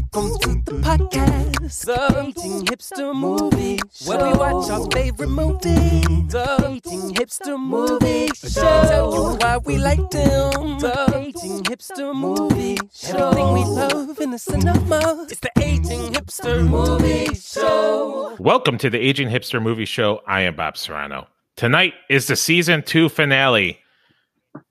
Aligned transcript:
Welcome 0.00 0.40
to 0.40 0.72
the 0.72 0.78
podcast, 0.80 1.84
the 1.84 2.20
Aging 2.20 2.64
Hipster 2.64 3.14
Movie 3.14 3.78
Show, 3.92 4.08
where 4.08 4.32
we 4.32 4.38
watch 4.38 4.70
our 4.70 4.90
favorite 4.90 5.28
movies. 5.28 6.04
The 6.28 6.66
Aging 6.70 7.14
Hipster 7.14 7.60
Movie 7.60 8.28
Show, 8.34 8.60
tell 8.60 9.14
you 9.14 9.36
why 9.36 9.58
we 9.58 9.76
like 9.76 9.98
them. 10.10 10.78
The 10.78 11.12
Aging 11.14 11.64
Hipster 11.64 12.14
Movie 12.14 12.78
Show, 12.94 13.28
everything 13.28 13.52
we 13.52 13.64
love 13.64 14.18
in 14.20 14.30
the 14.30 14.38
cinema. 14.38 15.26
It's 15.28 15.40
the 15.40 15.50
Aging 15.58 16.14
Hipster 16.14 16.66
Movie 16.66 17.34
Show. 17.34 18.36
Welcome 18.38 18.78
to 18.78 18.88
the 18.88 18.98
Aging 18.98 19.28
Hipster 19.28 19.62
Movie 19.62 19.84
Show. 19.84 20.22
I 20.26 20.40
am 20.42 20.56
Bob 20.56 20.78
Serrano. 20.78 21.28
Tonight 21.56 21.92
is 22.08 22.26
the 22.26 22.36
season 22.36 22.82
two 22.82 23.10
finale. 23.10 23.78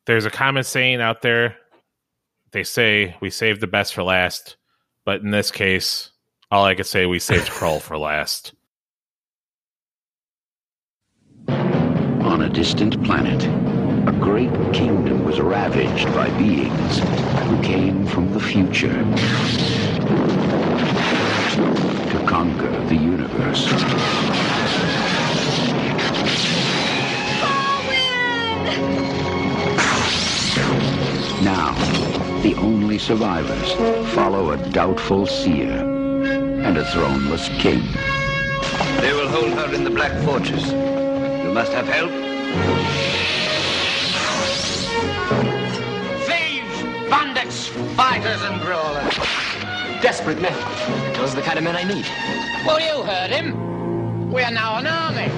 There's 0.07 0.25
a 0.25 0.31
common 0.31 0.63
saying 0.63 1.01
out 1.01 1.21
there. 1.21 1.55
They 2.51 2.63
say 2.63 3.15
we 3.21 3.29
save 3.29 3.59
the 3.59 3.67
best 3.67 3.93
for 3.93 4.01
last, 4.01 4.57
but 5.09 5.21
in 5.21 5.31
this 5.31 5.49
case, 5.49 6.11
all 6.51 6.65
I 6.65 6.75
could 6.75 6.85
say 6.85 7.07
we 7.07 7.17
saved 7.17 7.47
Krull 7.47 7.81
for 7.81 7.97
last. 7.97 8.53
On 11.47 12.43
a 12.43 12.47
distant 12.47 13.03
planet, 13.03 13.43
a 14.07 14.11
great 14.11 14.53
kingdom 14.71 15.25
was 15.25 15.39
ravaged 15.39 16.05
by 16.13 16.29
beings 16.37 16.99
who 17.47 17.59
came 17.63 18.05
from 18.05 18.31
the 18.33 18.39
future 18.39 18.93
to 22.11 22.25
conquer 22.27 22.69
the 22.85 22.95
universe. 22.95 24.48
Survivors 32.99 33.71
follow 34.13 34.51
a 34.51 34.57
doubtful 34.71 35.25
seer 35.25 35.71
and 35.71 36.77
a 36.77 36.83
throneless 36.83 37.47
king. 37.59 37.81
They 39.01 39.13
will 39.13 39.29
hold 39.29 39.53
her 39.53 39.73
in 39.73 39.85
the 39.85 39.89
Black 39.89 40.11
Fortress. 40.25 40.71
You 40.71 41.51
must 41.53 41.71
have 41.71 41.87
help. 41.87 42.11
Thieves, 46.27 47.09
bandits, 47.09 47.67
fighters, 47.95 48.41
and 48.43 48.61
brawlers. 48.61 49.15
Desperate 50.01 50.41
men. 50.41 50.53
Those 51.13 51.31
are 51.33 51.37
the 51.37 51.41
kind 51.41 51.57
of 51.57 51.63
men 51.63 51.77
I 51.77 51.83
need. 51.83 52.05
Well, 52.65 52.81
you 52.81 53.03
heard 53.03 53.31
him. 53.31 54.29
We 54.31 54.43
are 54.43 54.51
now 54.51 54.77
an 54.77 54.87
army. 54.87 55.31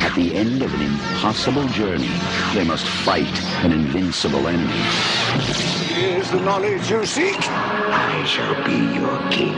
At 0.00 0.14
the 0.14 0.34
end 0.34 0.62
of 0.62 0.72
an 0.72 0.80
impossible 0.80 1.68
journey, 1.68 2.10
they 2.54 2.64
must 2.64 2.86
fight 2.86 3.42
an 3.64 3.72
invincible 3.72 4.48
enemy. 4.48 5.75
Here's 5.96 6.30
the 6.30 6.40
knowledge 6.40 6.90
you 6.90 7.06
seek. 7.06 7.40
I 7.40 8.22
shall 8.26 8.54
be 8.66 8.76
your 8.94 9.18
king. 9.30 9.54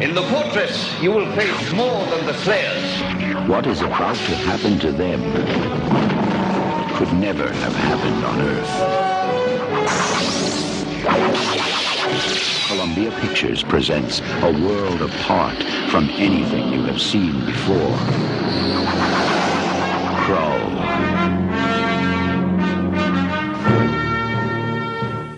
In 0.00 0.14
the 0.14 0.22
fortress, 0.22 0.98
you 1.02 1.12
will 1.12 1.30
face 1.36 1.72
more 1.72 2.06
than 2.06 2.24
the 2.24 2.32
Slayers. 2.38 3.46
What 3.46 3.66
is 3.66 3.82
about 3.82 4.16
to 4.16 4.34
happen 4.34 4.78
to 4.78 4.90
them 4.90 5.20
could 6.96 7.12
never 7.12 7.52
have 7.52 7.74
happened 7.74 8.24
on 8.24 8.40
Earth. 8.40 8.72
Columbia 12.68 13.10
Pictures 13.20 13.62
presents 13.62 14.22
a 14.40 14.52
world 14.66 15.02
apart 15.02 15.62
from 15.90 16.08
anything 16.12 16.72
you 16.72 16.82
have 16.84 16.98
seen 16.98 17.44
before. 17.44 17.98
Krull. 20.24 21.51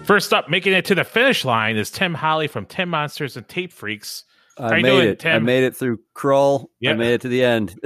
First 0.05 0.35
up, 0.35 0.51
making 0.51 0.75
it 0.75 0.85
to 0.87 0.95
the 0.95 1.05
finish 1.05 1.45
line 1.45 1.77
is 1.77 1.91
Tim 1.91 2.15
Holly 2.15 2.47
from 2.47 2.67
Tim 2.67 2.91
Monsters 2.91 3.37
and 3.37 3.49
Tape 3.49 3.73
Freaks. 3.73 4.25
I 4.59 4.83
made 4.83 4.83
doing, 4.83 5.09
it. 5.09 5.27
I 5.27 5.39
made 5.39 5.65
it 5.65 5.75
through 5.75 5.99
Krull. 6.15 6.67
I 6.87 6.93
made 6.93 7.15
it 7.15 7.21
to 7.23 7.29
the 7.29 7.43
end. 7.43 7.75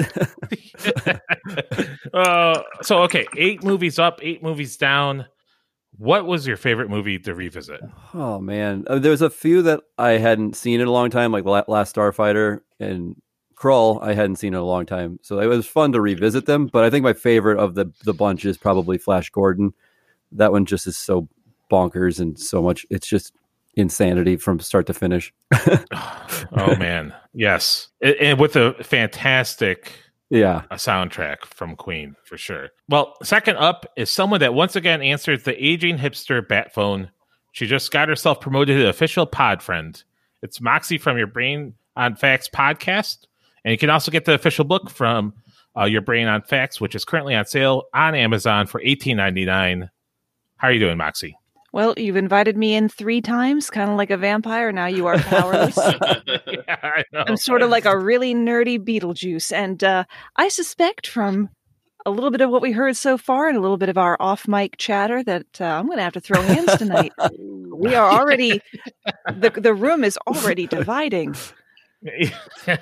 uh, 2.13 2.63
so 2.83 3.03
okay, 3.05 3.27
eight 3.37 3.63
movies 3.63 3.99
up, 3.99 4.19
eight 4.23 4.43
movies 4.43 4.77
down. 4.77 5.27
What 5.97 6.27
was 6.27 6.47
your 6.47 6.57
favorite 6.57 6.91
movie 6.91 7.19
to 7.21 7.35
revisit? 7.35 7.81
oh 8.15 8.41
man, 8.41 8.85
Uh, 8.87 8.99
there's 8.99 9.23
a 9.23 9.31
few 9.31 9.63
that 9.63 9.81
I 9.97 10.13
hadn't 10.13 10.57
seen 10.57 10.81
in 10.81 10.87
a 10.87 10.93
long 10.93 11.11
time, 11.11 11.33
like 11.33 11.45
La- 11.45 11.65
Last 11.69 11.97
Starfighter 11.97 12.61
and 12.79 13.17
Krull. 13.57 14.03
I 14.03 14.13
hadn't 14.13 14.37
seen 14.37 14.53
in 14.53 14.61
a 14.61 14.65
long 14.65 14.87
time, 14.87 15.19
so 15.23 15.41
it 15.41 15.47
was 15.47 15.67
fun 15.67 15.93
to 15.93 16.01
revisit 16.01 16.47
them. 16.47 16.67
But 16.67 16.85
I 16.85 16.91
think 16.91 17.03
my 17.03 17.15
favorite 17.15 17.59
of 17.59 17.77
the 17.77 17.91
the 18.05 18.13
bunch 18.13 18.45
is 18.45 18.59
probably 18.59 18.99
Flash 18.99 19.31
Gordon. 19.31 19.73
That 20.33 20.53
one 20.53 20.67
just 20.67 20.87
is 20.87 20.99
so 20.99 21.29
bonkers 21.69 22.21
and 22.21 22.39
so 22.39 22.63
much. 22.63 22.87
It's 22.91 23.07
just 23.07 23.33
insanity 23.79 24.37
from 24.37 24.61
start 24.61 24.87
to 24.87 24.95
finish. 24.95 25.33
oh 25.55 26.77
man, 26.79 27.15
yes, 27.33 27.89
and, 28.03 28.39
with 28.39 28.57
a 28.57 28.75
fantastic 28.83 29.93
Yeah, 30.31 30.63
a 30.71 30.77
soundtrack 30.77 31.45
from 31.45 31.77
Queen 31.77 32.15
for 32.25 32.37
sure. 32.37 32.69
Well, 32.89 33.15
second 33.23 33.57
up 33.57 33.87
is 33.97 34.11
someone 34.11 34.41
that 34.41 34.55
once 34.55 34.77
again 34.77 35.01
answers 35.01 35.45
the 35.45 35.65
aging 35.65 35.99
hipster 35.99 36.47
bat 36.47 36.75
phone. 36.75 37.11
She 37.53 37.67
just 37.67 37.91
got 37.91 38.09
herself 38.09 38.41
promoted 38.41 38.79
to 38.79 38.89
official 38.89 39.27
pod 39.27 39.63
friend. 39.63 40.03
It's 40.43 40.61
Moxie 40.61 40.99
from 40.99 41.17
Your 41.17 41.27
Brain 41.27 41.75
on 41.97 42.15
Facts 42.15 42.49
podcast, 42.49 43.27
and 43.65 43.73
you 43.73 43.79
can 43.79 43.91
also 43.91 44.11
get 44.11 44.25
the 44.25 44.35
official 44.35 44.65
book 44.65 44.91
from 44.91 45.35
uh, 45.77 45.85
Your 45.85 46.03
Brain 46.03 46.29
on 46.29 46.43
Facts, 46.43 46.81
which 46.81 46.95
is 46.95 47.05
currently 47.05 47.35
on 47.35 47.47
sale 47.47 47.85
on 47.95 48.15
Amazon 48.15 48.67
for 48.67 48.81
eighteen 48.83 49.17
ninety 49.17 49.45
nine. 49.45 49.91
How 50.57 50.69
are 50.69 50.73
you 50.73 50.81
doing, 50.81 50.99
Moxie? 50.99 51.37
Well, 51.79 51.95
you've 51.97 52.17
invited 52.17 52.57
me 52.57 52.75
in 52.75 52.89
three 52.89 53.21
times, 53.21 53.71
kind 53.71 53.89
of 53.89 53.97
like 53.97 54.11
a 54.11 54.17
vampire. 54.17 54.73
Now 54.73 54.87
you 54.87 55.07
are 55.07 55.17
powerless. 55.17 55.77
yeah, 55.77 56.77
I 56.83 57.05
know. 57.13 57.23
I'm 57.25 57.37
sort 57.37 57.63
of 57.63 57.71
like 57.71 57.85
a 57.85 57.97
really 57.97 58.35
nerdy 58.35 58.81
Beetlejuice. 58.81 59.53
And 59.53 59.85
uh, 59.85 60.03
I 60.35 60.49
suspect 60.49 61.07
from 61.07 61.51
a 62.05 62.11
little 62.11 62.33
bit 62.33 62.41
of 62.41 62.51
what 62.51 62.63
we 62.63 62.73
heard 62.73 62.97
so 62.97 63.17
far 63.17 63.47
and 63.47 63.57
a 63.57 63.61
little 63.61 63.77
bit 63.77 63.91
of 63.91 63.97
our 63.97 64.17
off 64.19 64.49
mic 64.49 64.77
chatter 64.77 65.23
that 65.23 65.61
uh, 65.61 65.67
I'm 65.67 65.87
going 65.87 65.99
to 65.99 66.03
have 66.03 66.15
to 66.15 66.21
throw 66.21 66.43
hands 66.43 66.77
tonight. 66.79 67.13
we 67.73 67.95
are 67.95 68.11
already, 68.11 68.61
the, 69.33 69.51
the 69.51 69.73
room 69.73 70.03
is 70.03 70.19
already 70.27 70.67
dividing. 70.67 71.37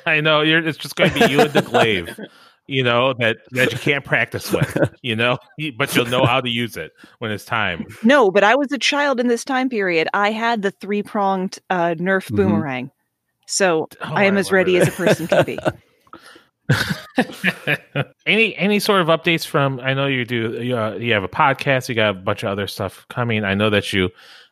I 0.06 0.22
know 0.22 0.40
you're. 0.40 0.66
It's 0.66 0.78
just 0.78 0.96
going 0.96 1.10
to 1.10 1.26
be 1.26 1.32
you 1.32 1.40
and 1.40 1.52
the 1.52 1.60
glaive, 1.60 2.18
you 2.66 2.82
know 2.82 3.14
that 3.18 3.38
that 3.52 3.72
you 3.72 3.78
can't 3.78 4.04
practice 4.04 4.50
with, 4.52 4.76
you 5.02 5.14
know, 5.16 5.38
but 5.78 5.94
you'll 5.94 6.06
know 6.06 6.24
how 6.24 6.40
to 6.40 6.48
use 6.50 6.76
it 6.76 6.92
when 7.18 7.30
it's 7.30 7.44
time. 7.44 7.84
No, 8.02 8.30
but 8.30 8.44
I 8.44 8.54
was 8.56 8.72
a 8.72 8.78
child 8.78 9.20
in 9.20 9.28
this 9.28 9.44
time 9.44 9.68
period. 9.68 10.08
I 10.14 10.30
had 10.32 10.62
the 10.62 10.70
three 10.70 11.02
pronged 11.02 11.58
uh, 11.70 11.94
Nerf 11.98 12.30
Mhm. 12.30 12.36
boomerang. 12.36 12.90
So 13.46 13.88
Oh, 14.00 14.14
I 14.14 14.24
am 14.24 14.36
I 14.36 14.40
as 14.40 14.50
ready 14.50 14.74
remember 14.74 14.90
as 14.90 14.94
a 14.94 15.04
person 15.04 15.26
can 15.28 15.44
be. 15.44 15.58
any 18.26 18.56
any 18.56 18.78
sort 18.80 19.00
of 19.00 19.06
updates 19.08 19.46
from? 19.46 19.80
I 19.80 19.94
know 19.94 20.06
you 20.06 20.24
do. 20.24 20.60
You, 20.62 20.76
uh, 20.76 20.94
you 20.94 21.12
have 21.12 21.22
a 21.24 21.28
podcast. 21.28 21.88
You 21.88 21.94
got 21.94 22.10
a 22.10 22.14
bunch 22.14 22.42
of 22.42 22.48
other 22.50 22.66
stuff 22.66 23.06
coming. 23.08 23.44
I 23.44 23.54
know 23.54 23.70
that 23.70 23.92
you 23.92 24.10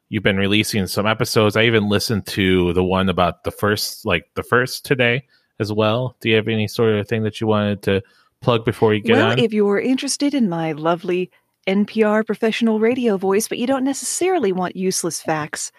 you've 0.09 0.23
been 0.23 0.37
releasing 0.37 0.87
some 0.87 1.07
episodes. 1.07 1.57
I 1.57 1.65
even 1.65 1.89
listened 1.89 2.27
to 2.29 2.73
the 2.73 2.85
one 2.85 3.09
about 3.09 3.43
the 3.45 3.51
first, 3.51 4.05
like 4.07 4.27
the 4.35 4.43
first 4.45 4.85
today 4.85 5.25
as 5.61 5.73
well. 5.73 6.17
Do 6.21 6.29
you 6.29 6.37
have 6.37 6.49
any 6.49 6.69
sort 6.69 6.95
of 6.95 7.09
thing 7.09 7.23
that 7.23 7.41
you 7.41 7.47
wanted 7.47 7.83
to 7.83 8.03
plug 8.41 8.65
before 8.65 8.95
you 8.95 9.01
get 9.01 9.17
well, 9.17 9.33
on? 9.33 9.39
if 9.39 9.53
you're 9.53 9.81
interested 9.81 10.35
in 10.35 10.49
my 10.49 10.73
lovely 10.73 11.31
NPR 11.67 12.27
professional 12.27 12.79
radio 12.79 13.17
voice, 13.17 13.49
but 13.49 13.59
you 13.59 13.67
don't 13.67 13.85
necessarily 13.85 14.53
want 14.53 14.77
useless 14.77 15.23
facts 15.23 15.73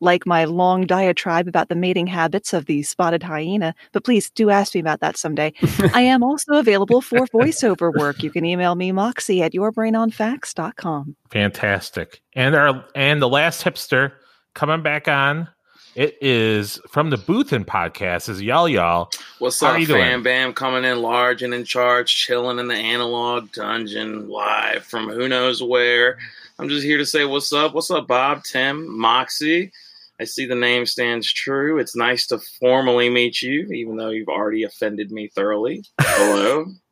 like 0.00 0.26
my 0.26 0.44
long 0.44 0.86
diatribe 0.86 1.46
about 1.46 1.68
the 1.68 1.74
mating 1.74 2.06
habits 2.06 2.52
of 2.52 2.66
the 2.66 2.82
spotted 2.82 3.22
hyena, 3.22 3.74
but 3.92 4.04
please 4.04 4.30
do 4.30 4.50
ask 4.50 4.74
me 4.74 4.80
about 4.80 5.00
that 5.00 5.16
someday. 5.16 5.52
I 5.94 6.00
am 6.02 6.22
also 6.22 6.54
available 6.54 7.00
for 7.00 7.26
voiceover 7.26 7.92
work. 7.92 8.22
You 8.22 8.30
can 8.30 8.44
email 8.44 8.74
me, 8.74 8.92
Moxie, 8.92 9.42
at 9.42 9.52
yourbrainonfacts.com. 9.52 11.16
Fantastic. 11.30 12.22
And 12.34 12.54
our 12.54 12.84
and 12.94 13.20
the 13.20 13.28
last 13.28 13.62
hipster 13.62 14.12
coming 14.54 14.82
back 14.82 15.06
on. 15.06 15.48
It 15.96 16.16
is 16.20 16.80
from 16.88 17.10
the 17.10 17.16
Booth 17.16 17.50
Boothin 17.50 17.64
podcast. 17.64 18.28
Is 18.28 18.40
y'all 18.40 18.68
y'all? 18.68 19.10
What's 19.40 19.60
How 19.60 19.68
up, 19.68 19.74
are 19.74 19.78
you 19.80 19.86
doing? 19.88 20.00
fam 20.00 20.22
bam? 20.22 20.52
Coming 20.52 20.84
in 20.84 21.02
large 21.02 21.42
and 21.42 21.52
in 21.52 21.64
charge, 21.64 22.14
chilling 22.14 22.60
in 22.60 22.68
the 22.68 22.74
analog 22.74 23.50
dungeon 23.50 24.28
live 24.28 24.84
from 24.84 25.08
who 25.08 25.26
knows 25.28 25.60
where. 25.60 26.18
I'm 26.60 26.68
just 26.68 26.84
here 26.84 26.98
to 26.98 27.06
say 27.06 27.24
what's 27.24 27.52
up. 27.52 27.74
What's 27.74 27.90
up, 27.90 28.06
Bob, 28.06 28.44
Tim, 28.44 28.96
Moxie? 28.96 29.72
I 30.20 30.24
see 30.24 30.46
the 30.46 30.54
name 30.54 30.86
stands 30.86 31.32
true. 31.32 31.78
It's 31.78 31.96
nice 31.96 32.26
to 32.28 32.38
formally 32.38 33.10
meet 33.10 33.42
you, 33.42 33.66
even 33.72 33.96
though 33.96 34.10
you've 34.10 34.28
already 34.28 34.62
offended 34.62 35.10
me 35.10 35.28
thoroughly. 35.28 35.82
Hello. 36.00 36.66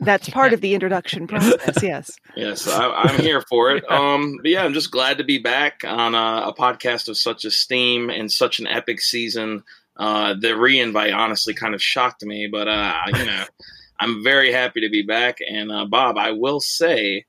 That's 0.00 0.28
part 0.30 0.52
of 0.52 0.60
the 0.60 0.74
introduction 0.74 1.26
process, 1.26 1.78
yes. 1.82 2.10
Yes, 2.36 2.66
I, 2.66 2.90
I'm 2.90 3.20
here 3.20 3.42
for 3.48 3.70
it. 3.76 3.88
Um, 3.90 4.38
but 4.42 4.50
yeah, 4.50 4.64
I'm 4.64 4.72
just 4.72 4.90
glad 4.90 5.18
to 5.18 5.24
be 5.24 5.38
back 5.38 5.82
on 5.86 6.14
a, 6.14 6.48
a 6.48 6.54
podcast 6.54 7.08
of 7.08 7.16
such 7.18 7.44
esteem 7.44 8.10
and 8.10 8.30
such 8.32 8.58
an 8.60 8.66
epic 8.66 9.00
season. 9.00 9.62
Uh, 9.96 10.34
the 10.40 10.56
re-invite 10.56 11.12
honestly 11.12 11.52
kind 11.52 11.74
of 11.74 11.82
shocked 11.82 12.24
me, 12.24 12.48
but 12.50 12.66
uh, 12.68 12.94
you 13.14 13.24
know, 13.26 13.44
I'm 14.00 14.24
very 14.24 14.50
happy 14.52 14.80
to 14.80 14.88
be 14.88 15.02
back. 15.02 15.38
And 15.46 15.70
uh, 15.70 15.84
Bob, 15.84 16.16
I 16.16 16.30
will 16.32 16.60
say, 16.60 17.26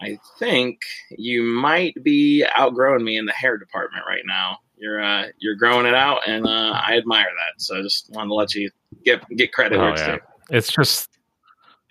I 0.00 0.18
think 0.38 0.78
you 1.10 1.42
might 1.42 1.94
be 2.04 2.44
outgrowing 2.56 3.04
me 3.04 3.16
in 3.16 3.26
the 3.26 3.32
hair 3.32 3.56
department 3.58 4.04
right 4.06 4.22
now. 4.24 4.58
you're 4.76 5.02
uh, 5.02 5.26
you're 5.38 5.56
growing 5.56 5.86
it 5.86 5.94
out, 5.94 6.20
and 6.28 6.46
uh, 6.46 6.80
I 6.86 6.96
admire 6.96 7.26
that. 7.26 7.60
So 7.60 7.78
I 7.78 7.82
just 7.82 8.10
wanted 8.10 8.28
to 8.28 8.34
let 8.34 8.54
you 8.54 8.70
get 9.04 9.28
get 9.30 9.52
credit 9.52 9.78
Oh, 9.78 9.82
where 9.82 9.92
it's 9.92 10.00
yeah. 10.02 10.16
due. 10.16 10.20
It's 10.50 10.70
just 10.70 11.08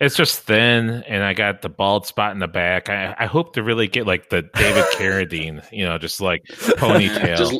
it's 0.00 0.16
just 0.16 0.40
thin, 0.40 0.90
and 1.06 1.22
I 1.22 1.34
got 1.34 1.62
the 1.62 1.68
bald 1.68 2.06
spot 2.06 2.32
in 2.32 2.38
the 2.40 2.48
back. 2.48 2.88
I, 2.88 3.14
I 3.18 3.26
hope 3.26 3.54
to 3.54 3.62
really 3.62 3.86
get 3.86 4.06
like 4.06 4.28
the 4.30 4.42
David 4.54 4.84
Carradine, 4.94 5.64
you 5.72 5.84
know, 5.84 5.98
just 5.98 6.20
like 6.20 6.42
ponytail. 6.48 7.36
Just, 7.36 7.54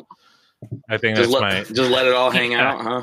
I 0.88 0.96
think 0.98 1.16
just 1.16 1.30
that's 1.30 1.42
let, 1.42 1.42
my 1.42 1.62
just 1.74 1.90
let 1.90 2.06
it 2.06 2.14
all 2.14 2.30
hang 2.30 2.52
Yeah. 2.52 2.72
out, 2.72 2.80
huh? 2.82 3.02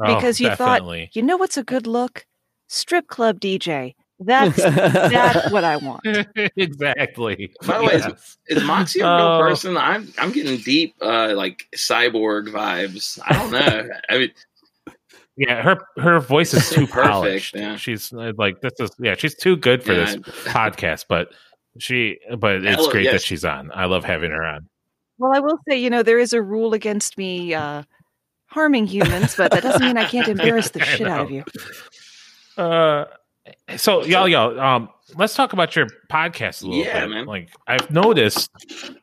oh, 0.00 0.14
because 0.16 0.40
you 0.40 0.48
definitely. 0.48 1.06
thought, 1.06 1.16
you 1.16 1.22
know 1.22 1.36
what's 1.36 1.56
a 1.56 1.64
good 1.64 1.86
look? 1.86 2.26
Strip 2.68 3.06
club 3.08 3.40
DJ. 3.40 3.94
That's 4.18 4.56
that's 4.62 5.50
what 5.52 5.62
I 5.64 5.76
want. 5.76 6.00
exactly. 6.56 7.52
By 7.66 7.78
the 7.78 7.84
way, 7.84 7.92
is- 7.94 8.06
Yes. 8.06 8.38
Is 8.48 8.64
Moxie 8.64 9.00
a 9.00 9.04
real 9.04 9.12
Oh. 9.26 9.40
person? 9.40 9.76
I'm 9.76 10.12
I'm 10.18 10.32
getting 10.32 10.56
deep, 10.58 10.94
uh, 11.02 11.34
like 11.36 11.64
cyborg 11.76 12.48
vibes. 12.48 13.18
I 13.26 13.32
don't 13.34 13.50
know. 13.50 13.88
I 14.08 14.18
mean, 14.18 14.30
Yeah, 15.36 15.62
her 15.62 15.78
her 15.98 16.18
voice 16.18 16.54
is 16.54 16.70
too 16.70 16.86
Perfect, 16.86 17.10
polished. 17.10 17.54
yeah. 17.54 17.76
She's 17.76 18.12
uh, 18.12 18.32
like 18.38 18.60
this 18.62 18.72
is 18.80 18.90
yeah, 18.98 19.14
she's 19.16 19.34
too 19.34 19.56
good 19.56 19.82
for 19.84 19.94
Yeah, 19.94 20.16
this 20.16 20.16
podcast, 20.46 21.04
but 21.08 21.28
she 21.78 22.18
but 22.38 22.64
it's 22.64 22.76
Hello, 22.76 22.90
great 22.90 23.10
that 23.10 23.22
she's 23.22 23.44
on. 23.44 23.70
I 23.74 23.84
love 23.84 24.04
having 24.04 24.30
her 24.30 24.44
on. 24.44 24.68
Well, 25.18 25.32
I 25.34 25.40
will 25.40 25.58
say, 25.68 25.76
you 25.78 25.90
know, 25.90 26.02
there 26.02 26.18
is 26.18 26.32
a 26.32 26.40
rule 26.42 26.72
against 26.74 27.16
me 27.18 27.52
uh, 27.54 27.82
harming 28.46 28.86
humans, 28.86 29.34
but 29.36 29.50
that 29.50 29.62
doesn't 29.62 29.82
mean 29.84 29.96
I 29.98 30.04
can't 30.04 30.28
embarrass 30.40 30.70
the 30.70 30.80
shit 30.82 31.06
out 31.06 31.20
of 31.20 31.30
you. 31.30 31.44
Uh 32.56 33.04
so 33.76 34.04
y'all 34.04 34.26
y'all 34.28 34.58
um 34.58 34.88
let's 35.16 35.34
talk 35.34 35.52
about 35.52 35.76
your 35.76 35.86
podcast 36.10 36.62
a 36.62 36.66
little 36.66 36.84
Yeah, 36.84 37.00
bit. 37.02 37.10
man. 37.10 37.26
Like 37.26 37.50
I've 37.66 37.90
noticed 37.90 38.50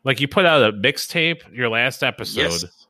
like 0.04 0.20
you 0.20 0.28
put 0.28 0.46
out 0.46 0.64
a 0.64 0.74
mixtape 0.74 1.56
your 1.56 1.70
last 1.70 2.04
episode 2.04 2.42
yes, 2.42 2.83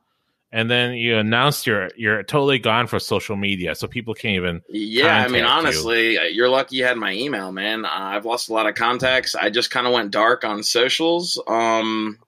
and 0.54 0.70
then 0.70 0.94
you 0.94 1.18
announced 1.18 1.66
you're 1.66 1.90
you're 1.96 2.22
totally 2.22 2.58
gone 2.58 2.86
for 2.86 2.98
social 2.98 3.36
media 3.36 3.74
so 3.74 3.86
people 3.88 4.14
can't 4.14 4.36
even 4.36 4.62
yeah. 4.68 5.24
I 5.24 5.28
mean, 5.28 5.42
you. 5.42 5.50
honestly, 5.50 6.16
uh, 6.16 6.22
you're 6.22 6.48
lucky 6.48 6.76
you 6.76 6.84
had 6.84 6.96
my 6.96 7.12
email, 7.12 7.52
man. 7.52 7.84
Uh, 7.84 7.90
I've 7.92 8.24
lost 8.24 8.48
a 8.48 8.52
lot 8.54 8.66
of 8.66 8.74
contacts. 8.76 9.34
I 9.34 9.50
just 9.50 9.70
kind 9.70 9.86
of 9.86 9.92
went 9.92 10.12
dark 10.12 10.44
on 10.44 10.62
socials. 10.62 11.42
Um, 11.46 12.18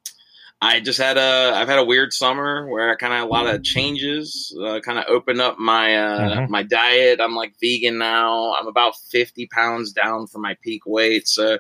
I 0.61 0.81
just 0.81 0.99
had 0.99 1.19
a 1.19 1.53
I've 1.55 1.69
had 1.69 1.79
a 1.79 1.85
weird 1.85 2.13
summer 2.13 2.67
where 2.69 2.91
I 2.91 2.97
kind 2.97 3.13
of 3.13 3.21
a 3.29 3.33
lot 3.33 3.47
of 3.47 3.63
changes. 3.63 4.57
Uh, 4.61 4.81
kind 4.81 4.99
of 4.99 5.05
opened 5.09 5.41
up 5.41 5.59
my 5.59 5.97
uh, 5.97 6.19
Mhm. 6.41 6.49
my 6.49 6.63
diet. 6.63 7.21
I'm 7.21 7.35
like 7.37 7.53
vegan 7.61 7.99
now. 7.99 8.55
I'm 8.55 8.67
about 8.67 8.95
50 9.11 9.47
pounds 9.49 9.93
down 9.93 10.27
from 10.27 10.43
my 10.43 10.57
peak 10.63 10.83
weight. 10.87 11.29
So 11.29 11.59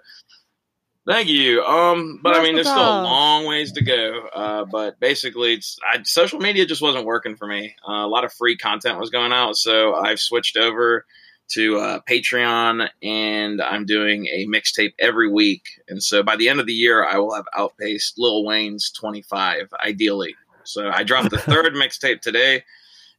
thank 1.06 1.28
you. 1.28 1.62
Um, 1.62 2.20
but 2.22 2.36
I 2.36 2.42
mean, 2.42 2.54
there's 2.54 2.68
still 2.68 2.78
a 2.78 3.02
long 3.02 3.46
ways 3.46 3.72
to 3.72 3.84
go. 3.84 4.28
Uh, 4.34 4.64
but 4.64 4.98
basically, 5.00 5.54
it's 5.54 5.78
I, 5.90 6.02
social 6.04 6.40
media 6.40 6.66
just 6.66 6.82
wasn't 6.82 7.06
working 7.06 7.36
for 7.36 7.46
me. 7.46 7.74
Uh, 7.88 8.04
a 8.04 8.08
lot 8.08 8.24
of 8.24 8.32
free 8.32 8.56
content 8.56 8.98
was 8.98 9.10
going 9.10 9.32
out, 9.32 9.56
so 9.56 9.94
I've 9.94 10.20
switched 10.20 10.56
over 10.56 11.04
to 11.48 11.78
uh, 11.78 12.00
Patreon, 12.08 12.88
and 13.02 13.62
I'm 13.62 13.86
doing 13.86 14.26
a 14.26 14.46
mixtape 14.46 14.94
every 14.98 15.30
week. 15.30 15.62
And 15.88 16.02
so 16.02 16.22
by 16.22 16.36
the 16.36 16.48
end 16.48 16.60
of 16.60 16.66
the 16.66 16.72
year, 16.72 17.06
I 17.06 17.18
will 17.18 17.34
have 17.34 17.46
outpaced 17.56 18.18
Lil 18.18 18.44
Wayne's 18.44 18.90
25, 18.90 19.68
ideally. 19.84 20.34
So 20.64 20.90
I 20.90 21.04
dropped 21.04 21.30
the 21.30 21.38
third 21.38 21.74
mixtape 21.74 22.20
today. 22.20 22.64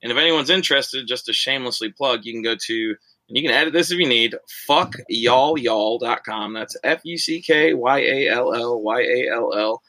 And 0.03 0.11
if 0.11 0.17
anyone's 0.17 0.49
interested, 0.49 1.07
just 1.07 1.25
to 1.25 1.33
shamelessly 1.33 1.91
plug, 1.91 2.21
you 2.23 2.33
can 2.33 2.43
go 2.43 2.55
to, 2.67 2.95
and 3.27 3.37
you 3.37 3.43
can 3.43 3.51
edit 3.51 3.73
this 3.73 3.91
if 3.91 3.97
you 3.99 4.07
need, 4.07 4.35
fuckyallyall.com. 4.69 6.53
That's 6.53 6.77
F 6.83 7.01
U 7.03 7.17
C 7.17 7.41
K 7.41 7.73
Y 7.73 7.99
A 7.99 8.29
L 8.29 8.53
L 8.53 8.81
Y 8.81 9.01
A 9.01 9.29
L 9.33 9.53
L 9.55 9.81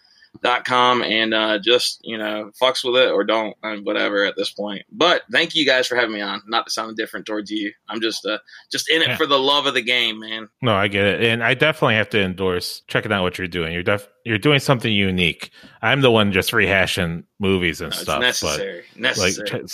dot 0.43 0.64
com. 0.64 1.02
And 1.02 1.35
uh, 1.35 1.58
just 1.58 2.00
you 2.02 2.17
know 2.19 2.50
fucks 2.61 2.85
with 2.85 3.00
it 3.02 3.11
or 3.11 3.25
don't 3.25 3.56
uh, 3.62 3.76
whatever 3.76 4.25
at 4.25 4.37
this 4.37 4.50
point. 4.50 4.82
But 4.90 5.23
thank 5.32 5.55
you 5.55 5.64
guys 5.67 5.87
for 5.87 5.96
having 5.96 6.12
me 6.14 6.20
on. 6.20 6.43
Not 6.46 6.67
to 6.67 6.70
sound 6.73 6.96
different 6.96 7.26
towards 7.26 7.50
you. 7.50 7.73
I'm 7.88 8.00
just 8.00 8.25
uh 8.26 8.38
just 8.70 8.88
in 8.90 9.02
it 9.02 9.08
Yeah. 9.08 9.17
for 9.17 9.26
the 9.26 9.38
love 9.38 9.67
of 9.67 9.75
the 9.75 9.82
game 9.82 10.20
man. 10.20 10.49
No, 10.62 10.75
I 10.75 10.88
get 10.88 11.05
it, 11.06 11.23
and 11.25 11.43
I 11.43 11.55
definitely 11.55 11.94
have 11.94 12.11
to 12.11 12.23
endorse 12.23 12.81
checking 12.88 13.12
out 13.12 13.23
what 13.23 13.38
you're 13.38 13.49
doing. 13.49 13.73
You're 13.73 13.82
def- 13.82 14.08
you're 14.25 14.38
doing 14.38 14.61
something 14.61 14.93
unique. 14.93 15.50
I'm 15.82 16.00
the 16.02 16.11
one 16.11 16.32
just 16.32 16.50
rehashing 16.52 17.25
movies 17.38 17.81
and 17.81 17.90
No, 17.93 17.96
stuff, 17.99 18.20
necessary. 18.20 18.85
but 18.94 19.00
necessary. 19.02 19.50
like, 19.62 19.70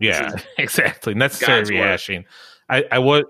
yeah, 0.00 0.30
exactly. 0.58 1.14
Necessary 1.14 1.60
God's 1.60 1.70
work. 2.08 2.24
I 2.68 2.84
I 2.90 2.98
would. 2.98 3.26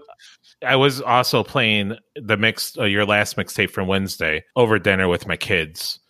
I 0.66 0.76
was 0.76 1.00
also 1.00 1.44
playing 1.44 1.96
the 2.16 2.36
mix, 2.36 2.76
uh, 2.76 2.84
your 2.84 3.06
last 3.06 3.36
mixtape 3.36 3.70
from 3.70 3.86
Wednesday 3.86 4.44
over 4.56 4.78
dinner 4.80 5.06
with 5.06 5.26
my 5.26 5.36
kids, 5.36 6.00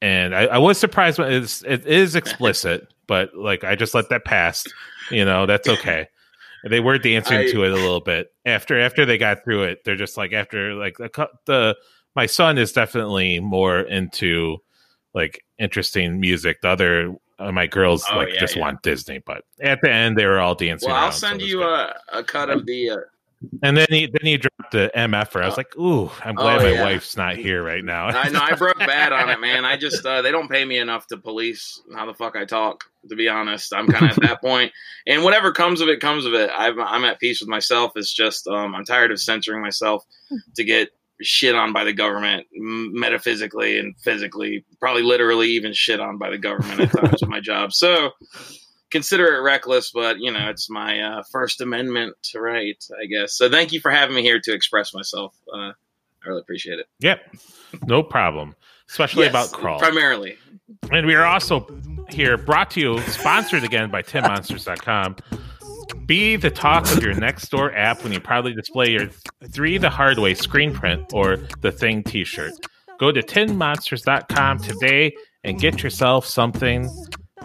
and 0.00 0.34
I, 0.34 0.46
I 0.46 0.58
was 0.58 0.78
surprised 0.78 1.18
when 1.18 1.30
it's, 1.30 1.62
it 1.64 1.86
is 1.86 2.16
explicit, 2.16 2.88
but 3.06 3.34
like 3.34 3.62
I 3.64 3.74
just 3.74 3.94
let 3.94 4.08
that 4.08 4.24
pass. 4.24 4.64
You 5.10 5.24
know, 5.24 5.44
that's 5.44 5.68
okay. 5.68 6.08
They 6.68 6.80
were 6.80 6.98
dancing 6.98 7.38
I- 7.38 7.50
to 7.50 7.64
it 7.64 7.72
a 7.72 7.74
little 7.74 8.00
bit 8.00 8.32
after 8.46 8.80
after 8.80 9.04
they 9.04 9.18
got 9.18 9.44
through 9.44 9.64
it. 9.64 9.84
They're 9.84 9.96
just 9.96 10.16
like 10.16 10.32
after 10.32 10.74
like 10.74 10.96
the 10.96 11.28
the 11.46 11.76
my 12.16 12.26
son 12.26 12.58
is 12.58 12.72
definitely 12.72 13.40
more 13.40 13.80
into 13.80 14.58
like 15.14 15.44
interesting 15.58 16.20
music. 16.20 16.60
The 16.62 16.68
other 16.68 17.16
my 17.52 17.66
girls 17.66 18.04
Oh, 18.10 18.16
like 18.18 18.34
yeah, 18.34 18.40
just 18.40 18.56
yeah. 18.56 18.62
want 18.62 18.82
Disney, 18.82 19.18
but 19.24 19.44
at 19.62 19.80
the 19.82 19.90
end 19.90 20.16
they 20.18 20.26
were 20.26 20.38
all 20.40 20.54
dancing. 20.54 20.88
well 20.88 20.96
i'll 20.96 21.04
around, 21.04 21.12
so 21.12 21.26
send 21.28 21.42
you 21.42 21.62
a, 21.62 21.94
a 22.12 22.22
cut 22.22 22.50
of 22.50 22.66
the 22.66 22.90
uh, 22.90 22.96
and 23.62 23.74
then 23.74 23.86
he 23.88 24.04
then 24.06 24.20
he 24.22 24.36
dropped 24.36 24.70
the 24.72 24.90
MFer. 24.94 25.42
I 25.42 25.46
was 25.46 25.56
like, 25.56 25.74
ooh, 25.78 26.10
I'm 26.22 26.34
glad 26.34 26.60
Oh, 26.60 26.62
my 26.64 26.72
yeah. 26.72 26.82
wife's 26.84 27.16
not 27.16 27.36
here 27.36 27.62
right 27.64 27.82
now. 27.82 28.08
I 28.08 28.28
know 28.28 28.38
I 28.42 28.54
broke 28.54 28.78
bad 28.78 29.14
on 29.14 29.30
it, 29.30 29.40
man. 29.46 29.64
I 29.64 29.78
just 29.78 30.04
uh, 30.04 30.20
they 30.20 30.30
don't 30.30 30.50
pay 30.50 30.62
me 30.62 30.76
enough 30.76 31.06
to 31.06 31.16
police 31.16 31.80
how 31.94 32.04
the 32.04 32.12
fuck 32.12 32.36
I 32.36 32.44
talk. 32.44 32.84
To 33.08 33.16
be 33.16 33.28
honest, 33.30 33.72
I'm 33.72 33.86
kind 33.88 34.10
of 34.10 34.18
at 34.18 34.22
that 34.28 34.40
point, 34.44 34.72
and 35.06 35.24
whatever 35.24 35.52
comes 35.52 35.80
of 35.80 35.88
it, 35.88 36.00
comes 36.00 36.26
of 36.26 36.34
it. 36.34 36.50
I'm 36.54 36.78
I'm 36.78 37.04
at 37.06 37.18
peace 37.18 37.40
with 37.40 37.48
myself. 37.48 37.92
It's 37.96 38.12
just 38.12 38.46
um, 38.46 38.74
I'm 38.74 38.84
tired 38.84 39.10
of 39.10 39.18
censoring 39.18 39.62
myself 39.62 40.04
to 40.56 40.62
get 40.62 40.90
shit 41.22 41.54
on 41.54 41.72
by 41.72 41.84
the 41.84 41.92
government, 41.92 42.46
metaphysically 42.52 43.78
and 43.78 43.94
physically, 44.00 44.64
probably 44.80 45.02
literally 45.02 45.48
even 45.48 45.72
shit 45.72 46.00
on 46.00 46.18
by 46.18 46.30
the 46.30 46.38
government 46.38 46.80
at 46.80 46.92
times 46.92 47.20
with 47.20 47.28
my 47.30 47.40
job. 47.42 47.72
So 47.72 48.10
consider 48.90 49.36
it 49.36 49.40
reckless, 49.40 49.90
but 49.92 50.18
you 50.18 50.30
know 50.32 50.48
it's 50.48 50.68
my 50.70 51.00
uh, 51.00 51.22
First 51.30 51.60
Amendment 51.60 52.16
right, 52.34 52.82
I 53.02 53.06
guess. 53.06 53.34
So 53.36 53.50
thank 53.50 53.72
you 53.72 53.80
for 53.80 53.90
having 53.90 54.14
me 54.16 54.22
here 54.22 54.40
to 54.40 54.52
express 54.52 54.94
myself. 54.94 55.34
Uh, 55.52 55.72
I 56.22 56.28
really 56.28 56.40
appreciate 56.40 56.78
it. 56.78 56.86
Yep, 57.00 57.36
no 57.86 58.02
problem. 58.02 58.54
Especially 58.88 59.24
Yes, 59.24 59.30
about 59.30 59.48
Krull. 59.60 59.78
primarily. 59.78 60.36
And 60.90 61.06
we 61.06 61.14
are 61.14 61.24
also 61.24 61.66
here 62.10 62.36
brought 62.36 62.70
to 62.72 62.80
you, 62.80 63.00
sponsored 63.02 63.62
again 63.64 63.90
by 63.90 64.02
TimMonsters.com. 64.02 65.16
Be 66.06 66.36
the 66.36 66.50
talk 66.50 66.90
of 66.92 67.02
your 67.02 67.14
next 67.14 67.48
door 67.50 67.74
app 67.74 68.02
when 68.02 68.12
you 68.12 68.20
proudly 68.20 68.54
display 68.54 68.90
your 68.90 69.08
three 69.50 69.78
the 69.78 69.90
hard 69.90 70.18
way 70.18 70.34
screen 70.34 70.74
print 70.74 71.12
or 71.12 71.38
the 71.60 71.72
thing 71.72 72.02
t 72.02 72.24
shirt. 72.24 72.52
Go 72.98 73.12
to 73.12 73.22
tinmonsters.com 73.22 74.58
today 74.58 75.14
and 75.44 75.58
get 75.58 75.82
yourself 75.82 76.26
something. 76.26 76.88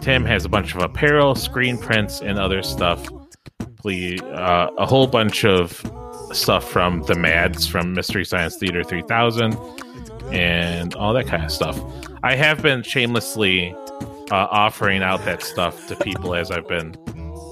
Tim 0.00 0.24
has 0.24 0.44
a 0.44 0.48
bunch 0.48 0.74
of 0.74 0.82
apparel, 0.82 1.34
screen 1.34 1.78
prints, 1.78 2.20
and 2.20 2.38
other 2.38 2.62
stuff. 2.62 3.08
Please, 3.76 4.20
uh, 4.22 4.70
a 4.76 4.84
whole 4.84 5.06
bunch 5.06 5.44
of 5.44 5.80
stuff 6.32 6.68
from 6.68 7.02
the 7.02 7.14
Mads 7.14 7.66
from 7.66 7.94
Mystery 7.94 8.24
Science 8.24 8.56
Theater 8.56 8.82
3000 8.82 9.56
and 10.32 10.94
all 10.94 11.14
that 11.14 11.26
kind 11.26 11.44
of 11.44 11.52
stuff. 11.52 11.80
I 12.22 12.34
have 12.34 12.62
been 12.62 12.82
shamelessly 12.82 13.74
uh, 14.30 14.48
offering 14.50 15.02
out 15.02 15.24
that 15.24 15.42
stuff 15.42 15.86
to 15.86 15.96
people 15.96 16.34
as 16.34 16.50
I've 16.50 16.66
been 16.66 16.96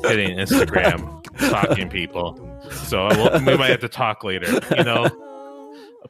hitting 0.09 0.37
Instagram, 0.37 1.25
stalking 1.41 1.89
people. 1.89 2.37
So 2.85 3.07
will, 3.09 3.33
we 3.45 3.57
might 3.57 3.71
have 3.71 3.81
to 3.81 3.89
talk 3.89 4.25
later, 4.25 4.61
you 4.77 4.85
know. 4.85 5.09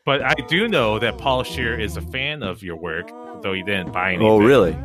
But 0.04 0.22
I 0.22 0.34
do 0.48 0.68
know 0.68 0.98
that 0.98 1.18
Paul 1.18 1.42
Shear 1.44 1.78
is 1.78 1.96
a 1.96 2.00
fan 2.02 2.42
of 2.42 2.62
your 2.62 2.76
work, 2.76 3.08
though 3.42 3.52
he 3.52 3.62
didn't 3.62 3.92
buy 3.92 4.10
anything 4.10 4.26
Oh, 4.26 4.38
really? 4.38 4.76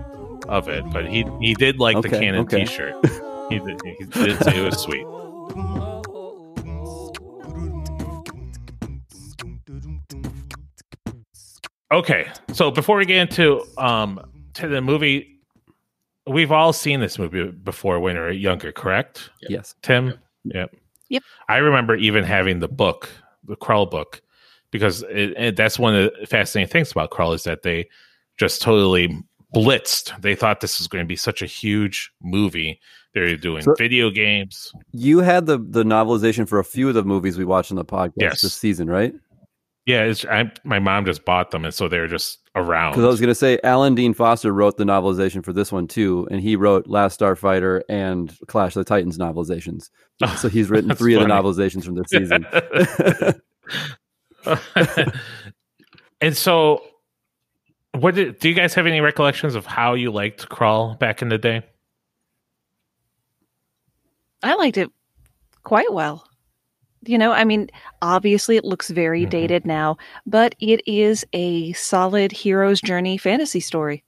of 0.47 0.69
it. 0.69 0.83
But 0.91 1.07
he 1.07 1.25
he 1.41 1.53
did 1.53 1.79
like 1.79 2.01
the 2.01 2.09
Canon 2.09 2.41
okay. 2.41 2.65
T-shirt. 2.65 2.95
He 3.49 3.59
did, 3.59 3.81
he 3.97 4.05
did 4.05 4.43
say 4.43 4.59
it 4.59 4.65
was 4.65 4.77
sweet. 4.79 5.05
Okay, 11.91 12.27
so 12.53 12.69
before 12.69 12.97
we 12.97 13.05
get 13.05 13.17
into 13.17 13.63
um 13.77 14.19
to 14.53 14.67
the 14.67 14.81
movie, 14.81 15.38
we've 16.29 16.51
all 16.51 16.71
seen 16.73 16.99
this 16.99 17.17
movie 17.19 17.45
before 17.51 17.99
when 17.99 18.15
we 18.15 18.21
were 18.21 18.31
younger, 18.31 18.71
correct? 18.71 19.29
Yes. 19.49 19.75
Tim? 19.81 20.13
Yep. 20.45 20.75
Yep. 21.09 21.23
I 21.47 21.57
remember 21.57 21.95
even 21.95 22.23
having 22.23 22.59
the 22.59 22.67
book, 22.67 23.09
the 23.45 23.55
Krull 23.57 23.89
book, 23.89 24.21
because 24.71 25.01
it, 25.03 25.33
it, 25.37 25.55
that's 25.55 25.79
one 25.79 25.95
of 25.95 26.11
the 26.19 26.27
fascinating 26.27 26.71
things 26.71 26.91
about 26.91 27.09
Krull 27.11 27.33
is 27.33 27.43
that 27.43 27.63
they 27.63 27.87
just 28.37 28.61
totally 28.61 29.17
blitzed. 29.55 30.19
They 30.21 30.35
thought 30.35 30.61
this 30.61 30.77
was 30.79 30.87
going 30.87 31.03
to 31.03 31.07
be 31.07 31.15
such 31.15 31.41
a 31.41 31.45
huge 31.47 32.11
movie. 32.21 32.79
They're 33.13 33.35
doing 33.35 33.63
So- 33.63 33.73
video 33.77 34.11
games. 34.11 34.71
You 34.91 35.19
had 35.19 35.47
the 35.47 35.57
the 35.57 35.83
novelization 35.83 36.47
for 36.47 36.59
a 36.59 36.63
few 36.63 36.87
of 36.89 36.93
the 36.93 37.03
movies 37.03 37.37
we 37.39 37.45
watched 37.45 37.71
on 37.71 37.77
the 37.77 37.83
podcast 37.85 38.13
Yes. 38.17 38.41
this 38.41 38.53
season, 38.53 38.87
right? 38.87 39.13
Yeah, 39.89 40.03
it's, 40.03 40.23
I, 40.23 40.51
my 40.63 40.77
mom 40.77 41.05
just 41.05 41.25
bought 41.25 41.49
them, 41.49 41.65
and 41.65 41.73
so 41.73 41.87
they're 41.87 42.05
just 42.05 42.47
around. 42.55 42.91
Because 42.91 43.05
I 43.05 43.07
was 43.07 43.19
going 43.19 43.29
to 43.29 43.33
say, 43.33 43.59
Alan 43.63 43.95
Dean 43.95 44.13
Foster 44.13 44.53
wrote 44.53 44.77
the 44.77 44.83
novelization 44.83 45.43
for 45.43 45.51
this 45.51 45.71
one 45.71 45.87
too, 45.87 46.27
and 46.29 46.39
he 46.39 46.55
wrote 46.55 46.85
Last 46.85 47.19
Starfighter 47.19 47.81
and 47.89 48.31
Clash 48.45 48.75
of 48.75 48.85
the 48.85 48.87
Titans 48.87 49.17
novelizations. 49.17 49.89
So 50.37 50.47
he's 50.47 50.69
written 50.69 50.89
That's 50.89 50.99
three 50.99 51.15
of 51.15 51.21
the 51.21 51.27
novelizations 51.27 51.85
from 51.85 51.95
this 51.95 52.09
season. 52.09 52.45
and 56.21 56.37
so, 56.37 56.83
what 57.97 58.13
did, 58.13 58.37
do 58.37 58.47
you 58.47 58.53
guys 58.53 58.75
have 58.75 58.85
any 58.85 59.01
recollections 59.01 59.55
of 59.55 59.65
how 59.65 59.95
you 59.95 60.11
liked 60.11 60.49
Krull 60.49 60.99
back 60.99 61.23
in 61.23 61.29
the 61.29 61.39
day? 61.39 61.63
I 64.43 64.53
liked 64.53 64.77
it 64.77 64.91
quite 65.63 65.91
well. 65.91 66.28
You 67.05 67.17
know, 67.17 67.31
I 67.31 67.43
mean, 67.45 67.69
obviously 68.01 68.57
it 68.57 68.65
looks 68.65 68.89
very 68.89 69.25
Mhm. 69.25 69.29
dated 69.29 69.65
now, 69.65 69.97
but 70.25 70.53
it 70.59 70.81
is 70.85 71.25
a 71.33 71.71
solid 71.73 72.31
hero's 72.31 72.81
journey 72.81 73.17
fantasy 73.17 73.59
story. 73.61 74.03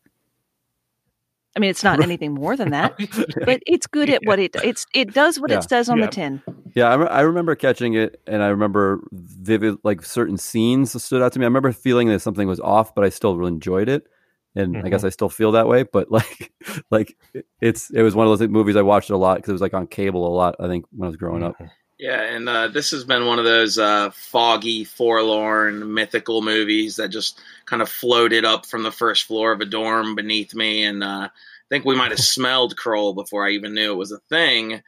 I 1.56 1.60
mean, 1.60 1.70
it's 1.70 1.84
not 1.84 2.02
anything 2.02 2.34
more 2.34 2.56
than 2.56 2.72
that, 2.72 2.94
but 3.46 3.62
it's 3.68 3.86
good 3.88 4.10
at 4.10 4.22
what 4.24 4.40
it 4.40 4.56
it's 4.64 4.86
it 4.94 5.14
does 5.14 5.38
what 5.40 5.52
Yeah. 5.52 5.58
it 5.58 5.70
says 5.70 5.90
on 5.90 5.98
Yeah. 6.00 6.06
the 6.06 6.12
tin. 6.12 6.42
Yeah, 6.76 6.90
I, 6.90 6.94
re- 6.96 7.08
I 7.08 7.22
remember 7.22 7.56
catching 7.56 7.94
it, 7.96 8.22
and 8.26 8.42
I 8.42 8.48
remember 8.48 9.02
vivid, 9.12 9.76
like 9.84 10.04
certain 10.04 10.38
scenes 10.38 11.02
stood 11.04 11.22
out 11.22 11.34
to 11.34 11.40
me. 11.40 11.44
I 11.46 11.48
remember 11.48 11.74
feeling 11.74 12.08
that 12.08 12.22
something 12.22 12.48
was 12.48 12.62
off, 12.62 12.96
but 12.96 13.04
I 13.04 13.10
still 13.10 13.36
really 13.36 13.52
enjoyed 13.52 13.90
it, 13.90 14.08
and 14.56 14.78
I 14.78 14.88
guess 14.88 15.04
I 15.04 15.10
still 15.10 15.28
feel 15.28 15.52
that 15.52 15.68
way. 15.68 15.84
But 15.84 16.10
like, 16.12 16.54
like 16.90 17.18
it's 17.60 17.90
it 17.90 18.02
was 18.02 18.16
one 18.16 18.28
of 18.28 18.40
those 18.40 18.48
movies 18.50 18.78
I 18.78 18.82
watched 18.82 19.10
a 19.10 19.18
lot 19.18 19.36
because 19.38 19.50
it 19.50 19.54
was 19.54 19.62
like 19.62 19.74
on 19.74 19.88
cable 19.88 20.26
a 20.26 20.34
lot. 20.34 20.56
I 20.60 20.68
think 20.68 20.86
when 20.92 21.06
I 21.06 21.10
was 21.10 21.18
growing 21.18 21.44
up. 21.44 21.56
Yeah, 22.02 22.22
and 22.24 22.50
uh, 22.50 22.68
this 22.70 22.90
has 22.92 23.04
been 23.04 23.28
one 23.28 23.38
of 23.38 23.46
those 23.46 23.78
uh, 23.78 24.10
foggy, 24.12 24.84
forlorn, 24.84 25.94
mythical 25.94 26.42
movies 26.42 26.96
that 26.96 27.10
just 27.10 27.40
kind 27.68 27.82
of 27.84 27.90
floated 27.90 28.44
up 28.44 28.66
from 28.66 28.82
the 28.82 28.92
first 28.92 29.26
floor 29.26 29.52
of 29.52 29.62
a 29.62 29.66
dorm 29.66 30.16
beneath 30.16 30.56
me, 30.56 30.84
and 30.84 31.04
uh, 31.04 31.30
I 31.30 31.68
think 31.70 31.86
we 31.86 31.96
might 31.96 32.10
have 32.12 32.20
smelled 32.38 32.76
Krull 32.76 33.14
before 33.16 33.46
I 33.48 33.52
even 33.52 33.76
knew 33.76 33.92
it 33.94 33.98
was 33.98 34.12
a 34.12 34.18
thing. 34.30 34.82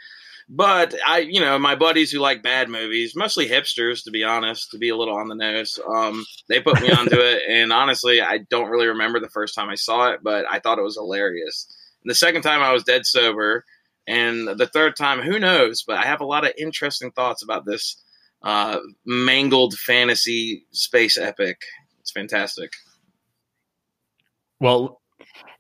But 0.50 0.96
I, 1.06 1.20
you 1.20 1.42
know, 1.42 1.60
my 1.60 1.76
buddies 1.76 2.12
who 2.12 2.20
like 2.20 2.44
bad 2.44 2.70
movies, 2.70 3.16
mostly 3.18 3.50
hipsters, 3.50 4.06
to 4.06 4.12
be 4.12 4.24
honest, 4.24 4.72
to 4.72 4.80
be 4.80 4.90
a 4.90 4.98
little 4.98 5.18
on 5.18 5.30
the 5.30 5.36
nose, 5.36 5.80
um, 5.94 6.26
they 6.50 6.62
put 6.62 6.82
me 6.82 6.92
onto 6.92 7.20
it, 7.20 7.44
and 7.50 7.74
honestly, 7.74 8.22
I 8.22 8.40
don't 8.52 8.70
really 8.70 8.88
remember 8.88 9.20
the 9.20 9.30
first 9.30 9.56
time 9.56 9.70
I 9.70 9.76
saw 9.76 10.12
it, 10.12 10.22
but 10.24 10.46
I 10.52 10.60
thought 10.60 10.80
it 10.80 10.84
was 10.84 10.96
hilarious. 10.98 11.68
And 12.04 12.12
the 12.12 12.16
second 12.16 12.44
time, 12.44 12.62
I 12.62 12.74
was 12.74 12.84
dead 12.86 13.06
sober. 13.06 13.66
And 14.08 14.48
the 14.48 14.68
third 14.68 14.96
time, 14.96 15.22
who 15.22 15.40
knows? 15.40 15.84
But 15.86 15.98
I 15.98 16.06
have 16.06 16.22
a 16.22 16.26
lot 16.26 16.46
of 16.46 16.54
interesting 16.58 17.12
thoughts 17.12 17.44
about 17.44 17.66
this 17.66 18.02
uh, 18.42 18.80
mangled 19.06 19.76
fantasy 19.76 20.66
space 20.72 21.18
epic. 21.18 21.62
It's 22.02 22.12
fantastic. 22.12 22.72
Well, 24.60 25.02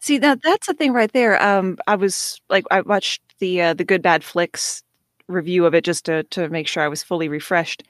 See, 0.03 0.17
that 0.17 0.41
that's 0.43 0.67
the 0.67 0.73
thing 0.73 0.91
right 0.91 1.11
there. 1.13 1.41
Um, 1.41 1.77
I 1.87 1.95
was 1.95 2.41
like, 2.49 2.65
I 2.69 2.81
watched 2.81 3.21
the 3.39 3.61
uh, 3.61 3.73
the 3.73 3.85
Good 3.85 4.01
Bad 4.01 4.21
Flicks 4.21 4.83
review 5.29 5.65
of 5.65 5.73
it 5.73 5.85
just 5.85 6.03
to 6.07 6.23
to 6.23 6.49
make 6.49 6.67
sure 6.67 6.83
I 6.83 6.89
was 6.89 7.01
fully 7.01 7.29
refreshed, 7.29 7.83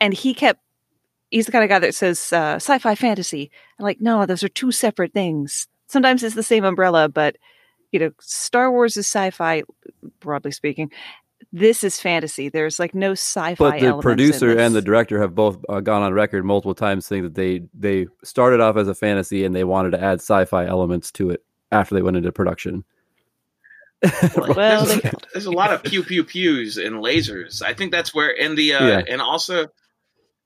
and 0.00 0.14
he 0.14 0.32
kept. 0.32 0.60
He's 1.30 1.44
the 1.44 1.52
kind 1.52 1.64
of 1.64 1.68
guy 1.68 1.78
that 1.80 1.94
says 1.94 2.32
uh, 2.32 2.54
sci-fi 2.54 2.94
fantasy. 2.94 3.50
I'm 3.78 3.84
like, 3.84 4.00
no, 4.00 4.24
those 4.24 4.42
are 4.42 4.48
two 4.48 4.72
separate 4.72 5.12
things. 5.12 5.68
Sometimes 5.88 6.22
it's 6.22 6.34
the 6.34 6.42
same 6.42 6.64
umbrella, 6.64 7.06
but 7.06 7.36
you 7.92 7.98
know, 7.98 8.10
Star 8.20 8.70
Wars 8.70 8.96
is 8.96 9.06
sci-fi, 9.06 9.62
broadly 10.20 10.50
speaking. 10.50 10.90
This 11.52 11.82
is 11.82 11.98
fantasy. 11.98 12.48
There's 12.50 12.78
like 12.78 12.94
no 12.94 13.12
sci-fi. 13.12 13.54
But 13.56 13.80
the 13.80 13.98
producer 13.98 14.58
and 14.58 14.74
the 14.74 14.82
director 14.82 15.20
have 15.20 15.34
both 15.34 15.58
uh, 15.68 15.80
gone 15.80 16.02
on 16.02 16.12
record 16.12 16.44
multiple 16.44 16.74
times 16.74 17.06
saying 17.06 17.22
that 17.22 17.34
they 17.34 17.62
they 17.72 18.06
started 18.22 18.60
off 18.60 18.76
as 18.76 18.88
a 18.88 18.94
fantasy 18.94 19.44
and 19.44 19.54
they 19.54 19.64
wanted 19.64 19.92
to 19.92 20.02
add 20.02 20.20
sci-fi 20.20 20.66
elements 20.66 21.10
to 21.12 21.30
it 21.30 21.42
after 21.72 21.94
they 21.94 22.02
went 22.02 22.16
into 22.18 22.32
production. 22.32 22.84
well, 24.36 24.54
there's, 24.54 25.00
they 25.00 25.10
there's 25.32 25.46
a 25.46 25.50
lot 25.50 25.72
of 25.72 25.82
pew 25.82 26.02
pew 26.02 26.22
pews 26.22 26.76
and 26.76 26.96
lasers. 26.96 27.62
I 27.62 27.72
think 27.72 27.92
that's 27.92 28.14
where, 28.14 28.38
and 28.40 28.56
the 28.56 28.74
uh, 28.74 28.86
Yeah. 28.86 29.02
and 29.08 29.22
also 29.22 29.68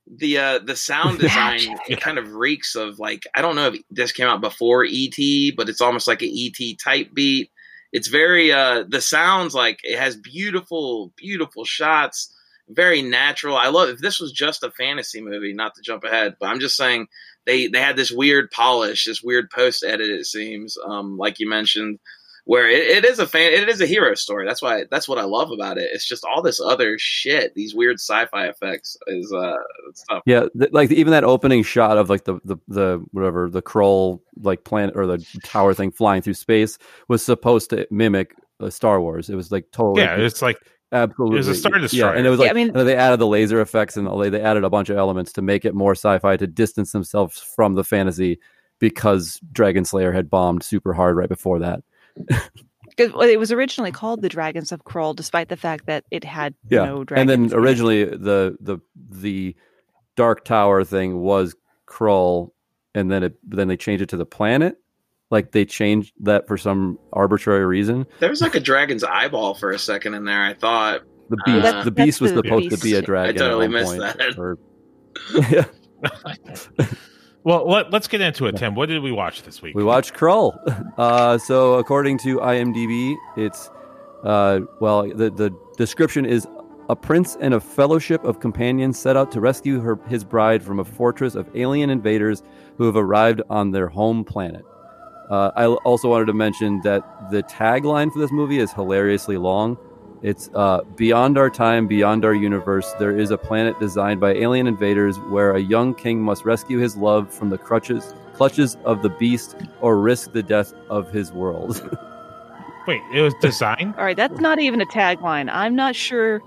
the 0.06 0.38
uh, 0.38 0.58
the 0.58 0.76
sound 0.76 1.18
design 1.20 1.60
it 1.88 2.00
kind 2.00 2.18
of 2.18 2.34
reeks 2.34 2.74
of 2.74 2.98
like 2.98 3.24
I 3.34 3.42
don't 3.42 3.56
know 3.56 3.68
if 3.68 3.80
this 3.90 4.12
came 4.12 4.26
out 4.26 4.40
before 4.40 4.84
ET, 4.84 5.16
but 5.56 5.68
it's 5.68 5.80
almost 5.80 6.06
like 6.06 6.22
an 6.22 6.32
ET 6.34 6.78
type 6.82 7.12
beat. 7.14 7.50
It's 7.92 8.08
very 8.08 8.52
uh, 8.52 8.84
the 8.88 9.00
sounds 9.00 9.54
like 9.54 9.80
it 9.82 9.98
has 9.98 10.16
beautiful 10.16 11.12
beautiful 11.16 11.64
shots, 11.64 12.34
very 12.68 13.02
natural. 13.02 13.56
I 13.56 13.68
love 13.68 13.90
if 13.90 13.98
this 13.98 14.18
was 14.18 14.32
just 14.32 14.62
a 14.62 14.70
fantasy 14.70 15.20
movie, 15.20 15.52
not 15.52 15.74
to 15.74 15.82
jump 15.82 16.04
ahead, 16.04 16.36
but 16.40 16.46
I'm 16.46 16.60
just 16.60 16.76
saying 16.76 17.06
they 17.44 17.66
they 17.66 17.80
had 17.80 17.96
this 17.96 18.10
weird 18.10 18.50
polish, 18.50 19.04
this 19.04 19.22
weird 19.22 19.50
post 19.50 19.84
edit. 19.84 20.08
It 20.08 20.26
seems, 20.26 20.76
um, 20.86 21.16
like 21.18 21.38
you 21.38 21.48
mentioned, 21.48 21.98
where 22.44 22.68
it, 22.68 23.04
it 23.04 23.04
is 23.04 23.18
a 23.20 23.26
fan, 23.26 23.52
it 23.52 23.68
is 23.68 23.80
a 23.80 23.86
hero 23.86 24.14
story. 24.14 24.46
That's 24.46 24.60
why 24.60 24.84
that's 24.90 25.08
what 25.08 25.18
I 25.18 25.24
love 25.24 25.50
about 25.52 25.78
it. 25.78 25.90
It's 25.92 26.06
just 26.06 26.24
all 26.24 26.42
this 26.42 26.60
other 26.60 26.96
shit, 26.98 27.54
these 27.54 27.74
weird 27.74 27.96
sci-fi 28.00 28.46
effects 28.48 28.96
is 29.06 29.32
uh 29.32 29.56
stuff. 29.94 30.22
Yeah, 30.26 30.46
th- 30.58 30.72
like 30.72 30.90
even 30.90 31.12
that 31.12 31.24
opening 31.24 31.62
shot 31.62 31.98
of 31.98 32.10
like 32.10 32.24
the 32.24 32.40
the, 32.44 32.56
the 32.68 33.04
whatever 33.12 33.48
the 33.48 33.62
Krull 33.62 34.20
like 34.40 34.64
planet 34.64 34.96
or 34.96 35.06
the 35.06 35.24
tower 35.44 35.72
thing 35.74 35.92
flying 35.92 36.22
through 36.22 36.34
space 36.34 36.78
was 37.08 37.24
supposed 37.24 37.70
to 37.70 37.86
mimic 37.90 38.34
uh, 38.60 38.70
Star 38.70 39.00
Wars. 39.00 39.28
It 39.30 39.36
was 39.36 39.52
like 39.52 39.66
totally 39.72 40.02
yeah, 40.02 40.16
it's 40.16 40.42
like 40.42 40.58
absolutely 40.90 41.36
it 41.36 41.38
was 41.38 41.48
a 41.48 41.54
Star 41.54 41.72
Yeah, 41.76 41.78
Destroyer. 41.80 42.14
and 42.14 42.26
it 42.26 42.30
was 42.30 42.40
Yeah, 42.40 42.44
like 42.46 42.50
I 42.50 42.54
mean- 42.54 42.72
they 42.72 42.96
added 42.96 43.20
the 43.20 43.26
laser 43.26 43.60
effects 43.60 43.96
and 43.96 44.06
they 44.20 44.30
they 44.30 44.40
added 44.42 44.64
a 44.64 44.70
bunch 44.70 44.90
of 44.90 44.96
elements 44.96 45.32
to 45.34 45.42
make 45.42 45.64
it 45.64 45.74
more 45.74 45.92
sci-fi 45.92 46.36
to 46.36 46.46
distance 46.48 46.90
themselves 46.90 47.38
from 47.38 47.74
the 47.74 47.84
fantasy 47.84 48.40
because 48.80 49.38
Dragonslayer 49.52 50.12
had 50.12 50.28
bombed 50.28 50.64
super 50.64 50.92
hard 50.92 51.16
right 51.16 51.28
before 51.28 51.60
that. 51.60 51.84
'Cause, 52.98 53.10
it 53.30 53.38
was 53.38 53.50
originally 53.52 53.90
called 53.90 54.20
the 54.20 54.28
Dragons 54.28 54.70
of 54.70 54.84
Krull, 54.84 55.16
despite 55.16 55.48
the 55.48 55.56
fact 55.56 55.86
that 55.86 56.04
it 56.10 56.24
had 56.24 56.54
Yeah, 56.68 56.84
no 56.84 57.04
dragons. 57.04 57.30
and 57.32 57.50
then 57.50 57.58
originally 57.58 58.04
the 58.04 58.56
the 58.60 58.78
the 59.10 59.56
Dark 60.14 60.44
Tower 60.44 60.84
thing 60.84 61.20
was 61.20 61.54
Krull, 61.86 62.50
and 62.94 63.10
then 63.10 63.22
it 63.22 63.34
then 63.48 63.68
they 63.68 63.78
changed 63.78 64.02
it 64.02 64.10
to 64.10 64.16
the 64.18 64.26
planet. 64.26 64.76
Like 65.30 65.52
they 65.52 65.64
changed 65.64 66.12
that 66.20 66.46
for 66.46 66.58
some 66.58 66.98
arbitrary 67.14 67.64
reason. 67.64 68.06
There 68.20 68.28
was 68.28 68.42
like 68.42 68.54
a 68.54 68.60
dragon's 68.60 69.02
eyeball 69.04 69.54
for 69.54 69.70
a 69.70 69.78
second 69.78 70.12
in 70.12 70.26
there. 70.26 70.42
I 70.42 70.52
thought 70.52 71.00
The 71.30 71.36
Uh, 71.36 71.44
beast, 71.46 71.62
That's- 71.62 71.84
the 71.86 71.90
beast 71.92 72.20
was 72.20 72.32
the 72.32 72.42
supposed 72.44 72.70
to 72.72 72.76
be 72.76 72.92
a 72.94 73.00
dragon. 73.00 73.36
I 73.36 73.38
totally 73.38 73.64
at 73.64 73.70
one 73.72 73.80
missed 73.80 73.96
point, 73.98 74.18
that. 74.18 74.38
or- 74.38 74.58
yeah, 75.50 76.86
well, 77.44 77.68
let, 77.68 77.92
us 77.92 78.08
get 78.08 78.20
into 78.20 78.46
it, 78.46 78.56
Tim. 78.56 78.74
What 78.74 78.88
did 78.88 79.02
we 79.02 79.12
watch 79.12 79.42
this 79.42 79.62
week? 79.62 79.74
we 79.74 79.84
watched 79.84 80.14
Krull. 80.14 80.58
Uh, 80.98 81.38
so 81.38 81.74
according 81.74 82.18
to 82.18 82.36
IMDb, 82.38 83.16
it's 83.36 83.70
uh, 84.24 84.60
well, 84.78 85.08
the 85.08 85.30
the 85.30 85.50
description 85.78 86.26
is 86.26 86.46
a 86.90 86.96
prince 86.96 87.36
and 87.40 87.54
a 87.54 87.60
fellowship 87.60 88.22
of 88.24 88.40
companions 88.40 88.98
set 88.98 89.16
out 89.16 89.32
to 89.32 89.40
rescue 89.40 89.80
her 89.80 89.98
his 90.08 90.22
bride 90.22 90.62
from 90.62 90.78
a 90.80 90.84
fortress 90.84 91.34
of 91.34 91.48
alien 91.56 91.88
invaders 91.88 92.42
who 92.76 92.84
have 92.84 92.96
arrived 92.96 93.40
on 93.48 93.70
their 93.70 93.88
home 93.88 94.22
planet. 94.22 94.64
Uh, 95.30 95.50
I 95.56 95.66
also 95.66 96.10
wanted 96.10 96.26
to 96.26 96.34
mention 96.34 96.80
that 96.82 97.30
the 97.30 97.42
tagline 97.44 98.12
for 98.12 98.18
this 98.18 98.30
movie 98.30 98.58
is 98.58 98.70
hilariously 98.72 99.38
long. 99.38 99.78
It's 100.22 100.48
uh, 100.54 100.82
beyond 100.96 101.36
our 101.36 101.50
time, 101.50 101.88
beyond 101.88 102.24
our 102.24 102.34
universe. 102.34 102.92
There 102.98 103.18
is 103.18 103.32
a 103.32 103.38
planet 103.38 103.78
designed 103.80 104.20
by 104.20 104.34
alien 104.34 104.68
invaders 104.68 105.18
where 105.18 105.54
a 105.56 105.60
young 105.60 105.94
king 105.94 106.20
must 106.22 106.44
rescue 106.44 106.78
his 106.78 106.96
love 106.96 107.32
from 107.32 107.50
the 107.50 107.58
crutches, 107.58 108.14
clutches 108.32 108.76
of 108.84 109.02
the 109.02 109.08
beast, 109.08 109.56
or 109.80 109.98
risk 109.98 110.32
the 110.32 110.42
death 110.42 110.74
of 110.88 111.10
his 111.10 111.32
world. 111.32 111.82
Wait, 112.86 113.02
it 113.12 113.20
was 113.20 113.34
designed? 113.40 113.94
All 113.96 114.04
right, 114.04 114.16
that's 114.16 114.40
not 114.40 114.60
even 114.60 114.80
a 114.80 114.86
tagline. 114.86 115.48
I'm 115.52 115.74
not 115.74 115.96
sure 115.96 116.38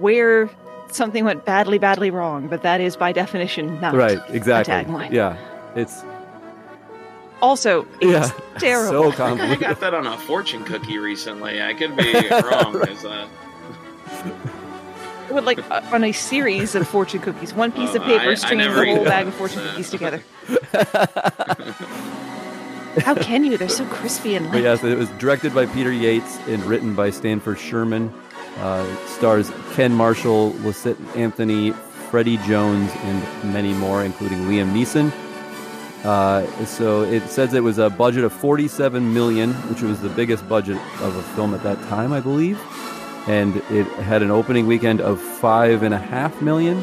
where 0.00 0.50
something 0.90 1.24
went 1.24 1.44
badly, 1.44 1.78
badly 1.78 2.10
wrong, 2.10 2.48
but 2.48 2.62
that 2.62 2.80
is 2.80 2.96
by 2.96 3.12
definition 3.12 3.80
not. 3.80 3.94
right? 3.94 4.18
Exactly. 4.30 4.74
tagline. 4.74 5.12
Yeah. 5.12 5.36
It's 5.76 6.02
Also, 7.40 7.86
it's 8.00 8.30
yeah. 8.30 8.30
terrible. 8.58 9.04
So 9.04 9.12
I 9.12 9.14
convoluted. 9.16 9.60
got 9.60 9.80
that 9.80 9.94
on 9.94 10.06
a 10.06 10.16
fortune 10.18 10.64
cookie 10.64 10.98
recently. 10.98 11.62
I 11.62 11.74
could 11.74 11.96
be 11.96 12.12
wrong. 12.30 12.72
There's 12.72 13.04
a- 13.04 13.28
But 15.30 15.44
like 15.44 15.58
uh, 15.70 15.82
on 15.92 16.02
a 16.04 16.12
series 16.12 16.74
of 16.74 16.88
fortune 16.88 17.20
cookies, 17.20 17.52
one 17.54 17.70
piece 17.70 17.94
of 17.94 18.02
Oh, 18.02 18.06
paper 18.06 18.28
I- 18.28 18.32
I 18.32 18.34
stringing 18.34 18.66
never 18.66 18.84
the 18.84 18.94
whole 18.96 19.04
bag 19.04 19.26
of 19.28 19.34
fortune 19.34 19.60
Uh, 19.60 19.70
cookies 19.70 19.90
together. 19.90 20.22
How 23.04 23.14
can 23.14 23.44
you? 23.44 23.56
They're 23.56 23.68
so 23.68 23.84
crispy 23.86 24.34
and 24.34 24.46
But 24.46 24.54
light. 24.54 24.62
yes, 24.64 24.82
it 24.82 24.98
was 24.98 25.08
directed 25.10 25.54
by 25.54 25.66
Peter 25.66 25.92
Yates 25.92 26.38
and 26.48 26.64
written 26.64 26.94
by 26.96 27.10
Stanford 27.10 27.58
Sherman. 27.58 28.12
Uh, 28.56 28.84
stars 29.06 29.52
Ken 29.74 29.92
Marshall, 29.92 30.50
Lysette 30.64 30.96
Anthony, 31.16 31.70
Freddie 32.10 32.38
Jones, 32.38 32.90
and 33.04 33.52
many 33.52 33.72
more, 33.74 34.02
including 34.04 34.38
Liam 34.46 34.72
Neeson. 34.72 35.12
Uh, 36.04 36.46
so 36.64 37.02
it 37.02 37.22
says 37.28 37.54
it 37.54 37.62
was 37.62 37.78
a 37.78 37.90
budget 37.90 38.24
of 38.24 38.32
47 38.32 39.12
million, 39.12 39.52
which 39.68 39.82
was 39.82 40.00
the 40.00 40.08
biggest 40.08 40.48
budget 40.48 40.76
of 41.00 41.16
a 41.16 41.22
film 41.34 41.54
at 41.54 41.62
that 41.64 41.80
time, 41.88 42.12
I 42.12 42.20
believe. 42.20 42.58
And 43.28 43.56
it 43.70 43.86
had 44.04 44.22
an 44.22 44.30
opening 44.30 44.66
weekend 44.66 45.00
of 45.00 45.20
five 45.20 45.82
and 45.82 45.92
a 45.92 45.98
half 45.98 46.40
million. 46.40 46.82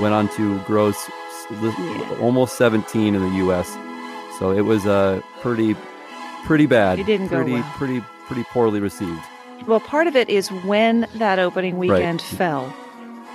Went 0.00 0.14
on 0.14 0.28
to 0.36 0.58
gross 0.64 0.96
s- 0.96 2.18
almost 2.20 2.56
17 2.56 3.14
in 3.14 3.20
the 3.22 3.36
U.S. 3.44 3.68
So 4.38 4.50
it 4.52 4.62
was 4.62 4.84
uh, 4.86 5.20
pretty 5.40 5.76
pretty 6.44 6.66
bad. 6.66 6.98
It 6.98 7.06
didn't 7.06 7.28
go 7.28 7.36
pretty 7.36 7.52
well. 7.52 7.72
pretty 7.76 8.00
pretty 8.26 8.44
poorly 8.44 8.80
received. 8.80 9.20
Well, 9.66 9.80
part 9.80 10.06
of 10.06 10.16
it 10.16 10.28
is 10.28 10.48
when 10.64 11.06
that 11.14 11.38
opening 11.38 11.78
Right. 11.78 11.90
weekend 11.90 12.20
fell. 12.22 12.74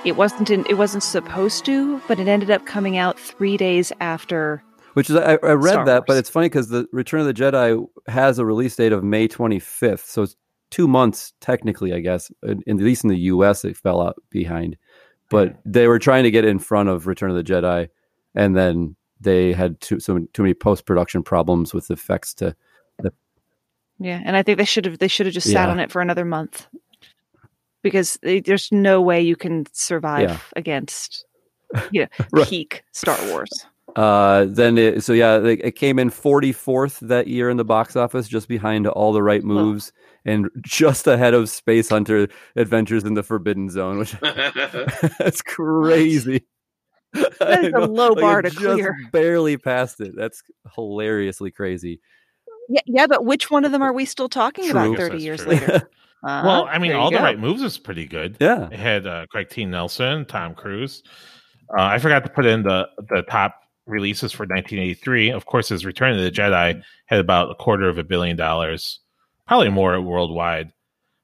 It 0.04 0.13
wasn't 0.18 0.50
in, 0.50 0.66
it 0.68 0.75
wasn't 0.75 1.04
supposed 1.04 1.63
to, 1.66 2.01
but 2.08 2.20
it 2.20 2.28
ended 2.28 2.50
up 2.51 2.66
coming 2.66 2.98
out 2.98 3.20
three 3.20 3.56
days 3.56 3.92
after. 4.01 4.62
Which 4.94 5.10
is 5.10 5.16
I, 5.16 5.34
I 5.44 5.52
read 5.54 5.72
Star 5.74 5.86
that, 5.86 6.04
but 6.08 6.18
it's 6.18 6.30
funny 6.30 6.48
because 6.48 6.68
the 6.70 6.86
Return 6.92 7.22
of 7.22 7.26
the 7.28 7.34
Jedi 7.34 7.86
has 8.08 8.40
a 8.40 8.46
release 8.46 8.76
date 8.76 8.92
of 8.92 9.04
May 9.04 9.28
25th, 9.28 10.06
so 10.06 10.24
it's 10.24 10.36
two 10.70 10.88
months 10.88 11.34
technically, 11.42 11.94
I 11.94 12.00
guess. 12.00 12.32
In, 12.44 12.62
in- 12.68 12.78
at 12.80 12.84
least 12.86 13.04
in 13.04 13.10
the 13.10 13.18
U.S., 13.20 13.64
it 13.66 13.78
fell 13.78 14.02
out 14.02 14.22
behind, 14.30 14.78
but 15.30 15.58
they 15.66 15.88
were 15.88 16.00
trying 16.00 16.24
to 16.24 16.32
get 16.32 16.44
in 16.46 16.60
front 16.60 16.90
of 16.90 17.08
Return 17.08 17.30
of 17.30 17.38
the 17.38 17.44
Jedi, 17.44 17.88
and 18.36 18.56
then 18.56 18.96
they 19.20 19.54
had 19.54 19.80
too 19.82 20.00
so 20.00 20.20
too 20.34 20.42
many 20.44 20.54
post 20.54 20.86
production 20.86 21.24
problems 21.24 21.74
with 21.74 21.90
effects 21.92 22.34
to. 22.36 22.56
Yeah, 24.04 24.20
and 24.26 24.36
I 24.36 24.42
think 24.42 24.58
they 24.58 24.66
should 24.66 24.86
have 24.86 24.98
they 24.98 25.08
should 25.08 25.28
have 25.28 25.34
just 25.36 25.46
sat 25.52 25.68
Yeah. 25.68 25.72
on 25.72 25.80
it 25.80 25.92
for 25.92 26.02
another 26.02 26.26
month 26.26 26.66
because 27.84 28.18
they, 28.24 28.40
there's 28.40 28.72
no 28.72 29.00
way 29.00 29.22
you 29.22 29.36
can 29.36 29.66
survive 29.74 30.30
Yeah. 30.30 30.38
against 30.56 31.24
you 31.92 32.02
know, 32.02 32.08
Right. 32.32 32.48
peak 32.48 32.84
Star 32.94 33.16
Wars. 33.30 33.52
Uh, 33.96 34.46
then 34.50 34.78
it, 34.78 35.04
so 35.04 35.14
yeah, 35.14 35.38
it, 35.38 35.60
it 35.64 35.76
came 35.76 36.00
in 36.00 36.10
44th 36.10 37.00
that 37.08 37.28
year 37.28 37.50
in 37.50 37.58
the 37.58 37.66
box 37.66 37.96
office, 37.96 38.28
just 38.28 38.48
behind 38.48 38.88
All 38.88 39.14
the 39.14 39.24
Right 39.24 39.44
Moves, 39.44 39.92
and 40.26 40.50
just 40.62 41.08
ahead 41.08 41.34
of 41.34 41.50
Space 41.50 41.90
Hunter 41.90 42.28
Adventures 42.56 43.04
in 43.04 43.14
the 43.16 43.24
Forbidden 43.24 43.70
Zone, 43.70 43.98
which 43.98 44.12
that's 45.20 45.42
crazy. 45.42 46.46
That 47.40 47.66
is 47.66 47.74
a 47.74 47.80
low 47.80 48.16
bar 48.16 48.40
it 48.40 48.44
to 48.44 48.50
just 48.52 48.64
clear. 48.64 48.96
Barely 49.12 49.58
passed 49.58 50.00
it. 50.00 50.16
That's 50.16 50.42
hilariously 50.76 51.52
crazy. 51.52 52.00
Yeah, 52.70 52.82
yeah, 52.86 53.08
but 53.08 53.26
which 53.26 53.52
one 53.52 53.66
of 53.66 53.74
them 53.74 53.82
are 53.82 53.92
we 53.92 54.06
still 54.06 54.30
talking 54.30 54.70
True. 54.70 54.94
about 54.94 54.96
30 54.96 55.18
years 55.18 55.42
true. 55.42 55.52
later? 55.52 55.90
Uh-huh, 56.24 56.42
well, 56.46 56.68
I 56.70 56.78
mean, 56.78 56.92
there 56.92 56.98
you 56.98 57.04
all 57.04 57.12
the 57.12 57.18
right 57.18 57.38
moves 57.38 57.64
is 57.64 57.78
pretty 57.78 58.06
good. 58.06 58.38
Yeah. 58.40 58.70
It 58.72 58.80
had 58.80 59.08
uh, 59.08 59.26
Craig 59.30 59.50
T. 59.50 59.66
Nelson, 59.66 60.24
Tom 60.26 60.56
Cruise. 60.56 61.04
Uh, 61.76 61.82
I 61.82 61.98
forgot 62.00 62.24
to 62.24 62.30
put 62.30 62.46
in 62.46 62.64
the 62.64 62.88
the 63.10 63.24
top 63.24 63.56
releases 63.92 64.32
for 64.32 64.44
1983. 64.44 65.30
Of 65.32 65.46
course, 65.46 65.70
his 65.70 65.86
Return 65.86 66.14
of 66.18 66.24
the 66.24 66.32
Jedi 66.32 66.82
had 67.06 67.20
about 67.20 67.52
a 67.52 67.56
quarter 67.56 67.88
of 67.88 67.98
a 67.98 68.04
billion 68.04 68.36
dollars, 68.38 69.00
probably 69.48 69.70
more 69.70 70.00
worldwide. 70.02 70.72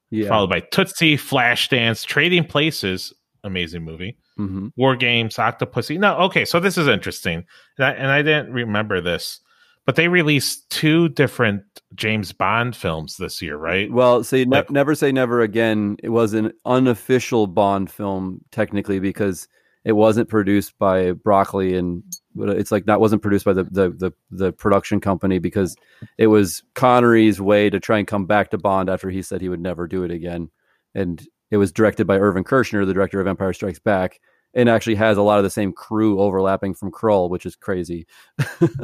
Yeah. 0.10 0.30
Followed 0.30 0.50
by 0.50 0.60
Tootsie, 0.62 1.18
Flashdance, 1.18 2.06
Trading 2.06 2.46
Places, 2.46 3.14
amazing 3.44 3.84
movie. 3.84 4.18
mm-hmm. 4.40 4.68
War 4.78 4.96
Games, 4.96 5.36
Octopussy. 5.36 6.00
No, 6.00 6.16
okay, 6.20 6.46
so 6.46 6.60
this 6.60 6.78
is 6.78 6.88
interesting, 6.88 7.44
and 7.78 7.86
I, 7.86 7.92
and 7.92 8.08
I 8.12 8.22
didn't 8.22 8.54
remember 8.54 9.02
this, 9.02 9.42
but 9.86 9.96
they 9.98 10.08
released 10.08 10.70
two 10.70 11.10
different 11.10 11.64
James 11.96 12.32
Bond 12.32 12.74
films 12.76 13.18
this 13.18 13.42
year, 13.42 13.58
right? 13.58 13.92
Well, 13.92 14.24
say 14.24 14.46
ne- 14.46 14.58
Like- 14.58 14.70
never 14.72 14.96
say 14.96 15.12
never 15.12 15.42
again. 15.42 15.98
It 16.02 16.10
was 16.10 16.34
an 16.34 16.54
unofficial 16.66 17.48
Bond 17.48 17.90
film 17.92 18.40
technically 18.52 19.00
because 19.00 19.48
it 19.88 19.94
wasn't 19.94 20.28
produced 20.28 20.78
by 20.78 21.14
Broccoli 21.14 21.78
and 21.78 22.04
it's 22.40 22.74
like 22.74 22.86
that 22.88 23.00
wasn't 23.00 23.22
produced 23.22 23.46
by 23.46 23.54
the, 23.54 23.64
the 23.64 23.90
the 23.90 24.12
the 24.30 24.52
production 24.52 25.00
company 25.00 25.40
because 25.40 25.78
it 26.18 26.28
was 26.28 26.62
Connery's 26.76 27.40
way 27.40 27.70
to 27.70 27.80
try 27.80 27.98
and 27.98 28.06
come 28.06 28.26
back 28.26 28.50
to 28.52 28.58
Bond 28.58 28.90
after 28.90 29.10
he 29.10 29.22
said 29.22 29.40
he 29.40 29.48
would 29.50 29.62
never 29.62 29.88
do 29.88 30.04
it 30.04 30.12
again, 30.12 30.50
and 30.94 31.26
it 31.52 31.58
was 31.58 31.72
directed 31.72 32.06
by 32.06 32.18
Irvin 32.20 32.44
Kershner, 32.44 32.86
the 32.86 32.94
director 32.94 33.22
of 33.22 33.28
Empire 33.28 33.54
Strikes 33.54 33.80
Back, 33.80 34.20
and 34.54 34.68
actually 34.68 34.96
has 34.96 35.16
a 35.18 35.22
lot 35.22 35.38
of 35.38 35.46
the 35.46 35.50
same 35.50 35.72
crew 35.72 36.20
overlapping 36.20 36.74
from 36.74 36.92
Krull, 36.92 37.30
which 37.30 37.46
is 37.46 37.56
crazy. 37.56 38.06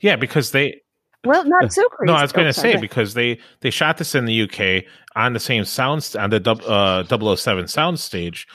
Yeah, 0.00 0.16
because 0.16 0.50
they 0.50 0.82
Well, 1.24 1.44
not 1.46 1.72
so 1.72 1.86
crazy. 1.88 2.06
No, 2.12 2.18
I 2.18 2.22
was 2.22 2.32
going 2.32 2.46
Oh, 2.46 2.50
to 2.52 2.58
say 2.58 2.76
because 2.76 3.14
they 3.14 3.38
they 3.60 3.70
shot 3.70 3.98
this 3.98 4.14
in 4.14 4.24
the 4.26 4.42
UK 4.42 4.84
on 5.14 5.32
the 5.34 5.40
same 5.40 5.64
sound 5.64 6.14
on 6.18 6.30
the 6.30 6.40
dub- 6.40 6.62
uh, 6.62 7.04
007 7.36 7.68
sound 7.68 8.00
stage. 8.00 8.46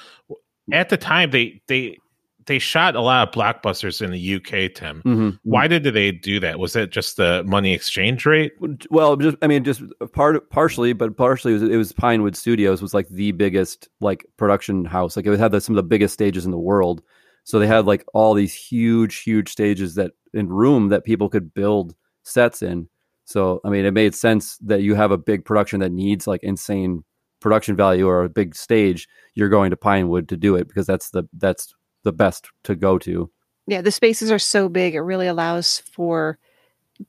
At 0.71 0.89
the 0.89 0.97
time, 0.97 1.32
they 1.32 1.62
they 1.67 1.97
they 2.45 2.60
shot 2.60 2.95
a 2.95 3.01
lot 3.01 3.27
of 3.27 3.34
blockbusters 3.34 4.01
in 4.01 4.10
the 4.12 4.36
UK. 4.36 4.73
Tim, 4.73 5.01
Mhm. 5.06 5.39
why 5.43 5.67
did 5.67 5.84
they 5.84 6.13
do 6.13 6.39
that? 6.39 6.60
Was 6.60 6.77
it 6.77 6.91
just 6.91 7.17
the 7.17 7.43
money 7.45 7.73
exchange 7.73 8.25
rate? 8.25 8.53
Well, 8.89 9.17
just 9.17 9.36
I 9.41 9.47
mean, 9.47 9.63
just 9.65 9.82
part 10.13 10.49
partially, 10.49 10.93
but 10.93 11.17
partially 11.17 11.53
it 11.56 11.60
was, 11.60 11.63
it 11.69 11.75
was 11.77 11.91
Pinewood 11.91 12.36
Studios 12.38 12.82
was 12.82 12.93
like 12.93 13.10
the 13.10 13.34
biggest 13.34 13.89
like 13.99 14.25
production 14.38 14.86
house. 14.86 15.17
Like 15.17 15.25
it 15.27 15.38
had 15.39 15.51
the, 15.51 15.60
some 15.60 15.73
of 15.75 15.77
the 15.77 15.84
biggest 15.88 16.13
stages 16.13 16.45
in 16.45 16.51
the 16.51 16.58
world. 16.58 17.01
So 17.43 17.60
they 17.60 17.67
had 17.67 17.86
like 17.86 18.06
all 18.13 18.34
these 18.34 18.53
huge, 18.53 19.17
huge 19.23 19.49
stages 19.49 19.95
that 19.95 20.12
in 20.34 20.47
room 20.49 20.89
that 20.89 21.03
people 21.06 21.30
could 21.30 21.53
build 21.53 21.95
sets 22.23 22.62
in. 22.62 22.88
So 23.25 23.60
I 23.65 23.69
mean, 23.69 23.84
it 23.86 23.93
made 23.93 24.15
sense 24.15 24.58
that 24.60 24.82
you 24.84 24.95
have 24.95 25.12
a 25.12 25.17
big 25.17 25.43
production 25.43 25.82
that 25.82 25.91
needs 25.91 26.27
like 26.27 26.43
insane 26.43 27.03
production 27.39 27.76
value 27.76 28.08
or 28.08 28.23
a 28.23 28.30
big 28.30 28.56
stage. 28.56 29.08
You're 29.36 29.50
going 29.50 29.69
to 29.71 29.78
Pinewood 29.78 30.28
to 30.30 30.38
do 30.38 30.56
it 30.56 30.67
because 30.67 30.88
that's 30.88 31.10
the 31.12 31.23
that's 31.34 31.73
the 32.04 32.12
best 32.12 32.47
to 32.63 32.76
go 32.76 32.97
to. 33.00 33.30
Yeah, 33.67 33.82
the 33.82 33.91
spaces 33.91 34.32
are 34.32 34.39
so 34.39 34.69
big, 34.69 34.95
it 34.95 35.02
really 35.02 35.28
allows 35.28 35.80
for 35.80 36.38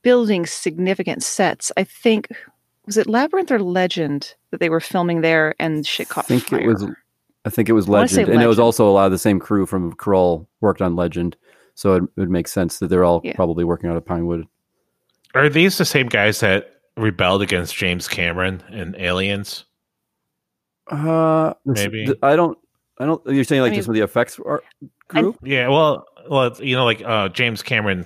building 0.03 0.45
significant 0.45 1.23
sets. 1.23 1.71
I 1.77 1.83
think, 1.85 2.27
was 2.85 2.97
it 2.97 3.07
Labyrinth 3.07 3.51
or 3.51 3.59
Legend 3.59 4.35
that 4.51 4.59
they 4.59 4.69
were 4.69 4.81
filming 4.81 5.21
there 5.21 5.55
and 5.59 5.87
shit 5.87 6.15
I 6.17 6.21
think 6.21 6.43
fire? 6.49 6.59
it 6.59 6.67
was. 6.67 6.85
I 7.45 7.49
think 7.49 7.69
it 7.69 7.73
was 7.73 7.87
I 7.87 7.91
wanna 7.91 8.01
Legend, 8.01 8.29
and 8.29 8.43
it 8.43 8.47
was 8.47 8.59
also 8.59 8.87
a 8.87 8.91
lot 8.91 9.05
of 9.05 9.11
the 9.13 9.17
same 9.17 9.39
crew 9.39 9.65
from 9.65 9.93
Krull 9.93 10.45
worked 10.59 10.81
on 10.81 10.95
Legend, 10.97 11.37
so 11.75 11.95
it, 11.95 12.03
it 12.03 12.19
would 12.19 12.29
make 12.29 12.49
sense 12.49 12.79
that 12.79 12.87
they're 12.87 13.05
all 13.05 13.21
Yeah. 13.23 13.33
probably 13.35 13.63
working 13.63 13.89
out 13.89 13.95
of 13.95 14.05
Pinewood. 14.05 14.45
Are 15.33 15.47
these 15.47 15.77
the 15.77 15.85
same 15.85 16.07
guys 16.07 16.41
that 16.41 16.81
rebelled 16.97 17.41
against 17.41 17.75
James 17.75 18.07
Cameron 18.09 18.61
and 18.69 18.95
Aliens? 18.97 19.63
Uh, 20.89 21.53
Maybe. 21.65 22.05
th- 22.07 22.17
I 22.21 22.35
don't. 22.35 22.57
I 22.99 23.05
don't. 23.05 23.21
You're 23.27 23.43
saying 23.43 23.61
like 23.61 23.69
I 23.69 23.71
mean- 23.71 23.79
just 23.79 23.87
with 23.87 23.95
the 23.95 24.03
effects 24.03 24.39
are, 24.39 24.63
group? 25.07 25.37
Yeah, 25.43 25.67
well, 25.69 26.05
well, 26.29 26.55
you 26.59 26.75
know, 26.75 26.85
like 26.85 27.01
uh, 27.05 27.29
James 27.29 27.61
Cameron 27.63 28.05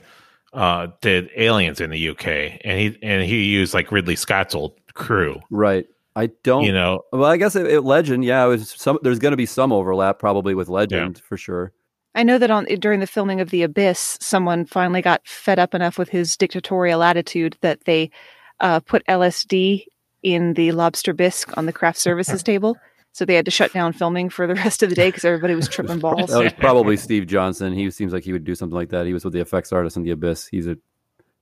uh, 0.53 0.87
did 1.01 1.29
Aliens 1.35 1.81
in 1.81 1.89
the 1.89 2.09
UK, 2.09 2.27
and 2.63 2.79
he 2.79 2.97
and 3.01 3.23
he 3.23 3.43
used 3.45 3.73
like 3.73 3.91
Ridley 3.91 4.15
Scott's 4.15 4.53
old 4.55 4.73
crew. 4.93 5.39
right. 5.49 5.87
I 6.15 6.27
don't. 6.43 6.63
You 6.63 6.71
know, 6.73 7.01
Well, 7.11 7.25
I 7.25 7.37
guess 7.37 7.55
it, 7.55 7.65
it, 7.65 7.81
Legend. 7.81 8.23
Yeah, 8.23 8.45
it 8.45 8.47
was 8.47 8.69
some. 8.69 8.99
There's 9.01 9.17
going 9.17 9.31
to 9.31 9.37
be 9.37 9.47
some 9.47 9.71
overlap 9.71 10.19
probably 10.19 10.53
with 10.53 10.69
Legend 10.69 11.17
for 11.17 11.37
sure. 11.37 11.71
I 12.13 12.21
know 12.21 12.37
that 12.37 12.51
on 12.51 12.65
during 12.65 12.99
the 12.99 13.07
filming 13.07 13.41
of 13.41 13.49
The 13.49 13.63
Abyss, 13.63 14.19
someone 14.21 14.65
finally 14.65 15.01
got 15.01 15.25
fed 15.27 15.57
up 15.57 15.73
enough 15.73 15.97
with 15.97 16.09
his 16.09 16.37
dictatorial 16.37 17.01
attitude 17.01 17.57
that 17.61 17.85
they 17.85 18.11
uh, 18.59 18.79
put 18.81 19.03
LSD 19.07 19.85
in 20.23 20.53
the 20.53 20.71
lobster 20.71 21.13
bisque 21.13 21.55
on 21.57 21.65
the 21.67 21.73
craft 21.73 21.99
services 21.99 22.41
table. 22.51 22.77
So 23.12 23.25
they 23.25 23.36
had 23.36 23.45
to 23.45 23.51
shut 23.51 23.71
down 23.73 23.93
filming 23.93 24.29
for 24.31 24.47
the 24.47 24.55
rest 24.65 24.81
of 24.81 24.89
the 24.89 24.95
day 24.95 25.09
because 25.09 25.23
everybody 25.23 25.53
was 25.53 25.67
tripping 25.67 25.99
balls. 25.99 26.31
That 26.31 26.43
was 26.43 26.53
probably 26.53 26.97
Steve 26.97 27.27
Johnson. 27.27 27.71
He 27.73 27.91
seems 27.91 28.12
like 28.12 28.23
he 28.23 28.31
would 28.33 28.43
do 28.43 28.55
something 28.55 28.75
like 28.75 28.89
that. 28.89 29.05
He 29.05 29.13
was 29.13 29.23
with 29.23 29.33
the 29.33 29.39
effects 29.41 29.71
artist 29.71 29.97
in 29.97 30.03
the 30.03 30.09
Abyss. 30.12 30.47
He's 30.47 30.65
a 30.65 30.77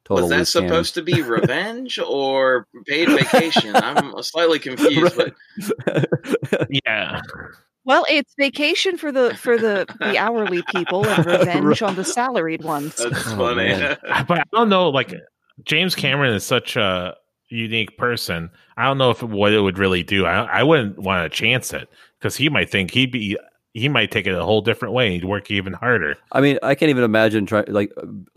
total. 0.04 0.24
Was 0.24 0.30
that 0.32 0.38
loose 0.40 0.54
cannon. 0.54 0.70
supposed 0.70 0.94
to 0.96 1.02
be 1.02 1.22
revenge 1.22 1.98
or 2.00 2.68
paid 2.88 3.08
vacation? 3.08 3.74
I'm 3.76 4.22
slightly 4.22 4.60
confused, 4.60 5.16
but 5.16 5.34
yeah, 6.86 7.22
Well, 7.86 8.06
it's 8.10 8.34
vacation 8.38 8.98
for 8.98 9.12
the 9.12 9.36
for 9.36 9.58
the 9.58 9.86
the 10.00 10.18
hourly 10.18 10.64
people 10.76 11.08
and 11.08 11.26
revenge 11.26 11.82
on 11.82 11.96
the 11.96 12.04
salaried 12.04 12.64
ones. 12.64 12.96
that's 12.96 13.28
Oh, 13.32 13.38
funny. 13.38 13.68
man. 13.70 13.98
but 14.28 14.40
I 14.40 14.44
don't 14.52 14.70
know. 14.70 14.90
Like 14.90 15.14
James 15.64 15.96
Cameron 15.96 16.34
is 16.34 16.46
such 16.46 16.76
a 16.76 17.16
unique 17.52 17.98
person. 17.98 18.50
I 18.78 18.86
don't 18.86 18.98
know 18.98 19.12
if 19.12 19.22
what 19.22 19.54
it 19.54 19.62
would 19.62 19.78
really 19.78 20.04
do. 20.04 20.26
I 20.26 20.44
I 20.60 20.64
wouldn't 20.64 20.98
want 21.00 21.24
to 21.32 21.36
chance 21.38 21.74
it 21.74 21.88
because 22.20 22.36
he 22.36 22.50
might 22.50 22.70
think 22.70 22.92
he'd 22.92 23.12
be 23.12 23.38
he 23.74 23.88
might 23.88 24.12
take 24.12 24.28
it 24.28 24.34
a 24.34 24.44
whole 24.44 24.62
different 24.62 24.94
way. 24.94 25.12
He'd 25.12 25.26
work 25.26 25.50
even 25.52 25.74
harder. 25.74 26.18
I 26.32 26.42
mean, 26.42 26.60
I 26.64 26.76
can't 26.76 26.90
even 26.90 27.04
imagine 27.04 27.46
trying 27.46 27.66
like 27.70 27.92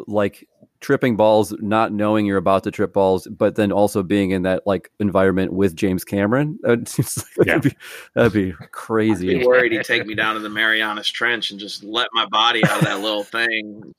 like 0.06 0.46
tripping 0.80 1.16
balls, 1.16 1.54
not 1.60 1.92
knowing 1.92 2.26
you're 2.26 2.36
about 2.36 2.62
to 2.64 2.70
trip 2.70 2.92
balls, 2.92 3.26
but 3.28 3.54
then 3.56 3.72
also 3.72 4.02
being 4.02 4.32
in 4.32 4.42
that 4.42 4.66
like 4.66 4.90
environment 5.00 5.52
with 5.52 5.74
James 5.74 6.04
Cameron. 6.04 6.58
That 6.62 6.86
seems 6.88 7.24
like 7.38 7.46
Yeah. 7.48 7.54
that'd, 7.56 7.70
be, 7.72 7.76
that'd 8.14 8.32
be 8.32 8.52
I'd 8.52 8.58
be 8.58 8.66
crazy. 8.70 9.44
worried 9.46 9.72
he'd 9.72 9.84
take 9.84 10.06
me 10.06 10.14
down 10.14 10.34
to 10.34 10.40
the 10.40 10.50
Marianas 10.50 11.08
Trench 11.08 11.50
and 11.50 11.58
just 11.58 11.82
let 11.82 12.08
my 12.12 12.26
body 12.26 12.62
out 12.66 12.80
of 12.80 12.84
that 12.84 13.00
little 13.00 13.24
thing, 13.24 13.94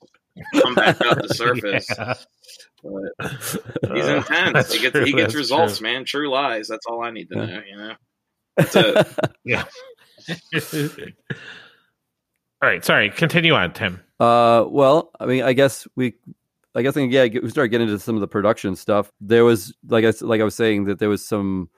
come 0.62 0.75
back 0.75 1.01
up 1.01 1.21
the 1.21 1.28
surface. 1.34 1.88
Yeah. 1.97 2.13
But 2.86 3.30
he's 3.95 4.06
Uh, 4.06 4.15
intense. 4.17 4.54
that's 4.54 4.74
He 4.74 4.80
gets 4.82 4.93
true, 4.93 5.06
he 5.06 5.13
gets 5.13 5.34
results, 5.34 5.80
true. 5.80 5.88
man. 5.88 6.06
True 6.06 6.30
lies. 6.30 6.67
That's 6.67 6.86
all 6.86 7.04
I 7.04 7.10
need 7.12 7.30
to 7.32 7.38
Yeah. 7.39 7.45
know. 7.45 7.62
You 7.67 7.78
know. 7.78 7.93
That's 8.58 8.76
it. 8.76 9.08
Yeah. 9.43 9.63
All 12.62 12.69
right. 12.69 12.84
Sorry. 12.86 13.10
Continue 13.10 13.54
on, 13.54 13.74
Tim. 13.74 14.00
Uh, 14.19 14.65
well, 14.67 15.12
I 15.19 15.26
mean, 15.26 15.43
I 15.43 15.54
guess 15.54 15.88
we, 15.95 16.13
I 16.74 16.82
guess 16.82 16.95
yeah, 16.95 17.26
we 17.26 17.50
start 17.50 17.69
getting 17.71 17.88
into 17.89 18.00
some 18.00 18.15
of 18.15 18.21
the 18.21 18.28
production 18.28 18.76
stuff. 18.76 19.12
There 19.19 19.43
was 19.43 19.74
like 19.88 20.06
I 20.06 20.10
s- 20.10 20.21
like 20.21 20.41
I 20.41 20.45
was 20.45 20.56
saying 20.56 20.86
that 20.86 21.00
there 21.00 21.10
was 21.10 21.26
some 21.28 21.69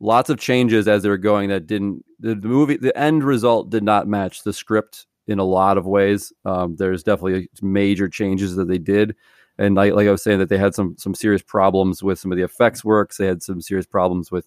lots 0.00 0.28
of 0.28 0.38
changes 0.38 0.88
as 0.88 1.02
they 1.02 1.08
were 1.08 1.16
going 1.16 1.48
that 1.50 1.66
didn't 1.66 2.04
the, 2.20 2.34
the 2.34 2.48
movie 2.48 2.76
the 2.76 2.96
end 2.98 3.24
result 3.24 3.70
did 3.70 3.82
not 3.84 4.06
match 4.08 4.42
the 4.42 4.52
script 4.52 5.06
in 5.28 5.38
a 5.38 5.44
lot 5.44 5.78
of 5.78 5.86
ways. 5.86 6.32
Um, 6.44 6.76
there's 6.76 7.02
definitely 7.02 7.48
major 7.62 8.08
changes 8.08 8.56
that 8.56 8.68
they 8.68 8.78
did. 8.78 9.14
And 9.58 9.74
like, 9.74 9.92
like 9.94 10.06
I 10.06 10.10
was 10.10 10.22
saying 10.22 10.38
that 10.40 10.48
they 10.48 10.58
had 10.58 10.74
some 10.74 10.96
some 10.98 11.14
serious 11.14 11.42
problems 11.42 12.02
with 12.02 12.18
some 12.18 12.32
of 12.32 12.38
the 12.38 12.44
effects 12.44 12.84
works. 12.84 13.16
They 13.16 13.26
had 13.26 13.42
some 13.42 13.60
serious 13.60 13.86
problems 13.86 14.30
with 14.30 14.46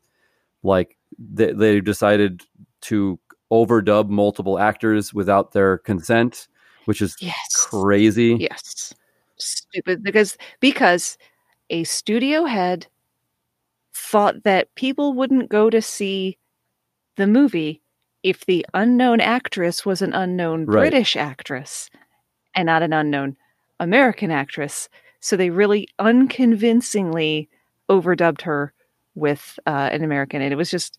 like 0.64 0.98
they, 1.18 1.52
they 1.54 1.82
decided 1.82 2.44
to 2.82 3.20
overdub 3.52 4.10
multiple 4.10 4.60
actors 4.60 5.14
without 5.14 5.52
their 5.54 5.80
consent, 5.80 6.48
which 6.86 7.02
is 7.02 7.16
Yes. 7.20 7.36
crazy. 7.56 8.38
Yes. 8.40 8.94
Stupid 9.38 10.04
because 10.04 10.38
because 10.60 11.18
a 11.70 11.84
studio 11.86 12.46
head 12.46 12.88
thought 13.94 14.44
that 14.44 14.74
people 14.76 15.14
wouldn't 15.14 15.50
go 15.50 15.70
to 15.70 15.82
see 15.82 16.38
the 17.16 17.28
movie 17.28 17.82
if 18.24 18.46
the 18.46 18.66
unknown 18.74 19.22
actress 19.22 19.86
was 19.86 20.02
an 20.02 20.14
unknown 20.14 20.66
Right. 20.66 20.82
British 20.82 21.16
actress 21.16 21.90
and 22.56 22.66
not 22.66 22.84
an 22.84 22.94
unknown 22.94 23.38
American 23.80 24.32
actress. 24.32 24.90
So 25.20 25.36
they 25.36 25.50
really 25.50 25.88
unconvincingly 26.00 27.50
overdubbed 27.90 28.42
her 28.42 28.74
with 29.16 29.60
uh, 29.66 29.90
an 29.92 30.04
American, 30.04 30.42
and 30.42 30.54
it 30.54 30.56
was 30.56 30.70
just 30.70 30.98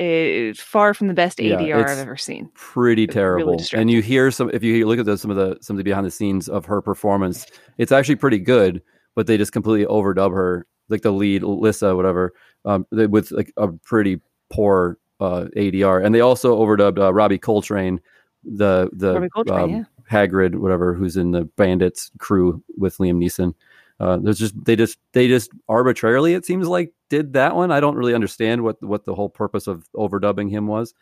uh, 0.00 0.54
far 0.56 0.94
from 0.94 1.08
the 1.08 1.14
best 1.14 1.40
Yeah, 1.40 1.56
ADR 1.56 1.88
I've 1.88 1.98
ever 1.98 2.16
seen. 2.16 2.50
pretty 2.54 3.04
It's 3.04 3.14
really 3.16 3.56
terrible. 3.56 3.64
and 3.74 3.90
you 3.90 4.00
hear 4.02 4.30
some 4.30 4.50
if 4.52 4.62
you 4.62 4.86
look 4.86 4.98
at 4.98 5.06
the, 5.06 5.18
some 5.18 5.30
of 5.30 5.36
the 5.36 5.58
some 5.60 5.74
of 5.74 5.78
the 5.78 5.84
behind 5.84 6.06
the 6.06 6.10
scenes 6.10 6.48
of 6.48 6.64
her 6.66 6.80
performance, 6.80 7.46
it's 7.78 7.92
actually 7.92 8.16
pretty 8.16 8.38
good, 8.38 8.82
but 9.14 9.26
they 9.26 9.36
just 9.36 9.52
completely 9.52 9.86
overdub 9.86 10.32
her, 10.32 10.66
like 10.88 11.02
the 11.02 11.10
lead 11.12 11.42
Lyssa, 11.42 11.94
whatever, 11.94 12.32
um, 12.64 12.86
with 12.90 13.30
like 13.30 13.52
a 13.56 13.68
pretty 13.68 14.20
poor 14.50 14.98
uh, 15.20 15.46
ADR, 15.56 16.04
and 16.04 16.14
they 16.14 16.20
also 16.20 16.56
overdubbed 16.58 16.98
uh, 16.98 17.12
Robbie 17.12 17.38
Coltrane, 17.38 18.00
the 18.44 18.88
the 18.92 19.14
Robbie 19.14 19.28
Coltrane, 19.30 19.60
um, 19.60 19.70
yeah. 19.70 19.84
Hagrid, 20.10 20.56
whatever, 20.56 20.94
who's 20.94 21.16
in 21.16 21.32
the 21.32 21.44
Bandits 21.44 22.10
crew 22.18 22.62
with 22.76 22.98
Liam 22.98 23.22
Neeson. 23.22 23.54
Uh, 24.00 24.16
there's 24.18 24.38
just 24.38 24.54
they 24.64 24.76
just 24.76 24.98
they 25.12 25.26
just 25.26 25.50
arbitrarily 25.68 26.34
it 26.34 26.46
seems 26.46 26.68
like 26.68 26.92
did 27.08 27.32
that 27.32 27.56
one. 27.56 27.72
I 27.72 27.80
don't 27.80 27.96
really 27.96 28.14
understand 28.14 28.62
what 28.62 28.80
what 28.82 29.04
the 29.04 29.14
whole 29.14 29.28
purpose 29.28 29.66
of 29.66 29.88
overdubbing 29.94 30.50
him 30.50 30.66
was. 30.66 30.94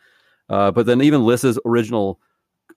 Uh, 0.49 0.71
but 0.71 0.85
then 0.85 1.01
even 1.01 1.21
Lyssa's 1.21 1.59
original 1.65 2.19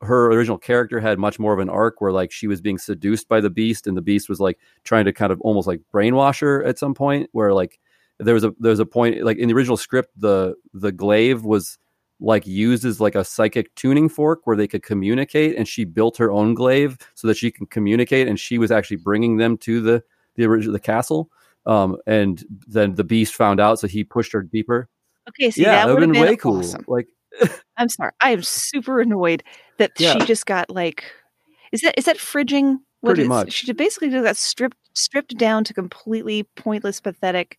her 0.03 0.33
original 0.33 0.59
character 0.59 1.01
had 1.01 1.19
much 1.19 1.39
more 1.39 1.53
of 1.53 1.59
an 1.59 1.69
arc 1.69 2.01
where 2.01 2.13
like 2.13 2.33
she 2.33 2.47
was 2.47 2.61
being 2.61 2.79
seduced 2.79 3.29
by 3.29 3.41
the 3.41 3.51
beast 3.51 3.87
and 3.87 3.97
the 3.97 4.03
beast 4.03 4.29
was 4.29 4.41
like 4.41 4.59
trying 4.85 5.05
to 5.05 5.13
kind 5.13 5.33
of 5.33 5.41
almost 5.43 5.67
like 5.67 5.81
brainwash 5.93 6.41
her 6.41 6.65
at 6.65 6.79
some 6.79 6.95
point 6.95 7.29
where 7.33 7.53
like 7.53 7.79
there 8.19 8.35
was 8.35 8.45
a 8.45 8.55
there 8.59 8.71
was 8.71 8.81
a 8.81 8.87
point 8.87 9.23
like 9.25 9.39
in 9.39 9.49
the 9.49 9.55
original 9.55 9.77
script 9.77 10.11
the 10.17 10.55
the 10.73 10.93
glaive 10.93 11.45
was 11.45 11.79
like 12.21 12.47
used 12.47 12.85
as 12.85 13.01
like 13.01 13.15
a 13.15 13.25
psychic 13.25 13.75
tuning 13.75 14.09
fork 14.09 14.41
where 14.45 14.57
they 14.57 14.69
could 14.69 14.83
communicate 14.83 15.57
and 15.57 15.67
she 15.67 15.85
built 15.85 16.17
her 16.19 16.31
own 16.31 16.55
glaive 16.55 16.99
so 17.15 17.27
that 17.27 17.37
she 17.37 17.51
can 17.51 17.67
communicate 17.67 18.29
and 18.29 18.39
she 18.39 18.59
was 18.59 18.71
actually 18.71 18.97
bringing 18.99 19.39
them 19.39 19.57
to 19.57 19.81
the 19.81 20.03
the 20.37 20.45
original 20.45 20.73
the 20.73 20.79
castle 20.79 21.31
um 21.67 21.97
and 22.07 22.45
then 22.69 22.95
the 22.95 23.05
beast 23.05 23.35
found 23.35 23.59
out 23.61 23.79
so 23.79 23.87
he 23.87 24.05
pushed 24.05 24.33
her 24.33 24.43
deeper 24.43 24.89
Okay, 25.29 25.51
see 25.51 25.63
yeah 25.63 25.87
that 25.87 25.93
would 25.93 26.03
have 26.03 26.13
been 26.13 26.21
way 26.23 26.37
cool 26.37 26.63
like 26.87 27.09
I'm 27.77 27.89
sorry. 27.89 28.11
I 28.21 28.33
am 28.33 28.43
super 28.43 29.01
annoyed 29.01 29.45
that 29.79 29.93
Yeah. 29.99 30.15
she 30.15 30.27
just 30.27 30.47
got 30.47 30.69
like 30.69 31.05
is 31.73 31.81
that 31.83 31.95
is 31.97 32.05
that 32.07 32.17
fridging? 32.19 32.79
What 33.03 33.11
Pretty 33.11 33.23
is- 33.23 33.29
much. 33.29 33.53
She 33.53 33.73
basically 33.73 34.11
just 34.11 34.25
got 34.25 34.37
stripped 34.37 34.77
stripped 34.95 35.39
down 35.39 35.63
to 35.65 35.73
completely 35.73 36.43
pointless, 36.57 37.01
pathetic 37.01 37.59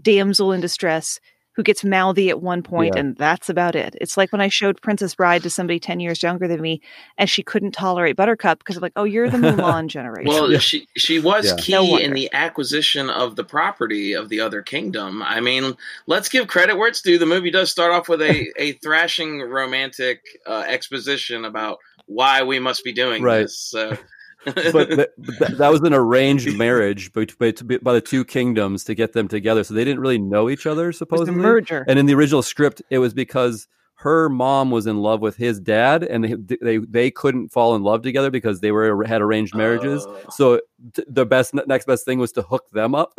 damsel 0.00 0.52
in 0.52 0.60
distress 0.60 1.18
who 1.60 1.62
gets 1.62 1.84
mouthy 1.84 2.30
at 2.30 2.40
one 2.40 2.62
point 2.62 2.94
Yeah. 2.94 3.00
and 3.00 3.16
that's 3.18 3.50
about 3.50 3.76
it. 3.76 3.94
It's 4.00 4.16
like 4.16 4.32
when 4.32 4.40
I 4.40 4.48
showed 4.48 4.80
Princess 4.80 5.14
Bride 5.14 5.42
to 5.42 5.50
somebody 5.50 5.78
ten 5.78 6.00
years 6.00 6.22
younger 6.22 6.48
than 6.48 6.62
me 6.62 6.80
and 7.18 7.28
she 7.28 7.42
couldn't 7.42 7.72
tolerate 7.72 8.16
Buttercup 8.16 8.60
because 8.60 8.76
I'm 8.78 8.80
like, 8.80 8.94
oh, 8.96 9.04
you're 9.04 9.28
the 9.28 9.36
Mulan 9.36 9.88
generation. 9.88 10.26
Well, 10.32 10.58
she 10.58 10.88
she 10.96 11.18
was 11.18 11.44
Yeah. 11.44 11.56
key 11.58 11.72
No 11.72 11.98
in 11.98 12.14
the 12.14 12.30
acquisition 12.32 13.10
of 13.10 13.36
the 13.36 13.44
property 13.44 14.14
of 14.14 14.30
the 14.30 14.40
other 14.40 14.62
kingdom. 14.62 15.22
I 15.22 15.40
mean, 15.40 15.76
let's 16.06 16.30
give 16.30 16.48
credit 16.48 16.78
where 16.78 16.88
it's 16.88 17.02
due. 17.02 17.18
The 17.18 17.26
movie 17.26 17.50
does 17.50 17.70
start 17.70 17.92
off 17.92 18.08
with 18.08 18.22
a 18.22 18.50
a 18.56 18.72
thrashing 18.72 19.42
romantic 19.42 20.22
uh, 20.46 20.64
exposition 20.66 21.44
about 21.44 21.76
why 22.06 22.42
we 22.42 22.58
must 22.58 22.84
be 22.84 22.92
doing 22.94 23.22
Right. 23.22 23.42
this. 23.42 23.58
So. 23.58 23.98
But 24.44 24.54
th- 24.88 25.08
th- 25.38 25.50
that 25.58 25.68
was 25.70 25.80
an 25.82 25.92
arranged 25.94 26.56
marriage 26.56 27.12
by, 27.12 27.26
by, 27.38 27.52
by 27.82 27.92
the 27.92 28.00
two 28.00 28.24
kingdoms 28.24 28.84
to 28.84 28.94
get 28.94 29.12
them 29.12 29.28
together 29.28 29.62
so 29.64 29.74
they 29.74 29.84
didn't 29.84 30.00
really 30.00 30.18
know 30.18 30.48
each 30.48 30.66
other 30.66 30.84
it 30.84 30.86
was 30.88 30.96
a 30.96 30.98
supposedly 30.98 31.34
merger. 31.34 31.84
and 31.88 31.98
in 31.98 32.06
the 32.06 32.14
original 32.14 32.42
script 32.42 32.80
it 32.90 32.98
was 32.98 33.12
because 33.14 33.68
her 33.96 34.30
mom 34.30 34.70
was 34.70 34.86
in 34.86 34.96
love 34.96 35.20
with 35.20 35.36
his 35.36 35.60
dad 35.60 36.02
and 36.02 36.24
they 36.24 36.56
they, 36.62 36.78
they 36.78 37.10
couldn't 37.10 37.50
fall 37.50 37.74
in 37.74 37.82
love 37.82 38.00
together 38.02 38.30
because 38.30 38.60
they 38.60 38.72
were 38.72 39.04
had 39.04 39.20
arranged 39.20 39.54
marriages 39.54 40.06
Oh. 40.08 40.20
so 40.30 40.60
t- 40.94 41.04
the 41.06 41.26
best 41.26 41.52
next 41.66 41.86
best 41.86 42.04
thing 42.06 42.18
was 42.18 42.32
to 42.32 42.42
hook 42.42 42.64
them 42.72 42.94
up 42.94 43.12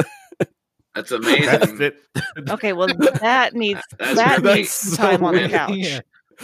That's 0.93 1.11
That's 1.11 1.11
amazing. 1.11 1.81
it. 1.81 1.95
okay, 2.49 2.73
well 2.73 2.87
that 3.21 3.53
needs 3.53 3.79
That's 3.99 4.15
that 4.15 4.41
great. 4.41 4.55
needs 4.55 4.71
so 4.71 4.97
time 4.97 5.23
on 5.23 5.35
the 5.35 5.47
couch. 5.47 5.71
Yeah. 5.75 5.99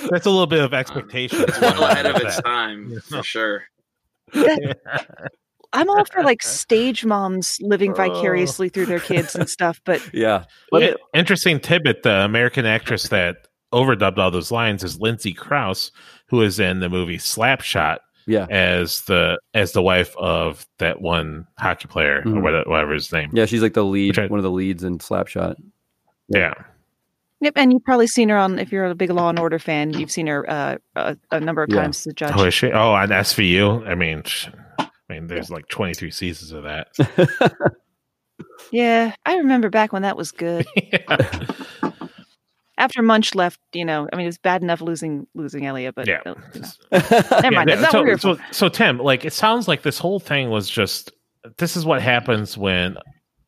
That's 0.10 0.26
a 0.26 0.30
little 0.30 0.46
bit 0.48 0.64
of 0.64 0.74
expectation. 0.74 1.42
It's 1.42 1.60
well 1.60 1.84
ahead 1.84 2.06
of 2.06 2.16
its 2.18 2.36
That. 2.38 2.46
time 2.46 3.02
for 3.10 3.24
sure. 3.24 3.64
I'm 5.74 5.90
all 5.90 6.06
for 6.06 6.24
like 6.24 6.42
stage 6.44 7.06
moms 7.06 7.58
living 7.62 7.92
Oh. 7.92 7.96
vicariously 7.96 8.70
through 8.70 8.86
their 8.86 9.00
kids 9.00 9.36
and 9.36 9.50
stuff, 9.50 9.82
but 9.86 10.02
yeah 10.14 10.46
Yeah, 10.72 10.94
interesting 11.14 11.60
tidbit: 11.60 12.04
the 12.04 12.24
American 12.24 12.66
actress 12.66 13.10
that 13.10 13.48
overdubbed 13.74 14.18
all 14.18 14.32
those 14.32 14.52
lines 14.52 14.84
is 14.84 15.00
Lindsay 15.00 15.34
Crouse, 15.34 15.92
who 16.30 16.42
is 16.42 16.60
in 16.60 16.80
the 16.80 16.90
movie 16.90 17.18
Slapshot 17.18 17.98
yeah 18.30 18.46
as 18.50 19.02
the 19.04 19.40
as 19.54 19.72
the 19.74 19.82
wife 19.82 20.16
of 20.18 20.66
that 20.80 21.02
one 21.02 21.46
hockey 21.60 21.88
player 21.88 22.20
or 22.20 22.24
Mhm. 22.24 22.42
whatever, 22.42 22.70
whatever 22.70 22.94
his 22.94 23.12
name. 23.14 23.30
yeah 23.34 23.46
she's 23.46 23.62
like 23.62 23.74
the 23.74 23.86
lead 23.86 24.18
I- 24.20 24.28
one 24.28 24.40
of 24.40 24.44
the 24.44 24.52
leads 24.52 24.84
in 24.84 24.98
slapshot 25.00 25.56
Yeah, 26.30 26.54
Yep, 27.42 27.54
and 27.56 27.72
you've 27.72 27.84
probably 27.84 28.08
seen 28.08 28.30
her 28.30 28.38
on. 28.38 28.58
If 28.58 28.72
you're 28.72 28.86
a 28.86 28.96
big 28.96 29.12
Law 29.12 29.30
and 29.30 29.38
Order 29.38 29.60
fan, 29.60 29.94
you've 29.94 30.10
seen 30.12 30.26
her 30.28 30.50
uh, 30.50 30.78
a, 30.96 31.18
a 31.32 31.40
number 31.40 31.62
of 31.64 31.70
Yeah. 31.70 31.82
times 31.82 32.00
as 32.00 32.08
a 32.08 32.14
judge. 32.14 32.34
Oh, 32.36 32.46
is 32.46 32.54
she? 32.54 32.72
Oh, 32.72 32.94
on 32.94 33.10
SVU. 33.10 33.88
I 33.88 33.94
mean, 33.96 34.24
sh- 34.24 34.48
I 34.80 34.90
mean, 35.10 35.28
there's 35.28 35.50
like 35.52 35.68
23 35.68 36.10
seasons 36.12 36.52
of 36.52 36.64
that. 36.64 36.88
Yeah, 38.72 39.16
I 39.26 39.38
remember 39.38 39.70
back 39.70 39.94
when 39.94 40.02
that 40.02 40.18
was 40.18 40.32
good. 40.32 40.66
After 42.78 43.02
Munch 43.02 43.34
left, 43.34 43.60
you 43.74 43.86
know, 43.86 44.08
I 44.12 44.16
mean, 44.16 44.28
it's 44.28 44.38
bad 44.38 44.62
enough 44.62 44.82
losing 44.82 45.26
losing 45.34 45.66
Elliot, 45.66 45.96
but 45.96 46.08
yeah. 46.08 46.22
uh, 46.26 46.36
you 46.54 46.62
know. 46.62 46.70
Never 47.42 47.52
mind. 47.56 47.70
yeah, 47.70 47.76
That's 47.76 47.82
not 47.82 47.92
so, 47.92 47.98
what 48.00 48.04
we're 48.04 48.08
here 48.10 48.18
so, 48.18 48.38
so, 48.52 48.70
Tim, 48.70 49.00
like, 49.00 49.26
it 49.26 49.34
sounds 49.34 49.68
like 49.68 49.82
this 49.84 49.98
whole 49.98 50.20
thing 50.20 50.50
was 50.50 50.70
just. 50.70 51.12
This 51.58 51.78
is 51.78 51.86
what 51.86 52.02
happens 52.02 52.58
when 52.58 52.98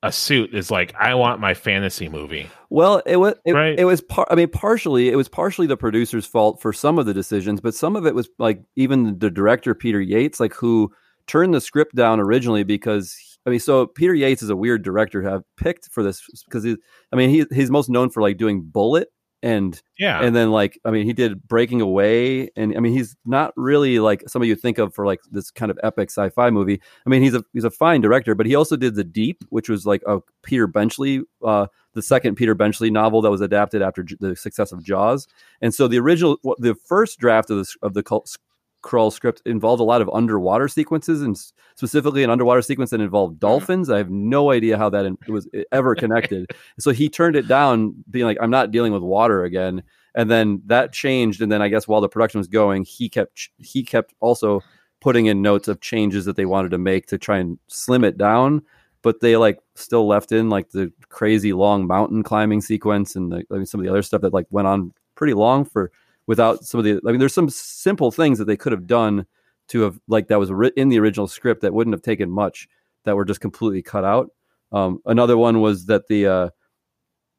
a 0.02 0.12
suit 0.12 0.54
is 0.54 0.72
like, 0.72 0.94
I 1.00 1.16
want 1.16 1.42
my 1.42 1.54
fantasy 1.54 2.08
movie. 2.08 2.50
Well, 2.70 3.02
it 3.06 3.18
was 3.18 3.36
it, 3.46 3.54
Right. 3.54 3.78
it 3.78 3.86
was 3.86 4.02
par- 4.02 4.28
I 4.30 4.36
mean 4.36 4.50
partially 4.50 5.10
it 5.10 5.16
was 5.16 5.28
partially 5.28 5.68
the 5.68 5.76
producer's 5.78 6.26
fault 6.26 6.62
for 6.62 6.72
some 6.72 6.98
of 7.00 7.06
the 7.06 7.14
decisions, 7.14 7.60
but 7.62 7.76
some 7.76 7.96
of 7.96 8.06
it 8.06 8.16
was 8.16 8.30
like 8.40 8.62
even 8.76 9.20
the 9.20 9.30
director 9.30 9.76
Peter 9.76 10.00
Yates 10.00 10.40
like 10.40 10.54
who 10.54 10.92
turned 11.28 11.54
the 11.54 11.62
script 11.62 11.96
down 11.96 12.20
originally 12.20 12.64
because 12.64 13.16
I 13.46 13.50
mean 13.50 13.60
so 13.60 13.88
Peter 13.88 14.14
Yates 14.14 14.42
is 14.42 14.50
a 14.50 14.56
weird 14.56 14.84
director 14.84 15.22
to 15.22 15.30
have 15.30 15.44
picked 15.58 15.90
for 15.92 16.02
this 16.04 16.24
because 16.46 16.64
he 16.64 16.78
I 17.12 17.16
mean 17.16 17.30
he 17.30 17.46
he's 17.52 17.70
most 17.72 17.90
known 17.90 18.10
for 18.10 18.22
like 18.22 18.38
doing 18.38 18.62
Bullitt 18.64 19.10
and 19.42 19.82
Yeah. 19.98 20.22
and 20.22 20.36
then 20.36 20.52
like 20.52 20.80
I 20.86 20.92
mean 20.92 21.06
he 21.06 21.14
did 21.14 21.48
Breaking 21.48 21.82
Away 21.82 22.50
and 22.56 22.76
I 22.76 22.80
mean 22.80 22.94
he's 22.94 23.16
not 23.26 23.54
really 23.56 24.00
like 24.00 24.24
some 24.28 24.42
of 24.42 24.48
you 24.48 24.56
think 24.56 24.78
of 24.78 24.94
for 24.94 25.06
like 25.06 25.20
this 25.32 25.50
kind 25.52 25.72
of 25.72 25.80
epic 25.84 26.10
sci-fi 26.10 26.50
movie. 26.50 26.82
I 27.06 27.10
mean 27.10 27.22
he's 27.22 27.34
a 27.36 27.44
he's 27.54 27.64
a 27.64 27.72
fine 27.72 28.02
director, 28.02 28.36
but 28.36 28.46
he 28.46 28.56
also 28.56 28.76
did 28.76 28.96
The 28.96 29.04
Deep, 29.04 29.44
which 29.50 29.70
was 29.70 29.86
like 29.86 30.02
a 30.08 30.20
Peter 30.44 30.68
Benchley 30.68 31.22
uh 31.44 31.68
the 31.94 32.02
second 32.02 32.36
Peter 32.36 32.54
Benchley 32.54 32.92
novel 32.92 33.22
that 33.22 33.32
was 33.32 33.42
adapted 33.42 33.82
after 33.82 34.04
J- 34.04 34.18
the 34.20 34.36
success 34.36 34.72
of 34.72 34.84
Jaws. 34.84 35.28
And 35.62 35.74
so 35.74 35.88
the 35.88 36.00
original 36.00 36.38
the 36.60 36.76
first 36.76 37.20
draft 37.20 37.50
of 37.50 37.58
the 37.58 37.76
of 37.82 37.94
the 37.94 38.04
cult 38.04 38.36
Krull 38.84 39.12
script 39.12 39.42
involved 39.46 39.82
a 39.82 39.86
lot 39.86 40.02
of 40.02 40.10
underwater 40.14 40.68
sequences 40.68 41.22
and 41.22 41.38
specifically 41.76 42.24
an 42.24 42.30
underwater 42.30 42.62
sequence 42.62 42.90
that 42.92 43.02
involved 43.02 43.36
mm-hmm. 43.36 43.48
dolphins. 43.48 43.90
I 43.90 43.98
have 43.98 44.10
no 44.10 44.52
idea 44.52 44.78
how 44.78 44.90
that 44.90 45.06
in, 45.06 45.18
was 45.28 45.48
ever 45.72 45.96
connected. 45.96 46.50
so 46.80 46.92
he 46.92 47.10
turned 47.10 47.36
it 47.36 47.48
down 47.48 47.96
being 48.10 48.26
like 48.26 48.38
I'm 48.42 48.52
not 48.52 48.72
dealing 48.72 48.94
with 48.94 49.04
water 49.04 49.44
again 49.44 49.84
and 50.16 50.30
then 50.30 50.62
that 50.66 50.92
changed 50.92 51.40
and 51.40 51.52
then 51.52 51.62
i 51.62 51.68
guess 51.68 51.88
while 51.88 52.02
the 52.02 52.10
production 52.10 52.40
was 52.40 52.48
going 52.48 52.84
he 52.84 53.08
kept 53.08 53.50
he 53.60 53.84
kept 53.84 54.14
also 54.20 54.60
putting 55.02 55.28
in 55.28 55.42
notes 55.42 55.68
of 55.68 55.80
changes 55.82 56.26
that 56.26 56.36
they 56.36 56.46
wanted 56.46 56.72
to 56.72 56.78
make 56.78 57.06
to 57.06 57.18
try 57.18 57.38
and 57.38 57.60
slim 57.68 58.04
it 58.04 58.18
down 58.18 58.62
but 59.02 59.22
they 59.22 59.38
like 59.38 59.60
still 59.76 60.08
left 60.08 60.32
in 60.32 60.50
like 60.50 60.70
the 60.72 60.92
crazy 61.10 61.54
long 61.54 61.88
mountain 61.88 62.24
climbing 62.24 62.62
sequence 62.62 63.16
and 63.16 63.32
the, 63.32 63.44
I 63.52 63.56
mean, 63.56 63.66
some 63.66 63.80
of 63.80 63.86
the 63.86 63.92
other 63.92 64.02
stuff 64.02 64.22
that 64.22 64.34
like 64.34 64.48
went 64.50 64.68
on 64.68 64.94
pretty 65.16 65.34
long 65.34 65.66
for 65.66 65.92
without 66.30 66.64
some 66.64 66.78
of 66.78 66.86
the 66.86 67.00
i 67.08 67.12
mean 67.12 67.18
there's 67.18 67.34
some 67.34 67.50
simple 67.50 68.12
things 68.12 68.38
that 68.38 68.46
they 68.46 68.56
could 68.56 68.72
have 68.72 68.86
done 68.86 69.26
to 69.68 69.82
have 69.82 70.00
like 70.08 70.28
that 70.28 70.40
was 70.40 70.52
in 70.78 70.90
the 70.90 71.00
original 71.00 71.28
script 71.28 71.62
that 71.62 71.74
wouldn't 71.74 71.94
have 71.94 72.04
taken 72.04 72.30
much 72.30 72.68
that 73.04 73.16
were 73.16 73.26
just 73.26 73.42
completely 73.42 73.82
cut 73.82 74.06
out 74.06 74.30
um, 74.72 75.02
another 75.08 75.36
one 75.36 75.60
was 75.60 75.88
that 75.88 76.08
the 76.08 76.28
uh, 76.28 76.50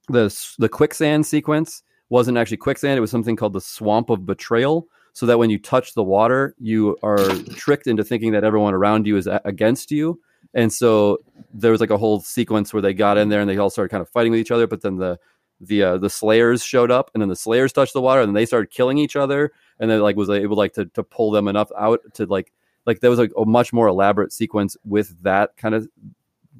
the 0.09 0.55
the 0.59 0.68
quicksand 0.68 1.24
sequence 1.24 1.85
wasn't 2.09 2.37
actually 2.37 2.57
quicksand 2.57 2.98
it 2.98 3.00
was 3.00 3.12
something 3.12 3.37
called 3.37 3.53
the 3.53 3.61
swamp 3.61 4.11
of 4.11 4.26
betrayal 4.26 4.88
so 5.12 5.24
that 5.24 5.38
when 5.38 5.50
you 5.50 5.59
touch 5.59 5.94
the 5.94 6.03
water 6.03 6.57
you 6.59 6.96
are 7.05 7.29
tricked 7.55 7.87
into 7.87 8.03
thinking 8.03 8.33
that 8.33 8.42
everyone 8.42 8.74
around 8.74 9.07
you 9.07 9.16
is 9.16 9.29
a- 9.29 9.40
against 9.44 9.92
you 9.92 10.20
and 10.55 10.72
so 10.72 11.18
there 11.55 11.70
was 11.70 11.81
like 11.81 11.90
a 11.90 11.98
whole 11.98 12.20
sequence 12.20 12.72
where 12.72 12.83
they 12.83 12.92
got 12.92 13.18
in 13.18 13.29
there 13.29 13.40
and 13.40 13.48
they 13.48 13.57
all 13.57 13.70
started 13.70 13.90
kind 13.90 14.00
of 14.00 14.09
fighting 14.09 14.33
with 14.33 14.40
each 14.40 14.50
other. 14.50 14.66
But 14.66 14.83
then 14.83 14.96
the 14.96 15.18
the 15.61 15.83
uh, 15.83 15.99
the 15.99 16.11
Slayers 16.11 16.64
showed 16.64 16.90
up, 16.90 17.11
and 17.14 17.20
then 17.20 17.29
the 17.29 17.37
Slayers 17.37 17.73
touched 17.73 17.92
the 17.92 18.01
water, 18.01 18.20
and 18.20 18.29
then 18.29 18.35
they 18.35 18.46
started 18.46 18.70
killing 18.70 18.99
each 18.99 19.16
other, 19.16 19.53
and 19.79 19.90
then 19.90 20.01
like 20.01 20.16
was 20.16 20.31
able 20.31 20.57
like 20.57 20.73
to 20.75 20.87
to 20.87 21.03
pull 21.03 21.31
them 21.31 21.49
enough 21.49 21.70
out 21.79 22.01
to 22.14 22.27
like 22.27 22.53
like 22.87 23.01
there 23.01 23.11
was 23.11 23.18
like 23.18 23.33
a 23.37 23.44
much 23.44 23.73
more 23.73 23.87
elaborate 23.87 24.33
sequence 24.33 24.77
with 24.85 25.23
that 25.23 25.57
kind 25.57 25.75
of 25.75 25.88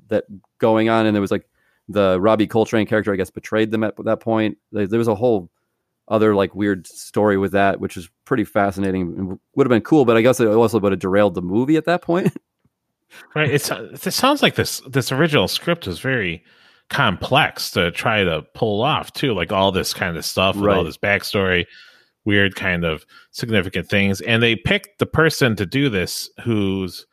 that 0.09 0.25
going 0.59 0.89
on, 0.89 1.07
and 1.07 1.15
there 1.15 1.21
was 1.23 1.31
like 1.31 1.49
the 1.89 2.21
Robbie 2.21 2.47
Coltrane 2.47 2.87
character, 2.87 3.13
I 3.13 3.17
guess, 3.17 3.31
betrayed 3.31 3.71
them 3.71 3.83
at 3.83 3.95
that 4.05 4.21
point. 4.21 4.59
There 4.73 4.99
was 4.99 5.09
a 5.09 5.15
whole 5.15 5.51
other 6.09 6.35
like 6.35 6.55
weird 6.55 6.87
story 6.87 7.39
with 7.39 7.53
that, 7.53 7.81
which 7.81 7.97
is 7.97 8.09
pretty 8.25 8.45
fascinating. 8.45 9.03
and 9.03 9.39
Would 9.55 9.67
have 9.67 9.71
been 9.71 9.83
cool, 9.83 10.05
but 10.05 10.17
I 10.17 10.23
guess 10.23 10.41
it 10.41 10.49
also 10.49 10.79
would 10.79 10.93
have 10.93 11.01
derailed 11.01 11.35
the 11.35 11.43
movie 11.43 11.77
at 11.77 11.87
that 11.87 12.03
point. 12.03 12.37
Right. 13.35 13.51
It's 13.51 13.71
it 13.71 14.13
sounds 14.13 14.41
like 14.41 14.55
this 14.55 14.81
this 14.87 15.11
original 15.11 15.49
script 15.49 15.85
was 15.89 15.99
very 15.99 16.45
complex 16.91 17.71
to 17.71 17.91
try 17.93 18.25
to 18.25 18.43
pull 18.55 18.83
off 18.83 19.13
too, 19.13 19.33
like 19.33 19.53
all 19.53 19.73
this 19.73 19.95
kind 19.95 20.17
of 20.17 20.25
stuff 20.25 20.57
with 20.57 20.71
all 20.71 20.85
this 20.85 20.99
backstory, 20.99 21.65
weird 22.25 22.57
kind 22.57 22.85
of 22.85 23.07
significant 23.31 23.89
things. 23.89 24.21
And 24.21 24.43
they 24.43 24.57
picked 24.57 24.99
the 24.99 25.07
person 25.07 25.57
to 25.57 25.65
do 25.65 25.89
this 25.89 26.29
whose 26.45 27.07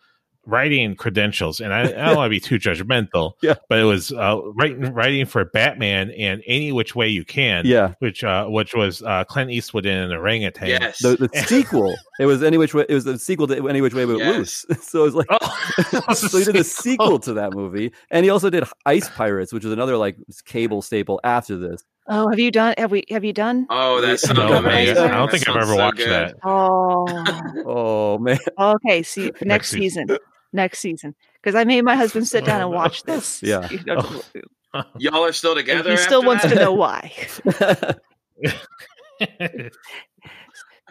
writing 0.48 0.96
credentials, 0.96 1.60
and 1.60 1.74
I, 1.74 1.82
I 1.82 2.08
don't 2.08 2.16
want 2.16 2.26
to 2.28 2.30
be 2.30 2.40
too 2.40 2.58
judgmental, 2.58 3.34
Yeah. 3.42 3.56
but 3.70 3.80
it 3.80 3.84
was 3.84 4.12
uh, 4.12 4.40
writing 4.56 4.94
writing 4.94 5.26
for 5.26 5.46
Batman 5.46 6.10
and 6.12 6.42
Any 6.48 6.72
Which 6.72 6.96
Way 6.96 7.10
You 7.10 7.24
Can, 7.26 7.66
yeah, 7.66 7.94
which 8.00 8.24
uh, 8.24 8.46
which 8.48 8.74
was 8.74 9.04
uh, 9.04 9.24
Clint 9.26 9.52
Eastwood 9.52 9.86
in 9.86 9.96
an 9.98 10.12
orangutan. 10.12 10.70
Yes. 10.70 11.00
the, 11.02 11.16
the 11.18 11.30
sequel. 11.48 11.96
It 12.20 12.26
was 12.26 12.42
any 12.42 12.58
which 12.58 12.74
way. 12.74 12.86
It 12.90 12.94
was 12.96 13.04
the 13.04 13.20
sequel 13.20 13.46
to 13.48 13.68
Any 13.70 13.82
Which 13.82 13.94
Way 13.94 14.06
But 14.06 14.18
Yes. 14.18 14.36
Loose. 14.38 14.66
So 14.88 15.02
it 15.02 15.04
was 15.04 15.16
like. 15.16 15.28
Oh, 15.30 16.14
so 16.14 16.38
he 16.40 16.46
did 16.46 16.56
a 16.56 16.64
sequel 16.64 17.20
to 17.20 17.34
that 17.34 17.54
movie, 17.54 17.92
and 18.10 18.24
he 18.24 18.30
also 18.32 18.50
did 18.50 18.64
Ice 18.86 19.10
Pirates, 19.10 19.52
which 19.54 19.66
is 19.66 19.72
another 19.72 19.98
like 19.98 20.18
cable 20.46 20.82
staple 20.82 21.20
after 21.24 21.58
this. 21.58 21.84
Oh, 22.10 22.30
have 22.30 22.40
you 22.40 22.52
done? 22.52 22.74
Have 22.78 22.90
we? 22.92 23.04
Have 23.10 23.26
you 23.26 23.34
done? 23.34 23.68
Oh, 23.70 24.00
that's 24.00 24.24
sounds 24.24 24.40
No, 24.40 24.54
amazing. 24.54 24.98
I 24.98 25.10
don't 25.10 25.30
think 25.30 25.48
I've 25.50 25.58
ever 25.58 25.66
so 25.74 25.76
watched 25.78 25.98
good. 25.98 26.10
that. 26.10 26.36
Oh, 26.44 27.06
Oh 27.66 28.18
man, 28.18 28.38
okay. 28.58 29.04
See, 29.04 29.26
next, 29.26 29.42
Next 29.44 29.70
season. 29.72 30.08
season. 30.08 30.18
Next 30.54 30.80
season, 30.80 31.14
because 31.42 31.56
I 31.56 31.64
made 31.66 31.82
my 31.84 31.96
husband 31.96 32.28
sit 32.28 32.46
down 32.46 32.62
Oh, 32.62 32.66
and 32.66 32.72
no. 32.74 32.78
watch 32.78 33.04
this. 33.04 33.42
Yeah. 33.44 33.70
You 33.70 33.80
know, 33.86 34.22
Y'all 34.98 35.24
are 35.24 35.34
still 35.34 35.52
and 35.58 35.60
together. 35.60 35.92
he 35.92 35.98
still 35.98 36.20
after 36.20 36.28
wants 36.28 36.44
that? 36.44 36.50
to 36.50 36.56
know 36.56 36.74
why. 36.74 37.12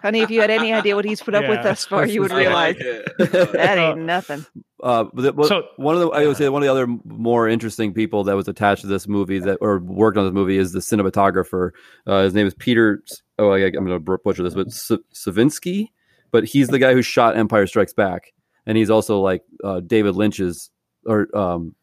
Honey, 0.03 0.21
if 0.21 0.31
you 0.31 0.41
had 0.43 0.51
any 0.51 0.73
idea 0.75 0.95
what 0.95 1.05
he's 1.07 1.23
put 1.23 1.35
up 1.35 1.43
with 1.49 1.59
Yeah. 1.59 1.63
thus 1.63 1.85
far, 1.87 2.07
you 2.07 2.21
would 2.21 2.31
realize 2.31 2.77
like 2.77 3.33
that 3.53 3.79
ain't 3.79 4.01
nothing. 4.01 4.45
uh, 4.83 5.05
but 5.13 5.23
the- 5.23 5.33
well, 5.33 5.49
So- 5.49 5.69
one 5.77 5.95
of 5.95 6.01
the 6.03 6.09
I 6.11 6.27
would 6.27 6.37
say 6.37 6.49
one 6.51 6.63
of 6.63 6.67
the 6.67 6.71
other 6.73 6.87
more 7.05 7.49
interesting 7.49 7.95
people 7.95 8.25
that 8.25 8.37
was 8.37 8.47
attached 8.47 8.83
to 8.83 8.89
this 8.89 9.09
movie 9.09 9.39
that 9.39 9.59
or 9.63 9.79
worked 9.79 10.19
on 10.19 10.25
this 10.25 10.35
movie 10.35 10.59
is 10.59 10.73
the 10.73 10.81
cinematographer. 10.81 11.71
Uh, 12.07 12.23
his 12.25 12.35
name 12.35 12.47
is 12.47 12.55
Peter. 12.55 13.03
Oh, 13.39 13.51
I, 13.53 13.59
I'm 13.67 13.87
going 13.87 14.05
to 14.05 14.19
butcher 14.19 14.43
this, 14.43 14.55
but 14.55 14.67
S- 14.69 14.93
Savinsky. 15.15 15.89
But 16.31 16.45
he's 16.45 16.69
the 16.69 16.79
guy 16.79 16.93
who 16.93 17.01
shot 17.03 17.37
Empire 17.37 17.67
Strikes 17.67 17.95
Back, 17.95 18.33
and 18.67 18.77
he's 18.77 18.91
also 18.91 19.21
like 19.21 19.43
uh, 19.65 19.81
David 19.81 20.17
Lynch's 20.17 20.71
or 21.07 21.35
um, 21.37 21.75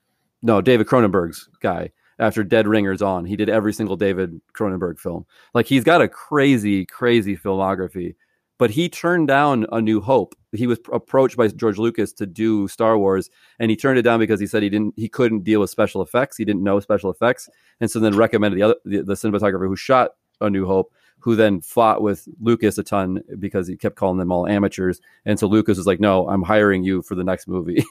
no 0.42 0.62
David 0.62 0.88
Cronenberg's 0.88 1.50
guy. 1.62 1.92
After 2.20 2.44
Dead 2.44 2.68
Ringers 2.68 3.02
on, 3.02 3.26
he 3.26 3.36
did 3.36 3.50
every 3.50 3.74
single 3.74 3.96
David 3.96 4.40
Cronenberg 4.54 5.00
film. 5.00 5.26
Like 5.54 5.66
he's 5.66 5.84
got 5.84 6.02
a 6.02 6.08
crazy, 6.08 6.86
crazy 6.86 7.36
filmography. 7.36 8.16
But 8.60 8.70
he 8.70 8.88
turned 8.88 9.28
down 9.28 9.66
A 9.72 9.82
New 9.82 10.00
Hope. 10.00 10.36
He 10.52 10.68
was 10.68 10.80
approached 10.94 11.36
by 11.36 11.48
George 11.48 11.80
Lucas 11.80 12.14
to 12.14 12.28
do 12.28 12.68
Star 12.68 13.00
Wars, 13.00 13.32
and 13.60 13.72
he 13.72 13.76
turned 13.76 13.98
it 13.98 14.04
down 14.04 14.20
because 14.20 14.40
he 14.40 14.46
said 14.46 14.62
he 14.62 14.70
didn't, 14.70 14.94
he 14.96 15.10
couldn't 15.10 15.44
deal 15.44 15.60
with 15.60 15.72
special 15.72 16.04
effects. 16.04 16.38
He 16.38 16.46
didn't 16.46 16.64
know 16.64 16.80
special 16.80 17.10
effects, 17.10 17.50
and 17.82 17.90
so 17.90 18.00
then 18.00 18.16
recommended 18.16 18.58
the 18.58 18.64
other, 18.64 18.76
the, 18.86 19.02
the 19.02 19.16
cinematographer 19.16 19.68
who 19.68 19.76
shot 19.76 20.12
A 20.40 20.52
New 20.52 20.68
Hope, 20.68 20.94
who 21.24 21.36
then 21.36 21.62
fought 21.62 22.02
with 22.02 22.28
Lucas 22.42 22.78
a 22.78 22.84
ton 22.84 23.22
because 23.40 23.68
he 23.68 23.78
kept 23.78 23.96
calling 23.96 24.18
them 24.18 24.32
all 24.32 24.46
amateurs. 24.46 25.00
And 25.26 25.40
so 25.40 25.48
Lucas 25.48 25.78
was 25.78 25.88
like, 25.88 26.00
"No, 26.00 26.28
I'm 26.28 26.42
hiring 26.44 26.84
you 26.84 27.02
for 27.02 27.16
the 27.16 27.24
next 27.24 27.48
movie." 27.48 27.84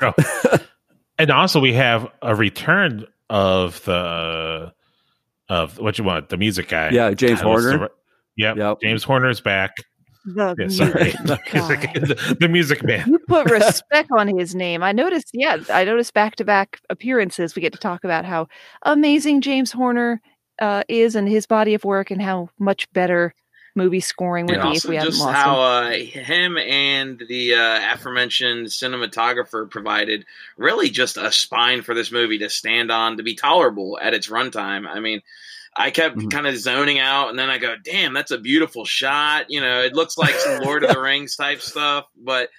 and 1.18 1.30
also 1.30 1.60
we 1.60 1.72
have 1.74 2.08
a 2.22 2.34
return 2.34 3.06
of 3.30 3.82
the 3.84 4.72
of 5.48 5.78
what 5.78 5.98
you 5.98 6.04
want 6.04 6.28
the 6.30 6.36
music 6.36 6.68
guy 6.68 6.90
Yeah, 6.90 7.12
James 7.12 7.40
God, 7.42 7.48
what's 7.50 7.64
the 7.64 7.70
Horner. 7.70 7.82
re- 7.84 7.94
yep, 8.36 8.56
Yep. 8.56 8.80
james 8.80 9.02
horner's 9.04 9.40
back 9.40 9.72
The 10.24 10.54
yeah, 10.58 10.68
sorry 10.68 11.14
music 11.52 11.92
the, 11.94 12.36
the 12.40 12.48
music 12.48 12.82
man 12.82 13.06
You 13.08 13.18
put 13.28 13.50
respect 13.50 14.08
on 14.16 14.26
his 14.38 14.54
name. 14.54 14.82
I 14.82 14.92
noticed, 14.92 15.30
yeah, 15.34 15.58
I 15.70 15.84
noticed 15.84 16.14
back 16.14 16.36
to 16.36 16.44
back 16.46 16.80
appearances. 16.88 17.54
We 17.54 17.60
get 17.62 17.74
to 17.74 17.78
talk 17.78 18.04
about 18.04 18.24
how 18.24 18.48
amazing 18.82 19.42
James 19.42 19.70
Horner 19.72 20.20
uh, 20.60 20.82
is 20.88 21.14
and 21.14 21.28
his 21.28 21.46
body 21.46 21.74
of 21.74 21.84
work 21.84 22.10
and 22.10 22.20
how 22.22 22.48
much 22.58 22.90
better 22.92 23.34
movie 23.76 24.00
scoring 24.00 24.46
would 24.46 24.60
And 24.60 24.70
be 24.70 24.76
if 24.76 24.84
we 24.84 24.94
hadn't 24.94 25.10
just 25.12 25.20
lost 25.24 25.36
how 25.36 25.54
him. 25.82 25.92
uh, 25.92 25.96
him 26.22 26.56
and 26.58 27.22
the 27.28 27.54
uh, 27.54 27.92
aforementioned 27.94 28.66
cinematographer 28.68 29.68
provided 29.68 30.24
really 30.56 30.90
just 30.90 31.16
a 31.16 31.32
spine 31.32 31.82
for 31.82 31.92
this 31.94 32.12
movie 32.12 32.38
to 32.38 32.48
stand 32.48 32.92
on 32.92 33.16
to 33.16 33.22
be 33.24 33.34
tolerable 33.34 33.98
at 34.00 34.14
its 34.14 34.28
runtime. 34.28 34.86
I 34.86 35.00
mean, 35.00 35.22
I 35.76 35.90
kept 35.90 36.16
Mhm. 36.16 36.30
kind 36.30 36.46
of 36.46 36.56
zoning 36.56 37.00
out, 37.00 37.30
and 37.30 37.38
then 37.38 37.50
I 37.50 37.58
go, 37.58 37.74
"Damn, 37.82 38.12
that's 38.14 38.30
a 38.30 38.38
beautiful 38.38 38.84
shot." 38.84 39.46
You 39.48 39.60
know, 39.60 39.80
it 39.80 39.92
looks 39.92 40.16
like 40.16 40.36
some 40.36 40.60
Lord 40.62 40.84
of 40.84 40.90
the 40.90 41.00
Rings 41.00 41.34
type 41.34 41.60
stuff, 41.60 42.06
but 42.16 42.50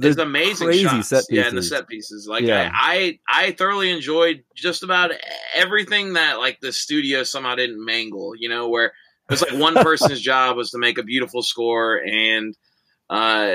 There's 0.00 0.16
amazing 0.18 0.66
crazy 0.68 0.84
shots. 0.84 1.08
set 1.08 1.24
Yeah, 1.30 1.46
and 1.46 1.56
the 1.56 1.62
set 1.62 1.88
pieces. 1.88 2.26
Like 2.28 2.42
Yeah. 2.44 2.70
I, 2.72 3.18
I, 3.28 3.46
I 3.46 3.52
thoroughly 3.52 3.90
enjoyed 3.90 4.42
just 4.56 4.82
about 4.82 5.12
everything 5.54 6.14
that 6.14 6.38
like 6.38 6.60
the 6.60 6.72
studio 6.72 7.22
somehow 7.22 7.54
didn't 7.54 7.84
mangle. 7.84 8.32
You 8.38 8.48
know, 8.48 8.68
where 8.68 8.86
it 8.86 8.92
was 9.30 9.42
like 9.42 9.58
one 9.58 9.74
person's 9.82 10.20
job 10.20 10.56
was 10.56 10.70
to 10.70 10.78
make 10.78 10.98
a 10.98 11.02
beautiful 11.02 11.42
score, 11.42 11.96
and 12.04 12.56
uh, 13.08 13.54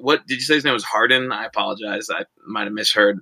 what 0.00 0.26
did 0.26 0.36
you 0.36 0.40
say 0.42 0.54
his 0.54 0.64
name 0.64 0.74
was 0.74 0.84
Harden? 0.84 1.32
I 1.32 1.44
apologize, 1.46 2.08
I 2.10 2.24
might 2.46 2.64
have 2.64 2.72
misheard. 2.72 3.18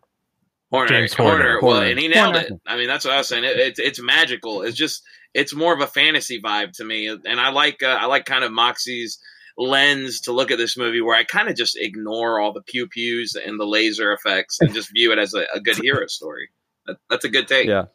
Horner, 0.70 0.88
James 0.88 1.14
Horner. 1.14 1.60
Well, 1.62 1.76
Horner. 1.76 1.90
and 1.90 1.98
he 1.98 2.08
nailed 2.08 2.34
Horner. 2.34 2.48
it. 2.48 2.60
I 2.66 2.76
mean, 2.76 2.88
that's 2.88 3.04
what 3.04 3.14
I 3.14 3.18
was 3.18 3.28
saying. 3.28 3.44
It, 3.44 3.56
it's 3.58 3.78
it's 3.78 4.02
magical. 4.02 4.62
It's 4.62 4.76
just 4.76 5.02
it's 5.32 5.54
more 5.54 5.72
of 5.72 5.80
a 5.80 5.86
fantasy 5.86 6.42
vibe 6.42 6.72
to 6.74 6.84
me, 6.84 7.06
and 7.08 7.40
I 7.40 7.50
like 7.50 7.82
uh, 7.82 7.86
I 7.86 8.06
like 8.06 8.26
kind 8.26 8.44
of 8.44 8.52
Moxie's 8.52 9.18
lens 9.58 10.20
to 10.22 10.32
look 10.32 10.50
at 10.50 10.58
this 10.58 10.76
movie 10.76 11.00
where 11.00 11.16
I 11.16 11.24
kind 11.24 11.48
of 11.48 11.56
just 11.56 11.76
ignore 11.76 12.40
all 12.40 12.52
the 12.52 12.62
pew 12.62 12.86
pews 12.86 13.34
and 13.34 13.58
the 13.58 13.66
laser 13.66 14.12
effects 14.12 14.58
and 14.60 14.72
just 14.72 14.92
view 14.92 15.12
it 15.12 15.18
as 15.18 15.34
a, 15.34 15.44
a 15.52 15.60
good 15.60 15.76
hero 15.76 16.06
story. 16.06 16.48
That, 16.86 16.96
that's 17.10 17.24
a 17.24 17.28
good 17.28 17.48
take. 17.48 17.66
Yeah. 17.66 17.86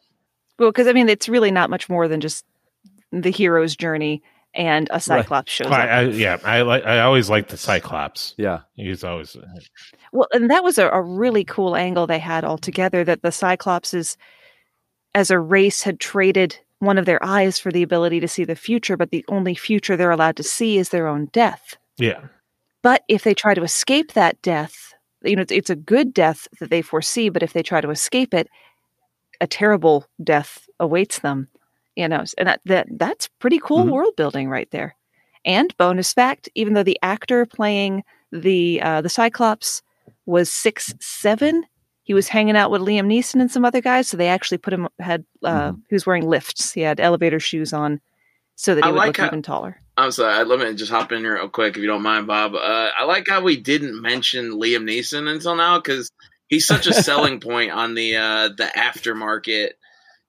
Well, 0.58 0.70
because 0.70 0.86
I 0.86 0.92
mean, 0.92 1.08
it's 1.08 1.28
really 1.28 1.50
not 1.50 1.70
much 1.70 1.88
more 1.88 2.06
than 2.06 2.20
just 2.20 2.44
the 3.10 3.30
hero's 3.30 3.74
journey 3.74 4.22
and 4.54 4.88
a 4.92 5.00
Cyclops 5.00 5.50
shows 5.50 5.72
I, 5.72 5.82
up. 5.82 5.88
I, 5.88 6.02
yeah 6.10 6.38
i 6.44 6.62
like 6.62 6.84
i 6.84 7.00
always 7.00 7.28
like 7.28 7.48
the 7.48 7.56
cyclops 7.56 8.34
Yeah, 8.36 8.60
he's 8.74 9.02
always 9.02 9.34
uh, 9.34 9.42
Well, 10.12 10.28
and 10.32 10.50
that 10.50 10.62
was 10.62 10.78
a, 10.78 10.88
a 10.90 11.02
really 11.02 11.44
cool 11.44 11.74
angle 11.74 12.06
they 12.06 12.20
had 12.20 12.44
altogether 12.44 13.02
that 13.04 13.22
the 13.22 13.30
Cyclopses, 13.30 14.16
as 15.14 15.30
a 15.30 15.38
race, 15.38 15.82
had 15.82 15.98
traded 15.98 16.58
one 16.78 16.98
of 16.98 17.06
their 17.06 17.22
eyes 17.24 17.58
for 17.58 17.72
the 17.72 17.82
ability 17.82 18.20
to 18.20 18.28
see 18.28 18.44
the 18.44 18.56
future, 18.56 18.96
but 18.96 19.10
the 19.10 19.24
only 19.28 19.54
future 19.54 19.96
they're 19.96 20.10
allowed 20.10 20.36
to 20.36 20.42
see 20.42 20.78
is 20.78 20.90
their 20.90 21.06
own 21.06 21.26
death. 21.26 21.76
yeah 21.98 22.20
But 22.82 23.02
if 23.08 23.24
they 23.24 23.34
try 23.34 23.54
to 23.54 23.62
escape 23.62 24.12
that 24.12 24.40
death, 24.42 24.94
you 25.22 25.36
know, 25.36 25.44
it's, 25.48 25.70
a 25.70 25.76
good 25.76 26.12
death 26.12 26.46
that 26.60 26.70
they 26.70 26.82
foresee, 26.82 27.30
but 27.30 27.42
if 27.42 27.52
they 27.52 27.62
try 27.62 27.80
to 27.80 27.90
escape 27.90 28.34
it, 28.34 28.48
a 29.40 29.46
terrible 29.46 30.06
death 30.22 30.68
awaits 30.78 31.20
them. 31.20 31.48
You 31.96 32.08
know, 32.08 32.24
and 32.38 32.48
that, 32.48 32.60
that 32.64 32.88
that's 32.90 33.28
pretty 33.38 33.60
cool 33.60 33.86
Mhm. 33.86 33.92
world 33.92 34.16
building 34.16 34.48
right 34.48 34.68
there. 34.72 34.96
And 35.44 35.74
bonus 35.76 36.12
fact, 36.12 36.48
even 36.56 36.74
though 36.74 36.82
the 36.82 36.98
actor 37.02 37.46
playing 37.46 38.02
the 38.32 38.82
uh, 38.82 39.00
the 39.00 39.08
Cyclops 39.08 39.80
was 40.26 40.50
six 40.50 40.92
seven, 41.00 41.64
he 42.04 42.14
was 42.14 42.28
hanging 42.28 42.56
out 42.56 42.70
with 42.70 42.80
Liam 42.82 43.06
Neeson 43.06 43.40
and 43.40 43.50
some 43.50 43.64
other 43.64 43.80
guys, 43.80 44.08
so 44.08 44.16
they 44.16 44.28
actually 44.28 44.58
put 44.58 44.72
him 44.72 44.88
had 45.00 45.24
uh, 45.42 45.72
he 45.88 45.94
was 45.94 46.06
wearing 46.06 46.26
lifts. 46.28 46.72
He 46.72 46.82
had 46.82 47.00
elevator 47.00 47.40
shoes 47.40 47.72
on, 47.72 48.00
so 48.54 48.74
that 48.76 48.84
he 48.84 48.88
I 48.88 48.92
would 48.92 48.98
like 48.98 49.06
look 49.08 49.16
how- 49.18 49.26
even 49.26 49.42
taller. 49.42 49.80
I'm 49.96 50.10
sorry. 50.10 50.44
Let 50.44 50.58
me 50.58 50.74
just 50.74 50.90
hop 50.90 51.12
in 51.12 51.20
here 51.20 51.34
real 51.36 51.48
quick 51.48 51.76
if 51.76 51.80
you 51.82 51.86
don't 51.86 52.02
mind, 52.02 52.26
Bob. 52.26 52.54
Uh, 52.56 52.90
I 52.98 53.04
like 53.04 53.28
how 53.28 53.40
we 53.42 53.56
didn't 53.56 54.00
mention 54.02 54.52
Liam 54.54 54.82
Neeson 54.82 55.28
until 55.32 55.54
now 55.54 55.78
because 55.78 56.10
he's 56.48 56.66
such 56.66 56.86
a 56.88 56.92
selling 57.08 57.38
point 57.40 57.70
on 57.70 57.94
the 57.94 58.16
uh, 58.16 58.48
the 58.48 58.70
aftermarket. 58.76 59.70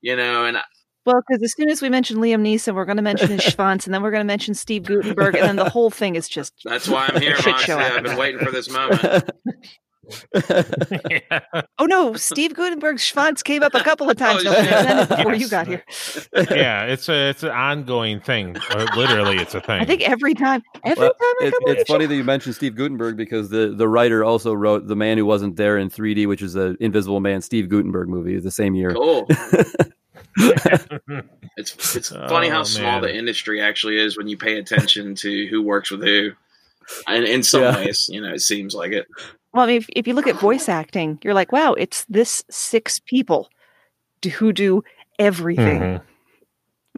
You 0.01 0.15
know, 0.15 0.45
and 0.45 0.57
Well, 1.05 1.19
because 1.27 1.41
as 1.41 1.53
soon 1.57 1.69
as 1.69 1.81
we 1.81 1.89
mention 1.89 2.17
Liam 2.17 2.41
Neeson, 2.41 2.75
we're 2.75 2.85
going 2.85 2.97
to 2.97 3.01
mention 3.03 3.27
his 3.29 3.41
Schwanz, 3.41 3.85
and 3.85 3.93
then 3.93 4.03
we're 4.03 4.11
going 4.11 4.21
to 4.21 4.27
mention 4.27 4.53
Steve 4.53 4.83
Guttenberg, 4.83 5.33
and 5.33 5.43
then 5.43 5.55
the 5.55 5.69
whole 5.69 5.89
thing 5.89 6.15
is 6.15 6.29
just 6.29 6.53
that's 6.63 6.87
why 6.87 7.09
I'm 7.11 7.19
here, 7.21 7.35
Moxie. 7.43 7.71
I've 7.71 8.03
been 8.03 8.17
waiting 8.17 8.39
for 8.45 8.51
this 8.51 8.69
moment. 8.69 9.03
yeah. 11.09 11.61
Oh 11.79 11.85
no, 11.85 12.15
Steve 12.15 12.53
Guttenberg's 12.53 13.01
Schwanz 13.03 13.43
came 13.43 13.63
up 13.63 13.73
a 13.73 13.81
couple 13.83 14.09
of 14.09 14.17
oh, 14.21 14.25
times 14.25 14.43
Oh, 14.45 14.51
yeah. 14.51 14.61
presented 14.81 15.15
before 15.17 15.33
you 15.35 15.47
got 15.49 15.67
here. 15.67 15.83
yeah, 16.51 16.83
it's 16.85 17.07
a 17.09 17.29
it's 17.29 17.43
an 17.43 17.49
ongoing 17.51 18.19
thing. 18.21 18.55
Literally, 18.95 19.37
it's 19.37 19.55
a 19.55 19.61
thing. 19.61 19.81
I 19.81 19.85
think 19.85 20.01
every 20.07 20.33
time, 20.33 20.63
every 20.83 21.01
Well, 21.01 21.13
time 21.13 21.35
I 21.41 21.45
it, 21.45 21.51
come 21.53 21.63
on 21.65 21.71
it's 21.71 21.81
the 21.81 21.93
funny 21.93 22.05
that 22.05 22.15
you 22.15 22.23
mentioned 22.23 22.55
Steve 22.55 22.75
Guttenberg 22.75 23.17
because 23.17 23.49
the, 23.49 23.73
the 23.75 23.87
writer 23.87 24.23
also 24.23 24.53
wrote 24.53 24.87
The 24.87 24.95
Man 24.95 25.17
Who 25.17 25.25
Wasn't 25.25 25.55
There 25.55 25.77
in 25.77 25.89
3D, 25.89 26.27
which 26.27 26.41
is 26.41 26.53
the 26.53 26.75
Invisible 26.79 27.19
Man 27.19 27.41
Steve 27.41 27.69
Guttenberg 27.69 28.07
movie 28.09 28.39
the 28.39 28.51
same 28.51 28.75
year. 28.75 28.93
Cool. 28.93 29.27
It's 31.57 31.95
it's 31.95 32.09
funny 32.09 32.49
how 32.49 32.61
Oh, 32.61 32.63
small 32.63 33.01
the 33.01 33.15
industry 33.15 33.61
actually 33.61 33.97
is 33.97 34.17
when 34.17 34.27
you 34.27 34.37
pay 34.37 34.57
attention 34.57 35.15
to 35.15 35.47
who 35.47 35.61
works 35.61 35.89
with 35.91 36.03
who. 36.03 36.31
And 37.07 37.23
in 37.25 37.41
some 37.43 37.61
Yeah. 37.61 37.75
ways, 37.77 38.09
you 38.11 38.21
know, 38.21 38.33
it 38.33 38.41
seems 38.41 38.75
like 38.75 38.91
it. 38.91 39.07
Well, 39.55 39.63
I 39.63 39.67
mean, 39.67 39.77
if, 39.77 39.87
if 39.95 40.05
you 40.05 40.13
look 40.13 40.27
at 40.27 40.35
voice 40.35 40.67
acting, 40.67 41.17
you're 41.23 41.33
like, 41.33 41.53
wow, 41.53 41.73
it's 41.73 42.03
this 42.09 42.43
six 42.51 42.99
people 42.99 43.47
do- 44.19 44.29
who 44.29 44.51
do 44.51 44.83
everything, 45.17 45.79
Mhm. 45.81 46.01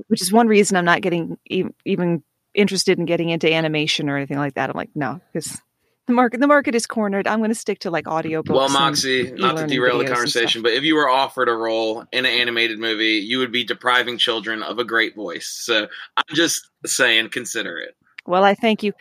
which 0.07 0.23
is 0.23 0.33
one 0.33 0.47
reason 0.47 0.75
I'm 0.75 0.83
not 0.85 1.01
getting 1.01 1.37
e- 1.47 1.65
even 1.85 2.23
interested 2.55 2.97
in 2.97 3.05
getting 3.05 3.29
into 3.29 3.53
animation 3.53 4.09
or 4.09 4.17
anything 4.17 4.39
like 4.39 4.55
that. 4.55 4.71
I'm 4.71 4.75
like, 4.75 4.89
no, 4.95 5.21
because 5.31 5.61
the 6.07 6.13
market 6.13 6.39
the 6.39 6.47
market 6.47 6.73
is 6.73 6.87
cornered. 6.87 7.27
I'm 7.27 7.37
going 7.39 7.51
to 7.51 7.55
stick 7.55 7.77
to 7.79 7.91
like 7.91 8.07
audio 8.07 8.41
books. 8.41 8.55
Well, 8.55 8.65
and 8.65 8.73
Moxie, 8.73 9.31
not 9.33 9.57
to 9.57 9.67
derail 9.67 9.99
the 9.99 10.05
conversation, 10.05 10.63
but 10.63 10.71
if 10.71 10.83
you 10.83 10.95
were 10.95 11.07
offered 11.09 11.49
a 11.49 11.53
role 11.53 12.05
in 12.11 12.25
an 12.25 12.31
animated 12.31 12.79
movie, 12.79 13.17
you 13.19 13.37
would 13.37 13.51
be 13.51 13.63
depriving 13.65 14.17
children 14.17 14.63
of 14.63 14.79
a 14.79 14.83
great 14.83 15.13
voice. 15.15 15.47
So 15.47 15.87
I'm 16.17 16.35
just 16.35 16.67
saying, 16.87 17.29
consider 17.29 17.77
it. 17.77 17.95
Well, 18.25 18.43
I 18.43 18.55
thank 18.55 18.81
you, 18.81 18.93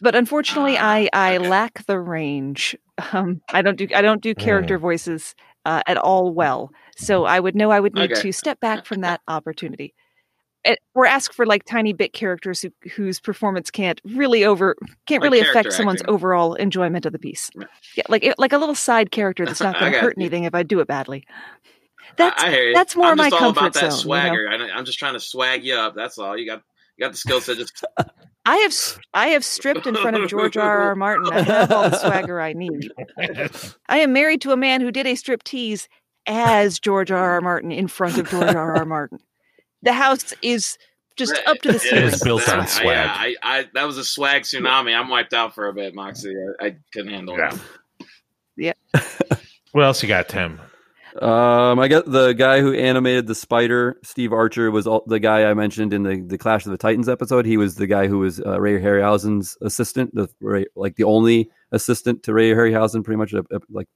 but 0.00 0.16
unfortunately, 0.16 0.76
Ah, 0.78 0.84
I 0.94 1.08
I 1.12 1.36
lack 1.38 1.86
the 1.86 2.00
range. 2.00 2.74
Um, 3.12 3.40
I 3.52 3.62
don't 3.62 3.76
do 3.76 3.88
I 3.94 4.02
don't 4.02 4.22
do 4.22 4.34
character 4.34 4.78
voices 4.78 5.34
uh, 5.64 5.82
at 5.86 5.96
all 5.96 6.32
well, 6.32 6.70
so 6.96 7.24
I 7.24 7.40
would 7.40 7.54
know 7.54 7.70
I 7.70 7.80
would 7.80 7.94
need 7.94 8.12
Okay. 8.12 8.20
to 8.22 8.32
step 8.32 8.60
back 8.60 8.86
from 8.86 9.00
that 9.00 9.20
opportunity. 9.28 9.94
It, 10.66 10.78
or 10.94 11.04
ask 11.04 11.34
for 11.34 11.44
like 11.44 11.64
tiny 11.64 11.92
bit 11.92 12.14
characters 12.14 12.62
who, 12.62 12.70
whose 12.96 13.20
performance 13.20 13.70
can't 13.70 14.00
really 14.04 14.46
over 14.46 14.74
can't 15.06 15.20
Like 15.22 15.30
really 15.30 15.46
affect 15.46 15.74
someone's 15.74 16.00
acting. 16.00 16.14
overall 16.14 16.54
enjoyment 16.54 17.04
of 17.04 17.12
the 17.12 17.18
piece. 17.18 17.50
Yeah. 17.96 18.04
Like 18.08 18.24
it- 18.24 18.38
like 18.38 18.54
a 18.54 18.58
little 18.58 18.74
side 18.74 19.10
character 19.10 19.44
that's 19.44 19.60
not 19.60 19.78
going 19.78 19.92
to 19.92 19.98
hurt 19.98 20.14
you. 20.16 20.22
anything 20.22 20.44
if 20.44 20.54
I 20.54 20.62
do 20.62 20.80
it 20.80 20.88
badly. 20.88 21.26
That's 22.16 22.42
I, 22.42 22.46
I 22.46 22.50
hear 22.50 22.68
you. 22.68 22.74
that's 22.74 22.96
more 22.96 23.08
I'm 23.08 23.18
my 23.18 23.28
comfort 23.28 23.58
about 23.60 23.72
that 23.74 23.80
zone, 23.80 23.84
you 23.90 23.90
know? 23.90 23.96
swagger. 23.96 24.48
I, 24.48 24.78
am 24.78 24.84
just 24.86 24.98
trying 24.98 25.12
to 25.14 25.20
swag 25.20 25.64
you 25.64 25.74
up. 25.74 25.94
That's 25.94 26.16
all. 26.16 26.34
You 26.38 26.46
got 26.46 26.62
you 26.96 27.04
got 27.04 27.12
the 27.12 27.18
skill 27.18 27.40
set. 27.42 27.58
Just 27.58 27.84
I 28.46 28.56
have 28.58 28.72
s- 28.72 28.98
I 29.14 29.28
have 29.28 29.44
stripped 29.44 29.86
in 29.86 29.94
front 29.96 30.16
of 30.16 30.28
George 30.28 30.56
R. 30.56 30.78
R. 30.88 30.94
Martin. 30.94 31.32
I 31.32 31.40
have 31.40 31.72
all 31.72 31.88
the 31.90 31.96
swagger 32.00 32.40
I 32.40 32.52
need. 32.52 32.90
I 33.88 33.98
am 33.98 34.12
married 34.12 34.40
to 34.42 34.52
a 34.52 34.56
man 34.56 34.80
who 34.80 34.90
did 34.90 35.06
a 35.06 35.14
strip 35.14 35.42
tease 35.44 35.88
as 36.26 36.78
George 36.78 37.10
R. 37.10 37.18
R. 37.32 37.40
Martin 37.40 37.72
in 37.72 37.88
front 37.88 38.18
of 38.18 38.28
George 38.28 38.54
R. 38.54 38.76
R. 38.76 38.84
Martin. 38.86 39.18
The 39.82 39.92
house 39.92 40.34
is 40.42 40.76
just 41.16 41.34
up 41.46 41.58
to 41.58 41.68
the 41.68 41.76
It 41.76 41.80
ceiling. 41.82 42.04
is 42.04 42.22
built 42.22 42.48
on 42.48 42.60
I- 42.60 42.64
swag. 42.66 42.86
yeah, 42.86 43.14
I, 43.16 43.34
I, 43.42 43.68
that 43.74 43.84
was 43.84 43.96
a 43.98 44.04
swag 44.04 44.42
tsunami. 44.42 44.94
I'm 44.98 45.08
wiped 45.08 45.32
out 45.32 45.54
for 45.54 45.68
a 45.68 45.72
bit, 45.72 45.94
Moxie. 45.94 46.34
I, 46.60 46.66
I 46.66 46.76
couldn't 46.92 47.12
handle 47.12 47.36
it. 47.38 47.54
Yeah. 48.56 48.72
What 49.72 49.84
else 49.84 50.02
you 50.02 50.08
got, 50.08 50.28
Tim? 50.28 50.60
Um, 51.20 51.78
I 51.78 51.86
got 51.86 52.10
the 52.10 52.32
guy 52.32 52.60
who 52.60 52.72
animated 52.74 53.28
the 53.28 53.36
spider, 53.36 54.00
Steve 54.02 54.32
Archer, 54.32 54.72
was 54.72 54.86
all, 54.86 55.04
the 55.06 55.20
guy 55.20 55.44
I 55.44 55.54
mentioned 55.54 55.92
in 55.92 56.02
the, 56.02 56.20
the 56.20 56.38
Clash 56.38 56.66
of 56.66 56.72
the 56.72 56.78
Titans 56.78 57.08
episode. 57.08 57.46
He 57.46 57.56
was 57.56 57.76
the 57.76 57.86
guy 57.86 58.08
who 58.08 58.18
was 58.18 58.40
uh, 58.40 58.60
Ray 58.60 58.80
Harryhausen's 58.80 59.56
assistant, 59.62 60.12
the 60.14 60.28
Ray, 60.40 60.66
like 60.74 60.96
the 60.96 61.04
only 61.04 61.50
assistant 61.70 62.24
to 62.24 62.32
Ray 62.32 62.50
Harryhausen, 62.50 63.04
pretty 63.04 63.18
much. 63.18 63.32
Like 63.70 63.86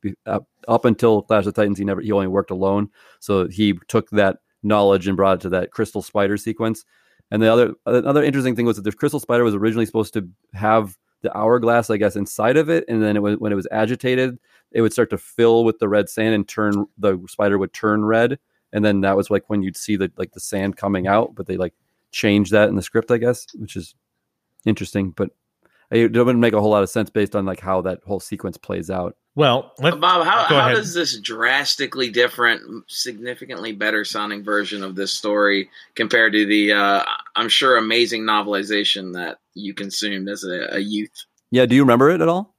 up 0.69 0.85
until 0.85 1.23
Clash 1.23 1.47
of 1.47 1.55
the 1.55 1.61
Titans, 1.61 1.79
he 1.79 1.85
never 1.85 2.01
he 2.01 2.13
only 2.13 2.29
worked 2.29 2.53
alone. 2.53 2.89
So 3.19 3.49
he 3.49 3.75
took 3.89 4.09
that 4.11 4.37
knowledge 4.63 5.09
and 5.09 5.17
brought 5.17 5.39
it 5.39 5.41
to 5.41 5.49
that 5.49 5.73
crystal 5.73 6.03
spider 6.03 6.37
sequence. 6.37 6.85
And 7.33 7.43
the 7.43 7.53
other 7.53 7.75
another 7.85 8.23
interesting 8.23 8.55
thing 8.55 8.67
was 8.67 8.77
that 8.77 8.83
the 8.83 8.93
crystal 8.93 9.21
spider 9.21 9.43
was 9.43 9.57
originally 9.57 9.87
supposed 9.87 10.15
to 10.15 10.29
have 10.55 10.97
the 11.23 11.37
hourglass, 11.37 11.91
I 11.91 11.97
guess, 11.97 12.15
inside 12.15 12.57
of 12.57 12.71
it, 12.71 12.85
and 12.87 13.03
then 13.03 13.17
it 13.17 13.23
was, 13.23 13.37
when 13.39 13.51
it 13.51 13.57
was 13.57 13.67
agitated, 13.73 14.39
it 14.73 14.83
would 14.83 14.93
start 14.93 15.11
to 15.11 15.19
fill 15.19 15.65
with 15.65 15.79
the 15.79 15.89
red 15.89 16.09
sand 16.09 16.35
and 16.35 16.47
turn 16.47 16.87
the 16.99 17.19
spider 17.29 17.59
would 17.59 17.73
turn 17.73 18.05
red, 18.05 18.39
and 18.73 18.85
then 18.85 19.01
that 19.03 19.17
was 19.17 19.31
like 19.31 19.45
when 19.49 19.63
you'd 19.63 19.77
see 19.77 19.97
the 19.97 20.11
like 20.17 20.33
the 20.33 20.41
sand 20.41 20.77
coming 20.77 21.07
out. 21.07 21.35
But 21.35 21.47
they 21.47 21.57
like 21.57 21.75
changed 22.13 22.53
that 22.53 22.69
in 22.69 22.77
the 22.77 22.83
script, 22.83 23.11
I 23.11 23.19
guess, 23.19 23.47
which 23.55 23.77
is 23.77 23.95
interesting, 24.65 25.11
but 25.11 25.31
it 25.91 26.13
doesn't 26.13 26.41
make 26.41 26.53
a 26.53 26.61
whole 26.61 26.71
lot 26.71 26.83
of 26.83 26.91
sense 26.91 27.09
based 27.09 27.35
on 27.35 27.47
like 27.47 27.61
how 27.61 27.81
that 27.83 28.01
whole 28.07 28.21
sequence 28.21 28.59
plays 28.59 28.91
out. 28.91 29.17
Well, 29.35 29.73
let, 29.79 30.01
Bob, 30.01 30.27
how, 30.27 30.45
how 30.45 30.71
does 30.71 30.95
this 30.95 31.19
drastically 31.21 32.11
different, 32.11 32.63
significantly 32.89 33.73
better 33.73 34.05
sounding 34.05 34.43
version 34.43 34.83
of 34.83 34.97
this 34.97 35.13
story 35.13 35.71
compared 35.95 36.33
to 36.33 36.45
the, 36.45 36.73
uh, 36.73 37.05
I'm 37.37 37.49
sure, 37.49 37.77
amazing 37.77 38.25
novelization 38.25 39.15
that 39.15 39.39
you 39.55 39.75
consumed 39.75 40.29
as 40.29 40.43
a, 40.45 40.75
a 40.75 40.79
youth? 40.81 41.13
Yeah, 41.53 41.67
do 41.67 41.77
you 41.77 41.83
remember 41.83 42.11
it 42.11 42.21
at 42.21 42.29
all? 42.29 42.57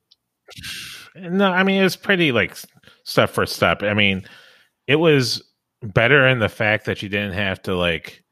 no, 1.15 1.51
I 1.51 1.63
mean 1.63 1.79
it 1.79 1.83
was 1.83 1.95
pretty 1.95 2.31
like 2.31 2.55
step 3.03 3.29
for 3.29 3.45
step. 3.45 3.83
I 3.83 3.93
mean, 3.93 4.25
it 4.87 4.97
was 4.97 5.43
better 5.81 6.27
in 6.27 6.39
the 6.39 6.49
fact 6.49 6.85
that 6.85 7.01
you 7.01 7.09
didn't 7.09 7.33
have 7.33 7.61
to 7.63 7.75
like 7.75 8.23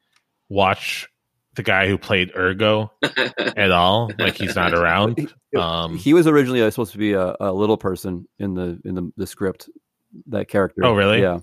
watch 0.48 1.08
the 1.54 1.62
guy 1.62 1.88
who 1.88 1.98
played 1.98 2.30
Ergo 2.36 2.92
at 3.56 3.70
all. 3.72 4.10
Like 4.18 4.36
he's 4.36 4.54
not 4.54 4.74
around. 4.74 5.32
Um, 5.56 5.96
he 5.96 6.14
was 6.14 6.26
originally 6.26 6.68
supposed 6.70 6.92
to 6.92 6.98
be 6.98 7.14
a, 7.14 7.34
a 7.40 7.52
little 7.52 7.76
person 7.76 8.28
in 8.38 8.54
the 8.54 8.80
in 8.84 8.94
the, 8.94 9.12
the 9.16 9.26
script. 9.26 9.68
That 10.26 10.48
character. 10.48 10.84
Oh, 10.84 10.94
really? 10.94 11.20
Yeah. 11.20 11.38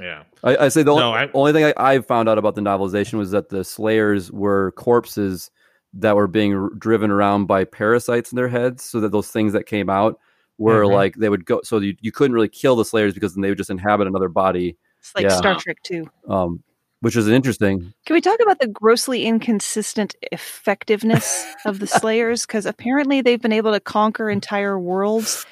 yeah. 0.00 0.24
I, 0.42 0.56
I 0.56 0.68
say 0.68 0.82
the 0.82 0.94
No, 0.94 1.08
only, 1.08 1.18
I- 1.20 1.30
only 1.34 1.52
thing 1.52 1.64
I, 1.64 1.74
I 1.94 2.00
found 2.00 2.28
out 2.28 2.36
about 2.38 2.54
the 2.56 2.60
novelization 2.60 3.14
was 3.14 3.30
that 3.30 3.48
the 3.48 3.62
Slayers 3.62 4.32
were 4.32 4.72
corpses 4.72 5.50
that 5.94 6.16
were 6.16 6.26
being 6.26 6.54
r- 6.56 6.70
driven 6.78 7.10
around 7.12 7.46
by 7.46 7.64
parasites 7.64 8.32
in 8.32 8.36
their 8.36 8.48
heads, 8.48 8.82
so 8.82 8.98
that 9.00 9.12
those 9.12 9.28
things 9.28 9.52
that 9.52 9.66
came 9.66 9.88
out 9.88 10.18
were 10.58 10.82
Mhm. 10.84 10.92
like 10.92 11.14
they 11.16 11.28
would 11.28 11.44
go. 11.44 11.60
So 11.64 11.78
you, 11.78 11.96
you 12.00 12.12
couldn't 12.12 12.34
really 12.34 12.48
kill 12.48 12.76
the 12.76 12.84
Slayers 12.84 13.14
because 13.14 13.34
then 13.34 13.42
they 13.42 13.48
would 13.50 13.58
just 13.58 13.70
inhabit 13.70 14.06
another 14.06 14.28
body, 14.28 14.76
It's 15.00 15.14
like 15.14 15.24
Yeah. 15.24 15.36
Star 15.36 15.54
Trek 15.60 15.78
too. 15.82 16.08
um, 16.28 16.62
which 17.00 17.14
is 17.14 17.28
interesting. 17.28 17.92
Can 18.06 18.14
we 18.14 18.20
talk 18.22 18.40
about 18.42 18.58
the 18.58 18.66
grossly 18.66 19.24
inconsistent 19.26 20.14
effectiveness 20.32 21.44
of 21.64 21.78
the 21.78 21.86
Slayers? 21.86 22.46
Because 22.46 22.66
apparently 22.66 23.20
they've 23.20 23.40
been 23.40 23.52
able 23.52 23.72
to 23.72 23.80
conquer 23.80 24.30
entire 24.30 24.78
worlds, 24.78 25.44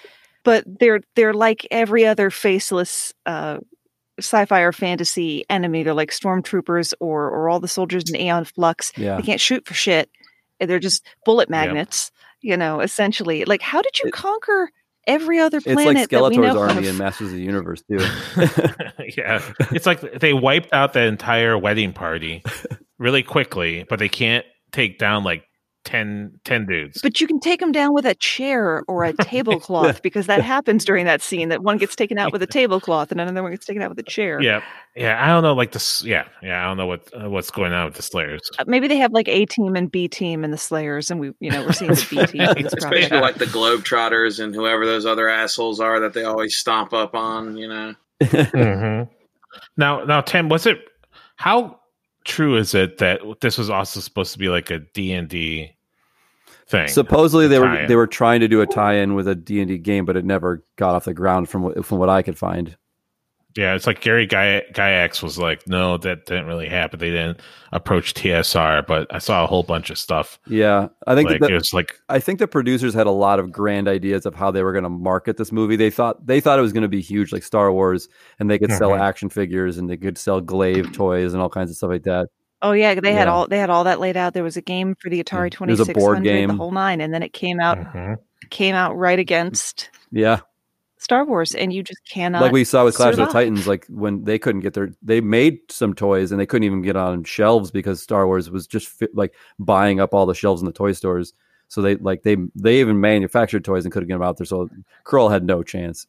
but 0.42 0.64
they're 0.80 1.00
they're 1.16 1.34
like 1.34 1.66
every 1.70 2.06
other 2.06 2.30
faceless 2.30 3.12
uh, 3.26 3.58
sci-fi 4.18 4.60
or 4.60 4.72
fantasy 4.72 5.44
enemy. 5.50 5.82
They're 5.82 5.92
like 5.94 6.10
stormtroopers 6.10 6.94
or 7.00 7.28
or 7.30 7.48
all 7.50 7.60
the 7.60 7.68
soldiers 7.68 8.08
in 8.10 8.16
Aeon 8.16 8.44
Flux. 8.46 8.92
Yeah. 8.96 9.16
They 9.16 9.22
can't 9.22 9.40
shoot 9.40 9.66
for 9.66 9.74
shit. 9.74 10.08
They're 10.60 10.78
just 10.78 11.04
bullet 11.26 11.50
magnets. 11.50 12.10
You 12.40 12.56
know, 12.56 12.80
essentially. 12.80 13.44
Like, 13.46 13.62
how 13.62 13.80
did 13.82 13.98
you 14.00 14.10
conquer 14.10 14.70
every 15.06 15.38
other 15.38 15.60
planet. 15.60 15.78
It's 15.78 15.84
planet 15.84 16.00
like 16.00 16.10
that 16.10 16.30
we 16.30 16.36
Skeletor's 16.36 16.54
know 16.54 16.62
army 16.62 16.78
of? 16.78 16.94
in 16.94 16.98
Masters 16.98 17.28
of 17.28 17.34
the 17.34 17.42
Universe 17.42 17.82
too. 17.88 17.98
yeah. 19.16 19.42
It's 19.72 19.86
like 19.86 20.00
they 20.20 20.32
wiped 20.32 20.72
out 20.72 20.92
the 20.92 21.02
entire 21.02 21.58
wedding 21.58 21.92
party 21.92 22.42
really 22.98 23.22
quickly, 23.22 23.84
but 23.88 23.98
they 23.98 24.08
can't 24.08 24.44
take 24.72 24.98
down 24.98 25.24
like 25.24 25.44
10, 25.84 26.40
10 26.44 26.66
dudes. 26.66 27.00
But 27.02 27.20
you 27.20 27.26
can 27.26 27.40
take 27.40 27.60
them 27.60 27.72
down 27.72 27.92
with 27.94 28.04
a 28.06 28.14
chair 28.14 28.82
or 28.88 29.04
a 29.04 29.12
tablecloth 29.12 30.02
because 30.02 30.26
that 30.26 30.42
happens 30.42 30.84
during 30.84 31.04
that 31.04 31.22
scene. 31.22 31.50
That 31.50 31.62
one 31.62 31.78
gets 31.78 31.94
taken 31.94 32.18
out 32.18 32.32
with 32.32 32.42
a 32.42 32.46
tablecloth 32.46 33.12
and 33.12 33.20
another 33.20 33.42
one 33.42 33.52
gets 33.52 33.66
taken 33.66 33.82
out 33.82 33.90
with 33.90 33.98
a 33.98 34.02
chair. 34.02 34.40
yeah. 34.40 34.62
Yeah. 34.96 35.22
I 35.22 35.26
don't 35.28 35.42
know. 35.42 35.54
Like 35.54 35.72
this. 35.72 36.04
Yeah. 36.04 36.24
Yeah. 36.42 36.64
I 36.64 36.68
don't 36.68 36.76
know 36.76 36.86
what 36.86 37.08
uh, 37.14 37.28
what's 37.28 37.50
going 37.50 37.72
on 37.72 37.86
with 37.86 37.94
the 37.94 38.02
Slayers. 38.02 38.40
Uh, 38.58 38.64
Maybe 38.66 38.88
they 38.88 38.96
have 38.96 39.12
like 39.12 39.28
A 39.28 39.44
team 39.46 39.76
and 39.76 39.90
B 39.90 40.08
team 40.08 40.44
and 40.44 40.52
the 40.52 40.58
Slayers, 40.58 41.10
and 41.10 41.18
we, 41.20 41.32
you 41.40 41.50
know, 41.50 41.64
we're 41.64 41.72
seeing 41.72 41.90
the 41.90 42.06
B 42.08 42.26
team 42.26 42.42
Especially 42.66 43.20
like 43.20 43.36
the 43.36 43.46
Globetrotters 43.46 44.42
and 44.42 44.54
whoever 44.54 44.86
those 44.86 45.04
other 45.04 45.28
assholes 45.28 45.80
are 45.80 46.00
that 46.00 46.12
they 46.14 46.24
always 46.24 46.56
stomp 46.56 46.92
up 46.92 47.14
on, 47.14 47.56
you 47.56 47.68
know? 47.68 47.94
hmm 48.22 49.02
Now, 49.76 50.04
now, 50.04 50.20
Tim, 50.20 50.48
was 50.48 50.66
it 50.66 50.78
how 51.36 51.80
true 52.24 52.56
is 52.56 52.74
it 52.74 52.98
that 52.98 53.20
this 53.40 53.58
was 53.58 53.70
also 53.70 54.00
supposed 54.00 54.32
to 54.32 54.38
be 54.38 54.48
like 54.48 54.70
a 54.70 54.78
D 54.78 55.12
and 55.12 55.28
D 55.28 55.73
thing? 56.66 56.88
Supposedly 56.88 57.48
they 57.48 57.58
were 57.58 57.66
Tie-in. 57.66 57.88
they 57.88 57.96
were 57.96 58.06
trying 58.06 58.40
to 58.40 58.48
do 58.48 58.60
a 58.60 58.66
tie-in 58.66 59.14
with 59.14 59.28
a 59.28 59.34
D 59.34 59.60
and 59.60 59.68
D 59.68 59.78
game, 59.78 60.04
but 60.04 60.16
it 60.16 60.24
never 60.24 60.64
got 60.76 60.94
off 60.94 61.04
the 61.04 61.14
ground 61.14 61.48
from 61.48 61.62
what, 61.62 61.84
from 61.84 61.98
what 61.98 62.08
I 62.08 62.22
could 62.22 62.38
find. 62.38 62.76
Yeah, 63.56 63.74
it's 63.76 63.86
like 63.86 64.00
Gary 64.00 64.26
Guy 64.26 64.64
Gygax 64.72 65.22
was 65.22 65.38
like, 65.38 65.68
no, 65.68 65.96
that 65.98 66.26
didn't 66.26 66.46
really 66.46 66.68
happen. 66.68 66.98
They 66.98 67.10
didn't 67.10 67.38
approach 67.72 68.12
TSR, 68.14 68.84
but 68.84 69.06
I 69.14 69.18
saw 69.18 69.44
a 69.44 69.46
whole 69.46 69.62
bunch 69.62 69.90
of 69.90 69.98
stuff. 69.98 70.40
Yeah, 70.48 70.88
I 71.06 71.14
think 71.14 71.30
Like 71.30 71.40
that, 71.40 71.50
it 71.52 71.54
was 71.54 71.72
like, 71.72 71.94
I 72.08 72.18
think 72.18 72.40
the 72.40 72.48
producers 72.48 72.94
had 72.94 73.06
a 73.06 73.12
lot 73.12 73.38
of 73.38 73.52
grand 73.52 73.86
ideas 73.86 74.26
of 74.26 74.34
how 74.34 74.50
they 74.50 74.64
were 74.64 74.72
going 74.72 74.82
to 74.82 74.90
market 74.90 75.36
this 75.36 75.52
movie. 75.52 75.76
They 75.76 75.90
thought 75.90 76.26
they 76.26 76.40
thought 76.40 76.58
it 76.58 76.62
was 76.62 76.72
going 76.72 76.82
to 76.82 76.88
be 76.88 77.00
huge, 77.00 77.32
like 77.32 77.44
Star 77.44 77.70
Wars, 77.70 78.08
and 78.40 78.50
they 78.50 78.58
could 78.58 78.72
sell 78.72 78.90
Mhm. 78.90 79.00
action 79.00 79.28
figures 79.28 79.78
and 79.78 79.88
they 79.88 79.98
could 79.98 80.18
sell 80.18 80.40
Glaive 80.40 80.90
toys 80.92 81.32
and 81.32 81.40
all 81.40 81.48
kinds 81.48 81.70
of 81.70 81.76
stuff 81.76 81.90
like 81.90 82.02
that. 82.04 82.30
Oh 82.64 82.72
yeah, 82.72 82.98
they 82.98 83.12
had 83.12 83.28
Yeah. 83.28 83.32
all 83.32 83.46
they 83.46 83.58
had 83.58 83.68
all 83.70 83.84
that 83.84 84.00
laid 84.00 84.16
out. 84.16 84.32
There 84.34 84.42
was 84.42 84.56
a 84.56 84.62
game 84.62 84.96
for 84.98 85.10
the 85.10 85.22
Atari 85.22 85.46
Yeah. 85.46 85.48
Twenty 85.50 85.70
There's 85.72 85.80
a 85.80 85.84
Six 85.84 85.98
board 85.98 86.16
Hundred, 86.16 86.48
the 86.48 86.54
whole 86.54 86.70
nine, 86.72 87.00
and 87.02 87.12
then 87.12 87.22
it 87.22 87.32
came 87.34 87.60
out 87.60 87.78
Mhm. 87.78 88.16
came 88.50 88.74
out 88.74 88.96
right 88.96 89.18
against 89.18 89.90
Yeah, 90.10 90.40
Star 90.96 91.26
Wars, 91.26 91.54
and 91.54 91.72
you 91.74 91.82
just 91.82 92.00
cannot. 92.08 92.40
like 92.40 92.52
we 92.52 92.64
saw 92.64 92.84
with 92.84 92.94
Clash 92.96 93.12
of 93.12 93.18
the. 93.18 93.26
Titans, 93.26 93.66
like 93.68 93.84
when 93.88 94.24
they 94.24 94.38
couldn't 94.38 94.62
get 94.62 94.72
their, 94.72 94.90
they 95.02 95.20
made 95.20 95.58
some 95.70 95.92
toys 95.92 96.32
and 96.32 96.40
they 96.40 96.46
couldn't 96.46 96.64
even 96.64 96.80
get 96.80 96.96
on 96.96 97.22
shelves 97.24 97.70
because 97.70 98.02
Star 98.02 98.26
Wars 98.26 98.50
was 98.50 98.66
just 98.66 98.88
fit, 98.88 99.14
like 99.14 99.34
buying 99.58 100.00
up 100.00 100.14
all 100.14 100.24
the 100.24 100.34
shelves 100.34 100.62
in 100.62 100.66
the 100.66 100.72
toy 100.72 100.92
stores. 100.92 101.34
So 101.68 101.82
they 101.82 101.96
like 101.96 102.22
they 102.22 102.36
they 102.54 102.80
even 102.80 103.00
manufactured 103.00 103.64
toys 103.64 103.84
and 103.84 103.92
couldn't 103.92 104.08
get 104.08 104.14
them 104.14 104.22
out 104.22 104.38
there. 104.38 104.46
So 104.46 104.68
Krull 105.04 105.30
had 105.30 105.44
no 105.44 105.62
chance. 105.62 106.06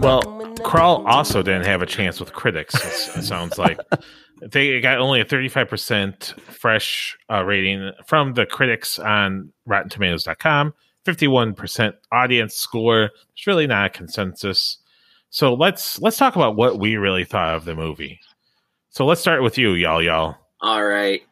Well, 0.00 0.22
Krull 0.62 1.04
also 1.06 1.42
didn't 1.42 1.66
have 1.66 1.82
a 1.82 1.86
chance 1.86 2.20
with 2.20 2.32
critics. 2.32 2.74
It 3.16 3.24
sounds 3.24 3.58
like 3.58 3.78
they 4.40 4.80
got 4.80 4.98
only 4.98 5.20
a 5.20 5.24
35% 5.24 6.40
fresh 6.40 7.18
uh, 7.28 7.42
rating 7.44 7.90
from 8.06 8.34
the 8.34 8.46
critics 8.46 8.98
on 8.98 9.52
RottenTomatoes.com. 9.68 10.72
51% 11.04 11.94
audience 12.12 12.54
score. 12.54 13.10
It's 13.32 13.46
really 13.46 13.66
not 13.66 13.86
a 13.86 13.90
consensus. 13.90 14.78
So 15.30 15.54
let's 15.54 16.00
let's 16.00 16.16
talk 16.16 16.36
about 16.36 16.56
what 16.56 16.78
we 16.78 16.96
really 16.96 17.24
thought 17.24 17.54
of 17.54 17.64
the 17.64 17.74
movie. 17.74 18.20
So 18.90 19.06
let's 19.06 19.20
start 19.20 19.42
with 19.42 19.58
you, 19.58 19.72
y'all, 19.72 20.02
y'all. 20.02 20.36
All 20.60 20.84
right. 20.84 21.22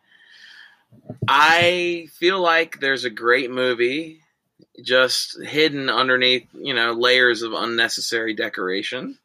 I 1.29 2.09
feel 2.13 2.41
like 2.41 2.81
there's 2.81 3.05
a 3.05 3.11
great 3.11 3.51
movie 3.51 4.21
just 4.83 5.41
hidden 5.43 5.91
underneath, 5.91 6.47
you 6.53 6.75
know, 6.75 6.93
layers 6.93 7.43
of 7.43 7.53
unnecessary 7.53 8.35
decoration. 8.35 9.19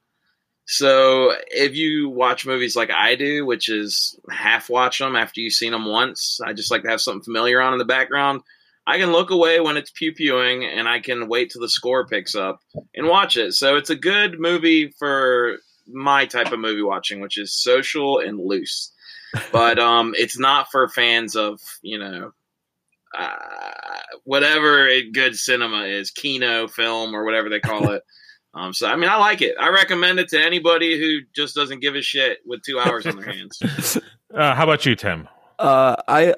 So 0.66 1.34
if 1.50 1.76
you 1.76 2.10
watch 2.10 2.46
movies 2.46 2.76
like 2.76 2.90
I 2.92 3.16
do, 3.16 3.46
which 3.46 3.70
is 3.70 4.18
half 4.30 4.70
watch 4.70 5.00
them 5.00 5.16
after 5.16 5.42
you've 5.42 5.54
seen 5.54 5.72
them 5.72 5.86
once, 5.86 6.40
I 6.44 6.54
just 6.54 6.72
like 6.72 6.84
to 6.84 6.90
have 6.90 7.02
something 7.02 7.24
familiar 7.24 7.62
on 7.62 7.74
in 7.74 7.80
the 7.80 7.86
background. 7.86 8.42
I 8.88 8.98
can 8.98 9.12
look 9.12 9.30
away 9.30 9.60
when 9.60 9.78
it's 9.78 9.92
pew 9.92 10.14
pewing 10.14 10.66
and 10.66 10.88
I 10.88 11.00
can 11.00 11.28
wait 11.28 11.52
till 11.52 11.62
the 11.62 11.70
score 11.70 12.08
picks 12.08 12.36
up 12.36 12.60
and 12.96 13.08
watch 13.08 13.38
it. 13.38 13.54
So 13.54 13.76
it's 13.78 13.90
a 13.90 13.96
good 13.96 14.40
movie 14.40 14.94
for 15.00 15.58
my 15.88 16.26
type 16.26 16.52
of 16.52 16.60
movie 16.60 16.82
watching, 16.82 17.20
which 17.20 17.38
is 17.38 17.54
social 17.54 18.20
and 18.20 18.40
loose 18.40 18.94
but 19.52 19.80
um, 19.80 20.14
it's 20.18 20.38
not 20.38 20.70
for 20.72 20.88
fans 20.88 21.36
of 21.36 21.60
you 21.82 21.98
know 21.98 22.32
uh, 23.18 23.36
whatever 24.24 24.88
a 24.88 25.10
good 25.10 25.36
cinema 25.36 25.84
is, 25.84 26.12
Kino 26.12 26.68
film 26.68 27.16
or 27.16 27.26
whatever 27.26 27.50
they 27.50 27.60
call 27.60 27.92
it. 27.92 28.04
Um, 28.56 28.72
so 28.72 28.88
I 28.88 28.96
mean, 28.96 29.10
I 29.10 29.16
like 29.16 29.42
it. 29.42 29.56
I 29.60 29.70
recommend 29.70 30.20
it 30.20 30.30
to 30.30 30.40
anybody 30.40 31.00
who 31.00 31.22
just 31.34 31.56
doesn't 31.56 31.80
give 31.80 31.96
a 31.96 32.04
shit 32.04 32.38
with 32.46 32.62
two 32.62 32.80
hours 32.80 33.08
on 33.08 33.16
their 33.16 33.26
hands. 33.26 33.60
Uh, 34.34 34.56
how 34.56 34.64
about 34.64 34.84
you, 34.84 34.96
Tim? 34.96 35.28
Uh, 35.60 35.96
I 36.08 36.34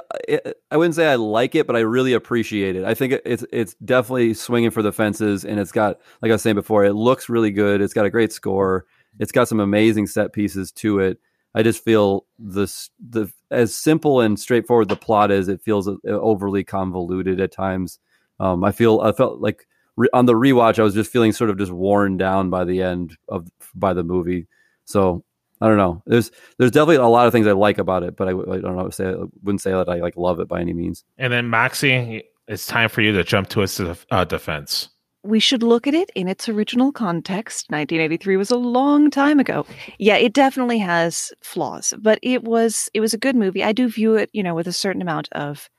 I 0.69 0.77
wouldn't 0.77 0.95
say 0.95 1.07
I 1.07 1.15
like 1.15 1.55
it, 1.55 1.65
but 1.65 1.77
I 1.77 1.79
really 1.79 2.11
appreciate 2.11 2.75
it. 2.75 2.83
I 2.83 2.93
think 2.93 3.21
it's 3.25 3.45
it's 3.53 3.73
definitely 3.75 4.33
swinging 4.33 4.69
for 4.69 4.81
the 4.81 4.91
fences, 4.91 5.45
and 5.45 5.59
it's 5.61 5.71
got 5.71 6.01
like 6.21 6.29
I 6.29 6.33
was 6.33 6.41
saying 6.41 6.57
before, 6.57 6.83
it 6.83 6.93
looks 6.93 7.29
really 7.29 7.51
good. 7.51 7.79
It's 7.79 7.93
got 7.93 8.05
a 8.05 8.09
great 8.09 8.33
score. 8.33 8.85
It's 9.19 9.31
got 9.31 9.47
some 9.47 9.61
amazing 9.61 10.07
set 10.07 10.33
pieces 10.33 10.73
to 10.73 10.99
it. 10.99 11.19
I 11.55 11.63
just 11.63 11.83
feel 11.83 12.25
this 12.37 12.89
the 12.99 13.31
as 13.49 13.73
simple 13.73 14.19
and 14.19 14.37
straightforward 14.37 14.89
the 14.89 14.97
plot 14.97 15.31
is, 15.31 15.47
it 15.47 15.61
feels 15.61 15.87
uh, 15.87 15.93
overly 16.05 16.65
convoluted 16.65 17.39
at 17.39 17.53
times. 17.53 17.97
Um, 18.41 18.65
I 18.65 18.73
feel 18.73 18.99
I 18.99 19.13
felt 19.13 19.39
like 19.39 19.65
re- 19.95 20.09
on 20.13 20.25
the 20.25 20.33
rewatch, 20.33 20.77
I 20.77 20.83
was 20.83 20.93
just 20.93 21.11
feeling 21.11 21.31
sort 21.31 21.49
of 21.49 21.57
just 21.57 21.71
worn 21.71 22.17
down 22.17 22.49
by 22.49 22.65
the 22.65 22.81
end 22.81 23.17
of 23.29 23.47
by 23.73 23.93
the 23.93 24.03
movie. 24.03 24.47
So 24.83 25.23
I 25.61 25.69
don't 25.69 25.77
know. 25.77 26.03
There's 26.05 26.29
there's 26.57 26.71
definitely 26.71 26.97
a 26.97 27.05
lot 27.05 27.25
of 27.25 27.31
things 27.31 27.47
I 27.47 27.53
like 27.53 27.77
about 27.77 28.03
it, 28.03 28.17
but 28.17 28.27
I, 28.27 28.31
I 28.31 28.59
don't 28.59 28.75
know. 28.75 28.89
Say 28.89 29.07
I 29.07 29.15
wouldn't 29.41 29.61
say 29.61 29.71
that 29.71 29.87
I 29.87 29.99
like 29.99 30.17
love 30.17 30.41
it 30.41 30.49
by 30.49 30.59
any 30.59 30.73
means. 30.73 31.05
And 31.17 31.31
then 31.31 31.47
Moxie, 31.47 32.23
it's 32.49 32.67
time 32.67 32.89
for 32.89 33.01
you 33.01 33.13
to 33.13 33.23
jump 33.23 33.47
to 33.49 33.61
its 33.61 33.79
uh, 33.79 34.25
defense. 34.25 34.89
We 35.25 35.39
should 35.39 35.63
look 35.63 35.87
at 35.87 35.93
it 35.93 36.09
in 36.15 36.27
its 36.27 36.47
original 36.47 36.91
context. 36.91 37.65
1983 37.69 38.37
was 38.37 38.51
a 38.51 38.57
long 38.57 39.09
time 39.09 39.39
ago. 39.39 39.65
Yeah, 39.97 40.15
it 40.15 40.33
definitely 40.33 40.79
has 40.79 41.33
flaws, 41.41 41.93
but 41.99 42.19
it 42.21 42.43
was 42.43 42.89
it 42.93 43.01
was 43.01 43.13
a 43.13 43.17
good 43.17 43.35
movie. 43.35 43.63
I 43.63 43.71
do 43.71 43.89
view 43.89 44.15
it, 44.15 44.29
you 44.33 44.43
know, 44.43 44.55
with 44.55 44.67
a 44.67 44.73
certain 44.73 45.01
amount 45.01 45.29
of 45.31 45.69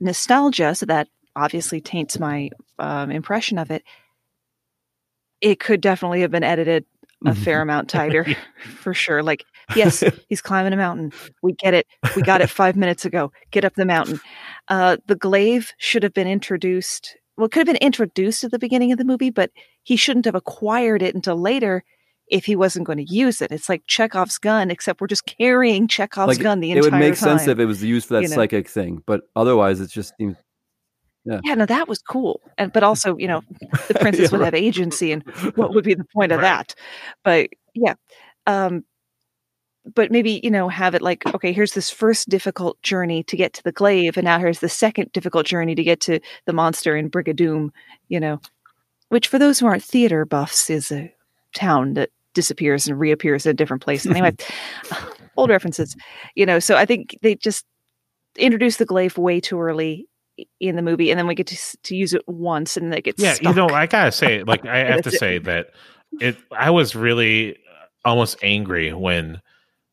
nostalgia, 0.00 0.74
so 0.74 0.86
that 0.86 1.08
obviously 1.34 1.80
taints 1.80 2.18
my 2.18 2.50
um, 2.78 3.10
impression 3.10 3.58
of 3.58 3.70
it. 3.70 3.82
It 5.40 5.58
could 5.58 5.80
definitely 5.80 6.20
have 6.20 6.30
been 6.30 6.44
edited 6.44 6.84
a 7.26 7.34
fair 7.34 7.62
amount 7.62 7.88
tighter, 7.88 8.26
for 8.76 8.94
sure. 8.94 9.22
Like, 9.22 9.44
yes, 9.74 10.02
he's 10.28 10.42
climbing 10.42 10.72
a 10.72 10.76
mountain. 10.76 11.12
We 11.42 11.52
get 11.52 11.74
it. 11.74 11.86
We 12.16 12.22
got 12.22 12.40
it 12.40 12.50
five 12.50 12.76
minutes 12.76 13.04
ago. 13.04 13.32
Get 13.50 13.64
up 13.64 13.74
the 13.74 13.86
mountain. 13.86 14.20
Uh, 14.68 14.98
the 15.06 15.16
glaive 15.16 15.72
should 15.78 16.02
have 16.02 16.14
been 16.14 16.28
introduced. 16.28 17.16
Well, 17.36 17.46
it 17.46 17.52
could 17.52 17.66
have 17.66 17.74
been 17.74 17.84
introduced 17.86 18.44
at 18.44 18.50
the 18.50 18.58
beginning 18.58 18.92
of 18.92 18.98
the 18.98 19.04
movie, 19.04 19.30
but 19.30 19.50
he 19.82 19.96
shouldn't 19.96 20.26
have 20.26 20.34
acquired 20.34 21.02
it 21.02 21.14
until 21.14 21.36
later 21.40 21.82
if 22.28 22.44
he 22.44 22.56
wasn't 22.56 22.86
going 22.86 23.04
to 23.04 23.12
use 23.14 23.42
it. 23.42 23.50
It's 23.50 23.68
like 23.68 23.82
Chekhov's 23.86 24.38
gun, 24.38 24.70
except 24.70 25.00
we're 25.00 25.06
just 25.06 25.26
carrying 25.26 25.88
Chekhov's 25.88 26.38
gun 26.38 26.60
the 26.60 26.70
entire 26.72 26.82
time. 26.82 26.92
it 26.92 26.94
would 26.94 27.10
make 27.10 27.18
time. 27.18 27.38
sense 27.38 27.48
if 27.48 27.58
it 27.58 27.66
was 27.66 27.82
used 27.82 28.08
for 28.08 28.14
that 28.14 28.22
you 28.22 28.28
know? 28.28 28.34
psychic 28.36 28.68
thing, 28.68 29.02
but 29.06 29.22
otherwise, 29.36 29.80
it's 29.80 29.92
just 29.92 30.12
seems. 30.18 30.36
Yeah. 31.24 31.40
yeah, 31.44 31.54
no, 31.54 31.66
that 31.66 31.86
was 31.88 32.00
cool. 32.02 32.40
And 32.58 32.72
but 32.72 32.82
also, 32.82 33.16
you 33.16 33.28
know, 33.28 33.42
the 33.88 33.94
princess 34.00 34.32
Yeah, 34.32 34.38
would 34.38 34.44
have 34.44 34.54
agency, 34.54 35.12
and 35.12 35.22
what 35.54 35.72
would 35.74 35.84
be 35.84 35.94
the 35.94 36.04
point 36.14 36.32
of 36.32 36.38
Right. 36.40 36.66
that? 36.66 36.74
But 37.22 37.50
yeah, 37.74 37.94
um, 38.46 38.84
but 39.94 40.10
maybe 40.10 40.40
you 40.42 40.50
know, 40.50 40.68
have 40.68 40.94
it 40.94 41.02
like, 41.02 41.26
okay, 41.34 41.52
here's 41.52 41.72
this 41.74 41.90
first 41.90 42.28
difficult 42.28 42.80
journey 42.82 43.22
to 43.24 43.36
get 43.36 43.52
to 43.54 43.62
the 43.62 43.72
glaive, 43.72 44.16
and 44.16 44.24
now 44.24 44.38
here's 44.38 44.60
the 44.60 44.68
second 44.68 45.12
difficult 45.12 45.46
journey 45.46 45.74
to 45.74 45.82
get 45.82 46.00
to 46.00 46.20
the 46.46 46.52
monster 46.52 46.96
in 46.96 47.10
Brigadoon. 47.10 47.70
You 48.08 48.20
know, 48.20 48.40
which 49.08 49.28
for 49.28 49.38
those 49.38 49.58
who 49.58 49.66
aren't 49.66 49.82
theater 49.84 50.24
buffs 50.24 50.70
is 50.70 50.92
a 50.92 51.12
town 51.54 51.94
that 51.94 52.10
disappears 52.34 52.86
and 52.88 52.98
reappears 52.98 53.44
in 53.44 53.50
a 53.50 53.54
different 53.54 53.82
place. 53.82 54.06
Anyway, 54.06 54.34
old 55.36 55.50
references, 55.50 55.96
you 56.34 56.46
know. 56.46 56.58
So 56.58 56.76
I 56.76 56.86
think 56.86 57.16
they 57.22 57.34
just 57.34 57.64
introduced 58.36 58.78
the 58.78 58.86
glaive 58.86 59.18
way 59.18 59.40
too 59.40 59.60
early 59.60 60.06
in 60.60 60.76
the 60.76 60.82
movie, 60.82 61.10
and 61.10 61.18
then 61.18 61.26
we 61.26 61.34
get 61.34 61.46
to 61.48 61.56
to 61.82 61.96
use 61.96 62.14
it 62.14 62.22
once, 62.26 62.76
and 62.76 62.90
then 62.90 62.98
it 62.98 63.04
gets 63.04 63.22
Yeah, 63.22 63.34
stuck. 63.34 63.42
you 63.42 63.54
know, 63.54 63.68
I 63.68 63.86
gotta 63.86 64.12
say, 64.12 64.42
like, 64.44 64.64
I 64.64 64.78
have 64.84 65.02
to 65.02 65.08
it. 65.10 65.18
say 65.18 65.38
that 65.38 65.70
it. 66.20 66.36
I 66.56 66.70
was 66.70 66.94
really 66.94 67.56
uh, 67.56 68.08
almost 68.08 68.38
angry 68.42 68.92
when, 68.92 69.40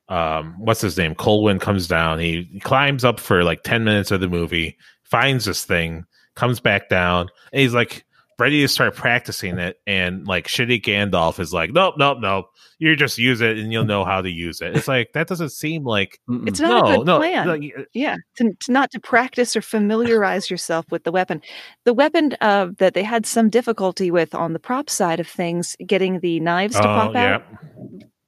um, 0.09 0.55
what's 0.57 0.81
his 0.81 0.97
name, 0.97 1.15
Colwyn 1.15 1.59
comes 1.59 1.87
down. 1.87 2.19
He 2.19 2.59
climbs 2.63 3.05
up 3.05 3.19
for 3.19 3.43
like 3.43 3.63
ten 3.63 3.83
minutes 3.83 4.11
of 4.11 4.19
the 4.19 4.27
movie, 4.27 4.77
finds 5.03 5.45
this 5.45 5.63
thing, 5.63 6.05
comes 6.35 6.59
back 6.59 6.89
down, 6.89 7.29
and 7.53 7.61
he's 7.61 7.73
like 7.73 8.05
ready 8.39 8.61
to 8.61 8.67
start 8.67 8.95
practicing 8.95 9.59
it. 9.59 9.77
And 9.85 10.25
like 10.25 10.47
shitty 10.47 10.81
Gandalf 10.81 11.39
is 11.39 11.53
like, 11.53 11.71
nope, 11.71 11.95
nope, 11.97 12.17
nope. 12.21 12.45
You 12.79 12.95
just 12.95 13.17
use 13.17 13.41
it, 13.41 13.57
and 13.57 13.73
you'll 13.73 13.83
know 13.83 14.05
how 14.05 14.21
to 14.21 14.29
use 14.29 14.61
it. 14.61 14.75
It's 14.75 14.87
like 14.87 15.09
that 15.13 15.27
doesn't 15.27 15.49
seem 15.51 15.83
like 15.83 16.17
It's 16.29 16.61
not 16.61 16.89
a 16.89 16.97
good 16.97 17.05
no. 17.05 17.17
plan. 17.19 17.47
like, 17.47 17.73
yeah, 17.93 18.15
to, 18.37 18.53
to 18.61 18.71
not 18.71 18.89
to 18.91 18.99
practice 19.01 19.55
or 19.55 19.61
familiarize 19.61 20.49
yourself 20.49 20.85
with 20.89 21.03
the 21.03 21.11
weapon. 21.11 21.41
The 21.83 21.93
weapon 21.93 22.35
uh, 22.39 22.69
that 22.77 22.93
they 22.93 23.03
had 23.03 23.25
some 23.25 23.49
difficulty 23.49 24.09
with 24.11 24.33
on 24.33 24.53
the 24.53 24.59
prop 24.59 24.89
side 24.89 25.19
of 25.19 25.27
things, 25.27 25.75
getting 25.85 26.21
the 26.21 26.39
knives 26.39 26.75
to 26.75 26.81
oh 26.81 26.83
pop 26.83 27.13
yeah, 27.13 27.35
out, 27.35 27.43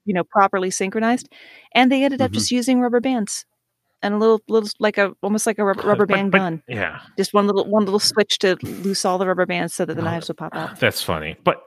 you 0.06 0.14
know, 0.14 0.24
properly 0.24 0.72
synchronized, 0.72 1.30
and 1.74 1.92
they 1.92 2.04
ended 2.04 2.22
up 2.22 2.32
Mhm. 2.32 2.36
just 2.36 2.52
using 2.52 2.80
rubber 2.82 3.00
bands 3.00 3.46
and 4.04 4.14
a 4.14 4.18
little, 4.18 4.42
little 4.48 4.70
like 4.80 4.98
a 4.98 5.14
almost 5.22 5.46
like 5.46 5.60
a 5.60 5.64
rubber, 5.66 5.84
rubber 5.84 6.06
But- 6.06 6.16
band 6.16 6.32
but- 6.32 6.38
gun. 6.40 6.64
yeah. 6.68 7.02
Just 7.18 7.34
one 7.34 7.46
little 7.48 7.66
one 7.70 7.86
little 7.86 8.00
switch 8.00 8.40
to 8.40 8.58
loose 8.64 9.06
all 9.06 9.18
the 9.18 9.28
rubber 9.28 9.46
bands 9.46 9.74
so 9.76 9.86
that 9.86 9.94
the 9.96 10.02
Oh. 10.02 10.06
knives 10.06 10.28
would 10.28 10.38
pop 10.38 10.56
out. 10.56 10.80
That's 10.80 11.02
funny, 11.04 11.36
but 11.44 11.58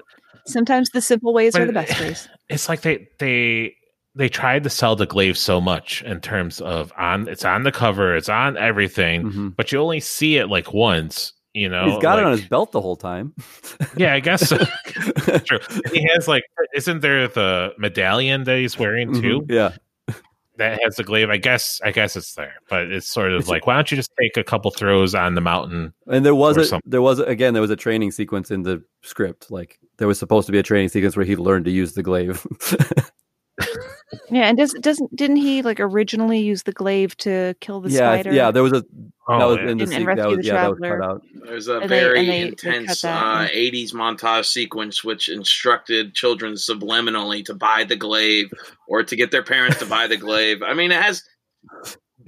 Sometimes 0.47 0.91
the 0.91 1.01
simple 1.01 1.33
ways 1.33 1.57
are 1.57 1.65
the 1.65 1.73
best 1.73 1.99
ways. 2.01 2.29
it's 2.51 2.69
like 2.69 2.83
they 2.83 3.07
they 3.19 3.77
they 4.17 4.29
tried 4.29 4.63
to 4.65 4.71
sell 4.71 4.95
the 4.95 5.07
glaive 5.07 5.37
so 5.39 5.61
much 5.61 6.03
in 6.03 6.21
terms 6.21 6.61
of 6.61 6.93
on 6.99 7.29
it's 7.29 7.45
on 7.45 7.63
the 7.63 7.73
cover, 7.73 8.15
it's 8.17 8.29
on 8.29 8.57
everything, 8.59 9.23
Mhm. 9.25 9.57
but 9.57 9.71
you 9.73 9.79
only 9.81 10.01
see 10.01 10.37
it 10.37 10.49
like 10.49 10.73
once. 10.75 11.33
You 11.55 11.69
know, 11.69 11.89
He's 11.89 12.03
got 12.03 12.19
it 12.19 12.25
on 12.25 12.33
his 12.33 12.45
belt 12.49 12.73
the 12.73 12.81
whole 12.81 12.97
time. 12.97 13.33
Yeah, 13.97 14.13
I 14.15 14.19
guess 14.21 14.49
so. 14.49 14.59
True. 15.45 15.59
He 15.93 16.05
has 16.13 16.27
like, 16.27 16.43
isn't 16.75 17.01
there 17.01 17.29
the 17.29 17.73
medallion 17.79 18.43
that 18.45 18.59
he's 18.59 18.77
wearing 18.79 19.13
too 19.21 19.43
Mhm. 19.43 19.51
Yeah. 19.51 20.15
that 20.57 20.81
has 20.83 20.97
the 20.97 21.05
glaive? 21.05 21.31
I 21.31 21.37
guess, 21.37 21.81
I 21.85 21.93
guess 21.93 22.17
it's 22.17 22.35
there, 22.35 22.55
but 22.69 22.91
it's 22.91 23.07
sort 23.09 23.33
of 23.33 23.47
like, 23.49 23.67
why 23.69 23.75
don't 23.77 23.89
you 23.91 23.97
just 23.97 24.11
take 24.21 24.37
a 24.37 24.43
couple 24.43 24.71
throws 24.73 25.15
on 25.15 25.35
the 25.37 25.41
mountain? 25.41 25.93
And 26.09 26.25
there 26.27 26.35
was 26.35 26.57
a 26.57 26.65
something. 26.65 26.91
there 26.91 27.03
was 27.03 27.21
again 27.21 27.53
there 27.55 27.61
was 27.63 27.71
a 27.71 27.77
training 27.77 28.11
sequence 28.11 28.51
in 28.51 28.63
the 28.65 28.83
script. 29.03 29.51
Like 29.53 29.79
there 29.99 30.09
was 30.09 30.19
supposed 30.19 30.47
to 30.47 30.53
be 30.53 30.59
a 30.59 30.63
training 30.65 30.89
sequence 30.89 31.17
where 31.17 31.25
he 31.27 31.37
learned 31.37 31.67
to 31.67 31.71
use 31.71 31.93
the 31.95 32.03
glaive. 32.03 32.45
Yeah, 34.31 34.49
and 34.49 34.57
does 34.59 34.73
doesn't 34.75 35.15
didn't 35.17 35.37
he 35.37 35.63
like 35.63 35.81
originally 35.81 36.41
use 36.41 36.63
the 36.65 36.73
glaive 36.73 37.17
to 37.19 37.55
kill 37.61 37.81
the 37.81 37.91
yeah, 37.91 37.99
spider? 37.99 38.33
yeah. 38.33 38.51
There 38.51 38.63
was 38.63 38.73
a 38.73 38.81
that 38.81 38.87
Oh, 39.27 39.49
was 39.49 39.57
yeah. 39.59 39.71
in 39.71 39.79
the 39.79 39.83
And- 39.85 39.91
se- 39.93 39.97
and 39.97 40.07
that 40.09 40.17
Rescue 40.17 40.37
was 40.37 40.39
the 40.39 40.45
yeah 40.53 40.63
that 40.63 40.71
was 40.71 40.79
cut 40.81 41.01
out. 41.03 41.23
There's 41.47 41.69
a 41.69 41.79
And 41.79 41.89
very 41.89 42.21
they- 42.21 42.27
they 42.27 42.41
intense 42.49 43.01
cut 43.01 43.09
that, 43.09 43.47
uh, 43.47 43.49
80s 43.53 43.93
montage 43.95 44.45
sequence 44.47 45.03
which 45.03 45.29
instructed 45.31 46.15
children 46.15 46.55
subliminally 46.55 47.45
to 47.47 47.55
buy 47.55 47.85
the 47.85 47.97
glaive 47.97 48.51
or 48.87 49.03
to 49.03 49.17
get 49.17 49.31
their 49.31 49.43
parents 49.43 49.79
to 49.79 49.87
buy 49.87 50.07
the 50.07 50.17
glaive. 50.19 50.63
I 50.63 50.75
mean, 50.75 50.93
it 50.93 51.01
has 51.03 51.23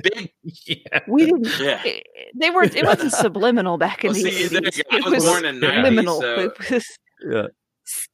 big. 0.03 0.32
Yeah. 0.66 1.01
We 1.09 1.26
didn't. 1.26 1.61
Yeah. 1.61 1.82
They 2.39 2.51
were. 2.51 2.62
It 2.64 2.84
wasn't 2.84 3.12
subliminal 3.12 3.78
back 3.78 4.05
in 4.05 4.12
Well, 4.12 4.22
the 4.22 4.30
see, 4.30 4.45
eighties. 4.57 4.82
go. 4.82 4.82
I 4.91 4.97
It 4.99 5.05
was 5.05 5.14
was 5.14 5.24
born 5.24 5.45
in 5.45 5.61
90, 5.61 5.91
liminal. 5.97 6.20
so- 6.20 6.41
It 6.41 6.70
was 6.70 6.99
Yeah. 7.30 7.47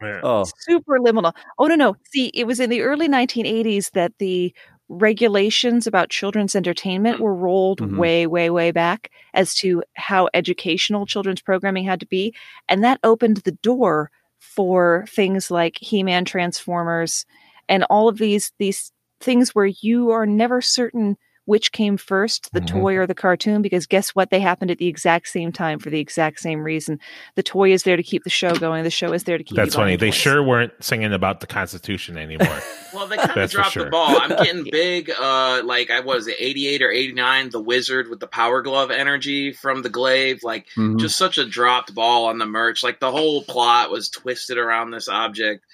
Yeah. 0.01 0.21
Oh, 0.23 0.45
super 0.59 0.99
liminal. 0.99 1.33
Oh 1.59 1.67
no, 1.67 1.75
no. 1.75 1.97
See, 2.13 2.27
it 2.35 2.47
was 2.47 2.61
in 2.61 2.71
the 2.71 2.83
early 2.83 3.09
1980s 3.09 3.91
that 3.95 4.13
the 4.19 4.55
regulations 4.89 5.87
about 5.87 6.11
children's 6.11 6.55
entertainment 6.55 7.19
were 7.21 7.35
rolled 7.35 7.81
Mhm. 7.81 7.97
way, 7.97 8.27
way, 8.27 8.51
way 8.51 8.71
back 8.71 9.11
as 9.35 9.55
to 9.57 9.83
how 9.95 10.29
educational 10.35 11.07
children's 11.07 11.41
programming 11.41 11.85
had 11.85 12.01
to 12.01 12.07
be, 12.07 12.35
and 12.69 12.85
that 12.85 13.01
opened 13.03 13.39
the 13.39 13.53
door 13.63 14.11
for 14.39 15.05
things 15.09 15.51
like 15.51 15.77
He-Man, 15.81 16.25
Transformers, 16.25 17.25
and 17.69 17.85
all 17.85 18.09
of 18.09 18.19
these 18.19 18.53
these 18.59 18.93
things 19.21 19.55
where 19.55 19.67
you 19.67 20.11
are 20.11 20.27
never 20.27 20.61
certain 20.61 21.17
which 21.45 21.73
came 21.73 21.97
first, 21.97 22.49
the 22.53 22.61
Mhm. 22.61 22.67
toy 22.67 22.97
or 22.97 23.07
the 23.07 23.15
cartoon, 23.15 23.63
because 23.63 23.87
guess 23.87 24.11
what? 24.11 24.31
They 24.31 24.41
happened 24.41 24.71
at 24.71 24.79
the 24.79 24.87
exact 24.87 25.29
same 25.29 25.51
time 25.53 25.79
for 25.79 25.91
the 25.91 25.99
exact 25.99 26.39
same 26.41 26.63
reason. 26.63 26.99
The 27.35 27.43
toy 27.43 27.73
is 27.73 27.83
there 27.83 27.97
to 27.97 28.03
keep 28.03 28.23
the 28.25 28.31
show 28.31 28.55
going. 28.55 28.85
The 28.85 28.91
show 28.91 29.13
is 29.13 29.25
there 29.25 29.39
to 29.39 29.45
keep. 29.45 29.57
That's 29.57 29.75
you 29.75 29.81
funny. 29.81 29.97
They 29.97 30.09
toys. 30.11 30.15
sure 30.17 30.43
weren't 30.43 30.73
singing 30.81 31.13
about 31.13 31.41
the 31.41 31.47
Constitution 31.47 32.17
anymore. 32.17 32.49
Well, 32.95 33.07
they 33.07 33.17
kind 33.17 33.39
of 33.39 33.51
dropped 33.51 33.73
sure. 33.73 33.85
the 33.85 33.91
ball. 33.91 34.19
I'm 34.21 34.29
getting 34.29 34.65
big. 34.71 35.11
Uh, 35.11 35.63
like 35.65 35.91
I 35.91 36.01
was 36.01 36.27
it 36.27 36.37
88 36.39 36.83
or 36.83 36.91
89. 36.91 37.49
The 37.49 37.59
Wizard 37.59 38.09
with 38.11 38.21
the 38.21 38.27
Power 38.27 38.61
Glove 38.61 38.91
energy 38.91 39.51
from 39.51 39.81
the 39.81 39.89
Glaive. 39.89 40.41
Like 40.43 40.67
mhm. 40.77 41.01
just 41.01 41.17
such 41.17 41.39
a 41.39 41.47
dropped 41.47 41.95
ball 41.95 42.27
on 42.27 42.37
the 42.37 42.45
merch. 42.45 42.83
Like 42.83 43.01
the 43.01 43.11
whole 43.11 43.45
plot 43.45 43.91
was 43.91 44.11
twisted 44.11 44.59
around 44.59 44.91
this 44.91 45.09
object. 45.09 45.65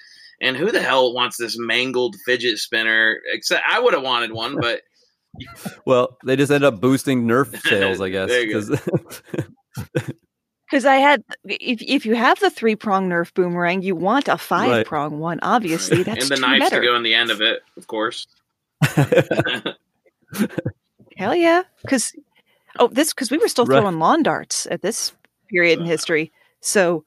And 0.41 0.55
who 0.55 0.71
the 0.71 0.81
hell 0.81 1.13
wants 1.13 1.35
this 1.35 1.57
mangled 1.59 2.15
fidget 2.25 2.57
spinner? 2.59 3.19
Except 3.33 3.63
I 3.69 3.81
would 3.81 3.93
have 3.93 4.03
wanted 4.03 4.31
one, 4.31 4.55
but 4.61 4.83
well, 5.85 6.17
they 6.25 6.35
just 6.35 6.51
end 6.51 6.63
up 6.63 6.79
boosting 6.79 7.25
Nerf 7.25 7.55
sales, 7.67 8.01
I 8.01 8.09
guess. 8.09 8.29
There 8.29 8.43
you 8.43 8.53
'cause- 8.53 8.81
Because 10.69 10.85
I 10.85 10.97
had, 10.97 11.23
if 11.45 11.81
if 11.81 12.05
you 12.05 12.13
have 12.15 12.39
the 12.39 12.51
three 12.51 12.75
prong 12.75 13.09
Nerf 13.09 13.33
boomerang, 13.33 13.81
you 13.81 13.95
want 13.95 14.27
a 14.27 14.37
five 14.37 14.69
Right. 14.69 14.85
prong 14.85 15.17
one. 15.17 15.39
Obviously, 15.41 16.03
that's 16.03 16.29
and 16.29 16.37
the 16.37 16.41
knives 16.47 16.59
better. 16.69 16.79
to 16.81 16.87
go 16.87 16.95
in 16.95 17.01
the 17.01 17.15
end 17.15 17.31
of 17.31 17.41
it, 17.41 17.63
of 17.75 17.87
course. 17.87 18.27
Hell 21.17 21.35
yeah! 21.35 21.63
Because 21.81 22.13
oh, 22.77 22.87
this 22.87 23.13
because 23.13 23.31
we 23.31 23.37
were 23.39 23.47
still 23.47 23.65
Right. 23.65 23.79
throwing 23.81 23.97
lawn 23.99 24.21
darts 24.23 24.67
at 24.69 24.81
this 24.83 25.11
period 25.49 25.79
in 25.79 25.85
history. 25.85 26.31
So 26.61 27.03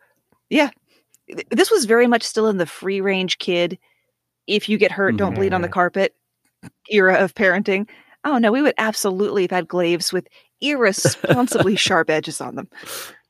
yeah, 0.50 0.70
this 1.50 1.70
was 1.70 1.84
very 1.84 2.06
much 2.08 2.22
still 2.24 2.48
in 2.48 2.58
the 2.58 2.66
free 2.66 3.00
range 3.00 3.38
kid. 3.38 3.78
If 4.48 4.68
you 4.68 4.76
get 4.76 4.90
hurt, 4.92 5.16
don't 5.16 5.34
bleed 5.34 5.54
on 5.54 5.62
the 5.62 5.68
Mhm. 5.68 5.72
carpet 5.72 6.16
era 6.90 7.14
of 7.14 7.32
parenting. 7.34 7.88
Oh 8.24 8.38
no, 8.38 8.52
we 8.52 8.62
would 8.62 8.74
absolutely 8.78 9.42
have 9.42 9.50
had 9.50 9.68
glaives 9.68 10.12
with 10.12 10.28
irresponsibly 10.60 11.76
sharp 11.76 12.10
edges 12.10 12.40
on 12.40 12.54
them. 12.54 12.68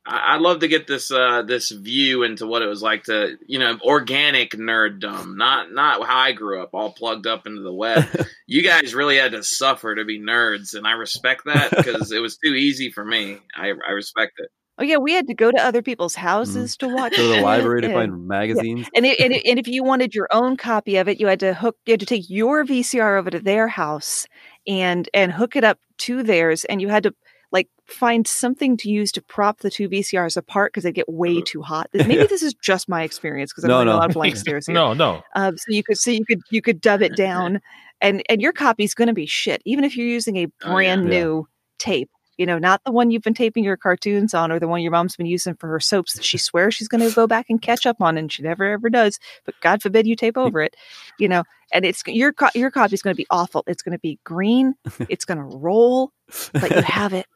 I- 0.06 0.34
I'd 0.34 0.40
love 0.40 0.60
to 0.60 0.68
get 0.68 0.86
this 0.86 1.10
uh, 1.10 1.42
this 1.42 1.70
view 1.70 2.22
into 2.22 2.46
what 2.46 2.62
it 2.62 2.66
was 2.66 2.82
like 2.82 3.04
to, 3.04 3.36
you 3.46 3.58
know, 3.58 3.78
organic 3.82 4.50
nerddom, 4.50 5.36
not 5.36 5.72
not 5.72 6.06
how 6.06 6.18
I 6.18 6.32
grew 6.32 6.62
up, 6.62 6.70
all 6.72 6.92
plugged 6.92 7.26
up 7.26 7.46
into 7.46 7.62
the 7.62 7.72
web. 7.72 8.04
you 8.46 8.62
guys 8.62 8.94
really 8.94 9.16
had 9.16 9.32
to 9.32 9.42
suffer 9.42 9.94
to 9.94 10.04
be 10.04 10.20
nerds, 10.20 10.74
and 10.74 10.86
I 10.86 10.92
respect 10.92 11.44
that 11.46 11.70
because 11.70 12.10
it 12.12 12.20
was 12.20 12.36
too 12.36 12.54
easy 12.54 12.90
for 12.90 13.04
me. 13.04 13.38
I, 13.56 13.72
I 13.86 13.92
respect 13.92 14.32
it. 14.38 14.50
Oh 14.78 14.84
yeah, 14.84 14.96
we 14.96 15.12
had 15.12 15.26
to 15.28 15.34
go 15.34 15.50
to 15.50 15.62
other 15.62 15.82
people's 15.82 16.14
houses 16.14 16.76
to 16.78 16.88
watch. 16.88 17.12
Mm. 17.12 17.16
Go 17.18 17.22
to 17.22 17.36
the 17.36 17.42
library 17.44 17.82
to 17.82 17.92
find 17.92 18.26
magazines. 18.26 18.88
And, 18.96 19.04
it, 19.04 19.20
and, 19.20 19.32
it, 19.32 19.46
and 19.46 19.58
if 19.58 19.68
you 19.68 19.84
wanted 19.84 20.14
your 20.14 20.28
own 20.32 20.56
copy 20.56 20.96
of 20.96 21.08
it, 21.08 21.20
you 21.20 21.26
had 21.26 21.40
to 21.40 21.52
hook. 21.52 21.76
You 21.86 21.92
had 21.92 22.00
to 22.00 22.06
take 22.06 22.28
your 22.28 22.64
VCR 22.64 23.18
over 23.18 23.30
to 23.30 23.38
their 23.38 23.68
house 23.68 24.26
and 24.66 25.08
and 25.14 25.32
hook 25.32 25.56
it 25.56 25.64
up 25.64 25.78
to 25.98 26.22
theirs, 26.22 26.64
and 26.66 26.80
you 26.80 26.88
had 26.88 27.02
to 27.04 27.14
like 27.50 27.68
find 27.86 28.26
something 28.26 28.76
to 28.78 28.88
use 28.88 29.12
to 29.12 29.20
prop 29.22 29.58
the 29.58 29.68
two 29.70 29.88
VCRs 29.88 30.36
apart 30.38 30.72
because 30.72 30.84
they 30.84 30.92
get 30.92 31.08
way 31.08 31.42
too 31.42 31.60
hot. 31.60 31.88
Maybe 31.94 32.26
this 32.26 32.42
is 32.42 32.54
just 32.54 32.88
my 32.88 33.02
experience 33.02 33.52
because 33.52 33.64
I'm 33.64 33.68
No, 33.70 33.84
no. 33.84 33.92
a 33.92 33.96
lot 33.96 34.08
of 34.10 34.14
blank 34.14 34.36
stares 34.36 34.66
here. 34.68 34.74
no, 34.74 34.94
no. 34.94 35.22
Um, 35.34 35.56
so 35.58 35.64
you 35.68 35.82
could 35.84 35.98
so 35.98 36.10
you 36.10 36.24
could 36.24 36.40
you 36.50 36.62
could 36.62 36.80
dub 36.80 37.02
it 37.02 37.14
down, 37.16 37.60
and 38.00 38.22
and 38.28 38.40
your 38.40 38.52
copy's 38.52 38.94
going 38.94 39.08
to 39.08 39.14
be 39.14 39.26
shit, 39.26 39.60
even 39.66 39.84
if 39.84 39.96
you're 39.96 40.06
using 40.06 40.36
a 40.36 40.46
Oh, 40.46 40.50
yeah. 40.62 40.70
brand 40.72 41.02
Yeah. 41.04 41.18
new 41.18 41.48
tape. 41.78 42.10
You 42.42 42.46
know, 42.46 42.58
not 42.58 42.82
the 42.84 42.90
one 42.90 43.12
you've 43.12 43.22
been 43.22 43.34
taping 43.34 43.62
your 43.62 43.76
cartoons 43.76 44.34
on, 44.34 44.50
or 44.50 44.58
the 44.58 44.66
one 44.66 44.82
your 44.82 44.90
mom's 44.90 45.14
been 45.14 45.26
using 45.26 45.54
for 45.54 45.68
her 45.68 45.78
soaps 45.78 46.14
that 46.14 46.24
she 46.24 46.38
swears 46.38 46.74
she's 46.74 46.88
going 46.88 47.08
to 47.08 47.14
go 47.14 47.28
back 47.28 47.46
and 47.48 47.62
catch 47.62 47.86
up 47.86 48.00
on, 48.00 48.18
and 48.18 48.32
she 48.32 48.42
never 48.42 48.64
ever 48.64 48.90
does. 48.90 49.20
But 49.44 49.54
God 49.60 49.80
forbid 49.80 50.08
you 50.08 50.16
tape 50.16 50.36
over 50.36 50.60
it. 50.60 50.74
You 51.20 51.28
know, 51.28 51.44
and 51.72 51.84
it's 51.84 52.02
your 52.04 52.32
co- 52.32 52.48
your 52.52 52.72
copy's 52.72 53.00
going 53.00 53.14
to 53.14 53.16
be 53.16 53.28
awful. 53.30 53.62
It's 53.68 53.80
going 53.80 53.92
to 53.92 54.00
be 54.00 54.18
green. 54.24 54.74
It's 55.08 55.24
going 55.24 55.38
to 55.38 55.56
roll, 55.56 56.10
but 56.52 56.68
you 56.74 56.82
have 56.82 57.12
it, 57.12 57.26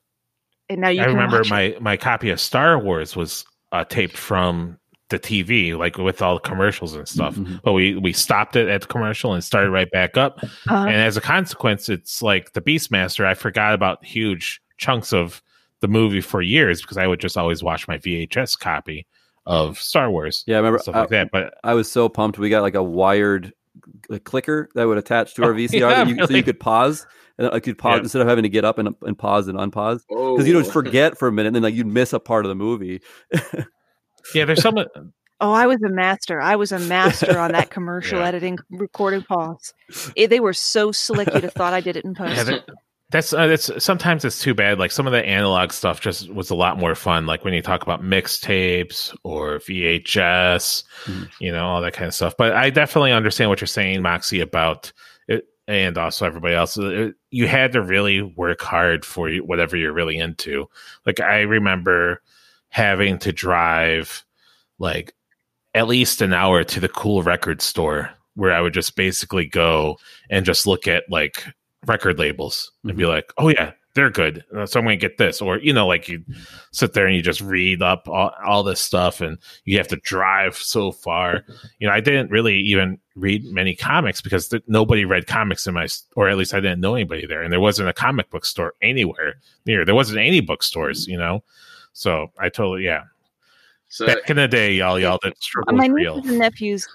and 0.69 0.81
now 0.81 0.89
you 0.89 1.03
I 1.03 1.05
can 1.05 1.15
remember 1.15 1.37
watch 1.37 1.47
it. 1.47 1.51
my 1.51 1.77
my 1.81 1.97
copy 1.97 2.31
of 2.31 2.41
Star 2.41 2.77
Wars 2.77 3.15
was 3.15 3.45
uh, 3.71 3.85
taped 3.85 4.17
from 4.17 4.77
the 5.11 5.21
TV, 5.21 5.79
like 5.79 5.99
with 5.99 6.21
all 6.21 6.35
the 6.35 6.41
commercials 6.41 6.97
and 6.97 7.07
stuff. 7.07 7.37
Mhm. 7.37 7.61
But 7.63 7.75
we 7.75 7.95
we 7.95 8.13
stopped 8.13 8.57
it 8.57 8.69
at 8.69 8.81
the 8.81 8.87
commercial 8.89 9.35
and 9.35 9.45
started 9.45 9.71
right 9.71 9.89
back 9.93 10.17
up. 10.17 10.41
Uh-huh. 10.43 10.75
And 10.75 10.97
as 10.97 11.17
a 11.17 11.21
consequence, 11.21 11.89
it's 11.89 12.23
like 12.23 12.55
the 12.55 12.61
Beastmaster. 12.61 13.25
I 13.25 13.35
forgot 13.35 13.73
about 13.73 14.05
huge 14.05 14.61
chunks 14.79 15.13
of 15.13 15.43
the 15.81 15.89
movie 15.89 16.21
for 16.21 16.41
years 16.43 16.81
because 16.81 16.97
I 16.97 17.07
would 17.07 17.21
just 17.21 17.37
always 17.37 17.63
watch 17.63 17.87
my 17.89 17.99
VHS 17.99 18.59
copy 18.59 19.07
of 19.45 19.79
Star 19.79 20.11
Wars. 20.11 20.43
Yeah, 20.47 20.57
I 20.57 20.59
remember. 20.59 20.79
stuff 20.79 20.95
I, 20.95 21.01
like 21.01 21.09
uh, 21.09 21.11
that. 21.11 21.31
But 21.31 21.55
I 21.63 21.75
was 21.75 21.91
so 21.91 22.09
pumped. 22.09 22.39
We 22.39 22.49
got 22.51 22.63
like 22.63 22.75
a 22.75 22.83
wired 22.83 23.53
like, 24.09 24.25
clicker 24.25 24.69
that 24.75 24.85
would 24.89 24.99
attach 24.99 25.35
to 25.35 25.45
our 25.45 25.51
Oh, 25.53 25.55
VCR, 25.55 25.81
yeah, 25.81 26.05
that 26.05 26.09
you, 26.09 26.27
so 26.27 26.35
you 26.35 26.43
could 26.43 26.59
pause. 26.61 27.07
And 27.39 27.49
I 27.53 27.61
could 27.61 27.77
pause 27.77 27.99
Yeah. 27.99 28.03
instead 28.05 28.23
of 28.23 28.29
having 28.29 28.45
to 28.45 28.49
get 28.49 28.65
up 28.65 28.79
and, 28.79 28.95
and 29.03 29.17
pause 29.19 29.47
and 29.49 29.59
unpause 29.59 30.01
Oh, 30.11 30.37
because 30.37 30.49
you 30.49 30.57
would 30.57 30.67
forget 30.67 31.19
for 31.19 31.29
a 31.29 31.33
minute, 31.33 31.49
and 31.49 31.57
then 31.57 31.63
like 31.63 31.75
you'd 31.75 31.87
miss 31.87 32.13
a 32.15 32.19
part 32.21 32.47
of 32.47 32.49
the 32.49 32.55
movie. 32.55 33.03
yeah, 34.35 34.47
there's 34.47 34.63
some. 34.63 34.79
Uh, 34.79 34.85
oh, 35.41 35.53
I 35.53 35.67
was 35.67 35.83
a 35.83 35.91
master. 35.91 36.41
I 36.41 36.57
was 36.57 36.73
a 36.73 36.79
master 36.79 37.39
on 37.39 37.53
that 37.53 37.71
commercial 37.71 38.19
Yeah. 38.21 38.27
editing, 38.29 38.59
recording 38.71 39.23
pause. 39.23 39.75
It, 40.17 40.29
they 40.31 40.41
were 40.41 40.55
so 40.55 40.93
slick, 40.93 41.29
you'd 41.35 41.45
have 41.45 41.53
thought 41.53 41.75
I 41.75 41.81
did 41.83 41.97
it 41.97 42.05
in 42.05 42.15
post. 42.15 42.37
Yeah, 42.37 42.45
that- 42.45 42.69
that's 43.11 43.33
uh, 43.33 43.47
that's 43.47 43.71
sometimes 43.85 44.25
it's 44.25 44.41
too 44.41 44.55
bad. 44.55 44.79
Like 44.79 44.91
some 44.91 45.07
of 45.07 45.13
the 45.13 45.25
analog 45.25 45.73
stuff 45.73 46.01
just 46.01 46.29
was 46.29 46.51
a 46.51 46.55
lot 46.57 46.79
more 46.79 46.95
fun. 46.95 47.27
Like 47.27 47.45
when 47.45 47.55
you 47.55 47.63
talk 47.63 47.83
about 47.83 48.03
mixtapes 48.03 49.17
or 49.23 49.59
VHS, 49.61 50.85
Mhm. 51.05 51.31
you 51.41 51.53
know, 51.53 51.67
all 51.67 51.81
that 51.83 51.93
kind 51.93 52.09
of 52.09 52.15
stuff. 52.15 52.35
But 52.37 52.53
I 52.53 52.71
definitely 52.71 53.13
understand 53.13 53.51
what 53.51 53.61
you're 53.61 53.69
saying, 53.69 54.03
Moxie, 54.03 54.41
about 54.41 54.93
it, 55.29 55.45
and 55.69 55.97
also 55.99 56.27
everybody 56.27 56.55
else. 56.55 56.77
It- 56.77 57.15
you 57.31 57.47
had 57.47 57.73
to 57.73 57.83
really 57.83 58.23
work 58.23 58.61
hard 58.63 59.05
for 59.05 59.31
whatever 59.37 59.77
you're 59.77 59.93
really 59.93 60.19
into. 60.19 60.69
Like 61.05 61.21
I 61.21 61.41
remember 61.43 62.23
having 62.71 63.19
to 63.21 63.33
drive 63.33 64.25
like 64.79 65.15
at 65.75 65.87
least 65.87 66.23
an 66.23 66.33
hour 66.33 66.65
to 66.65 66.81
the 66.81 66.89
cool 66.89 67.23
record 67.23 67.63
store 67.63 68.11
where 68.35 68.53
I 68.53 68.61
would 68.61 68.75
just 68.75 68.97
basically 68.97 69.47
go 69.47 69.99
and 70.29 70.45
just 70.45 70.67
look 70.67 70.89
at 70.89 71.05
like 71.09 71.45
record 71.87 72.19
labels 72.19 72.73
and 72.85 72.97
be 72.97 73.07
like, 73.07 73.33
oh 73.39 73.49
yeah, 73.49 73.73
they're 73.95 74.11
good. 74.11 74.45
Uh, 74.55 74.67
So 74.67 74.79
I'm 74.79 74.85
going 74.87 74.99
to 74.99 75.09
get 75.09 75.17
this. 75.19 75.41
Or, 75.41 75.59
you 75.59 75.73
know, 75.73 75.87
like 75.87 76.09
you 76.09 76.23
sit 76.73 76.93
there 76.93 77.07
and 77.07 77.17
you 77.17 77.23
just 77.23 77.41
read 77.41 77.81
up 77.81 78.09
all, 78.09 78.31
all 78.47 78.63
this 78.63 78.81
stuff 78.81 79.21
and 79.21 79.39
you 79.65 79.79
have 79.79 79.89
to 79.89 79.97
drive 79.97 80.57
so 80.57 80.93
far. 80.93 81.45
You 81.79 81.87
know, 81.89 81.95
I 81.95 82.01
didn't 82.01 82.31
really 82.31 82.59
even 82.61 82.99
read 83.15 83.45
many 83.47 83.75
comics 83.75 84.21
because 84.21 84.49
th- 84.49 84.63
nobody 84.67 85.05
read 85.05 85.27
comics 85.27 85.67
in 85.67 85.75
my, 85.75 85.89
or 86.15 86.29
at 86.29 86.37
least 86.37 86.53
I 86.53 86.61
didn't 86.61 86.81
know 86.81 86.95
anybody 86.95 87.27
there. 87.27 87.43
And 87.43 87.51
there 87.53 87.61
wasn't 87.61 87.89
a 87.89 87.95
comic 87.95 88.29
book 88.31 88.45
store 88.45 88.75
anywhere 88.83 89.37
near. 89.65 89.85
There 89.85 89.95
wasn't 89.95 90.19
any 90.19 90.41
bookstores, 90.41 91.07
you 91.07 91.17
know? 91.17 91.43
So 91.95 92.31
I 92.39 92.51
totally, 92.51 92.85
yeah. 92.85 93.05
So 93.89 94.05
Back 94.05 94.29
in 94.29 94.37
the 94.37 94.49
day, 94.49 94.75
y'all, 94.75 94.99
y'all, 94.99 95.19
that 95.23 95.41
struggle 95.43 95.75
my 95.75 95.87
was 95.89 95.95
real. 95.95 96.17
nieces 96.17 96.31
and 96.31 96.39
nephews 96.41 96.87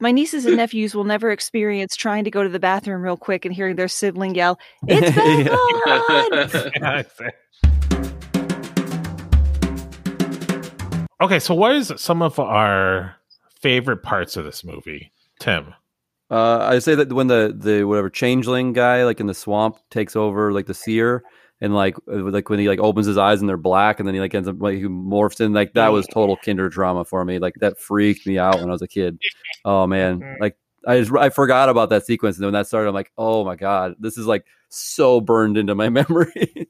my 0.00 0.12
nieces 0.12 0.44
and 0.44 0.56
nephews 0.56 0.94
will 0.94 1.04
never 1.04 1.30
experience 1.30 1.96
trying 1.96 2.24
to 2.24 2.30
go 2.30 2.42
to 2.42 2.48
the 2.48 2.58
bathroom 2.58 3.02
real 3.02 3.16
quick 3.16 3.44
and 3.44 3.54
hearing 3.54 3.76
their 3.76 3.88
sibling 3.88 4.34
yell 4.34 4.58
it's 4.86 5.16
bath 5.16 5.48
on!" 5.50 6.32
Yeah, 6.32 6.68
exactly. 6.74 7.28
Okay, 11.20 11.38
so 11.38 11.54
what 11.54 11.74
is 11.74 11.92
some 11.96 12.20
of 12.20 12.38
our 12.38 13.16
favorite 13.60 14.02
parts 14.02 14.36
of 14.36 14.44
this 14.44 14.64
movie, 14.64 15.12
Tim? 15.40 15.72
Uh, 16.30 16.58
I 16.58 16.78
say 16.80 16.94
that 16.94 17.12
when 17.12 17.28
the 17.28 17.54
the 17.56 17.84
whatever 17.84 18.10
changeling 18.10 18.72
guy 18.72 19.04
like 19.04 19.20
in 19.20 19.26
the 19.26 19.34
swamp 19.34 19.78
takes 19.90 20.16
over 20.16 20.52
like 20.52 20.66
the 20.66 20.74
seer 20.74 21.22
and 21.60 21.74
like 21.74 21.96
like 22.06 22.48
when 22.50 22.58
he 22.58 22.68
like 22.68 22.78
opens 22.78 23.06
his 23.06 23.18
eyes 23.18 23.40
and 23.40 23.48
they're 23.48 23.56
black 23.56 23.98
and 23.98 24.06
then 24.06 24.14
he 24.14 24.20
like 24.20 24.34
ends 24.34 24.48
up 24.48 24.56
like 24.60 24.76
he 24.76 24.84
morphs 24.84 25.40
in 25.40 25.52
like 25.52 25.72
that 25.72 25.88
was 25.88 26.06
total 26.06 26.36
kindertrauma 26.36 27.06
for 27.06 27.24
me 27.24 27.38
like 27.38 27.54
that 27.60 27.78
freaked 27.78 28.26
me 28.26 28.38
out 28.38 28.56
when 28.56 28.68
I 28.68 28.72
was 28.72 28.82
a 28.82 28.88
kid. 28.88 29.18
Oh 29.64 29.84
man, 29.84 30.36
like 30.40 30.56
I 30.86 31.00
just 31.00 31.12
I 31.12 31.28
forgot 31.28 31.68
about 31.68 31.90
that 31.90 32.06
sequence 32.06 32.36
and 32.36 32.42
then 32.42 32.48
when 32.48 32.60
that 32.60 32.68
started 32.68 32.88
I'm 32.88 32.94
like 32.94 33.10
oh 33.18 33.44
my 33.44 33.56
god 33.56 33.96
this 33.98 34.16
is 34.16 34.26
like 34.26 34.44
so 34.68 35.20
burned 35.20 35.56
into 35.56 35.74
my 35.74 35.88
memory. 35.90 36.68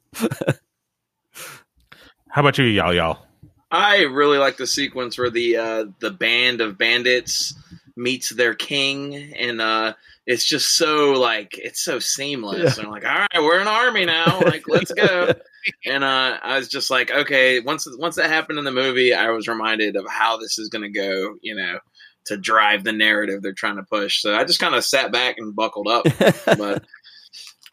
How 2.37 2.43
about 2.43 2.59
you, 2.59 2.65
y'all, 2.65 2.95
y'all? 2.95 3.27
I 3.71 4.03
really 4.03 4.39
like 4.39 4.57
the 4.57 4.67
sequence 4.67 5.19
where 5.19 5.31
the 5.31 5.57
uh, 5.57 5.85
the 6.01 6.11
band 6.11 6.61
of 6.61 6.79
bandits 6.79 7.55
meets 7.97 8.31
their 8.31 8.55
king, 8.55 9.35
and 9.35 9.61
uh, 9.61 9.95
it's 10.27 10.45
just 10.45 10.75
so 10.75 11.13
like 11.13 11.57
it's 11.57 11.81
so 11.83 11.99
seamless. 11.99 12.79
And 12.79 12.87
I'm 12.87 12.93
like, 12.93 13.05
all 13.05 13.19
right, 13.19 13.43
we're 13.43 13.61
an 13.61 13.69
army 13.69 14.05
now. 14.05 14.41
Like, 14.41 14.65
let's 14.67 14.93
go. 14.93 15.33
and 15.87 16.03
uh, 16.03 16.39
I 16.43 16.59
was 16.59 16.69
just 16.69 16.91
like, 16.91 17.11
okay. 17.11 17.61
Once 17.61 17.87
once 17.99 18.17
that 18.17 18.29
happened 18.29 18.59
in 18.59 18.65
the 18.65 18.73
movie, 18.73 19.15
I 19.15 19.31
was 19.31 19.47
reminded 19.47 19.97
of 19.97 20.05
how 20.09 20.37
this 20.37 20.59
is 20.59 20.69
going 20.69 20.83
to 20.83 20.91
go. 20.91 21.37
You 21.43 21.55
know, 21.55 21.79
to 22.27 22.37
drive 22.37 22.85
the 22.85 22.93
narrative 22.93 23.41
they're 23.41 23.53
trying 23.53 23.77
to 23.77 23.83
push. 23.85 24.21
So 24.21 24.35
I 24.35 24.45
just 24.45 24.59
kind 24.59 24.75
of 24.75 24.85
sat 24.85 25.13
back 25.13 25.37
and 25.39 25.55
buckled 25.55 25.89
up. 25.89 26.07
but 26.45 26.85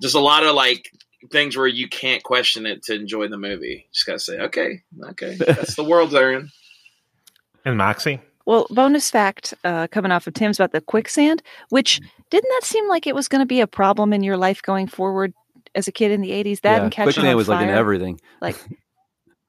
just 0.02 0.16
a 0.16 0.20
lot 0.20 0.44
of 0.44 0.56
like 0.56 0.92
things 1.32 1.58
where 1.58 1.68
you 1.68 1.88
can't 1.90 2.24
question 2.24 2.66
it 2.66 2.84
to 2.84 2.94
enjoy 2.94 3.28
the 3.28 3.38
movie. 3.38 3.88
Just 3.92 4.06
gotta 4.06 4.20
say, 4.20 4.40
okay, 4.40 4.84
okay, 5.10 5.36
that's 5.36 5.76
the 5.76 5.84
world 5.84 6.12
they're 6.12 6.34
in. 6.34 6.50
And 7.66 7.78
Moxie? 7.78 8.22
Well, 8.46 8.68
bonus 8.70 9.10
fact 9.10 9.54
uh, 9.64 9.88
coming 9.88 10.12
off 10.12 10.28
of 10.28 10.34
Tim's 10.34 10.60
about 10.60 10.72
the 10.72 10.82
quicksand, 10.82 11.42
which 11.70 12.02
didn't 12.30 12.50
that 12.50 12.66
seem 12.66 12.88
like 12.90 13.08
it 13.08 13.16
was 13.16 13.28
going 13.28 13.42
to 13.42 13.46
be 13.46 13.62
a 13.62 13.68
problem 13.68 14.12
in 14.12 14.24
your 14.24 14.38
life 14.38 14.62
going 14.62 14.88
forward 14.88 15.34
as 15.76 15.88
a 15.88 15.92
kid 15.92 16.12
in 16.12 16.22
the 16.22 16.32
80s? 16.32 16.62
That 16.62 16.78
yeah, 16.78 16.84
and 16.84 16.92
catching 16.92 17.06
quicksand 17.06 17.28
on 17.30 17.36
was 17.38 17.48
like 17.48 17.64
in 17.64 17.70
everything. 17.70 18.20
Like, 18.42 18.58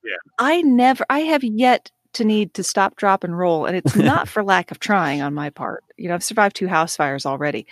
Yeah. 0.04 0.16
I 0.38 0.62
never, 0.62 1.04
I 1.10 1.20
have 1.20 1.42
yet 1.42 1.90
to 2.14 2.24
need 2.24 2.54
to 2.54 2.62
stop, 2.62 2.96
drop, 2.96 3.24
and 3.24 3.36
roll, 3.36 3.66
and 3.66 3.76
it's 3.76 3.96
not 3.96 4.28
for 4.28 4.42
lack 4.44 4.70
of 4.70 4.78
trying 4.78 5.20
on 5.20 5.34
my 5.34 5.50
part. 5.50 5.84
You 5.96 6.08
know, 6.08 6.14
I've 6.14 6.24
survived 6.24 6.56
two 6.56 6.68
house 6.68 6.96
fires 6.96 7.26
already, 7.26 7.66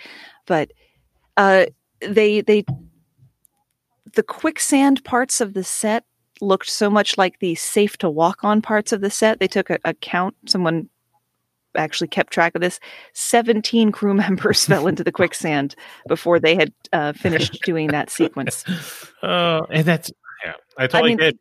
but 0.45 0.71
uh, 1.37 1.65
they 2.01 2.41
they 2.41 2.65
the 4.13 4.23
quicksand 4.23 5.03
parts 5.03 5.41
of 5.41 5.53
the 5.53 5.63
set 5.63 6.05
looked 6.41 6.69
so 6.69 6.89
much 6.89 7.17
like 7.17 7.39
the 7.39 7.55
safe 7.55 7.97
to 7.97 8.09
walk 8.09 8.43
on 8.43 8.61
parts 8.61 8.91
of 8.91 9.01
the 9.01 9.09
set. 9.09 9.39
They 9.39 9.47
took 9.47 9.69
a, 9.69 9.79
a 9.85 9.93
count. 9.93 10.35
Someone 10.45 10.89
actually 11.75 12.07
kept 12.07 12.31
track 12.33 12.55
of 12.55 12.61
this. 12.61 12.79
Seventeen 13.13 13.91
crew 13.91 14.13
members 14.23 14.65
fell 14.65 14.87
into 14.87 15.03
the 15.03 15.11
quicksand 15.19 15.75
before 16.07 16.39
they 16.39 16.55
had 16.55 16.73
uh, 16.91 17.13
finished 17.13 17.61
doing 17.63 17.87
that 17.89 18.09
sequence. 18.09 18.63
Uh, 19.21 19.61
and 19.71 19.85
that's, 19.85 20.11
yeah, 20.45 20.53
I 20.77 20.87
totally 20.87 21.11
mean, 21.11 21.17
did. 21.17 21.39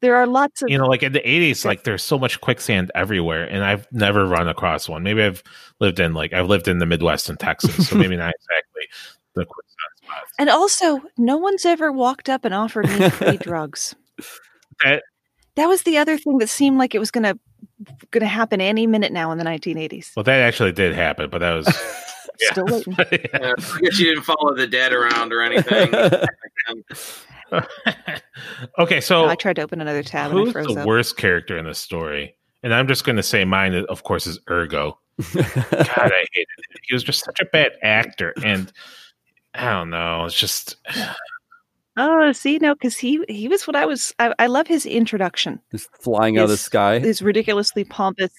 There 0.00 0.16
are 0.16 0.26
lots 0.26 0.62
of 0.62 0.68
you 0.68 0.78
know, 0.78 0.86
like 0.86 1.02
in 1.02 1.12
the 1.12 1.20
80s, 1.20 1.64
like 1.64 1.84
there's 1.84 2.02
so 2.02 2.18
much 2.18 2.40
quicksand 2.40 2.90
everywhere, 2.94 3.44
and 3.44 3.64
I've 3.64 3.86
never 3.92 4.26
run 4.26 4.48
across 4.48 4.88
one. 4.88 5.02
Maybe 5.02 5.22
I've 5.22 5.42
lived 5.80 6.00
in, 6.00 6.12
like, 6.14 6.32
I've 6.32 6.48
lived 6.48 6.66
in 6.68 6.78
the 6.78 6.86
Midwest 6.86 7.28
in 7.30 7.36
Texas, 7.36 7.88
so 7.88 7.96
maybe 7.96 8.16
not 8.16 8.32
exactly 8.34 8.82
the 9.34 9.44
quicksand 9.44 9.92
spots. 10.02 10.32
And 10.38 10.48
also, 10.48 11.00
no 11.18 11.36
one's 11.36 11.64
ever 11.64 11.92
walked 11.92 12.28
up 12.28 12.44
and 12.44 12.52
offered 12.54 12.88
me 12.88 13.10
free 13.10 13.36
drugs. 13.36 13.94
That- 14.82 15.02
That 15.56 15.66
was 15.66 15.82
the 15.82 15.98
other 15.98 16.18
thing 16.18 16.38
that 16.38 16.48
seemed 16.48 16.78
like 16.78 16.94
it 16.94 16.98
was 16.98 17.10
gonna 17.84 17.98
gonna 18.10 18.26
happen 18.26 18.60
any 18.60 18.86
minute 18.86 19.12
now 19.12 19.30
in 19.30 19.38
the 19.38 19.44
1980s. 19.44 20.14
Well, 20.16 20.24
that 20.24 20.40
actually 20.40 20.72
did 20.72 20.94
happen, 20.94 21.30
but 21.30 21.38
that 21.38 21.52
was. 21.52 21.66
Still 22.38 22.66
waiting. 22.66 22.94
Uh, 23.34 23.54
I 23.58 23.80
guess 23.80 23.98
you 23.98 24.06
didn't 24.06 24.24
follow 24.24 24.54
the 24.54 24.66
dead 24.66 24.92
around 24.92 25.32
or 25.32 25.40
anything. 25.40 25.90
okay, 28.78 29.00
so 29.00 29.26
I 29.26 29.34
tried 29.34 29.56
to 29.56 29.62
open 29.62 29.80
another 29.80 30.02
tab 30.02 30.30
and 30.30 30.40
who's 30.40 30.52
froze 30.52 30.66
the 30.66 30.80
up. 30.80 30.86
worst 30.86 31.16
character 31.16 31.56
in 31.56 31.64
the 31.64 31.74
story? 31.74 32.36
And 32.62 32.74
I'm 32.74 32.88
just 32.88 33.04
going 33.04 33.16
to 33.16 33.22
say 33.22 33.44
mine, 33.44 33.74
of 33.74 34.02
course, 34.02 34.26
is 34.26 34.38
Ergo. 34.50 34.98
God, 35.32 35.46
I 35.46 36.24
hated 36.34 36.48
him. 36.70 36.80
He 36.82 36.94
was 36.94 37.02
just 37.02 37.24
such 37.24 37.40
a 37.40 37.46
bad 37.46 37.72
actor, 37.82 38.34
and 38.44 38.70
I 39.54 39.70
don't 39.70 39.90
know. 39.90 40.24
It's 40.24 40.38
just 40.38 40.76
Oh, 41.96 42.32
see, 42.32 42.58
no, 42.58 42.74
because 42.74 42.96
he 42.98 43.24
he 43.28 43.48
was 43.48 43.66
what 43.66 43.74
I 43.76 43.86
was. 43.86 44.14
I, 44.18 44.34
I 44.38 44.46
love 44.48 44.66
his 44.66 44.84
introduction. 44.84 45.60
Just 45.72 45.88
flying 46.00 46.36
out 46.38 46.44
of 46.44 46.50
the 46.50 46.56
sky. 46.56 46.98
His 46.98 47.22
ridiculously 47.22 47.84
pompous 47.84 48.32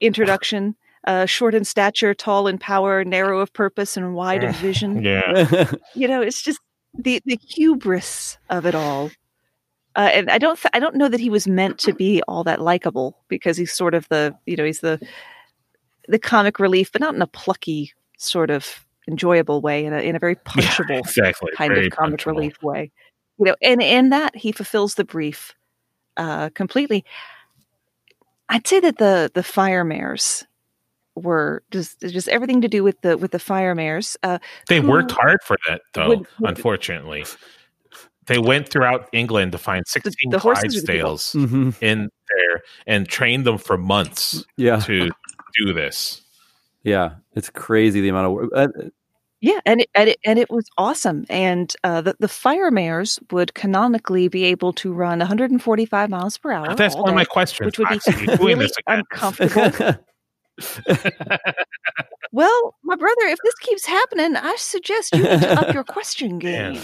introduction. 0.00 0.76
Uh, 1.06 1.24
short 1.24 1.54
in 1.54 1.64
stature, 1.64 2.12
tall 2.12 2.46
in 2.46 2.58
power, 2.58 3.04
narrow 3.04 3.40
of 3.40 3.50
purpose, 3.54 3.96
and 3.96 4.14
wide 4.14 4.44
of 4.44 4.54
vision. 4.60 5.02
yeah. 5.02 5.72
you 5.94 6.06
know 6.06 6.20
it's 6.20 6.42
just 6.42 6.60
the 6.92 7.22
the 7.24 7.38
hubris 7.48 8.36
of 8.50 8.66
it 8.66 8.74
all 8.74 9.10
uh, 9.94 10.10
and 10.12 10.28
i 10.28 10.38
don't 10.38 10.56
th- 10.58 10.70
i 10.74 10.80
don't 10.80 10.96
know 10.96 11.08
that 11.08 11.20
he 11.20 11.30
was 11.30 11.46
meant 11.46 11.78
to 11.78 11.94
be 11.94 12.20
all 12.26 12.42
that 12.42 12.60
likable 12.60 13.16
because 13.28 13.56
he's 13.56 13.72
sort 13.72 13.94
of 13.94 14.08
the 14.08 14.34
you 14.44 14.56
know 14.56 14.64
he's 14.64 14.80
the 14.80 15.00
the 16.08 16.18
comic 16.18 16.58
relief 16.58 16.90
but 16.90 17.00
not 17.00 17.14
in 17.14 17.22
a 17.22 17.28
plucky 17.28 17.92
sort 18.18 18.50
of 18.50 18.84
enjoyable 19.10 19.60
way 19.60 19.84
in 19.84 19.92
a 19.92 19.98
in 19.98 20.14
a 20.16 20.18
very 20.18 20.36
punchable 20.46 20.98
exactly. 21.00 21.50
kind 21.54 21.74
Very 21.74 21.86
of 21.86 21.92
comic 21.92 22.20
punchable. 22.20 22.26
relief 22.26 22.62
way 22.62 22.90
you 23.38 23.44
know 23.46 23.56
and 23.62 23.82
in 23.82 24.10
that 24.10 24.36
he 24.36 24.52
fulfills 24.52 24.94
the 24.94 25.04
brief 25.04 25.54
uh 26.16 26.48
completely 26.54 27.04
i'd 28.50 28.66
say 28.66 28.80
that 28.80 28.98
the 28.98 29.30
the 29.34 29.42
fire 29.42 29.84
mares 29.84 30.44
were 31.16 31.62
just 31.70 32.00
just 32.00 32.28
everything 32.28 32.60
to 32.60 32.68
do 32.68 32.82
with 32.84 33.00
the 33.02 33.16
with 33.18 33.30
the 33.32 33.38
fire 33.38 33.74
mares 33.74 34.16
uh 34.22 34.38
They 34.68 34.80
worked 34.80 35.10
hard 35.12 35.38
for 35.44 35.56
that, 35.68 35.82
though. 35.92 36.08
would- 36.08 36.18
would- 36.38 36.50
unfortunately, 36.50 37.24
they 38.26 38.38
went 38.38 38.68
throughout 38.68 39.08
England 39.12 39.52
to 39.52 39.58
find 39.58 39.84
16 39.86 40.30
the 40.30 40.38
horses 40.38 40.76
or 40.76 40.80
the 40.86 40.92
people? 40.92 41.10
Clydesdales 41.16 41.48
Mhm. 41.48 41.74
in 41.82 42.08
there 42.36 42.62
and 42.86 43.08
trained 43.08 43.44
them 43.44 43.58
for 43.58 43.76
months 43.76 44.44
Yeah, 44.56 44.78
to 44.80 45.10
do 45.58 45.72
this. 45.72 46.22
yeah, 46.84 47.16
it's 47.34 47.50
crazy 47.50 48.00
the 48.00 48.08
amount 48.08 48.26
of 48.28 48.32
work. 48.32 48.50
Yeah, 49.40 49.60
and 49.64 49.80
it, 49.80 49.90
and 49.94 50.08
it 50.10 50.18
and 50.24 50.38
it 50.38 50.50
was 50.50 50.68
awesome. 50.76 51.24
And 51.30 51.74
uh, 51.82 52.02
the 52.02 52.14
the 52.18 52.28
fire 52.28 52.70
mares 52.70 53.18
would 53.30 53.54
canonically 53.54 54.28
be 54.28 54.44
able 54.44 54.72
to 54.74 54.92
run 54.92 55.18
145 55.18 56.10
miles 56.10 56.36
per 56.36 56.52
hour. 56.52 56.74
That's 56.74 56.94
one 56.94 57.08
of 57.08 57.14
my 57.14 57.24
questions. 57.24 57.66
which 57.66 57.78
would 57.78 57.88
be 57.88 57.94
Moxie. 57.94 58.26
You're 58.26 58.36
doing 58.36 58.58
really 58.58 58.70
uncomfortable. 58.86 59.96
well, 62.32 62.74
my 62.84 62.96
brother, 62.96 63.22
if 63.22 63.38
this 63.42 63.54
keeps 63.60 63.86
happening, 63.86 64.36
I 64.36 64.56
suggest 64.58 65.14
you 65.14 65.22
need 65.22 65.40
to 65.40 65.58
up 65.58 65.72
your 65.72 65.84
question 65.88 66.38
game, 66.38 66.78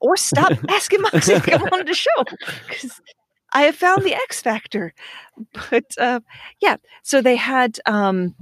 or 0.00 0.18
stop 0.18 0.52
asking 0.68 1.00
Moxie 1.00 1.34
to 1.40 1.40
come 1.40 1.62
on 1.72 1.86
the 1.86 1.94
show 1.94 2.24
because 2.68 3.00
I 3.54 3.62
have 3.62 3.74
found 3.74 4.04
the 4.04 4.12
X 4.12 4.42
factor. 4.42 4.92
But 5.70 5.86
uh, 5.96 6.20
yeah, 6.60 6.76
so 7.02 7.22
they 7.22 7.36
had 7.36 7.78
um, 7.86 8.34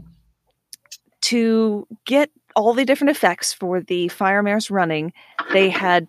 to 1.21 1.87
get 2.05 2.31
all 2.57 2.75
the 2.75 2.85
different 2.85 3.11
effects 3.11 3.53
for 3.53 3.81
the 3.81 4.09
fire 4.09 4.43
mares 4.43 4.71
running. 4.71 5.13
They 5.53 5.71
had 5.71 6.09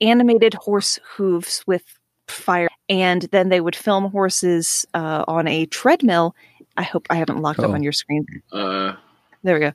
animated 0.00 0.54
horse 0.54 0.98
hooves 1.04 1.62
with 1.66 1.82
fire, 2.28 2.68
and 2.88 3.22
then 3.32 3.50
they 3.50 3.60
would 3.60 3.76
film 3.76 4.10
horses 4.10 4.86
uh, 4.94 5.24
on 5.28 5.46
a 5.46 5.66
treadmill. 5.66 6.34
I 6.76 6.82
hope 6.84 7.06
I 7.10 7.16
haven't 7.16 7.42
locked 7.42 7.58
up 7.58 7.70
Oh. 7.70 7.74
on 7.74 7.82
your 7.82 7.92
screen. 7.92 8.24
Uh, 8.50 8.94
There 9.42 9.54
we 9.54 9.60
go. 9.60 9.72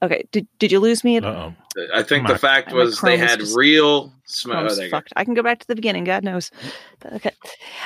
Okay, 0.00 0.22
did 0.30 0.46
did 0.60 0.70
you 0.70 0.78
lose 0.78 1.02
me? 1.02 1.16
At, 1.16 1.24
Uh-oh. 1.24 1.52
I 1.92 2.02
think 2.04 2.22
Come 2.22 2.26
the 2.28 2.32
on. 2.34 2.38
fact 2.38 2.72
was 2.72 3.00
they 3.00 3.16
had 3.18 3.40
just- 3.40 3.56
real 3.56 4.12
smoke. 4.26 4.54
Oh, 4.56 4.60
Chrome's 4.60 4.76
there 4.76 4.84
you 4.86 4.90
go. 4.92 4.96
fucked. 4.98 5.12
I 5.16 5.24
can 5.24 5.34
go 5.34 5.42
back 5.42 5.58
to 5.58 5.66
the 5.66 5.74
beginning. 5.74 6.04
God 6.04 6.22
knows. 6.22 6.52
Okay. 7.04 7.32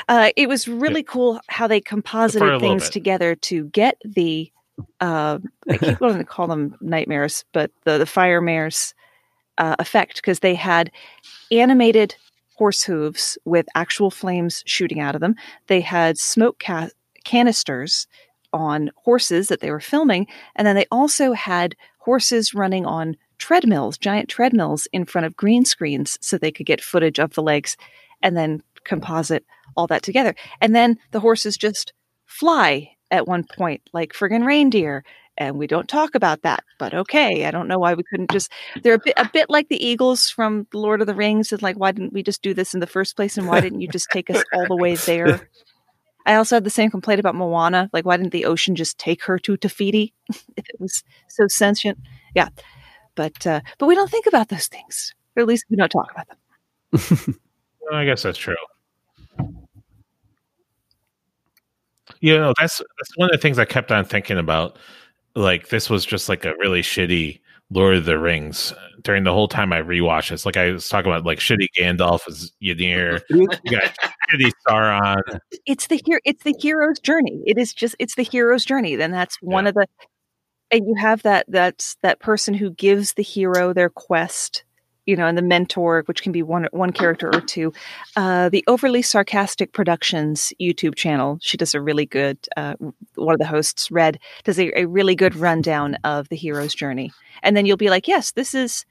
Uh, 0.09 0.31
it 0.37 0.47
was 0.49 0.69
really 0.69 1.03
cool 1.03 1.41
how 1.49 1.67
they 1.67 1.81
composited 1.81 2.61
things 2.61 2.91
together 2.91 3.35
to 3.37 3.65
get 3.69 3.97
the. 4.05 4.53
Uh, 5.01 5.39
I 5.69 5.77
keep 5.79 6.01
wanting 6.01 6.19
to 6.19 6.25
call 6.25 6.47
them 6.47 6.77
nightmares, 6.81 7.45
but 7.53 7.71
the 7.85 7.99
the 7.99 8.07
fire 8.07 8.41
mares 8.41 8.95
uh, 9.59 9.77
effect 9.79 10.17
because 10.17 10.41
they 10.41 10.55
had 10.55 10.91
animated 11.51 12.15
horse 12.57 12.83
hooves 12.83 13.39
with 13.45 13.67
actual 13.75 14.11
flames 14.11 14.63
shooting 14.67 15.01
out 15.01 15.15
of 15.15 15.21
them. 15.21 15.35
They 15.67 15.81
had 15.81 16.19
smoke 16.19 16.59
ca- 16.59 16.91
canisters 17.25 18.07
on 18.53 18.91
horses 18.97 19.49
that 19.49 19.61
they 19.61 19.71
were 19.71 19.81
filming, 19.81 20.27
and 20.57 20.67
then 20.67 20.77
they 20.77 20.87
also 20.91 21.33
had 21.33 21.75
horses 21.99 22.55
running 22.55 22.85
on 22.85 23.17
treadmills, 23.39 23.99
giant 23.99 24.29
treadmills 24.29 24.87
in 24.93 25.05
front 25.05 25.27
of 25.27 25.37
green 25.37 25.65
screens 25.65 26.19
so 26.21 26.39
they 26.39 26.53
could 26.53 26.67
get 26.67 26.81
footage 26.81 27.19
of 27.19 27.35
the 27.35 27.43
legs 27.43 27.77
and 28.23 28.37
then 28.37 28.63
composite 28.85 29.45
all 29.77 29.87
that 29.89 30.03
together. 30.03 30.35
And 30.61 30.75
then 30.75 30.99
the 31.11 31.21
horses 31.21 31.57
just 31.57 31.93
fly 32.27 32.91
at 33.13 33.29
one 33.29 33.45
point 33.45 33.83
like 33.93 34.13
friggin' 34.13 34.45
reindeer. 34.45 35.05
And 35.39 35.57
we 35.57 35.67
don't 35.67 35.89
talk 35.89 36.15
about 36.15 36.43
that, 36.43 36.63
but 36.79 36.93
okay. 36.93 37.47
I 37.47 37.51
don't 37.51 37.67
know 37.67 37.79
why 37.79 37.95
we 37.95 38.03
couldn't 38.03 38.31
just. 38.31 38.53
They're 38.83 38.95
a 38.95 39.01
bit, 39.03 39.15
a 39.17 39.31
bit 39.33 39.49
like 39.49 39.69
the 39.71 39.83
eagles 39.83 40.29
from 40.29 40.67
Lord 40.75 41.01
of 41.01 41.07
the 41.07 41.15
Rings. 41.15 41.53
It's 41.53 41.63
like, 41.63 41.77
why 41.77 41.93
didn't 41.93 42.13
we 42.13 42.23
just 42.23 42.43
do 42.43 42.53
this 42.53 42.75
in 42.75 42.81
the 42.81 42.87
first 42.87 43.17
place? 43.17 43.39
And 43.39 43.49
why 43.49 43.61
didn't 43.61 43.81
you 43.81 43.89
just 43.89 44.11
take 44.11 44.29
us 44.29 44.43
all 44.53 44.67
the 44.67 44.77
way 44.77 44.95
there? 44.95 45.49
I 46.27 46.35
also 46.35 46.57
had 46.57 46.65
the 46.65 46.71
same 46.71 46.91
complaint 46.91 47.19
about 47.19 47.35
Moana. 47.35 47.89
Like, 47.95 48.05
why 48.05 48.19
didn't 48.19 48.33
the 48.33 48.45
ocean 48.45 48.75
just 48.75 48.99
take 48.99 49.25
her 49.25 49.39
to 49.39 49.57
Te 49.57 49.69
Fiti 49.69 50.15
if 50.29 50.45
it 50.69 50.79
was 50.79 51.03
so 51.29 51.47
sentient? 51.49 51.99
Yeah, 52.35 52.49
but 53.15 53.47
uh, 53.47 53.61
but 53.79 53.87
we 53.87 53.95
don't 53.95 54.11
think 54.11 54.27
about 54.27 54.49
those 54.49 54.67
things, 54.67 55.15
or 55.35 55.41
at 55.41 55.49
least 55.49 55.65
we 55.71 55.77
don't 55.77 55.89
talk 55.89 56.11
about 56.13 56.29
them. 56.29 57.39
Well, 57.81 57.95
I 58.01 58.05
guess 58.05 58.23
that's 58.23 58.39
true. 58.39 58.55
You 62.23 62.39
know, 62.39 62.55
that's 62.59 62.79
that's 62.79 63.17
one 63.17 63.29
of 63.29 63.33
the 63.33 63.39
things 63.43 63.59
I 63.59 63.65
kept 63.67 63.93
on 63.93 64.05
thinking 64.07 64.39
about. 64.39 64.79
Like 65.35 65.69
this 65.69 65.91
was 65.91 66.05
just 66.07 66.29
like 66.29 66.45
a 66.45 66.55
really 66.59 66.81
shitty 66.83 67.41
Lord 67.71 67.97
of 67.97 68.05
the 68.05 68.19
Rings 68.19 68.73
uh, 68.73 68.77
during 69.03 69.25
the 69.25 69.33
whole 69.33 69.49
time 69.49 69.73
I 69.73 69.81
rewatched 69.83 70.31
this. 70.31 70.47
Like 70.47 70.57
I 70.57 70.71
was 70.73 70.89
talking 70.89 71.11
about, 71.11 71.25
like 71.25 71.39
shitty 71.41 71.67
Gandalf 71.79 72.21
as 72.29 72.53
Ynyr. 72.63 73.21
You 73.31 73.47
got 73.71 73.95
shitty 74.31 74.53
Sauron. 74.69 75.39
It's 75.67 75.89
the 75.89 76.01
hero. 76.07 76.21
It's 76.25 76.45
the 76.45 76.55
hero's 76.59 77.01
journey. 77.01 77.43
It 77.47 77.59
is 77.59 77.75
just. 77.75 77.97
It's 77.99 78.15
the 78.15 78.23
hero's 78.23 78.65
journey. 78.65 78.95
Then 78.97 79.11
that's 79.11 79.37
one 79.43 79.65
Yeah. 79.65 79.69
of 79.71 79.75
the. 79.75 79.87
and 80.71 80.87
you 80.87 80.95
have 80.95 81.23
that 81.23 81.47
that's 81.49 81.97
that 82.03 82.21
person 82.21 82.55
who 82.55 82.71
gives 82.71 83.15
the 83.15 83.23
hero 83.23 83.73
their 83.73 83.91
quest 83.91 84.65
you 85.07 85.17
know 85.17 85.27
and 85.27 85.37
the 85.37 85.43
mentor 85.43 86.03
which 86.07 86.23
can 86.23 86.33
be 86.33 86.43
one 86.43 86.69
one 86.73 86.93
character 86.93 87.29
or 87.35 87.41
two. 87.41 87.73
Uh, 88.17 88.49
the 88.49 88.65
overly 88.67 89.03
sarcastic 89.03 89.73
productions 89.73 90.53
youtube 90.61 90.95
channel. 90.95 91.39
She 91.41 91.57
does 91.57 91.75
a 91.75 91.81
really 91.81 92.07
good 92.07 92.39
uh, 92.57 92.75
one 93.15 93.35
of 93.35 93.39
the 93.39 93.47
hosts 93.47 93.91
red 93.91 94.19
does 94.45 94.59
a, 94.59 94.79
a 94.79 94.87
really 94.87 95.15
good 95.15 95.35
rundown 95.35 95.97
of 96.05 96.29
the 96.29 96.37
hero's 96.37 96.75
journey. 96.75 97.13
And 97.43 97.57
then 97.57 97.67
you'll 97.67 97.77
be 97.77 97.91
like 97.91 98.09
yes 98.09 98.33
this 98.33 98.55
is 98.55 98.85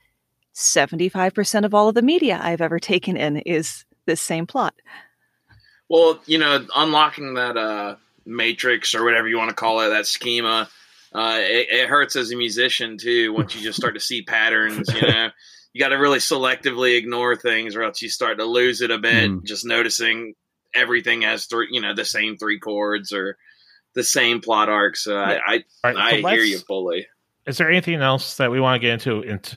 75% 0.54 1.64
of 1.64 1.72
all 1.72 1.88
of 1.88 1.94
the 1.94 2.02
media 2.02 2.38
i've 2.42 2.60
ever 2.60 2.78
taken 2.78 3.16
in 3.16 3.38
is 3.38 3.86
this 4.06 4.20
same 4.20 4.46
plot. 4.46 4.74
Well, 5.88 6.20
you 6.26 6.38
know, 6.38 6.66
unlocking 6.74 7.34
that 7.34 7.56
uh, 7.56 7.96
matrix 8.24 8.94
or 8.94 9.04
whatever 9.04 9.28
you 9.28 9.36
want 9.36 9.50
to 9.50 9.54
call 9.54 9.80
it, 9.80 9.90
that 9.90 10.06
schema, 10.06 10.68
uh, 11.14 11.38
it, 11.38 11.68
it 11.70 11.88
hurts 11.88 12.16
as 12.16 12.32
a 12.32 12.36
musician 12.36 12.96
too. 12.96 13.32
Once 13.32 13.54
you 13.54 13.62
just 13.62 13.78
start 13.78 13.94
to 13.94 14.00
see 14.00 14.22
patterns, 14.22 14.88
you 14.94 15.02
know, 15.08 15.30
you 15.72 15.80
got 15.80 15.88
to 15.88 15.96
really 15.96 16.18
selectively 16.18 16.98
ignore 16.98 17.36
things, 17.36 17.76
or 17.76 17.82
else 17.82 18.02
you 18.02 18.08
start 18.08 18.38
to 18.38 18.44
lose 18.44 18.80
it 18.80 18.90
a 18.90 18.98
bit. 18.98 19.30
Mm. 19.30 19.44
Just 19.44 19.64
noticing 19.64 20.34
everything 20.74 21.22
has 21.22 21.46
three, 21.46 21.68
you 21.70 21.80
know, 21.80 21.94
the 21.94 22.04
same 22.04 22.36
three 22.36 22.58
chords 22.58 23.12
or 23.12 23.36
the 23.94 24.04
same 24.04 24.40
plot 24.40 24.68
arc. 24.68 24.96
So 24.96 25.16
I, 25.16 25.32
I, 25.34 25.64
All 25.84 25.92
right, 25.92 25.96
I 25.96 26.20
so 26.22 26.28
hear 26.28 26.42
you 26.42 26.58
fully. 26.58 27.06
Is 27.46 27.58
there 27.58 27.70
anything 27.70 28.00
else 28.00 28.36
that 28.36 28.50
we 28.50 28.60
want 28.60 28.80
to 28.80 28.86
get 28.86 28.92
into, 28.92 29.22
into 29.22 29.56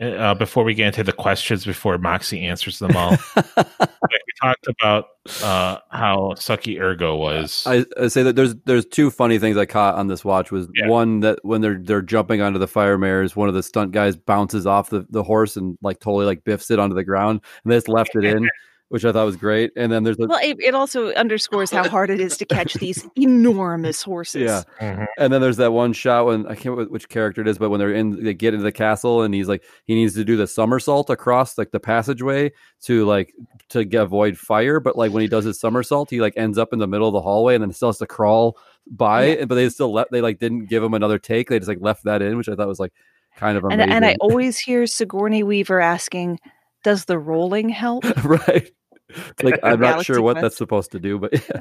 uh, 0.00 0.34
before 0.34 0.64
we 0.64 0.74
get 0.74 0.88
into 0.88 1.04
the 1.04 1.12
questions? 1.12 1.64
Before 1.64 1.96
Moxie 1.98 2.42
answers 2.44 2.78
them 2.78 2.96
all, 2.96 3.10
like 3.36 3.46
we 3.78 4.32
talked 4.40 4.66
about 4.68 5.06
uh, 5.42 5.78
how 5.90 6.32
sucky 6.36 6.80
Ergo 6.80 7.16
was. 7.16 7.64
I, 7.66 7.84
I 8.00 8.08
say 8.08 8.22
that 8.24 8.36
there's 8.36 8.54
there's 8.64 8.86
two 8.86 9.10
funny 9.10 9.38
things 9.38 9.56
I 9.56 9.66
caught 9.66 9.94
on 9.94 10.08
this 10.08 10.24
watch. 10.24 10.50
Was 10.50 10.68
Yeah. 10.74 10.88
one 10.88 11.20
that 11.20 11.38
when 11.42 11.60
they're 11.60 11.78
they're 11.80 12.02
jumping 12.02 12.40
onto 12.40 12.58
the 12.58 12.68
fire 12.68 12.98
mares, 12.98 13.36
one 13.36 13.48
of 13.48 13.54
the 13.54 13.62
stunt 13.62 13.92
guys 13.92 14.16
bounces 14.16 14.66
off 14.66 14.90
the, 14.90 15.06
the 15.10 15.22
horse 15.22 15.56
and 15.56 15.78
like 15.82 16.00
totally 16.00 16.26
like 16.26 16.44
biffs 16.44 16.70
it 16.70 16.78
onto 16.78 16.94
the 16.96 17.04
ground, 17.04 17.40
and 17.62 17.72
they 17.72 17.76
just 17.76 17.88
left 17.88 18.14
it 18.16 18.24
in, 18.24 18.48
which 18.88 19.04
I 19.04 19.12
thought 19.12 19.24
was 19.24 19.36
great. 19.36 19.72
And 19.76 19.90
then 19.90 20.04
there's 20.04 20.18
a, 20.18 20.26
well 20.26 20.38
it, 20.42 20.56
it 20.60 20.74
also 20.74 21.12
underscores 21.14 21.70
how 21.70 21.88
hard 21.88 22.10
it 22.10 22.20
is 22.20 22.36
to 22.36 22.44
catch 22.44 22.74
these 22.74 23.06
enormous 23.16 24.02
horses 24.02 24.42
yeah, 24.42 24.62
Mhm. 24.80 25.06
and 25.18 25.32
then 25.32 25.40
there's 25.40 25.56
that 25.56 25.72
one 25.72 25.92
shot 25.92 26.26
when 26.26 26.46
I 26.46 26.54
can't 26.54 26.66
remember 26.66 26.90
which 26.92 27.08
character 27.08 27.40
it 27.40 27.48
is, 27.48 27.58
but 27.58 27.70
when 27.70 27.80
they're 27.80 27.92
in, 27.94 28.22
they 28.22 28.34
get 28.34 28.54
into 28.54 28.62
the 28.64 28.72
castle, 28.72 29.22
and 29.22 29.34
he's 29.34 29.48
like 29.48 29.64
he 29.84 29.94
needs 29.94 30.14
to 30.14 30.24
do 30.24 30.36
the 30.36 30.46
somersault 30.46 31.10
across 31.10 31.56
like 31.58 31.70
the 31.70 31.80
passageway 31.80 32.52
to 32.82 33.04
like 33.06 33.32
to 33.70 33.84
get, 33.84 34.02
avoid 34.02 34.36
fire, 34.38 34.78
but 34.80 34.96
like 34.96 35.12
when 35.12 35.22
he 35.22 35.28
does 35.28 35.44
his 35.44 35.58
somersault, 35.58 36.10
he 36.10 36.20
like 36.20 36.34
ends 36.36 36.58
up 36.58 36.72
in 36.72 36.78
the 36.78 36.86
middle 36.86 37.08
of 37.08 37.14
the 37.14 37.22
hallway, 37.22 37.54
and 37.54 37.62
then 37.62 37.72
still 37.72 37.88
has 37.88 37.98
to 37.98 38.06
crawl 38.06 38.56
by, 38.86 39.24
Yeah. 39.36 39.44
but 39.46 39.54
they 39.54 39.68
still 39.70 39.92
let 39.92 40.10
they 40.10 40.20
like 40.20 40.38
didn't 40.38 40.66
give 40.66 40.82
him 40.82 40.94
another 40.94 41.18
take, 41.18 41.48
they 41.48 41.58
just 41.58 41.68
like 41.68 41.78
left 41.80 42.04
that 42.04 42.20
in, 42.22 42.36
which 42.36 42.48
I 42.48 42.54
thought 42.54 42.68
was 42.68 42.78
like 42.80 42.92
kind 43.36 43.58
of 43.58 43.64
and, 43.64 43.72
amazing. 43.74 43.92
and 43.92 44.04
i 44.06 44.14
always 44.20 44.58
hear 44.60 44.86
sigourney 44.86 45.42
weaver 45.42 45.80
asking 45.80 46.38
does 46.84 47.06
the 47.06 47.18
rolling 47.18 47.68
help 47.68 48.04
right. 48.24 48.70
It's 49.08 49.42
like 49.42 49.58
I'm 49.64 49.80
not 49.80 50.04
sure 50.04 50.22
what 50.22 50.34
Quest. 50.34 50.42
that's 50.42 50.56
supposed 50.56 50.92
to 50.92 51.00
do, 51.00 51.18
but 51.18 51.32
yeah. 51.48 51.60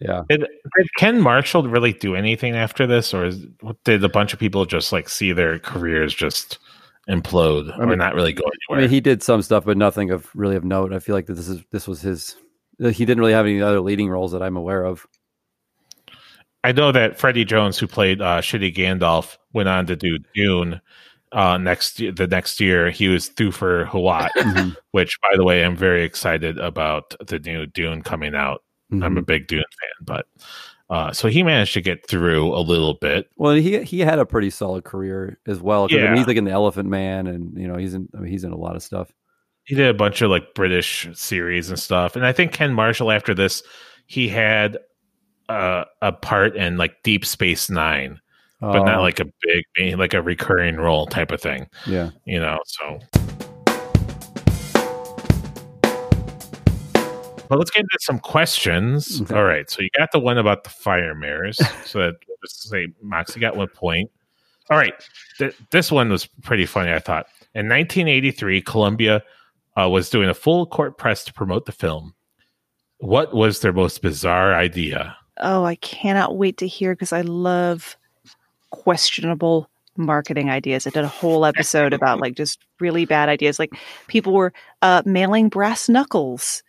Yeah. 0.00 0.22
Did, 0.28 0.40
did 0.40 0.88
Ken 0.98 1.20
Marshall 1.20 1.68
really 1.68 1.92
do 1.92 2.16
anything 2.16 2.56
after 2.56 2.86
this, 2.86 3.14
or 3.14 3.26
is, 3.26 3.46
did 3.84 4.02
a 4.02 4.08
bunch 4.08 4.32
of 4.32 4.40
people 4.40 4.66
just 4.66 4.92
like 4.92 5.08
see 5.08 5.32
their 5.32 5.60
careers 5.60 6.12
just 6.12 6.58
implode 7.08 7.72
I 7.72 7.78
or 7.82 7.86
mean- 7.86 7.98
not 7.98 8.14
really 8.14 8.32
go 8.32 8.42
anywhere? 8.42 8.78
I 8.78 8.82
mean, 8.82 8.90
he 8.90 9.00
did 9.00 9.22
some 9.22 9.42
stuff, 9.42 9.64
but 9.64 9.76
nothing 9.76 10.10
of 10.10 10.28
really 10.34 10.56
of 10.56 10.64
note. 10.64 10.92
I 10.92 10.98
feel 10.98 11.14
like 11.14 11.26
this 11.26 11.48
is 11.48 11.62
this 11.70 11.86
was 11.86 12.00
his. 12.00 12.36
He 12.78 13.04
didn't 13.04 13.20
really 13.20 13.32
have 13.32 13.46
any 13.46 13.62
other 13.62 13.80
leading 13.80 14.08
roles 14.08 14.32
that 14.32 14.42
I'm 14.42 14.56
aware 14.56 14.84
of. 14.84 15.06
I 16.64 16.72
know 16.72 16.90
that 16.90 17.18
Freddie 17.18 17.44
Jones, 17.44 17.78
who 17.78 17.86
played 17.86 18.20
uh, 18.20 18.40
Shitty 18.40 18.74
Gandalf, 18.74 19.36
went 19.52 19.68
on 19.68 19.86
to 19.86 19.94
do 19.94 20.18
Dune 20.34 20.80
uh, 21.34 21.58
next 21.58 21.96
the 21.98 22.26
next 22.30 22.60
year. 22.60 22.90
He 22.90 23.08
was 23.08 23.28
Thufir 23.28 23.86
Hawat, 23.88 24.30
Mhm. 24.36 24.76
which, 24.92 25.18
by 25.20 25.36
the 25.36 25.44
way, 25.44 25.64
I'm 25.64 25.76
very 25.76 26.04
excited 26.04 26.58
about 26.58 27.14
the 27.26 27.38
new 27.38 27.66
Dune 27.66 28.00
coming 28.02 28.34
out. 28.34 28.62
I'm 28.92 29.18
a 29.18 29.22
Mhm. 29.22 29.26
big 29.26 29.46
Dune 29.48 29.64
fan, 29.80 30.04
but 30.06 30.26
uh, 30.90 31.12
so 31.12 31.28
he 31.28 31.42
managed 31.42 31.72
to 31.74 31.80
get 31.80 32.06
through 32.06 32.54
a 32.54 32.60
little 32.60 32.94
bit. 33.00 33.26
Well, 33.36 33.54
he 33.54 33.82
he 33.82 34.00
had 34.00 34.18
a 34.18 34.26
pretty 34.26 34.50
solid 34.50 34.84
career 34.84 35.38
as 35.46 35.60
well. 35.60 35.88
'cause, 35.88 35.96
I 35.96 36.00
mean, 36.02 36.10
Yeah. 36.12 36.16
he's 36.18 36.26
like 36.26 36.36
in 36.36 36.44
the 36.44 36.50
Elephant 36.52 36.88
Man, 36.88 37.26
and 37.26 37.58
you 37.58 37.66
know 37.66 37.76
he's 37.76 37.94
in 37.94 38.08
I 38.16 38.20
mean, 38.20 38.30
he's 38.30 38.44
in 38.44 38.52
a 38.52 38.56
lot 38.58 38.76
of 38.76 38.82
stuff. 38.82 39.10
He 39.64 39.74
did 39.74 39.88
a 39.88 39.94
bunch 39.94 40.20
of 40.22 40.30
like 40.30 40.54
British 40.54 41.08
series 41.14 41.70
and 41.70 41.78
stuff, 41.78 42.16
and 42.16 42.24
I 42.26 42.32
think 42.32 42.52
Ken 42.52 42.72
Marshall 42.74 43.10
after 43.10 43.34
this, 43.34 43.62
he 44.06 44.28
had 44.28 44.78
uh, 45.48 45.84
a 46.02 46.12
part 46.12 46.54
in 46.56 46.76
like 46.76 47.02
Deep 47.02 47.24
Space 47.24 47.68
Nine, 47.70 48.20
but 48.72 48.80
Oh, 48.80 48.84
not 48.84 49.00
like 49.00 49.20
a 49.20 49.26
big, 49.42 49.98
like 49.98 50.14
a 50.14 50.22
recurring 50.22 50.76
role 50.76 51.06
type 51.06 51.30
of 51.32 51.40
thing. 51.40 51.68
yeah. 51.86 52.10
you 52.24 52.38
know 52.40 52.58
so 52.66 52.98
well 57.50 57.58
let's 57.58 57.70
get 57.70 57.80
into 57.80 57.98
some 58.00 58.18
questions 58.18 59.20
Okay. 59.22 59.34
all 59.34 59.44
right 59.44 59.68
so 59.70 59.82
you 59.82 59.88
got 59.96 60.10
the 60.12 60.18
one 60.18 60.38
about 60.38 60.64
the 60.64 60.70
fire 60.70 61.14
mirrors 61.14 61.56
so 61.84 61.98
that 61.98 62.14
let's 62.42 62.68
say 62.68 62.88
moxie 63.02 63.40
got 63.40 63.56
one 63.56 63.68
point 63.68 64.10
all 64.70 64.78
right 64.78 64.94
Th- 65.38 65.54
this 65.70 65.92
one 65.92 66.08
was 66.08 66.26
pretty 66.42 66.66
funny 66.66 66.92
i 66.92 66.98
thought 66.98 67.26
in 67.54 67.68
1983 67.68 68.62
columbia 68.62 69.22
uh, 69.78 69.88
was 69.88 70.08
doing 70.08 70.28
a 70.28 70.34
full 70.34 70.66
court 70.66 70.96
press 70.98 71.24
to 71.24 71.32
promote 71.32 71.66
the 71.66 71.72
film 71.72 72.14
what 72.98 73.34
was 73.34 73.60
their 73.60 73.72
most 73.72 74.02
bizarre 74.02 74.54
idea 74.54 75.16
Oh, 75.40 75.64
I 75.64 75.74
cannot 75.74 76.36
wait 76.36 76.58
to 76.58 76.68
hear 76.68 76.94
because 76.94 77.12
I 77.12 77.22
love 77.22 77.96
questionable 78.74 79.68
marketing 79.96 80.50
ideas. 80.50 80.86
I 80.86 80.90
did 80.90 81.04
a 81.04 81.08
whole 81.08 81.44
episode 81.44 81.92
about 81.92 82.20
like 82.20 82.34
just 82.34 82.58
really 82.80 83.04
bad 83.04 83.28
ideas. 83.28 83.58
Like 83.58 83.72
people 84.08 84.32
were 84.32 84.52
uh, 84.82 85.02
mailing 85.04 85.48
brass 85.48 85.88
knuckles 85.88 86.62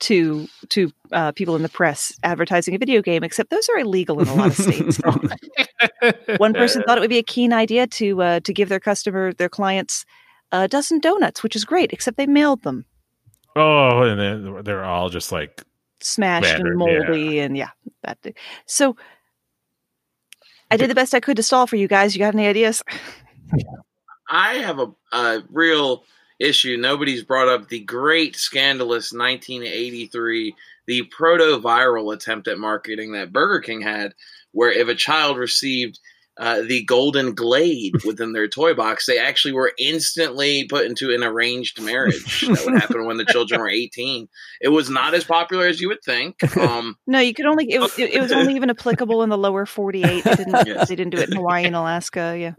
to 0.00 0.48
to 0.70 0.92
uh, 1.12 1.32
people 1.32 1.54
in 1.54 1.62
the 1.62 1.68
press 1.68 2.12
advertising 2.24 2.74
a 2.74 2.78
video 2.78 3.02
game, 3.02 3.22
except 3.22 3.50
those 3.50 3.68
are 3.68 3.78
illegal 3.78 4.20
in 4.20 4.28
a 4.28 4.34
lot 4.34 4.48
of 4.48 4.56
states. 4.56 5.00
One 6.38 6.54
person 6.54 6.82
thought 6.82 6.98
it 6.98 7.00
would 7.00 7.10
be 7.10 7.18
a 7.18 7.22
keen 7.22 7.52
idea 7.52 7.86
to 7.86 8.22
uh, 8.22 8.40
to 8.40 8.52
give 8.52 8.68
their 8.68 8.80
customer 8.80 9.32
their 9.32 9.48
clients 9.48 10.04
a 10.50 10.66
dozen 10.66 10.98
donuts, 10.98 11.42
which 11.42 11.54
is 11.54 11.64
great, 11.64 11.92
except 11.92 12.16
they 12.16 12.26
mailed 12.26 12.62
them 12.62 12.84
oh 13.56 14.02
and 14.02 14.20
then 14.20 14.64
they're 14.64 14.84
all 14.84 15.08
just 15.08 15.32
like 15.32 15.62
smashed 16.00 16.44
Battered, 16.44 16.66
and 16.66 16.78
moldy 16.78 17.38
and 17.38 17.56
yeah 17.56 17.70
that 18.02 18.18
so 18.66 18.96
i 20.72 20.76
did 20.76 20.90
the 20.90 20.94
best 20.94 21.14
i 21.14 21.20
could 21.20 21.36
to 21.36 21.42
stall 21.42 21.66
for 21.66 21.76
you 21.76 21.86
guys 21.86 22.14
you 22.14 22.18
got 22.18 22.34
any 22.34 22.46
ideas 22.46 22.82
I 24.32 24.54
have 24.54 24.78
a, 24.78 24.90
a 25.12 25.42
real 25.50 26.04
issue. 26.40 26.78
Nobody's 26.78 27.22
brought 27.22 27.48
up 27.48 27.68
the 27.68 27.80
great 27.80 28.34
scandalous 28.34 29.12
1983, 29.12 30.56
the 30.86 31.02
proto 31.02 31.60
viral 31.60 32.14
attempt 32.14 32.48
at 32.48 32.58
marketing 32.58 33.12
that 33.12 33.32
Burger 33.32 33.60
King 33.60 33.82
had, 33.82 34.14
where 34.52 34.72
if 34.72 34.88
a 34.88 34.94
child 34.94 35.36
received 35.36 36.00
uh, 36.38 36.62
the 36.62 36.84
golden 36.84 37.34
glaive 37.34 37.92
within 38.06 38.32
their 38.32 38.48
toy 38.48 38.72
box, 38.74 39.06
they 39.06 39.18
actually 39.18 39.52
were 39.52 39.72
instantly 39.78 40.66
put 40.68 40.86
into 40.86 41.12
an 41.14 41.22
arranged 41.22 41.80
marriage. 41.80 42.40
that 42.42 42.62
would 42.64 42.80
happen 42.80 43.04
when 43.06 43.18
the 43.18 43.24
children 43.26 43.60
were 43.60 43.68
18. 43.68 44.28
It 44.60 44.68
was 44.68 44.88
not 44.88 45.12
as 45.14 45.24
popular 45.24 45.66
as 45.66 45.80
you 45.80 45.88
would 45.88 46.02
think. 46.04 46.36
Um, 46.56 46.96
no 47.06 47.18
you 47.18 47.34
could 47.34 47.46
only 47.46 47.70
it, 47.70 47.80
was- 47.80 47.98
it, 47.98 48.14
it 48.14 48.20
was 48.20 48.32
only 48.32 48.54
even 48.56 48.70
applicable 48.70 49.22
in 49.22 49.28
the 49.28 49.38
lower 49.38 49.66
48 49.66 50.24
they 50.24 50.34
didn't, 50.34 50.66
Yes. 50.66 50.88
they 50.88 50.96
didn't 50.96 51.14
do 51.14 51.20
it 51.20 51.28
in 51.30 51.36
hawaii 51.36 51.64
and 51.64 51.76
alaska 51.76 52.36
yeah 52.38 52.52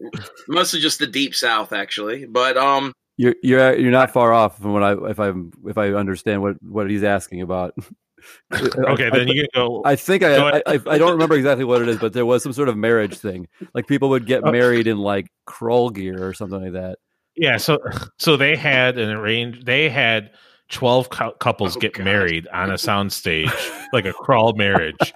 mostly 0.48 0.80
just 0.80 1.00
the 1.00 1.08
deep 1.08 1.34
south, 1.36 1.74
actually. 1.74 2.26
But 2.26 2.58
um, 2.58 2.94
You're 3.18 3.36
you're 3.44 3.76
you're 3.78 3.92
not 3.92 4.12
far 4.12 4.34
off 4.34 4.58
from 4.60 4.74
what 4.74 4.84
I 4.84 4.94
if 5.10 5.20
I 5.20 5.32
if 5.66 5.78
I 5.78 5.90
understand 5.94 6.42
what 6.42 6.62
what 6.62 6.90
he's 6.90 7.04
asking 7.04 7.42
about. 7.42 7.74
okay 8.54 9.10
then 9.10 9.28
you 9.28 9.42
can 9.42 9.48
go 9.54 9.82
I 9.86 9.96
think 9.96 10.22
Go 10.22 10.48
I, 10.48 10.50
ahead. 10.50 10.64
I 10.66 10.94
I 10.94 10.98
don't 10.98 11.12
remember 11.12 11.36
exactly 11.36 11.66
what 11.66 11.82
it 11.82 11.88
is, 11.88 11.98
but 11.98 12.14
there 12.14 12.26
was 12.26 12.44
some 12.44 12.54
sort 12.54 12.70
of 12.70 12.78
marriage 12.78 13.18
thing. 13.18 13.48
Like 13.74 13.88
people 13.88 14.10
would 14.10 14.26
get 14.26 14.42
Oh. 14.46 14.52
married 14.52 14.88
in 14.88 14.98
like 14.98 15.28
Krull 15.48 15.94
gear 15.94 16.26
or 16.28 16.34
something 16.34 16.62
like 16.62 16.74
that. 16.74 17.00
Yeah, 17.36 17.58
so 17.58 17.80
so 18.18 18.38
they 18.38 18.56
had 18.56 18.98
an 18.98 19.10
arranged. 19.10 19.66
They 19.66 19.90
had 19.90 20.32
twelve 20.70 21.10
cou- 21.10 21.34
couples 21.40 21.76
Oh, 21.76 21.80
get 21.80 21.94
God. 21.94 22.04
married 22.06 22.48
on 22.54 22.70
a 22.70 22.76
soundstage, 22.76 23.52
like 23.94 24.06
a 24.06 24.14
Krull 24.14 24.56
marriage, 24.56 25.14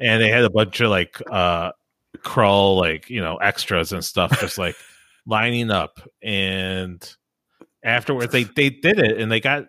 and 0.00 0.20
they 0.20 0.28
had 0.28 0.44
a 0.44 0.50
bunch 0.50 0.80
of 0.80 0.90
like 0.90 1.20
uh 1.30 1.70
Krull 2.18 2.76
like 2.78 3.08
you 3.08 3.20
know 3.20 3.36
extras 3.36 3.92
and 3.92 4.04
stuff, 4.04 4.38
just 4.40 4.58
like 4.58 4.74
lining 5.26 5.70
up. 5.70 6.00
And 6.22 7.00
afterwards, 7.84 8.32
they 8.32 8.44
they 8.44 8.70
did 8.70 8.98
it 8.98 9.18
and 9.20 9.30
they 9.30 9.40
got 9.40 9.66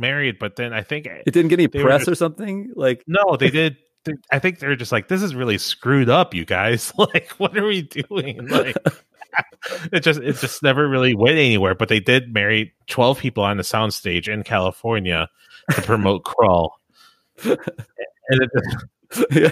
married. 0.00 0.38
But 0.38 0.56
then 0.56 0.72
I 0.72 0.82
think 0.82 1.06
eh, 1.06 1.22
It 1.26 1.32
didn't 1.32 1.48
get 1.50 1.58
any 1.60 1.66
They 1.66 1.80
were 1.82 1.84
press 1.90 2.00
just- 2.02 2.08
or 2.10 2.14
something. 2.16 2.72
Like 2.74 3.04
no, 3.06 3.36
they 3.36 3.50
did. 3.50 3.76
they- 4.04 4.14
I 4.32 4.38
think 4.38 4.58
they're 4.58 4.74
just 4.76 4.92
like 4.92 5.08
this 5.08 5.22
is 5.22 5.34
really 5.34 5.58
screwed 5.58 6.08
up, 6.08 6.34
you 6.34 6.44
guys. 6.44 6.92
Like, 6.98 7.30
what 7.38 7.56
are 7.56 7.66
we 7.66 7.82
doing? 7.82 8.46
Like. 8.48 8.76
it 9.92 10.00
just 10.00 10.18
it 10.20 10.36
just 10.38 10.60
never 10.62 10.88
really 10.88 11.14
went 11.14 11.36
anywhere. 11.38 11.74
But 11.76 11.88
they 11.88 12.00
did 12.00 12.34
marry 12.34 12.72
twelve 12.88 13.18
people 13.20 13.44
on 13.44 13.58
the 13.58 13.62
soundstage 13.62 14.26
in 14.26 14.42
California 14.42 15.28
to 15.72 15.82
promote 15.82 16.24
Krull. 16.24 16.70
and 17.44 17.58
it, 18.30 18.50
yeah. 19.30 19.50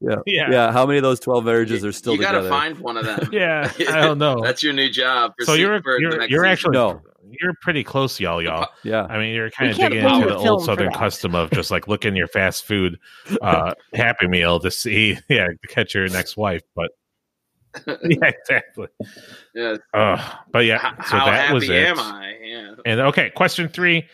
yeah, 0.00 0.16
Yeah. 0.26 0.50
yeah, 0.50 0.72
How 0.72 0.84
many 0.86 0.98
of 0.98 1.02
those 1.02 1.20
twelve 1.20 1.44
marriages 1.44 1.84
are 1.84 1.92
still 1.92 2.14
you 2.14 2.20
gotta 2.20 2.38
together? 2.38 2.50
find 2.50 2.78
one 2.78 2.96
of 2.96 3.04
them. 3.06 3.28
Yeah, 3.32 3.70
I 3.88 4.00
don't 4.02 4.18
know. 4.18 4.40
That's 4.42 4.62
your 4.62 4.72
new 4.74 4.90
job. 4.90 5.32
For 5.38 5.44
so 5.46 5.54
you're 5.54 5.80
for 5.82 5.94
the 5.96 6.00
you're, 6.00 6.18
next 6.18 6.30
you're 6.30 6.40
season. 6.44 6.52
actually 6.52 6.72
No. 6.72 7.02
You're 7.40 7.54
pretty 7.60 7.84
close, 7.84 8.18
y'all, 8.20 8.42
y'all. 8.42 8.68
yeah, 8.82 9.06
I 9.08 9.18
mean, 9.18 9.34
you're 9.34 9.50
kind 9.50 9.70
of 9.70 9.76
can't 9.76 9.92
digging 9.92 10.08
into 10.08 10.28
the 10.28 10.38
the 10.38 10.48
old 10.48 10.64
Southern 10.64 10.92
custom 10.92 11.34
of 11.34 11.50
just 11.50 11.70
like 11.70 11.88
looking 11.88 12.16
your 12.16 12.28
fast 12.28 12.64
food 12.64 12.98
uh, 13.42 13.74
Happy 13.94 14.26
Meal 14.26 14.60
to 14.60 14.70
see, 14.70 15.18
yeah, 15.28 15.46
to 15.48 15.68
catch 15.68 15.94
your 15.94 16.08
next 16.08 16.36
wife. 16.36 16.62
But 16.74 16.90
yeah, 17.86 18.26
exactly. 18.28 18.88
Yeah. 19.54 19.76
Uh, 19.92 20.30
but 20.52 20.64
yeah, 20.64 20.76
H- 20.76 21.06
so 21.06 21.18
how 21.18 21.26
that 21.26 21.52
was 21.52 21.64
happy 21.64 21.76
it. 21.76 21.86
am 21.86 21.98
I? 21.98 22.34
Yeah. 22.42 22.74
And 22.86 23.00
okay, 23.00 23.30
question 23.30 23.68
three. 23.68 24.06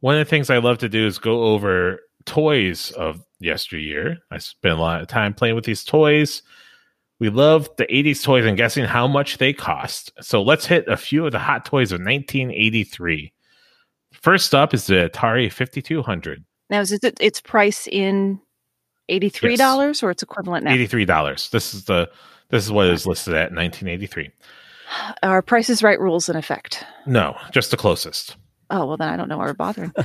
One 0.00 0.14
of 0.16 0.26
the 0.26 0.30
things 0.30 0.50
I 0.50 0.58
love 0.58 0.78
to 0.78 0.88
do 0.88 1.06
is 1.06 1.18
go 1.18 1.42
over 1.44 2.00
toys 2.26 2.90
of 2.92 3.24
yesteryear. 3.40 4.18
I 4.30 4.38
spent 4.38 4.78
a 4.78 4.80
lot 4.80 5.00
of 5.00 5.08
time 5.08 5.34
playing 5.34 5.54
with 5.54 5.64
these 5.64 5.84
toys. 5.84 6.42
We 7.20 7.28
love 7.28 7.68
the 7.76 7.84
80s 7.86 8.24
toys 8.24 8.46
and 8.46 8.56
guessing 8.56 8.86
how 8.86 9.06
much 9.06 9.38
they 9.38 9.52
cost. 9.52 10.10
So 10.20 10.42
let's 10.42 10.66
hit 10.66 10.88
a 10.88 10.96
few 10.96 11.26
of 11.26 11.32
the 11.32 11.38
hot 11.38 11.66
toys 11.66 11.92
of 11.92 12.00
1983. 12.00 13.32
First 14.12 14.54
up 14.54 14.74
is 14.74 14.86
the 14.86 15.08
Atari 15.08 15.52
5200. 15.52 16.44
Now, 16.70 16.80
is 16.80 16.92
it 16.92 17.04
its 17.20 17.40
price 17.40 17.86
in 17.86 18.40
eighty-three 19.08 19.56
dollars 19.56 20.02
or 20.02 20.10
its 20.10 20.22
equivalent 20.22 20.64
now? 20.64 20.72
$83. 20.72 21.50
This 21.50 21.74
is 21.74 21.84
the 21.84 22.10
this 22.48 22.64
is 22.64 22.72
what 22.72 22.86
is 22.88 23.06
listed 23.06 23.34
at 23.34 23.52
1983. 23.52 24.30
Are 25.22 25.42
prices 25.42 25.82
Right 25.82 26.00
rules 26.00 26.28
in 26.28 26.36
effect? 26.36 26.84
No, 27.06 27.36
just 27.52 27.70
the 27.70 27.76
closest. 27.76 28.36
Oh 28.70 28.86
well, 28.86 28.96
then 28.96 29.08
I 29.08 29.16
don't 29.16 29.28
know 29.28 29.36
why 29.38 29.46
we're 29.46 29.54
bothering. 29.54 29.92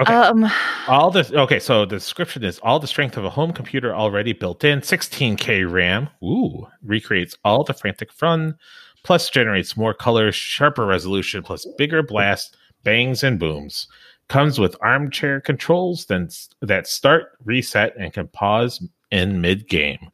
Okay. 0.00 0.14
Um, 0.14 0.48
All 0.86 1.10
the 1.10 1.28
okay, 1.40 1.58
so 1.58 1.84
the 1.84 1.96
description 1.96 2.44
is 2.44 2.60
all 2.60 2.78
the 2.78 2.86
strength 2.86 3.16
of 3.16 3.24
a 3.24 3.30
home 3.30 3.52
computer 3.52 3.92
already 3.92 4.32
built 4.32 4.62
in, 4.62 4.80
16k 4.80 5.68
RAM. 5.68 6.08
Ooh, 6.22 6.68
recreates 6.84 7.36
all 7.44 7.64
the 7.64 7.74
frantic 7.74 8.12
fun, 8.12 8.56
plus 9.02 9.28
generates 9.28 9.76
more 9.76 9.94
colors, 9.94 10.36
sharper 10.36 10.86
resolution, 10.86 11.42
plus 11.42 11.66
bigger 11.76 12.00
blast, 12.04 12.56
bangs 12.84 13.24
and 13.24 13.40
booms. 13.40 13.88
Comes 14.28 14.60
with 14.60 14.76
armchair 14.82 15.40
controls 15.40 16.06
then 16.06 16.28
that 16.62 16.86
start, 16.86 17.32
reset, 17.44 17.96
and 17.98 18.12
can 18.12 18.28
pause 18.28 18.80
in 19.10 19.40
mid 19.40 19.68
game. 19.68 20.10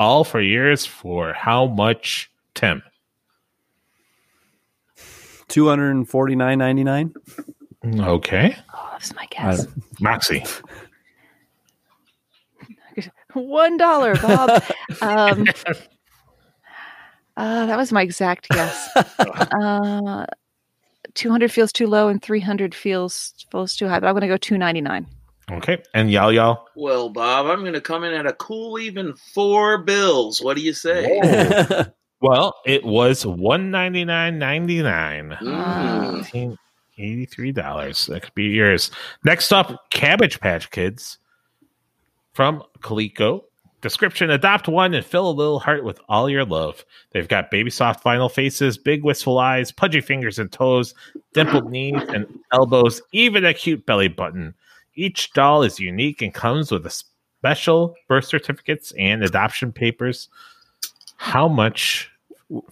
All 0.00 0.24
for 0.24 0.40
years 0.40 0.86
for 0.86 1.32
how 1.34 1.66
much, 1.66 2.30
Tim? 2.54 2.82
Two 5.50 5.68
hundred 5.68 5.90
and 5.90 6.08
forty 6.08 6.34
nine 6.34 6.58
ninety 6.58 6.84
nine. 6.84 7.12
Okay, 7.84 8.56
oh, 8.74 8.88
that's 8.92 9.14
my 9.14 9.22
I 9.22 9.26
guess. 9.26 9.66
Moxie. 10.00 10.44
One 13.34 13.76
dollar, 13.76 14.16
Bob. 14.16 14.62
um, 15.02 15.46
uh, 17.36 17.66
that 17.66 17.76
was 17.76 17.92
my 17.92 18.02
exact 18.02 18.48
guess. 18.48 18.88
Uh, 19.18 20.24
Two 21.14 21.30
hundred 21.30 21.50
feels 21.50 21.72
too 21.72 21.86
low, 21.86 22.08
and 22.08 22.22
three 22.22 22.40
hundred 22.40 22.74
feels 22.74 23.34
feels 23.50 23.74
too 23.74 23.88
high. 23.88 23.98
But 23.98 24.06
I'm 24.06 24.12
going 24.14 24.22
to 24.22 24.28
go 24.28 24.36
two 24.36 24.56
ninety 24.56 24.80
nine. 24.80 25.06
Okay, 25.50 25.82
and 25.92 26.10
y'all, 26.10 26.32
y'all. 26.32 26.66
Well, 26.76 27.08
Bob, 27.08 27.46
I'm 27.46 27.60
going 27.60 27.72
to 27.72 27.80
come 27.80 28.04
in 28.04 28.14
at 28.14 28.26
a 28.26 28.32
cool 28.32 28.78
even 28.78 29.14
four 29.34 29.78
bills. 29.82 30.40
What 30.40 30.56
do 30.56 30.62
you 30.62 30.72
say? 30.72 31.20
Well, 32.20 32.54
it 32.66 32.84
was 32.84 33.24
one 33.24 33.70
ninety 33.70 34.04
nine 34.04 34.38
ninety 34.38 34.82
nine. 34.82 35.36
Mm. 35.40 36.56
Dollars. 37.54 38.06
That 38.06 38.22
could 38.22 38.34
be 38.34 38.44
yours. 38.44 38.90
Next 39.24 39.52
up, 39.52 39.88
Cabbage 39.90 40.38
Patch 40.38 40.70
Kids 40.70 41.16
from 42.34 42.62
Coleco. 42.80 43.44
Description: 43.80 44.28
Adopt 44.28 44.68
one 44.68 44.92
and 44.92 45.06
fill 45.06 45.30
a 45.30 45.32
little 45.32 45.58
heart 45.58 45.82
with 45.82 45.98
all 46.10 46.28
your 46.28 46.44
love. 46.44 46.84
They've 47.12 47.26
got 47.26 47.50
baby 47.50 47.70
soft 47.70 48.04
vinyl 48.04 48.30
faces, 48.30 48.76
big 48.76 49.02
wistful 49.02 49.38
eyes, 49.38 49.72
pudgy 49.72 50.02
fingers 50.02 50.38
and 50.38 50.52
toes, 50.52 50.92
dimpled 51.32 51.70
knees 51.70 52.02
and 52.10 52.26
elbows, 52.52 53.00
even 53.12 53.46
a 53.46 53.54
cute 53.54 53.86
belly 53.86 54.08
button. 54.08 54.54
Each 54.94 55.32
doll 55.32 55.62
is 55.62 55.80
unique 55.80 56.20
and 56.20 56.34
comes 56.34 56.70
with 56.70 56.84
a 56.84 56.90
special 56.90 57.94
birth 58.06 58.26
certificates 58.26 58.92
and 58.98 59.24
adoption 59.24 59.72
papers. 59.72 60.28
How 61.22 61.48
much 61.48 62.10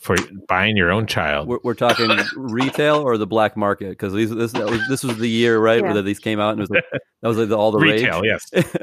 for 0.01 0.17
buying 0.49 0.75
your 0.75 0.91
own 0.91 1.07
child? 1.07 1.49
We're, 1.49 1.59
we're 1.63 1.75
talking 1.75 2.09
retail 2.37 2.97
or 2.97 3.19
the 3.19 3.27
black 3.27 3.59
market 3.59 3.91
because 3.91 4.15
these 4.15 4.31
this 4.31 4.55
was, 4.55 4.81
this 4.89 5.05
was 5.05 5.19
the 5.19 5.29
year 5.29 5.59
right 5.59 5.83
Yeah. 5.83 5.93
where 5.93 6.03
these 6.03 6.19
came 6.19 6.41
out 6.41 6.53
and 6.53 6.61
it 6.61 6.63
was 6.63 6.71
like, 6.71 6.85
that 7.21 7.29
was 7.29 7.37
like 7.37 7.51
the, 7.51 7.59
all 7.59 7.71
the 7.73 7.79
Retail, 7.79 8.23
rage. 8.23 8.41
yes. 8.53 8.65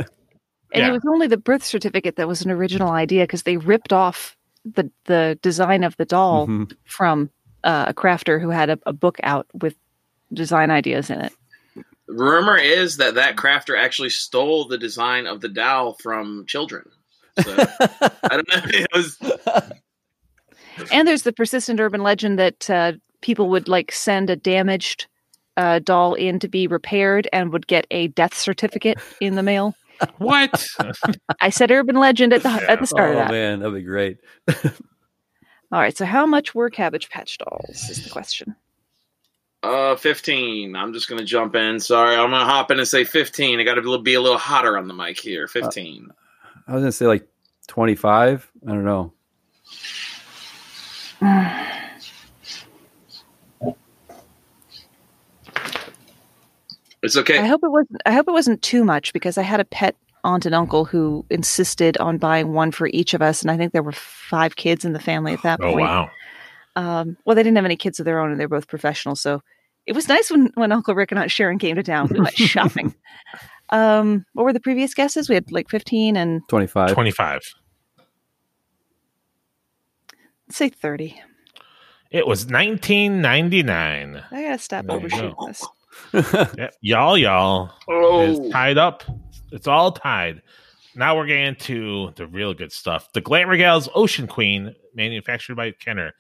And 0.72 0.82
Yeah. 0.84 0.90
it 0.90 0.92
was 0.92 1.04
only 1.08 1.26
the 1.28 1.38
birth 1.38 1.64
certificate 1.64 2.16
that 2.18 2.28
was 2.28 2.44
an 2.44 2.52
original 2.52 2.92
idea 2.92 3.24
because 3.24 3.44
they 3.44 3.58
ripped 3.58 3.92
off 3.92 4.36
the 4.66 4.92
the 5.06 5.40
design 5.42 5.84
of 5.84 5.96
the 5.98 6.06
doll 6.06 6.48
Mhm. 6.48 6.72
from 6.86 7.30
uh, 7.64 7.86
a 7.88 7.94
crafter 7.94 8.40
who 8.40 8.50
had 8.50 8.70
a, 8.70 8.78
a 8.86 8.94
book 8.94 9.18
out 9.24 9.48
with 9.54 9.76
design 10.32 10.70
ideas 10.70 11.10
in 11.10 11.22
it. 11.22 11.34
Rumor 12.08 12.58
is 12.58 12.98
that 12.98 13.16
that 13.16 13.36
crafter 13.36 13.76
actually 13.76 14.10
stole 14.12 14.68
the 14.68 14.78
design 14.78 15.26
of 15.26 15.42
the 15.42 15.50
doll 15.50 15.94
from 16.04 16.46
children. 16.46 16.84
So 17.42 17.68
I 18.24 18.30
don't 18.30 18.50
know. 18.50 18.62
It 18.66 18.88
was 18.94 19.18
And 20.92 21.08
there's 21.08 21.24
the 21.24 21.34
persistent 21.34 21.80
urban 21.80 22.04
legend 22.04 22.38
that 22.40 22.70
uh, 22.70 22.94
people 23.22 23.50
would 23.50 23.68
like 23.68 23.92
send 23.92 24.30
a 24.30 24.36
damaged 24.36 25.08
uh, 25.58 25.80
doll 25.80 26.14
in 26.14 26.40
to 26.40 26.48
be 26.48 26.68
repaired 26.68 27.28
and 27.32 27.52
would 27.54 27.68
get 27.68 27.88
a 27.92 28.08
death 28.08 28.34
certificate 28.36 28.98
in 29.22 29.36
the 29.36 29.44
mail. 29.44 29.76
What? 30.18 30.68
I 31.40 31.50
said 31.52 31.72
urban 31.72 31.96
legend 31.96 32.34
at 32.34 32.44
the 32.44 32.50
at 32.50 32.82
the 32.82 32.86
start 32.86 33.12
oh 33.12 33.12
of 33.14 33.18
that. 33.18 33.30
Oh 33.30 33.32
man, 33.32 33.60
that'd 33.60 33.74
be 33.74 33.82
great. 33.82 34.18
All 35.72 35.80
right, 35.80 35.96
so 35.98 36.04
how 36.04 36.26
much 36.26 36.54
were 36.54 36.70
Cabbage 36.70 37.10
Patch 37.10 37.38
dolls? 37.38 37.90
Is 37.90 38.04
the 38.04 38.10
question. 38.10 38.58
uh 39.64 39.96
15. 39.96 40.76
I'm 40.76 40.92
just 40.92 41.08
going 41.08 41.20
to 41.20 41.26
jump 41.26 41.56
in. 41.56 41.80
Sorry, 41.80 42.14
I'm 42.14 42.30
going 42.30 42.42
to 42.42 42.46
hop 42.46 42.72
in 42.72 42.80
and 42.80 42.88
say 42.88 43.06
15. 43.06 43.58
I 43.58 43.64
got 43.64 43.76
to 43.76 43.98
be 44.00 44.16
a 44.16 44.22
little 44.22 44.38
hotter 44.38 44.78
on 44.78 44.90
the 44.90 44.94
mic 44.94 45.18
here. 45.18 45.48
15. 45.48 46.10
I 46.68 46.74
was 46.74 46.82
gonna 46.82 46.92
say 46.92 47.08
like 47.08 47.28
twenty 47.68 47.96
five. 47.96 48.50
I 48.68 48.72
don't 48.72 48.86
know. 48.86 49.14
It's 57.04 57.18
okay. 57.18 57.38
I 57.38 57.46
hope 57.46 57.64
it 57.64 57.70
wasn't. 57.70 58.02
I 58.06 58.12
hope 58.12 58.28
it 58.28 58.32
wasn't 58.32 58.62
too 58.62 58.84
much 58.84 59.14
because 59.14 59.38
I 59.38 59.44
had 59.44 59.60
a 59.60 59.66
pet 59.66 59.96
aunt 60.24 60.46
and 60.46 60.56
uncle 60.56 60.86
who 60.86 61.24
insisted 61.30 61.98
on 61.98 62.18
buying 62.18 62.54
one 62.54 62.72
for 62.72 62.88
each 62.88 63.14
of 63.14 63.22
us, 63.22 63.44
and 63.44 63.52
I 63.52 63.58
think 63.58 63.74
there 63.74 63.84
were 63.84 63.92
five 63.92 64.56
kids 64.56 64.86
in 64.86 64.94
the 64.94 65.00
family 65.00 65.34
at 65.34 65.44
that 65.44 65.60
Oh 65.62 65.72
point. 65.72 65.88
Oh 65.88 65.92
wow. 65.92 66.10
Um, 66.76 67.18
well, 67.24 67.36
they 67.36 67.44
didn't 67.44 67.58
have 67.58 67.66
any 67.66 67.78
kids 67.78 68.00
of 68.00 68.06
their 68.06 68.20
own, 68.20 68.32
and 68.32 68.40
they're 68.40 68.50
both 68.50 68.68
professionals, 68.68 69.22
so 69.22 69.42
it 69.86 69.94
was 69.94 70.08
nice 70.08 70.32
when 70.32 70.52
when 70.56 70.72
Uncle 70.72 70.96
Rick 70.96 71.12
and 71.12 71.20
Aunt 71.20 71.32
Sharon 71.32 71.60
came 71.60 71.76
to 71.76 71.84
town. 71.84 72.10
We 72.12 72.20
went 72.20 72.36
shopping. 72.36 72.96
Um, 73.70 74.26
what 74.34 74.44
were 74.44 74.54
the 74.54 74.60
previous 74.60 74.94
guesses? 74.94 75.28
We 75.30 75.36
had 75.36 75.52
like 75.52 75.70
fifteen 75.70 76.16
and 76.18 76.42
Twenty 76.50 76.68
five. 76.68 76.92
Twenty 76.94 77.12
five. 77.12 77.42
let's 80.48 80.58
say 80.58 80.70
thirty. 80.70 81.20
It 82.12 82.28
was 82.28 82.50
nineteen 82.50 83.22
ninety 83.22 83.64
nine. 83.64 84.24
I 84.32 84.44
gotta 84.44 84.58
stop 84.60 84.86
There 84.86 84.96
you 85.00 85.06
overshooting 85.06 85.36
go. 85.40 85.48
this. 85.48 85.66
Yep. 86.58 86.74
Y'all, 86.82 87.18
y'all 87.18 87.72
Oh, 87.88 88.22
is 88.22 88.52
tied 88.52 88.78
up. 88.78 89.04
It's 89.52 89.68
all 89.68 89.92
tied. 89.92 90.42
Now 90.96 91.16
we're 91.18 91.26
getting 91.26 91.56
to 91.56 92.12
the 92.16 92.28
real 92.28 92.54
good 92.54 92.72
stuff. 92.72 93.12
The 93.14 93.22
Glamour 93.22 93.58
Gals 93.58 93.90
Ocean 93.96 94.28
Queen, 94.28 94.76
manufactured 94.94 95.56
by 95.56 95.72
Kenner. 95.72 96.14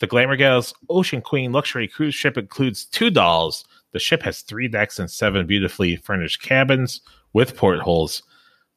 The 0.00 0.06
Glamour 0.06 0.36
Gals 0.36 0.74
Ocean 0.90 1.20
Queen 1.22 1.52
luxury 1.52 1.86
cruise 1.88 2.14
ship 2.14 2.36
includes 2.36 2.84
two 2.86 3.10
dolls. 3.10 3.64
The 3.94 4.00
ship 4.00 4.22
has 4.24 4.40
three 4.42 4.68
decks 4.68 4.98
and 4.98 5.10
seven 5.10 5.46
beautifully 5.46 5.96
furnished 5.96 6.42
cabins 6.42 7.00
with 7.32 7.56
portholes. 7.56 8.22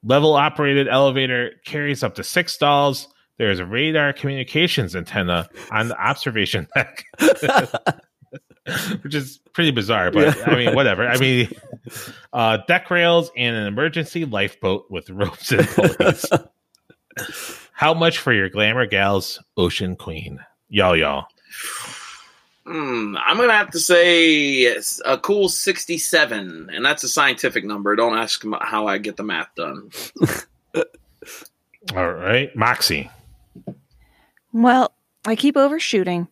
Level 0.03 0.33
operated 0.35 0.87
elevator 0.87 1.51
carries 1.65 2.03
up 2.03 2.15
to 2.15 2.23
six 2.23 2.55
dolls. 2.57 3.07
There 3.37 3.51
is 3.51 3.59
a 3.59 3.65
radar 3.65 4.13
communications 4.13 4.95
antenna 4.95 5.49
on 5.71 5.89
the 5.89 5.99
observation 5.99 6.67
deck. 6.75 7.03
which 9.01 9.15
is 9.15 9.39
pretty 9.53 9.71
bizarre, 9.71 10.11
but 10.11 10.37
Yeah. 10.37 10.43
I 10.45 10.55
mean, 10.55 10.75
whatever. 10.75 11.07
I 11.07 11.17
mean, 11.19 11.49
uh, 12.31 12.57
deck 12.67 12.89
rails 12.91 13.31
and 13.35 13.55
an 13.55 13.65
emergency 13.67 14.25
lifeboat 14.25 14.85
with 14.89 15.09
ropes 15.09 15.51
and 15.51 15.67
pulleys. 15.67 16.25
How 17.73 17.93
much 17.93 18.19
for 18.19 18.33
your 18.33 18.49
glamour 18.49 18.85
gals, 18.85 19.39
Ocean 19.55 19.95
Queen? 19.95 20.39
Y'all, 20.69 20.95
y'all. 20.95 21.25
Hmm, 22.67 23.15
I'm 23.17 23.37
going 23.37 23.47
to 23.47 23.55
have 23.55 23.71
to 23.71 23.79
say 23.79 24.65
a 25.05 25.17
cool 25.17 25.47
67. 25.47 26.69
And 26.73 26.83
that's 26.85 27.03
a 27.05 27.07
scientific 27.07 27.63
number. 27.63 27.95
Don't 27.95 28.17
ask 28.17 28.43
how 28.61 28.87
I 28.87 28.97
get 28.97 29.15
the 29.15 29.23
math 29.23 29.47
done. 29.55 29.89
All 31.95 32.11
right, 32.11 32.53
Moxie. 32.55 33.09
Well, 34.51 34.91
I 35.25 35.35
keep 35.37 35.55
overshooting, 35.55 36.27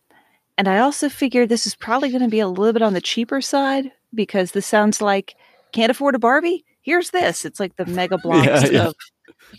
and 0.58 0.68
I 0.68 0.78
also 0.80 1.08
figured 1.08 1.48
this 1.48 1.66
is 1.66 1.74
probably 1.74 2.10
going 2.10 2.22
to 2.22 2.28
be 2.28 2.40
a 2.40 2.48
little 2.48 2.72
bit 2.74 2.82
on 2.82 2.92
the 2.92 3.00
cheaper 3.00 3.40
side 3.40 3.90
because 4.14 4.52
this 4.52 4.66
sounds 4.66 5.00
like 5.00 5.34
can't 5.72 5.90
afford 5.90 6.14
a 6.14 6.18
Barbie. 6.18 6.64
Here's 6.82 7.10
this. 7.10 7.44
It's 7.46 7.58
like 7.60 7.76
the 7.76 7.86
mega 7.86 8.18
blocks 8.22 8.46
Yeah, 8.64 8.68
yeah. 8.70 8.86
of 8.88 8.94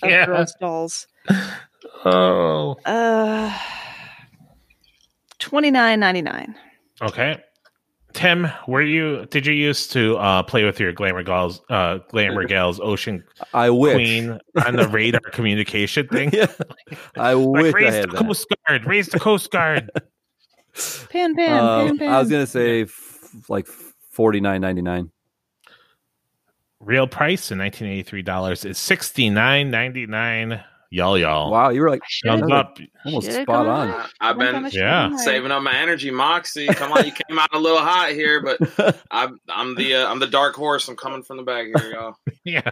of 0.03 0.09
Yeah. 0.09 0.25
girls' 0.27 0.53
dolls. 0.59 1.07
Oh. 2.05 2.75
Uh, 2.85 3.57
twenty 5.39 5.71
nine 5.71 5.99
ninety 5.99 6.21
nine. 6.21 6.55
Okay. 7.01 7.41
Tim, 8.13 8.47
were 8.67 8.81
you 8.81 9.25
did 9.27 9.45
you 9.45 9.53
used 9.53 9.91
to 9.91 10.17
uh, 10.17 10.41
play 10.41 10.63
with 10.63 10.79
your 10.79 10.91
glamour 10.93 11.21
gals 11.23 11.61
uh, 11.69 11.99
glamour 12.09 12.45
gals 12.47 12.79
ocean 12.79 13.23
I 13.53 13.69
wish. 13.69 13.93
queen 13.95 14.39
on 14.65 14.75
the 14.75 14.87
radar 14.87 15.21
communication 15.33 16.07
thing? 16.07 16.31
yeah, 16.33 16.47
I 17.15 17.33
Like 17.33 17.47
wish 17.63 17.73
I 17.75 17.77
raise 17.77 17.93
had 17.93 18.03
the 18.09 18.13
that. 18.13 18.25
coast 18.25 18.47
guard, 18.67 18.85
raise 18.85 19.07
the 19.09 19.19
coast 19.19 19.51
guard. 19.51 19.91
Pan 21.09 21.35
pan 21.35 21.59
Um, 21.63 21.87
pan 21.87 21.97
pan. 21.99 22.09
I 22.13 22.19
was 22.19 22.29
gonna 22.29 22.47
say 22.47 22.83
f- 22.83 23.29
like 23.49 23.67
forty 23.67 24.39
nine 24.39 24.61
ninety 24.61 24.81
nine. 24.81 25.11
Real 26.79 27.07
price 27.07 27.51
in 27.51 27.57
1983 27.57 28.21
dollars 28.21 28.63
is 28.65 28.77
69.99. 28.77 30.63
Y'all 30.89 31.17
y'all. 31.17 31.51
Wow, 31.51 31.69
you 31.69 31.81
were 31.81 31.89
like 31.89 32.01
Thumbs 32.25 32.49
up. 32.51 32.77
almost 33.05 33.27
Should've 33.27 33.43
spot 33.43 33.65
gone 33.65 33.67
on. 33.67 33.87
higher. 33.89 34.05
I've 34.21 34.37
One 34.37 34.45
been 34.45 34.63
time 34.63 34.71
Yeah. 34.73 35.09
gone 35.09 35.17
saving 35.19 35.51
up 35.51 35.61
my 35.63 35.75
energy, 35.75 36.11
Moxie. 36.11 36.67
Come 36.67 36.93
on, 36.93 37.05
you 37.05 37.11
came 37.11 37.37
out 37.37 37.53
a 37.53 37.59
little 37.59 37.79
hot 37.79 38.11
here, 38.11 38.41
but 38.41 38.95
I'm 39.11 39.39
I'm 39.49 39.75
the 39.75 39.95
uh, 39.95 40.07
I'm 40.11 40.19
the 40.19 40.27
dark 40.27 40.55
horse. 40.55 40.87
I'm 40.87 40.95
coming 40.95 41.23
from 41.23 41.37
the 41.37 41.43
back 41.43 41.65
here, 41.65 41.91
y'all. 41.91 42.15
Yeah. 42.45 42.69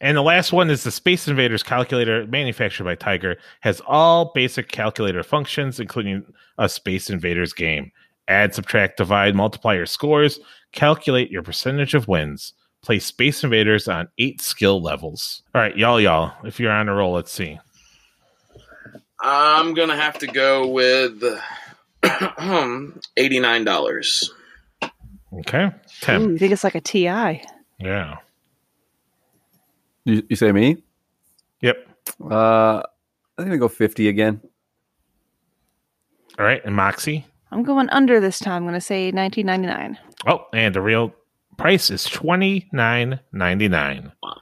And 0.00 0.16
the 0.16 0.22
last 0.22 0.52
one 0.52 0.68
is 0.68 0.82
the 0.82 0.90
Space 0.90 1.28
Invaders 1.28 1.62
calculator 1.62 2.26
manufactured 2.26 2.82
by 2.82 2.96
Tiger 2.96 3.36
has 3.60 3.80
all 3.86 4.32
basic 4.34 4.66
calculator 4.66 5.22
functions, 5.22 5.78
including 5.78 6.24
a 6.58 6.68
Space 6.68 7.08
Invaders 7.08 7.52
game. 7.52 7.92
Add, 8.26 8.52
subtract, 8.52 8.96
divide, 8.96 9.36
multiply 9.36 9.74
your 9.74 9.86
scores, 9.86 10.40
calculate 10.72 11.30
your 11.30 11.44
percentage 11.44 11.94
of 11.94 12.08
wins. 12.08 12.52
Play 12.82 12.98
Space 12.98 13.44
Invaders 13.44 13.86
on 13.88 14.08
eight 14.18 14.40
skill 14.40 14.82
levels. 14.82 15.42
All 15.54 15.60
right, 15.60 15.76
y'all, 15.76 16.00
y'all. 16.00 16.32
If 16.44 16.58
you're 16.58 16.72
on 16.72 16.88
a 16.88 16.94
roll, 16.94 17.12
let's 17.12 17.30
see. 17.30 17.58
I'm 19.20 19.72
gonna 19.74 19.96
have 19.96 20.18
to 20.18 20.26
go 20.26 20.66
with 20.68 21.22
eighty 23.16 23.38
nine 23.38 23.64
dollars. 23.64 24.32
Okay. 25.32 25.70
Tim. 26.00 26.22
Ooh, 26.22 26.32
you 26.32 26.38
think 26.38 26.52
it's 26.52 26.64
like 26.64 26.74
a 26.74 26.80
TI? 26.80 27.44
Yeah. 27.78 28.16
You, 30.04 30.22
you 30.28 30.36
say 30.36 30.50
me? 30.50 30.82
Yep. 31.60 31.86
Uh, 32.20 32.82
I'm 33.38 33.44
gonna 33.44 33.58
go 33.58 33.68
fifty 33.68 34.08
again. 34.08 34.40
All 36.38 36.44
right. 36.44 36.62
And 36.64 36.74
Moxie. 36.74 37.26
I'm 37.52 37.62
going 37.62 37.90
under 37.90 38.18
this 38.18 38.38
time. 38.38 38.62
I'm 38.62 38.62
going 38.62 38.74
to 38.74 38.80
say 38.80 39.12
1999. 39.12 39.98
Oh, 40.26 40.46
and 40.54 40.74
the 40.74 40.80
real 40.80 41.14
price 41.62 41.90
is 41.90 42.04
twenty 42.04 42.68
nine 42.72 43.20
ninety 43.32 43.68
nine. 43.68 44.10
Wow. 44.22 44.36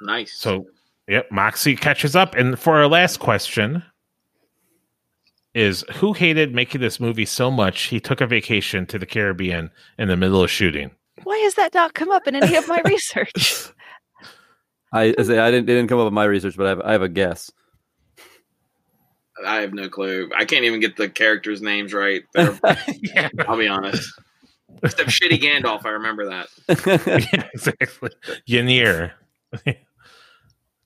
Nice. 0.00 0.32
So, 0.32 0.66
yep, 1.06 1.30
Moxie 1.30 1.76
catches 1.76 2.16
up. 2.16 2.34
And 2.34 2.58
for 2.58 2.76
our 2.76 2.88
last 2.88 3.18
question 3.18 3.82
is 5.54 5.84
who 5.96 6.14
hated 6.14 6.54
making 6.54 6.80
this 6.80 6.98
movie 6.98 7.26
so 7.26 7.50
much 7.50 7.82
he 7.84 8.00
took 8.00 8.20
a 8.20 8.26
vacation 8.26 8.86
to 8.86 8.98
the 8.98 9.06
Caribbean 9.06 9.70
in 9.98 10.08
the 10.08 10.16
middle 10.16 10.42
of 10.42 10.50
shooting? 10.50 10.90
Why 11.24 11.36
has 11.38 11.54
that 11.54 11.74
not 11.74 11.94
come 11.94 12.10
up 12.10 12.26
in 12.26 12.34
any 12.34 12.56
of 12.56 12.66
my 12.66 12.80
research? 12.86 13.68
I 14.92 15.14
I 15.18 15.22
say 15.22 15.38
I 15.38 15.50
didn't 15.50 15.68
it 15.68 15.74
didn't 15.74 15.88
come 15.88 15.98
up 15.98 16.06
with 16.06 16.14
my 16.14 16.24
research, 16.24 16.56
but 16.56 16.66
I 16.66 16.68
have, 16.70 16.80
I 16.80 16.92
have 16.92 17.02
a 17.02 17.08
guess. 17.10 17.50
I 19.44 19.56
have 19.56 19.74
no 19.74 19.90
clue. 19.90 20.30
I 20.34 20.46
can't 20.46 20.64
even 20.64 20.80
get 20.80 20.96
the 20.96 21.10
characters' 21.10 21.60
names 21.60 21.92
right. 21.92 22.22
Yeah, 22.34 23.28
I'll 23.46 23.58
be 23.58 23.68
honest. 23.68 24.10
Except 24.82 25.10
Shitty 25.10 25.40
Gandalf, 25.40 25.84
I 25.84 25.90
remember 25.90 26.26
that. 26.26 26.48
yeah, 27.32 27.48
exactly. 27.52 28.10
Ynyr. 28.48 29.12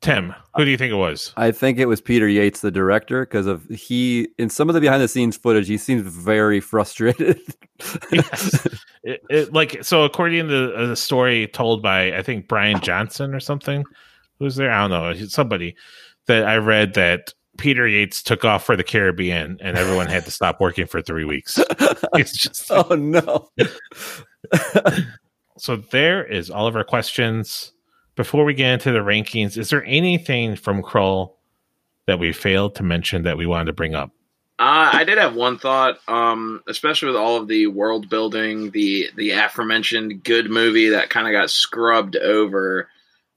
Tim, 0.01 0.34
who 0.57 0.64
do 0.64 0.70
you 0.70 0.78
think 0.78 0.93
it 0.93 0.97
was? 0.97 1.34
I 1.36 1.53
think 1.53 1.78
it 1.78 1.84
was 1.84 2.01
Peter 2.01 2.26
Yates, 2.26 2.61
the 2.61 2.70
director, 2.70 3.26
because 3.26 3.47
of 3.47 3.66
he 3.66 4.28
in 4.38 4.49
some 4.49 4.70
of 4.70 4.74
the 4.74 4.80
behind 4.80 5.03
the 5.03 5.09
scenes 5.09 5.36
footage, 5.36 5.68
he 5.68 5.76
seems 5.76 6.03
very 6.03 6.61
frustrated. 6.61 7.38
Yes. 8.11 8.66
It, 9.03 9.20
it, 9.28 9.53
like 9.53 9.84
so, 9.84 10.05
according 10.05 10.49
to 10.49 10.68
the, 10.68 10.86
the 10.88 10.97
story 10.97 11.49
told 11.49 11.82
by 11.82 12.16
I 12.16 12.22
think 12.22 12.49
Brian 12.49 12.80
Johnson 12.80 13.34
or 13.34 13.41
something, 13.41 13.84
who's 14.38 14.57
there? 14.57 14.70
I 14.70 14.88
don't 14.88 14.91
know. 14.91 15.12
He's 15.12 15.32
Somebody 15.32 15.76
that 16.26 16.47
I 16.47 16.57
read 16.57 16.95
that 16.95 17.34
Peter 17.61 17.87
Yates 17.87 18.23
took 18.23 18.45
off 18.45 18.65
for 18.65 18.75
the 18.75 18.83
Caribbean 18.83 19.59
and 19.61 19.77
everyone 19.77 20.07
had 20.07 20.25
to 20.25 20.31
stop 20.31 20.61
working 20.61 20.87
for 20.87 21.03
three 21.03 21.25
weeks. 21.25 21.59
It's 22.15 22.33
just 22.37 22.71
oh 22.71 22.95
no! 22.95 23.49
so. 25.59 25.77
There 25.77 26.25
is 26.25 26.51
all 26.51 26.67
of 26.67 26.75
our 26.75 26.85
questions. 26.85 27.73
Before 28.17 28.45
we 28.45 28.55
get 28.55 28.73
into 28.73 28.93
the 28.93 28.99
rankings, 28.99 29.57
is 29.57 29.71
there 29.71 29.85
anything 29.85 30.57
from 30.57 30.83
Krull 30.83 31.35
that 32.07 32.19
we 32.19 32.33
failed 32.33 32.75
to 32.77 32.83
mention 32.83 33.23
that 33.23 33.39
we 33.39 33.47
wanted 33.47 33.67
to 33.67 33.73
bring 33.73 33.95
up? 33.95 34.11
Uh, 34.59 34.91
I 34.93 35.05
did 35.05 35.17
have 35.17 35.35
one 35.35 35.59
thought, 35.59 36.01
um, 36.09 36.63
especially 36.69 37.07
with 37.07 37.17
all 37.17 37.37
of 37.37 37.49
the 37.49 37.67
world 37.69 38.11
building, 38.11 38.71
the 38.73 39.09
the 39.17 39.31
aforementioned 39.31 40.25
good 40.25 40.51
movie 40.51 40.89
that 40.89 41.11
kind 41.11 41.27
of 41.27 41.33
got 41.33 41.51
scrubbed 41.51 42.17
over 42.17 42.89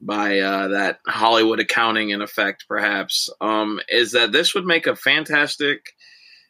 by 0.05 0.39
uh, 0.39 0.69
that 0.69 0.99
Hollywood 1.07 1.59
accounting 1.59 2.09
in 2.09 2.21
effect, 2.21 2.65
perhaps, 2.67 3.29
um, 3.41 3.79
is 3.89 4.11
that 4.11 4.31
this 4.31 4.53
would 4.53 4.65
make 4.65 4.87
a 4.87 4.95
fantastic. 4.95 5.79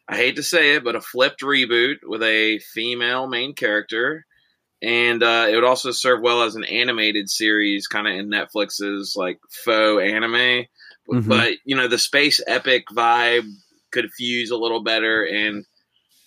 I 0.08 0.16
hate 0.16 0.36
to 0.36 0.42
say 0.42 0.74
it, 0.74 0.84
but 0.84 0.96
a 0.96 1.00
flipped 1.00 1.40
reboot 1.40 1.96
with 2.02 2.22
a 2.22 2.58
female 2.58 3.26
main 3.26 3.54
character, 3.54 4.26
and 4.82 5.22
uh, 5.22 5.46
it 5.48 5.54
would 5.54 5.64
also 5.64 5.92
serve 5.92 6.20
well 6.22 6.42
as 6.42 6.56
an 6.56 6.64
animated 6.64 7.30
series, 7.30 7.86
kind 7.86 8.06
of 8.06 8.14
in 8.14 8.28
Netflix's 8.28 9.14
like 9.16 9.38
faux 9.64 10.02
anime. 10.02 10.66
Mhm. 11.10 11.28
But 11.28 11.54
you 11.64 11.76
know, 11.76 11.88
the 11.88 11.98
space 11.98 12.40
epic 12.46 12.84
vibe 12.94 13.48
could 13.92 14.10
fuse 14.12 14.50
a 14.50 14.56
little 14.56 14.82
better 14.82 15.24
and 15.24 15.64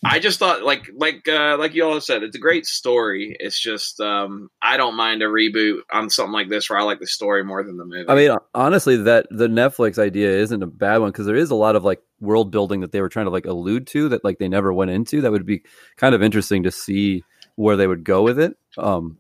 I 0.06 0.20
just 0.20 0.38
thought 0.38 0.64
like 0.64 0.90
like 0.94 1.28
uh 1.28 1.58
like 1.58 1.74
you 1.74 1.84
all 1.84 2.00
said, 2.00 2.22
it's 2.24 2.36
a 2.36 2.40
great 2.40 2.66
story. 2.66 3.36
It's 3.40 3.60
just 3.60 4.00
um 4.00 4.50
I 4.62 4.78
don't 4.78 4.96
mind 4.96 5.24
a 5.24 5.26
reboot 5.26 5.80
on 5.92 6.10
something 6.10 6.34
like 6.34 6.50
this 6.50 6.70
where 6.70 6.80
I 6.80 6.84
like 6.84 7.00
the 7.00 7.08
story 7.08 7.44
more 7.44 7.64
than 7.64 7.78
the 7.78 7.86
movie. 7.86 8.08
I 8.08 8.16
mean, 8.16 8.38
honestly, 8.54 8.98
that 8.98 9.28
the 9.32 9.48
Netflix 9.48 9.98
idea 9.98 10.30
isn't 10.30 10.62
a 10.62 10.68
bad 10.68 11.00
one 11.00 11.12
because 11.12 11.26
there 11.26 11.36
is 11.36 11.50
a 11.50 11.56
lot 11.56 11.76
of 11.76 11.84
like 11.84 12.02
world 12.20 12.52
building 12.52 12.82
that 12.82 12.92
they 12.92 13.02
were 13.02 13.10
trying 13.10 13.26
to 13.26 13.32
like 13.32 13.46
allude 13.46 13.88
to 13.88 14.10
that 14.10 14.24
like 14.24 14.38
they 14.38 14.48
never 14.48 14.72
went 14.72 14.92
into. 14.92 15.22
That 15.22 15.32
would 15.32 15.46
be 15.46 15.64
kind 15.96 16.14
of 16.14 16.22
interesting 16.22 16.64
to 16.64 16.72
see 16.72 17.24
where 17.56 17.76
they 17.76 17.88
would 17.88 18.04
go 18.04 18.22
with 18.22 18.40
it. 18.40 18.56
Um, 18.78 19.18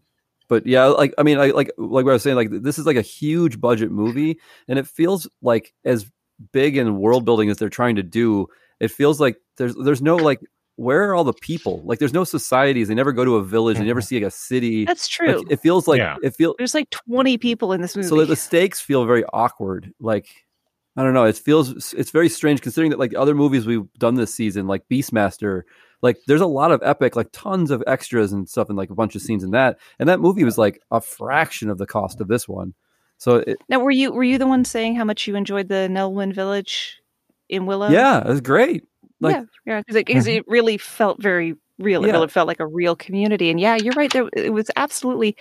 but 0.47 0.67
yeah, 0.67 0.85
like 0.85 1.13
I 1.17 1.23
mean, 1.23 1.39
like 1.39 1.53
like 1.55 1.71
like 1.77 2.05
what 2.05 2.11
I 2.11 2.13
was 2.13 2.23
saying, 2.23 2.35
like 2.35 2.49
this 2.51 2.77
is 2.77 2.85
like 2.85 2.97
a 2.97 3.01
huge 3.01 3.59
budget 3.59 3.91
movie, 3.91 4.39
and 4.67 4.77
it 4.77 4.87
feels 4.87 5.27
like 5.41 5.73
as 5.83 6.09
big 6.51 6.77
in 6.77 6.99
world 6.99 7.25
building 7.25 7.49
as 7.49 7.57
they're 7.57 7.69
trying 7.69 7.95
to 7.95 8.03
do. 8.03 8.47
It 8.79 8.91
feels 8.91 9.19
like 9.19 9.37
there's 9.57 9.75
there's 9.75 10.03
no 10.03 10.17
like 10.17 10.39
where 10.77 11.09
are 11.09 11.15
all 11.15 11.23
the 11.23 11.33
people? 11.33 11.81
Like 11.83 11.99
there's 11.99 12.13
no 12.13 12.23
societies. 12.23 12.87
They 12.87 12.95
never 12.95 13.11
go 13.11 13.25
to 13.25 13.35
a 13.35 13.43
village. 13.43 13.77
They 13.77 13.83
never 13.83 13.99
mm-hmm. 13.99 14.07
see 14.07 14.15
like 14.19 14.27
a 14.27 14.31
city. 14.31 14.85
That's 14.85 15.07
true. 15.07 15.39
Like, 15.39 15.51
it 15.51 15.59
feels 15.59 15.87
like 15.87 15.99
Yeah. 15.99 16.17
it 16.23 16.35
feels 16.35 16.55
There's 16.57 16.73
like 16.73 16.89
20 16.89 17.37
people 17.37 17.73
in 17.73 17.81
this 17.81 17.95
movie. 17.95 18.07
so 18.07 18.15
the, 18.15 18.25
the 18.25 18.35
stakes 18.35 18.79
feel 18.79 19.05
very 19.05 19.25
awkward. 19.33 19.91
Like 19.99 20.29
I 20.95 21.03
don't 21.03 21.13
know. 21.13 21.25
It 21.25 21.37
feels 21.37 21.93
it's 21.93 22.11
very 22.11 22.29
strange 22.29 22.61
considering 22.61 22.91
that 22.91 22.99
like 22.99 23.13
other 23.15 23.35
movies 23.35 23.65
we've 23.67 23.91
done 23.99 24.15
this 24.15 24.33
season, 24.33 24.65
like 24.65 24.83
Beastmaster, 24.89 25.63
like 26.01 26.17
there's 26.27 26.41
a 26.41 26.47
lot 26.47 26.71
of 26.71 26.81
epic, 26.83 27.15
like 27.15 27.29
tons 27.31 27.69
of 27.69 27.83
extras 27.85 28.31
and 28.33 28.49
stuff, 28.49 28.69
and 28.69 28.77
like 28.77 28.89
a 28.89 28.95
bunch 28.95 29.15
of 29.15 29.21
scenes 29.21 29.43
in 29.43 29.51
that. 29.51 29.77
And 29.99 30.09
that 30.09 30.19
movie 30.19 30.43
was 30.43 30.57
like 30.57 30.81
a 30.89 31.01
fraction 31.01 31.69
of 31.69 31.77
the 31.77 31.85
cost 31.85 32.19
of 32.19 32.27
this 32.27 32.47
one. 32.47 32.73
So 33.17 33.37
it, 33.37 33.57
now, 33.69 33.79
were 33.79 33.91
you 33.91 34.11
were 34.11 34.23
you 34.23 34.37
the 34.37 34.47
one 34.47 34.65
saying 34.65 34.95
how 34.95 35.03
much 35.03 35.27
you 35.27 35.35
enjoyed 35.35 35.69
the 35.69 35.87
Nelwyn 35.89 36.33
Village 36.33 36.99
in 37.49 37.65
Willow? 37.65 37.89
yeah, 37.89 38.19
it 38.19 38.27
was 38.27 38.41
great. 38.41 38.83
Like 39.19 39.35
Mm-hmm. 39.35 39.43
yeah, 39.65 39.73
yeah, 39.75 39.79
because 39.81 39.95
it, 39.95 40.03
'cause 40.07 40.27
it 40.27 40.47
really 40.47 40.77
felt 40.77 41.21
very 41.21 41.55
real. 41.79 42.03
It 42.03 42.07
Yeah. 42.07 42.13
really 42.13 42.27
felt 42.27 42.47
like 42.47 42.59
a 42.59 42.67
real 42.67 42.95
community. 42.95 43.49
And 43.49 43.59
yeah, 43.59 43.75
you're 43.75 43.93
right. 43.95 44.11
There, 44.11 44.29
it 44.35 44.53
was 44.53 44.69
absolutely 44.75 45.35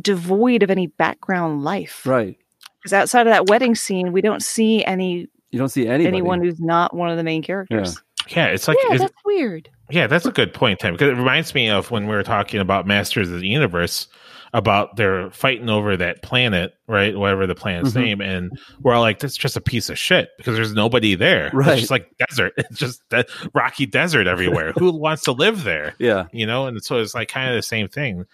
devoid 0.00 0.62
of 0.62 0.70
any 0.70 0.86
background 0.88 1.62
life. 1.64 2.04
right. 2.06 2.36
Because 2.82 2.92
outside 2.92 3.26
of 3.26 3.32
that 3.32 3.46
wedding 3.48 3.74
scene, 3.74 4.12
we 4.12 4.20
don't 4.20 4.42
see 4.42 4.84
any 4.84 5.26
You 5.50 5.58
don't 5.58 5.70
see 5.70 5.86
anybody. 5.86 6.06
anyone 6.06 6.42
who's 6.42 6.60
not 6.60 6.94
one 6.94 7.08
of 7.08 7.16
the 7.16 7.22
main 7.22 7.42
characters. 7.42 7.98
Yeah, 8.28 8.46
it's 8.48 8.68
like 8.68 8.76
Yeah, 8.86 8.94
is- 8.94 9.00
that's 9.00 9.14
weird. 9.24 9.70
Yeah, 9.90 10.06
that's 10.06 10.26
a 10.26 10.30
good 10.30 10.52
point, 10.52 10.80
Tim. 10.80 10.92
Because 10.94 11.08
it 11.08 11.16
reminds 11.16 11.54
me 11.54 11.70
of 11.70 11.90
when 11.90 12.06
we 12.06 12.14
were 12.14 12.22
talking 12.22 12.60
about 12.60 12.86
Masters 12.86 13.30
of 13.30 13.40
the 13.40 13.46
Universe, 13.48 14.06
about 14.54 14.94
they're 14.96 15.30
fighting 15.32 15.68
over 15.68 15.96
that 15.96 16.22
planet, 16.22 16.72
right? 16.86 17.14
Whatever 17.14 17.46
the 17.46 17.54
planet's 17.56 17.90
Mhm. 17.92 17.96
name, 18.02 18.20
and 18.22 18.52
we're 18.80 18.94
all 18.94 19.02
like, 19.02 19.18
"That's 19.18 19.36
just 19.36 19.56
a 19.56 19.60
piece 19.60 19.90
of 19.90 19.98
shit," 19.98 20.30
because 20.38 20.54
there's 20.56 20.72
nobody 20.72 21.16
there. 21.16 21.50
Right. 21.52 21.72
It's 21.72 21.80
just 21.82 21.90
like 21.90 22.08
desert. 22.18 22.52
It's 22.56 22.78
just 22.78 23.02
de- 23.10 23.26
rocky 23.52 23.84
desert 23.84 24.26
everywhere. 24.28 24.72
Who 24.78 24.92
wants 24.96 25.24
to 25.24 25.32
live 25.32 25.64
there? 25.64 25.94
Yeah. 25.98 26.26
You 26.32 26.46
know, 26.46 26.66
and 26.68 26.82
so 26.82 26.98
it's 27.00 27.14
like 27.14 27.28
kind 27.28 27.50
of 27.50 27.56
the 27.56 27.62
same 27.62 27.88
thing. 27.88 28.24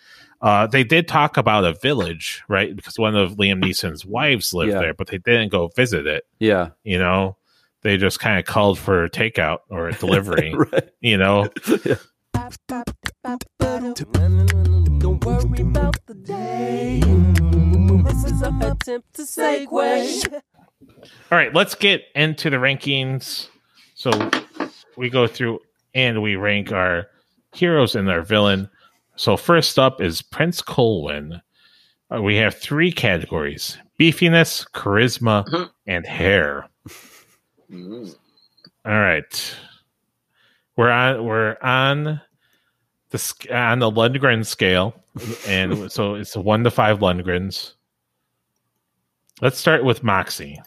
Uh, 0.43 0.67
they 0.67 0.85
did 0.85 1.09
talk 1.09 1.37
about 1.39 1.65
a 1.65 1.73
village, 1.75 2.43
right? 2.49 2.75
Because 2.77 2.99
one 2.99 3.17
of 3.17 3.33
Liam 3.37 3.63
Neeson's 3.63 4.05
wives 4.07 4.53
lived 4.55 4.73
Yeah. 4.73 4.79
there, 4.81 4.95
but 4.95 5.07
they 5.09 5.19
didn't 5.19 5.51
go 5.51 5.69
visit 5.75 6.07
it. 6.07 6.25
Yeah. 6.39 6.69
You 6.85 6.99
know, 6.99 7.37
they 7.83 7.97
just 7.97 8.21
kind 8.21 8.39
of 8.39 8.45
called 8.45 8.79
for 8.79 9.09
takeout 9.09 9.61
or 9.71 9.91
delivery. 9.93 10.55
right. 10.55 10.89
You 11.01 11.17
know, 11.19 11.49
Don't 15.21 15.51
worry 15.51 15.61
about 15.61 16.05
the 16.07 16.15
day. 16.15 17.01
This 18.05 18.25
is 18.25 18.43
our 18.43 18.73
attempt 18.73 19.15
to 19.15 19.23
segue. 19.23 20.33
All 20.33 21.39
right, 21.39 21.55
let's 21.55 21.75
get 21.75 22.03
into 22.15 22.51
the 22.51 22.57
rankings. 22.57 23.49
So 23.95 24.11
we 24.97 25.11
go 25.11 25.27
through 25.27 25.61
and 25.95 26.23
we 26.23 26.37
rank 26.37 26.73
our 26.73 27.07
heroes 27.53 27.95
and 27.95 28.09
our 28.09 28.23
villain. 28.23 28.69
So 29.17 29.37
first 29.37 29.79
up 29.79 30.01
is 30.01 30.23
Prince 30.23 30.63
Colwyn. 30.63 31.41
Uh, 32.15 32.23
we 32.23 32.37
have 32.37 32.55
three 32.55 32.91
categories: 32.91 33.79
beefiness, 33.99 34.67
charisma, 34.73 35.47
Mhm. 35.47 35.71
and 35.87 36.07
hair. 36.07 36.67
All 37.73 38.99
right, 38.99 39.55
we're 40.77 40.91
on 40.91 41.25
we're 41.25 41.57
on 41.63 42.21
the 43.11 43.47
on 43.53 43.79
the 43.81 43.91
Lundgren 43.91 44.45
scale, 44.47 44.95
and 45.47 45.91
so 45.93 46.15
it's 46.15 46.37
one 46.37 46.65
to 46.65 46.71
five 46.71 46.99
Lundgrens. 46.99 47.75
Let's 49.41 49.59
start 49.59 49.85
with 49.85 50.03
Moxie. 50.03 50.61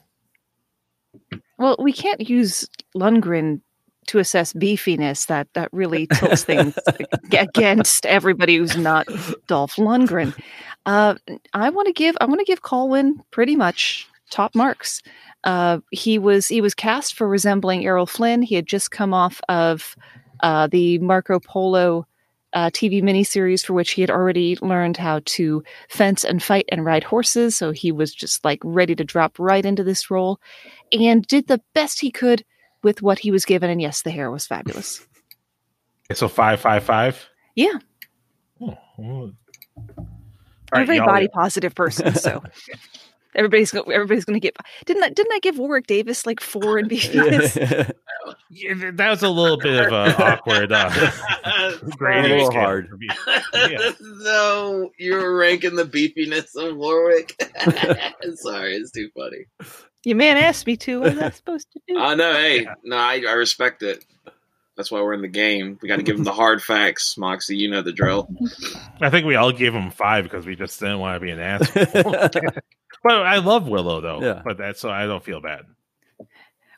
Well, 1.57 1.75
we 1.79 1.93
can't 1.93 2.27
use 2.27 2.67
Lundgren 2.95 3.61
to 4.07 4.19
assess 4.19 4.53
beefiness. 4.53 5.27
That 5.27 5.47
that 5.53 5.69
really 5.71 6.07
tilts 6.07 6.43
things 6.45 6.77
against 7.31 8.05
everybody 8.05 8.57
who's 8.57 8.77
not 8.77 9.07
Dolph 9.47 9.75
Lundgren. 9.75 10.37
Uh, 10.85 11.15
I 11.53 11.69
want 11.69 11.87
to 11.87 11.93
give 11.93 12.17
I 12.19 12.25
want 12.25 12.39
to 12.39 12.45
give 12.45 12.61
Colwyn 12.61 13.21
pretty 13.31 13.55
much 13.55 14.07
top 14.29 14.55
marks. 14.55 15.01
Uh, 15.43 15.79
he 15.91 16.17
was 16.17 16.47
he 16.47 16.61
was 16.61 16.73
cast 16.73 17.15
for 17.15 17.27
resembling 17.27 17.85
Errol 17.85 18.05
Flynn. 18.05 18.41
He 18.41 18.55
had 18.55 18.65
just 18.65 18.91
come 18.91 19.13
off 19.13 19.39
of 19.49 19.95
uh, 20.41 20.67
the 20.67 20.99
Marco 20.99 21.39
Polo 21.39 22.05
uh, 22.54 22.70
TV 22.70 23.01
miniseries, 23.01 23.66
for 23.66 23.74
which 23.74 23.91
he 23.91 24.01
had 24.01 24.12
already 24.12 24.58
learned 24.62 24.97
how 24.97 25.22
to 25.26 25.64
fence 25.89 26.24
and 26.24 26.41
fight 26.41 26.66
and 26.72 26.86
ride 26.86 27.04
horses. 27.04 27.56
So 27.56 27.72
he 27.72 27.91
was 27.91 28.14
just 28.14 28.45
like 28.45 28.60
ready 28.64 28.95
to 28.95 29.04
drop 29.04 29.38
right 29.39 29.66
into 29.66 29.84
this 29.84 30.10
role, 30.12 30.39
and 30.91 31.26
did 31.26 31.47
the 31.47 31.62
best 31.74 31.99
he 32.01 32.12
could 32.12 32.45
with 32.84 33.01
what 33.01 33.20
he 33.20 33.32
was 33.32 33.45
given. 33.45 33.70
And 33.70 33.82
yes, 33.82 34.01
the 34.01 34.12
hair 34.12 34.32
was 34.32 34.45
fabulous. 34.47 35.06
So 36.14 36.28
five, 36.28 36.60
five, 36.60 36.84
five. 36.84 37.28
Yeah, 37.56 37.80
Oh, 38.62 38.78
well. 38.97 39.32
I'm 40.72 40.84
a 40.84 40.86
very 40.86 40.99
body 40.99 41.28
positive 41.28 41.76
person, 41.76 42.14
so 42.16 42.43
everybody's 43.36 43.72
go- 43.72 43.84
everybody's 43.84 44.26
going 44.26 44.36
to 44.36 44.39
get. 44.39 44.56
Didn't 44.86 45.04
I, 45.04 45.10
didn't 45.10 45.34
I 45.34 45.39
give 45.39 45.58
Warwick 45.58 45.88
Davis 45.88 46.26
like 46.26 46.39
four 46.39 46.80
in 46.80 46.88
beefiness? 46.88 47.91
Yeah, 48.56 48.91
that 48.93 49.10
was 49.10 49.24
a 49.24 49.30
little 49.30 49.58
bit 49.58 49.86
of 49.88 49.91
a 49.91 50.24
awkward 50.34 50.72
uh, 50.72 50.89
grading 51.97 52.32
A 52.32 52.36
little 52.36 52.51
hard. 52.51 52.88
for 52.89 52.97
me. 52.97 53.08
Yeah. 53.72 53.91
no, 54.01 54.91
you 54.97 55.14
were 55.16 55.36
ranking 55.38 55.76
the 55.76 55.86
beefiness 55.86 56.56
of 56.56 56.76
Warwick. 56.76 57.36
Sorry, 58.36 58.76
it's 58.76 58.91
too 58.91 59.10
funny. 59.16 59.45
Your 60.04 60.18
man 60.18 60.38
asked 60.38 60.68
me 60.68 60.76
to. 60.78 60.99
What 61.01 61.14
was 61.16 61.24
I 61.24 61.30
supposed 61.30 61.68
to 61.74 61.80
do? 61.88 61.97
I 61.99 62.16
know. 62.16 62.34
Hey, 62.34 62.68
no, 62.84 62.97
I, 62.97 63.22
I 63.28 63.34
respect 63.34 63.84
it. 63.84 64.04
That's 64.76 64.91
why 64.91 65.01
we're 65.01 65.14
in 65.14 65.22
the 65.22 65.28
game. 65.28 65.78
We 65.82 65.88
got 65.88 65.97
to 65.97 66.04
give 66.04 66.16
them 66.16 66.26
the 66.26 66.34
hard 66.34 66.62
facts, 66.62 67.16
Moxie. 67.18 67.56
You 67.58 67.70
know 67.70 67.84
the 67.84 67.91
drill. 67.93 68.28
I 68.99 69.10
think 69.12 69.26
we 69.28 69.36
all 69.36 69.51
gave 69.51 69.74
him 69.74 69.91
five 69.91 70.24
because 70.24 70.45
we 70.45 70.56
just 70.56 70.80
didn't 70.80 70.99
want 70.99 71.16
to 71.16 71.20
be 71.26 71.32
an 71.32 71.39
asshole. 71.39 71.86
but 73.04 73.14
I 73.14 73.38
love 73.38 73.68
Willow 73.68 74.01
though. 74.01 74.22
Yeah. 74.22 74.41
But 74.43 74.58
that's 74.58 74.80
so 74.80 74.89
I 74.89 75.06
don't 75.06 75.24
feel 75.24 75.39
bad. 75.41 75.62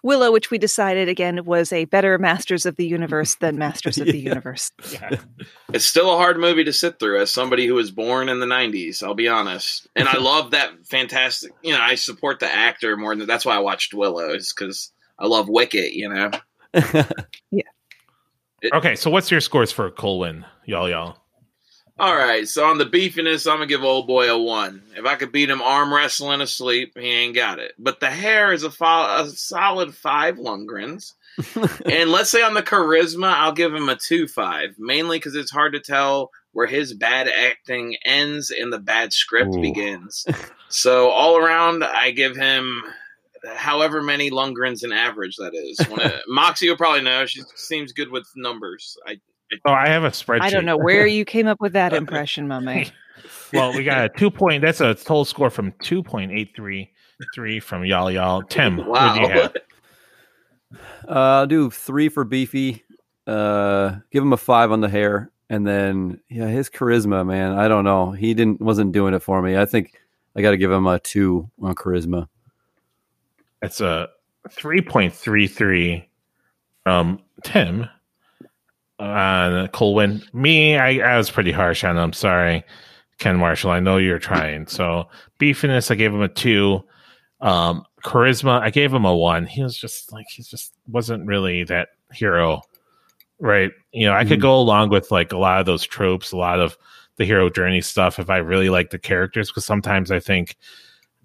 Willow, 0.06 0.32
which 0.32 0.52
we 0.52 0.58
decided 0.58 1.10
again 1.10 1.44
was 1.44 1.74
a 1.74 1.86
better 1.86 2.18
Masters 2.18 2.66
of 2.66 2.76
the 2.78 2.86
Universe 2.88 3.36
than 3.36 3.58
Masters 3.60 3.98
of 3.98 4.06
the 4.06 4.18
Yeah. 4.18 4.30
Universe. 4.30 4.72
Yeah. 4.92 5.18
It's 5.74 5.84
still 5.86 6.14
a 6.14 6.16
hard 6.16 6.38
movie 6.40 6.64
to 6.64 6.72
sit 6.72 7.00
through 7.00 7.20
as 7.22 7.32
somebody 7.32 7.66
who 7.68 7.74
was 7.74 7.92
born 7.92 8.30
in 8.30 8.40
the 8.40 8.46
'90s. 8.46 9.04
I'll 9.04 9.14
be 9.16 9.28
honest, 9.28 9.88
and 9.96 10.08
I 10.08 10.18
love 10.20 10.52
that 10.52 10.72
fantastic. 10.86 11.52
You 11.64 11.74
know, 11.74 11.82
I 11.82 11.96
support 11.96 12.40
the 12.40 12.50
actor 12.50 12.96
more 12.96 13.14
than 13.16 13.28
that's 13.28 13.46
why 13.46 13.56
I 13.56 13.60
watched 13.60 13.94
Willow 13.94 14.30
is 14.30 14.54
because 14.54 14.92
I 15.20 15.28
love 15.28 15.50
Wicket. 15.50 15.94
You 15.94 16.08
know, 16.10 16.32
Yeah. 17.52 17.64
Okay, 18.74 18.96
so 18.96 19.10
what's 19.10 19.30
your 19.30 19.42
scores 19.42 19.72
for 19.72 19.92
Colwyn, 19.92 20.46
y'all, 20.66 20.90
y'all? 20.90 21.18
All 21.98 22.16
right, 22.16 22.46
so 22.46 22.66
on 22.66 22.78
the 22.78 22.86
beefiness, 22.86 23.50
I'm 23.50 23.58
gonna 23.58 23.68
give 23.68 23.84
old 23.84 24.06
boy 24.06 24.30
a 24.30 24.38
one. 24.38 24.84
If 24.98 25.06
I 25.06 25.16
could 25.16 25.32
beat 25.32 25.50
him 25.50 25.62
arm 25.62 25.94
wrestling 25.94 26.42
asleep, 26.42 26.98
he 26.98 27.08
ain't 27.08 27.36
got 27.36 27.60
it. 27.60 27.72
But 27.80 28.02
the 28.02 28.12
hair 28.12 28.52
is 28.52 28.64
a, 28.64 28.72
fo- 28.72 29.24
a 29.24 29.30
solid 29.30 29.96
five 29.96 30.36
Lundgrens. 30.36 31.14
and 31.90 32.12
let's 32.12 32.30
say 32.30 32.42
on 32.42 32.54
the 32.54 32.64
charisma, 32.64 33.28
I'll 33.28 33.54
give 33.54 33.74
him 33.74 33.88
a 33.88 33.96
two 33.96 34.28
five, 34.28 34.76
mainly 34.78 35.20
because 35.20 35.36
it's 35.36 35.52
hard 35.52 35.72
to 35.72 35.80
tell 35.80 36.32
where 36.52 36.68
his 36.68 36.94
bad 36.94 37.30
acting 37.30 37.96
ends 38.04 38.52
and 38.52 38.74
the 38.74 38.80
bad 38.80 39.14
script 39.14 39.56
Ooh. 39.56 39.62
begins. 39.62 40.26
So 40.68 41.10
all 41.10 41.38
around, 41.38 41.86
I 41.86 42.12
give 42.12 42.36
him 42.36 42.84
however 43.56 44.02
many 44.02 44.32
Lundgrens 44.32 44.84
in 44.84 44.92
average 44.92 45.38
that 45.38 45.54
is. 45.54 45.80
When 45.88 46.02
it, 46.08 46.22
Moxie 46.28 46.70
will 46.70 46.78
probably 46.78 47.02
know. 47.02 47.26
She 47.26 47.42
seems 47.56 47.94
good 47.94 48.12
with 48.12 48.28
numbers. 48.36 48.98
I 49.06 49.20
Oh, 49.66 49.72
I 49.72 49.88
have 49.88 50.04
a 50.04 50.10
spreadsheet. 50.10 50.42
I 50.42 50.50
don't 50.50 50.66
know 50.66 50.78
where 50.78 51.08
you 51.08 51.26
came 51.26 51.48
up 51.48 51.62
with 51.62 51.74
that 51.74 51.94
impression, 52.02 52.48
my 52.48 52.60
man. 52.60 52.92
Well, 53.54 53.74
we 53.74 53.84
got 53.84 54.06
a 54.06 54.10
two 54.10 54.30
point. 54.30 54.62
That's 54.62 54.82
a 54.82 54.94
total 54.94 55.24
score 55.24 55.50
from 55.50 55.72
two 55.82 56.04
point 56.04 56.32
eight 56.32 56.54
three 56.56 56.92
three 57.34 57.60
from 57.60 57.86
y'all, 57.86 58.12
y'all. 58.12 58.42
Tim, 58.44 58.78
what 58.86 58.88
wow. 58.88 59.14
do 59.16 59.22
you 59.22 59.28
have? 59.30 59.56
Uh, 61.08 61.12
I'll 61.12 61.48
do 61.48 61.70
three 61.70 62.10
for 62.10 62.24
beefy. 62.24 62.84
Uh, 63.26 63.96
give 64.12 64.22
him 64.22 64.34
a 64.34 64.38
five 64.38 64.72
on 64.72 64.82
the 64.82 64.90
hair, 64.90 65.32
and 65.50 65.66
then 65.66 66.20
yeah, 66.30 66.48
his 66.48 66.70
charisma, 66.70 67.26
man. 67.26 67.54
I 67.54 67.68
don't 67.68 67.86
know. 67.86 68.12
He 68.12 68.34
didn't 68.34 68.60
wasn't 68.60 68.92
doing 68.92 69.14
it 69.14 69.24
for 69.24 69.42
me. 69.42 69.58
I 69.58 69.66
think 69.66 69.94
I 70.36 70.42
got 70.42 70.52
to 70.52 70.58
give 70.58 70.72
him 70.72 70.86
a 70.86 71.00
two 71.00 71.50
on 71.62 71.76
charisma. 71.76 72.28
That's 73.62 73.80
a 73.80 74.10
three 74.52 74.82
point 74.82 75.14
three 75.14 75.48
three 75.48 76.10
from 76.84 77.22
Tim 77.44 77.88
on 79.00 79.68
Colwyn. 79.70 80.22
Me, 80.34 80.78
I, 80.78 81.14
I 81.14 81.18
was 81.18 81.30
pretty 81.30 81.52
harsh 81.52 81.84
on 81.84 81.98
him. 81.98 82.14
Sorry, 82.14 82.64
Ken 83.20 83.38
Marshall. 83.38 83.72
I 83.72 83.80
know 83.80 83.98
you're 83.98 84.20
trying. 84.20 84.68
So 84.68 85.08
beefiness, 85.40 85.92
I 85.92 85.96
gave 85.96 86.14
him 86.14 86.22
a 86.22 86.28
two. 86.30 86.84
Um, 87.42 87.86
charisma, 88.04 88.62
I 88.62 88.70
gave 88.70 88.94
him 88.94 89.06
a 89.06 89.16
one. 89.16 89.46
He 89.46 89.62
was 89.62 89.78
just 89.78 90.12
like 90.14 90.26
he 90.30 90.44
just 90.44 90.74
wasn't 90.88 91.26
really 91.28 91.64
that 91.66 91.90
hero, 92.14 92.62
right? 93.40 93.72
You 93.92 94.06
know, 94.08 94.14
I 94.14 94.24
could 94.24 94.40
Mhm. 94.40 94.44
go 94.44 94.56
along 94.58 94.90
with 94.90 95.12
like 95.12 95.34
a 95.34 95.38
lot 95.38 95.60
of 95.60 95.66
those 95.66 95.84
tropes, 95.86 96.32
a 96.32 96.38
lot 96.38 96.60
of 96.60 96.78
the 97.18 97.26
hero 97.26 97.50
journey 97.50 97.82
stuff 97.82 98.20
if 98.20 98.30
I 98.30 98.38
really 98.38 98.70
like 98.70 98.90
the 98.90 99.00
characters, 99.00 99.50
because 99.50 99.66
sometimes 99.66 100.12
I 100.12 100.20
think 100.20 100.56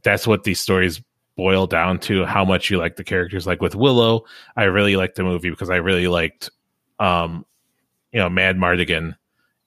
that's 0.03 0.27
what 0.27 0.45
these 0.45 0.61
stories 0.61 1.01
boil 1.37 1.67
down 1.67 1.99
to 2.01 2.25
how 2.25 2.45
much 2.45 2.71
you 2.71 2.79
like 2.79 2.97
the 2.97 3.05
characters. 3.05 3.47
Like 3.47 3.61
with 3.63 3.75
Willow, 3.75 4.25
I 4.57 4.65
really 4.65 4.97
liked 4.97 5.17
the 5.17 5.25
movie 5.25 5.51
because 5.51 5.71
I 5.71 5.77
really 5.77 6.09
liked, 6.09 6.51
um, 6.99 7.45
you 8.13 8.21
know, 8.21 8.29
Madmartigan 8.29 9.15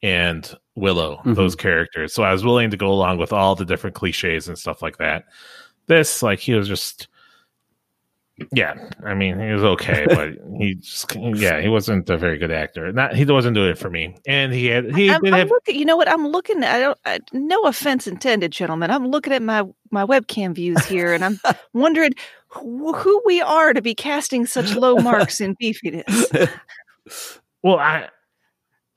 and 0.01 0.57
Willow, 0.75 1.21
Mhm. 1.23 1.35
those 1.35 1.55
characters. 1.55 2.13
So 2.13 2.23
I 2.23 2.31
was 2.31 2.43
willing 2.43 2.69
to 2.71 2.77
go 2.77 2.91
along 2.91 3.17
with 3.19 3.31
all 3.31 3.55
the 3.55 3.65
different 3.65 3.95
cliches 3.95 4.47
and 4.47 4.57
stuff 4.57 4.81
like 4.81 4.97
that. 4.97 5.25
This, 5.87 6.21
like, 6.23 6.39
he 6.39 6.53
was 6.53 6.67
just, 6.67 7.07
yeah. 8.51 8.73
I 9.05 9.13
mean, 9.13 9.39
he 9.39 9.51
was 9.53 9.63
okay, 9.63 10.05
but 10.09 10.29
he 10.59 10.75
just, 10.75 11.15
yeah, 11.15 11.61
he 11.61 11.69
wasn't 11.69 12.09
a 12.09 12.17
very 12.17 12.37
good 12.37 12.51
actor. 12.51 12.91
Not 12.91 13.15
he 13.15 13.23
wasn't 13.25 13.53
doing 13.55 13.69
it 13.69 13.77
for 13.77 13.89
me, 13.89 14.15
and 14.27 14.51
he 14.51 14.65
had 14.65 14.93
he 14.95 15.09
I'm, 15.11 15.21
did 15.21 15.33
I'm 15.33 15.39
have 15.39 15.49
looking. 15.49 15.75
You 15.77 15.85
know 15.85 15.95
what? 15.95 16.09
I'm 16.09 16.27
looking. 16.27 16.63
I 16.63 16.79
don't. 16.79 16.97
I, 17.05 17.19
no 17.31 17.61
offense 17.65 18.07
intended, 18.07 18.51
gentlemen. 18.51 18.89
I'm 18.91 19.07
looking 19.07 19.33
at 19.33 19.41
my 19.43 19.63
my 19.91 20.03
webcam 20.03 20.55
views 20.55 20.83
here, 20.85 21.13
and 21.13 21.23
I'm 21.23 21.39
wondering 21.73 22.13
who, 22.47 22.93
who 22.93 23.21
we 23.25 23.39
are 23.41 23.71
to 23.71 23.81
be 23.81 23.93
casting 23.93 24.45
such 24.47 24.75
low 24.75 24.95
marks 24.97 25.39
in 25.39 25.55
beefiness. 25.57 26.49
Well, 27.63 27.77
I 27.79 28.09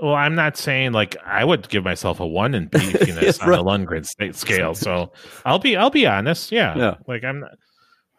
well, 0.01 0.15
I'm 0.15 0.35
not 0.35 0.57
saying 0.57 0.93
like 0.93 1.17
I 1.25 1.45
would 1.45 1.69
give 1.69 1.85
myself 1.85 2.21
a 2.21 2.27
one 2.27 2.55
in 2.55 2.69
beefiness 2.69 3.43
on 3.43 3.51
the 3.51 3.59
Lundgren 3.65 4.05
state 4.07 4.35
scale. 4.45 4.75
So 4.75 5.13
I'll 5.45 5.59
be 5.59 5.77
I'll 5.77 5.91
be 5.91 6.07
honest. 6.07 6.53
Yeah, 6.53 6.77
Yeah. 6.77 6.95
like 7.07 7.25
I'm 7.25 7.41
not, 7.41 7.53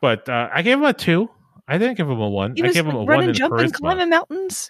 but 0.01 0.27
uh, 0.29 0.49
I 0.53 0.61
gave 0.61 0.77
him 0.77 0.85
a 0.85 0.93
two. 0.93 1.29
I 1.67 1.77
didn't 1.77 1.95
give 1.97 2.09
him 2.09 2.19
a 2.19 2.29
one. 2.29 2.55
He 2.55 2.63
I 2.63 2.71
gave 2.71 2.85
him 2.85 2.95
a 2.95 2.99
one 2.99 3.07
running, 3.07 3.29
in 3.29 3.35
jumping, 3.35 3.67
charisma. 3.67 3.73
climbing 3.73 4.09
mountains. 4.09 4.69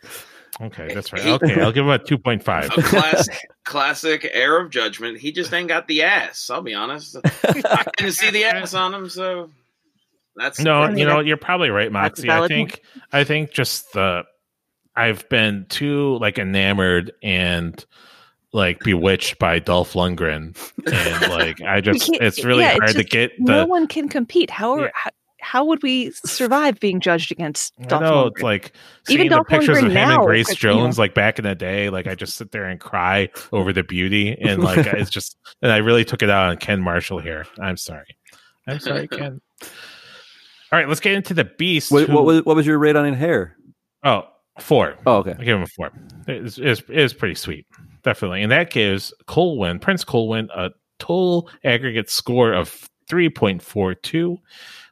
Okay, 0.59 0.91
that's 0.93 1.13
right. 1.13 1.23
Okay, 1.27 1.61
I'll 1.61 1.71
give 1.71 1.85
him 1.85 1.91
a 1.91 1.99
two 1.99 2.17
point 2.17 2.43
five. 2.43 2.65
a 2.75 2.81
classic, 2.81 3.38
classic 3.63 4.27
air 4.34 4.59
of 4.59 4.71
judgment. 4.71 5.19
He 5.19 5.31
just 5.31 5.53
ain't 5.53 5.67
got 5.67 5.88
the 5.88 6.01
ass. 6.03 6.49
I'll 6.49 6.61
be 6.63 6.73
honest. 6.73 7.15
I 7.43 7.85
didn't 7.97 8.13
see 8.13 8.31
the 8.31 8.45
ass 8.45 8.73
on 8.73 8.93
him, 8.93 9.09
so 9.09 9.51
that's 10.35 10.59
No, 10.59 10.89
you 10.89 11.05
know 11.05 11.19
you're 11.19 11.38
probably 11.38 11.69
right, 11.69 11.91
that's 11.93 12.23
Moxie. 12.23 12.31
I 12.31 12.47
think 12.47 12.81
I 13.13 13.23
think 13.23 13.51
just 13.51 13.93
the 13.93 14.23
I've 14.98 15.28
been 15.30 15.65
too 15.69 16.18
like 16.18 16.38
enamored 16.40 17.11
and 17.24 17.84
like 18.53 18.80
bewitched 18.80 19.40
by 19.40 19.60
Dolph 19.60 19.94
Lundgren, 19.94 20.57
and 20.91 21.32
like 21.32 21.61
I 21.61 21.80
just 21.82 22.10
it's 22.14 22.44
really 22.44 22.64
yeah, 22.64 22.72
it's 22.72 22.80
hard 22.80 22.91
to 22.91 22.98
just 23.03 23.10
get 23.10 23.32
no 23.40 23.65
one 23.65 23.88
can 23.88 24.10
compete. 24.10 24.49
How 24.49 24.74
are 24.74 24.82
Yeah. 24.86 24.90
how, 24.94 25.10
how 25.40 25.65
would 25.65 25.84
we 25.84 26.11
survive 26.26 26.80
being 26.80 26.99
judged 26.99 27.32
against 27.32 27.74
I 27.80 27.86
Dolph 27.86 28.02
know 28.02 28.11
Lundgren? 28.26 28.32
it's 28.32 28.41
like 28.41 28.72
Even 29.10 29.28
the 29.28 29.36
Dolph 29.36 29.48
pictures 29.48 29.78
of 29.78 29.84
Lundgren 29.84 29.88
him 29.90 29.94
now, 29.94 30.15
and 30.19 30.26
Grace 30.26 30.49
like, 30.49 30.64
you 30.64 30.69
know. 30.69 30.76
Jones 30.80 30.98
like 30.99 31.14
back 31.14 31.40
in 31.40 31.44
the 31.45 31.56
day. 31.56 31.90
Like 31.90 32.07
I 32.07 32.15
just 32.15 32.36
sit 32.36 32.52
there 32.52 32.65
and 32.65 32.80
cry 32.80 33.30
over 33.53 33.72
the 33.72 33.84
beauty, 33.84 34.36
and 34.41 34.64
like 34.64 34.86
it's 34.88 35.10
just, 35.11 35.38
and 35.61 35.72
I 35.72 35.78
really 35.78 36.03
took 36.06 36.24
it 36.24 36.30
out 36.30 36.49
on 36.49 36.57
Ken 36.57 36.82
Marshall 36.82 37.19
here. 37.19 37.45
I'm 37.60 37.78
sorry, 37.78 38.18
I'm 38.68 38.80
sorry, 38.80 39.07
Ken. 39.10 39.40
All 39.61 40.80
right, 40.80 40.88
let's 40.88 40.99
get 40.99 41.14
into 41.14 41.34
the 41.34 41.45
beast. 41.45 41.91
What, 41.91 42.07
who- 42.10 42.15
what 42.15 42.26
was 42.26 42.44
what 42.45 42.56
was 42.56 42.65
your 42.65 42.80
rate 42.80 42.95
on 42.95 43.06
in 43.06 43.14
hair? 43.14 43.56
Oh, 44.03 44.24
four. 44.59 44.97
Oh, 45.05 45.17
okay. 45.17 45.35
I 45.38 45.43
give 45.43 45.57
him 45.57 45.63
a 45.63 45.67
four. 45.67 45.91
It's, 46.27 46.57
it's, 46.57 46.81
it's 46.89 47.13
pretty 47.13 47.35
sweet, 47.35 47.65
definitely. 48.03 48.43
And 48.43 48.51
that 48.51 48.69
gives 48.69 49.13
Colwyn, 49.27 49.79
Prince 49.79 50.03
Colwyn, 50.03 50.49
a 50.55 50.71
total 50.99 51.49
aggregate 51.63 52.09
score 52.09 52.53
of 52.53 52.89
3.42, 53.09 54.38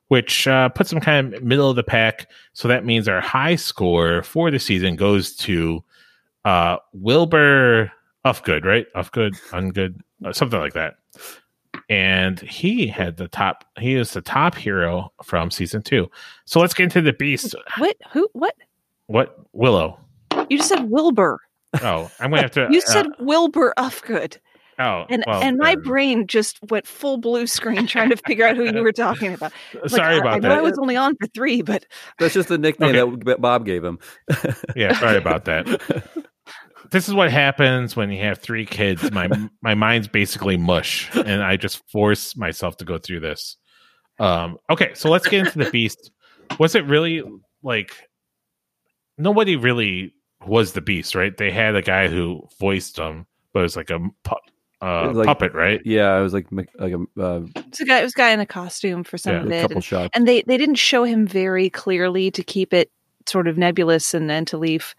which 0.07 0.47
uh, 0.47 0.69
puts 0.69 0.91
him 0.91 0.99
kind 0.99 1.33
of 1.33 1.43
middle 1.43 1.69
of 1.69 1.75
the 1.75 1.83
pack. 1.83 2.29
So 2.53 2.67
that 2.67 2.85
means 2.85 3.07
our 3.07 3.21
high 3.21 3.55
score 3.55 4.23
for 4.23 4.51
the 4.51 4.59
season 4.59 4.95
goes 4.95 5.35
to 5.37 5.83
uh, 6.45 6.77
Wilbur 6.93 7.91
Ufgood, 8.25 8.65
right? 8.65 8.85
Ufgood, 8.95 9.35
Ungood, 9.49 9.99
uh, 10.23 10.33
something 10.33 10.59
like 10.59 10.73
that. 10.73 10.95
And 11.89 12.39
he 12.39 12.87
had 12.87 13.17
the 13.17 13.27
top, 13.27 13.65
he 13.77 13.95
is 13.95 14.13
the 14.13 14.21
top 14.21 14.55
hero 14.55 15.11
from 15.23 15.51
season 15.51 15.83
two. 15.83 16.09
So 16.45 16.59
let's 16.59 16.73
get 16.73 16.85
into 16.85 17.01
the 17.01 17.13
beast. 17.13 17.53
What? 17.77 17.97
Who? 18.11 18.27
What? 18.33 18.55
What? 19.07 19.36
Willow. 19.53 19.99
You 20.49 20.57
just 20.57 20.69
said 20.69 20.90
Wilbur. 20.90 21.40
Oh, 21.82 22.10
I'm 22.19 22.30
gonna 22.30 22.41
have 22.41 22.52
to. 22.52 22.68
You 22.72 22.80
uh, 22.80 22.91
said 22.91 23.07
Wilbur 23.19 23.73
Ufgood, 23.77 24.38
oh, 24.80 25.06
and 25.10 25.23
well, 25.27 25.41
and 25.41 25.57
my 25.57 25.76
then. 25.76 25.84
brain 25.84 26.27
just 26.27 26.60
went 26.69 26.88
full 26.88 27.18
blue 27.18 27.48
screen 27.48 27.86
trying 27.88 28.10
to 28.10 28.18
figure 28.18 28.45
out 28.45 28.56
who 28.56 28.64
you 28.65 28.82
were 28.82 28.91
talking 28.91 29.34
about. 29.34 29.52
Like, 29.73 29.90
Sorry 29.90 30.15
I, 30.15 30.18
about 30.19 30.34
I 30.34 30.40
know 30.40 30.49
that. 30.49 30.57
I 30.57 30.61
was 30.61 30.77
only 30.80 30.95
on 30.95 31.15
for 31.19 31.27
three, 31.27 31.61
but 31.61 31.86
That's 32.19 32.34
just 32.34 32.49
the 32.49 32.57
nickname 32.57 32.95
Okay. 32.95 33.18
that 33.26 33.41
Bob 33.41 33.65
gave 33.65 33.84
him. 33.84 33.99
Yeah, 34.76 34.94
sorry 34.98 35.18
about 35.18 35.45
that. 35.45 35.65
This 36.91 37.07
is 37.07 37.14
what 37.14 37.32
happens 37.32 37.95
when 37.95 38.11
you 38.11 38.22
have 38.22 38.38
three 38.40 38.65
kids. 38.65 39.11
My 39.11 39.27
my 39.61 39.73
mind's 39.76 40.07
basically 40.07 40.56
mush, 40.57 41.10
and 41.15 41.44
I 41.44 41.57
just 41.57 41.82
force 41.91 42.38
myself 42.38 42.77
to 42.77 42.86
go 42.86 42.98
through 42.98 43.22
this. 43.22 43.57
Um, 44.19 44.57
okay, 44.69 44.94
so 44.94 45.10
let's 45.10 45.27
get 45.27 45.45
into 45.45 45.60
the 45.60 45.69
beast. 45.72 46.11
Was 46.60 46.76
it 46.76 46.86
really 46.86 47.23
like 47.64 47.91
nobody 49.17 49.55
really 49.55 50.13
was 50.45 50.73
the 50.73 50.81
beast, 50.81 51.15
right? 51.15 51.35
They 51.35 51.51
had 51.51 51.75
a 51.75 51.81
guy 51.81 52.07
who 52.07 52.47
voiced 52.59 52.97
him, 52.97 53.25
but 53.53 53.59
it 53.61 53.63
was 53.63 53.75
like 53.75 53.89
a 53.89 53.99
pu- 54.23 54.35
uh, 54.81 55.11
Like- 55.13 55.25
puppet, 55.25 55.53
right? 55.53 55.81
Yeah, 55.85 56.17
it 56.17 56.21
was 56.21 56.33
like 56.33 56.47
like 56.51 56.69
a, 56.93 57.21
uh, 57.21 57.41
it's 57.55 57.79
a 57.81 57.85
guy. 57.85 57.99
It 57.99 58.03
was 58.03 58.13
a 58.13 58.17
guy 58.17 58.31
in 58.31 58.39
a 58.39 58.45
costume 58.45 59.03
for 59.03 59.17
some 59.17 59.33
Yeah, 59.33 59.41
of 59.41 59.47
a 59.51 59.53
it, 59.55 59.61
couple 59.61 59.77
and, 59.77 59.83
shots. 59.83 60.09
and 60.13 60.27
they 60.27 60.41
they 60.43 60.57
didn't 60.57 60.75
show 60.75 61.03
him 61.03 61.25
very 61.25 61.69
clearly 61.69 62.29
to 62.31 62.43
keep 62.43 62.73
it 62.73 62.91
sort 63.25 63.47
of 63.47 63.57
nebulous 63.57 64.13
and 64.13 64.29
and 64.31 64.45
to 64.47 64.57
leave 64.57 64.93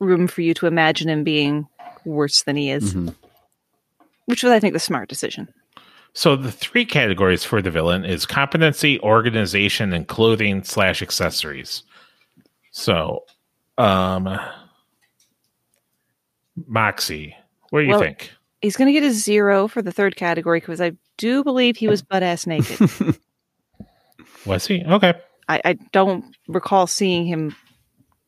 room 0.00 0.26
for 0.26 0.40
you 0.40 0.54
to 0.54 0.66
imagine 0.66 1.08
him 1.08 1.22
being 1.22 1.68
worse 2.04 2.42
than 2.42 2.56
he 2.56 2.70
is, 2.70 2.94
Mhm. 2.94 3.14
which 4.24 4.42
was 4.42 4.50
I 4.52 4.58
think 4.58 4.72
the 4.72 4.80
smart 4.80 5.08
decision. 5.08 5.48
So 6.14 6.34
the 6.34 6.50
three 6.50 6.84
categories 6.84 7.44
for 7.44 7.62
the 7.62 7.70
villain 7.70 8.04
is 8.04 8.26
competency, 8.26 8.98
organization, 9.00 9.92
and 9.92 10.08
clothing 10.08 10.64
slash 10.64 11.02
accessories. 11.02 11.84
So, 12.72 13.24
um, 13.80 14.38
Moxie, 16.66 17.34
what 17.70 17.80
do 17.80 17.84
you 17.86 17.90
Well- 17.92 18.00
think? 18.00 18.32
He's 18.62 18.76
going 18.76 18.86
to 18.86 18.92
get 18.92 19.02
a 19.04 19.10
zero 19.10 19.68
for 19.68 19.80
the 19.80 19.90
third 19.90 20.16
category 20.16 20.60
because 20.60 20.82
I 20.82 20.92
do 21.16 21.42
believe 21.42 21.78
he 21.78 21.88
was 21.88 22.02
butt 22.02 22.22
ass 22.22 22.46
naked. 22.46 22.78
Was 24.46 24.66
he 24.66 24.82
okay? 24.84 25.14
I, 25.48 25.60
I 25.64 25.72
don't 25.92 26.24
recall 26.46 26.86
seeing 26.86 27.24
him 27.26 27.56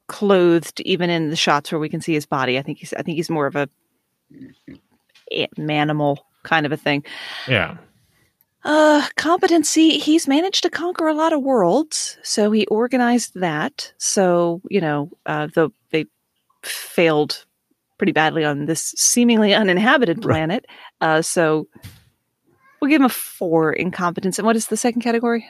clothed 0.09 0.81
even 0.81 1.11
in 1.11 1.29
the 1.31 1.37
shots 1.37 1.71
where 1.71 1.79
we 1.79 1.89
can 1.91 2.01
see 2.01 2.13
his 2.15 2.25
body. 2.27 2.59
I 2.59 2.63
think 2.63 2.79
he's 2.79 2.93
I 2.95 3.03
think 3.03 3.17
he's 3.17 3.29
more 3.31 3.47
of 3.47 3.57
a 3.57 3.69
a- 5.31 5.49
manimal 5.59 6.19
kind 6.45 6.65
of 6.67 6.73
a 6.73 6.77
thing. 6.79 7.05
Yeah, 7.47 7.77
Uh 8.65 9.07
competency, 9.17 9.99
he's 9.99 10.29
managed 10.29 10.63
to 10.63 10.71
conquer 10.71 11.09
a 11.09 11.15
lot 11.15 11.33
of 11.33 11.43
worlds, 11.43 12.19
so 12.23 12.51
he 12.53 12.67
organized 12.67 13.33
that. 13.35 13.93
So, 13.99 14.61
you 14.71 14.81
know, 14.81 15.11
uh 15.27 15.49
the 15.55 15.71
they 15.91 16.07
failed 16.63 17.45
pretty 17.99 18.13
badly 18.13 18.45
on 18.45 18.67
this 18.67 18.95
seemingly 18.97 19.53
uninhabited 19.55 20.23
planet. 20.23 20.67
Uh 21.01 21.23
so 21.23 21.67
we'll 22.81 22.91
give 22.91 23.01
him 23.01 23.07
a 23.07 23.09
4 23.09 23.73
in 23.73 23.91
competence. 23.91 24.39
And 24.39 24.47
what 24.47 24.57
is 24.57 24.67
the 24.69 24.77
second 24.77 25.03
category? 25.03 25.45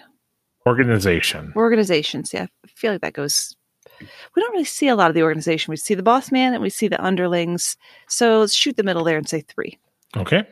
organization. 0.65 1.53
organizations 1.57 2.33
yeah 2.33 2.47
i 2.65 2.69
feel 2.69 2.93
like 2.93 3.01
that 3.01 3.15
goes 3.15 3.57
we 4.01 4.41
don't 4.41 4.53
really 4.53 4.63
see 4.63 4.87
a 4.87 4.95
lot 4.95 5.11
of 5.11 5.15
the 5.17 5.23
organization 5.25 5.73
we 5.73 5.77
see 5.77 5.95
the 5.97 6.05
boss 6.05 6.31
man 6.31 6.55
and 6.55 6.63
we 6.63 6.71
see 6.71 6.87
the 6.87 7.05
underlings 7.05 7.77
so 8.09 8.39
let's 8.39 8.55
shoot 8.55 8.77
the 8.77 8.85
middle 8.85 9.03
there 9.03 9.17
and 9.19 9.29
say 9.29 9.41
three 9.41 9.77
Okay, 10.17 10.45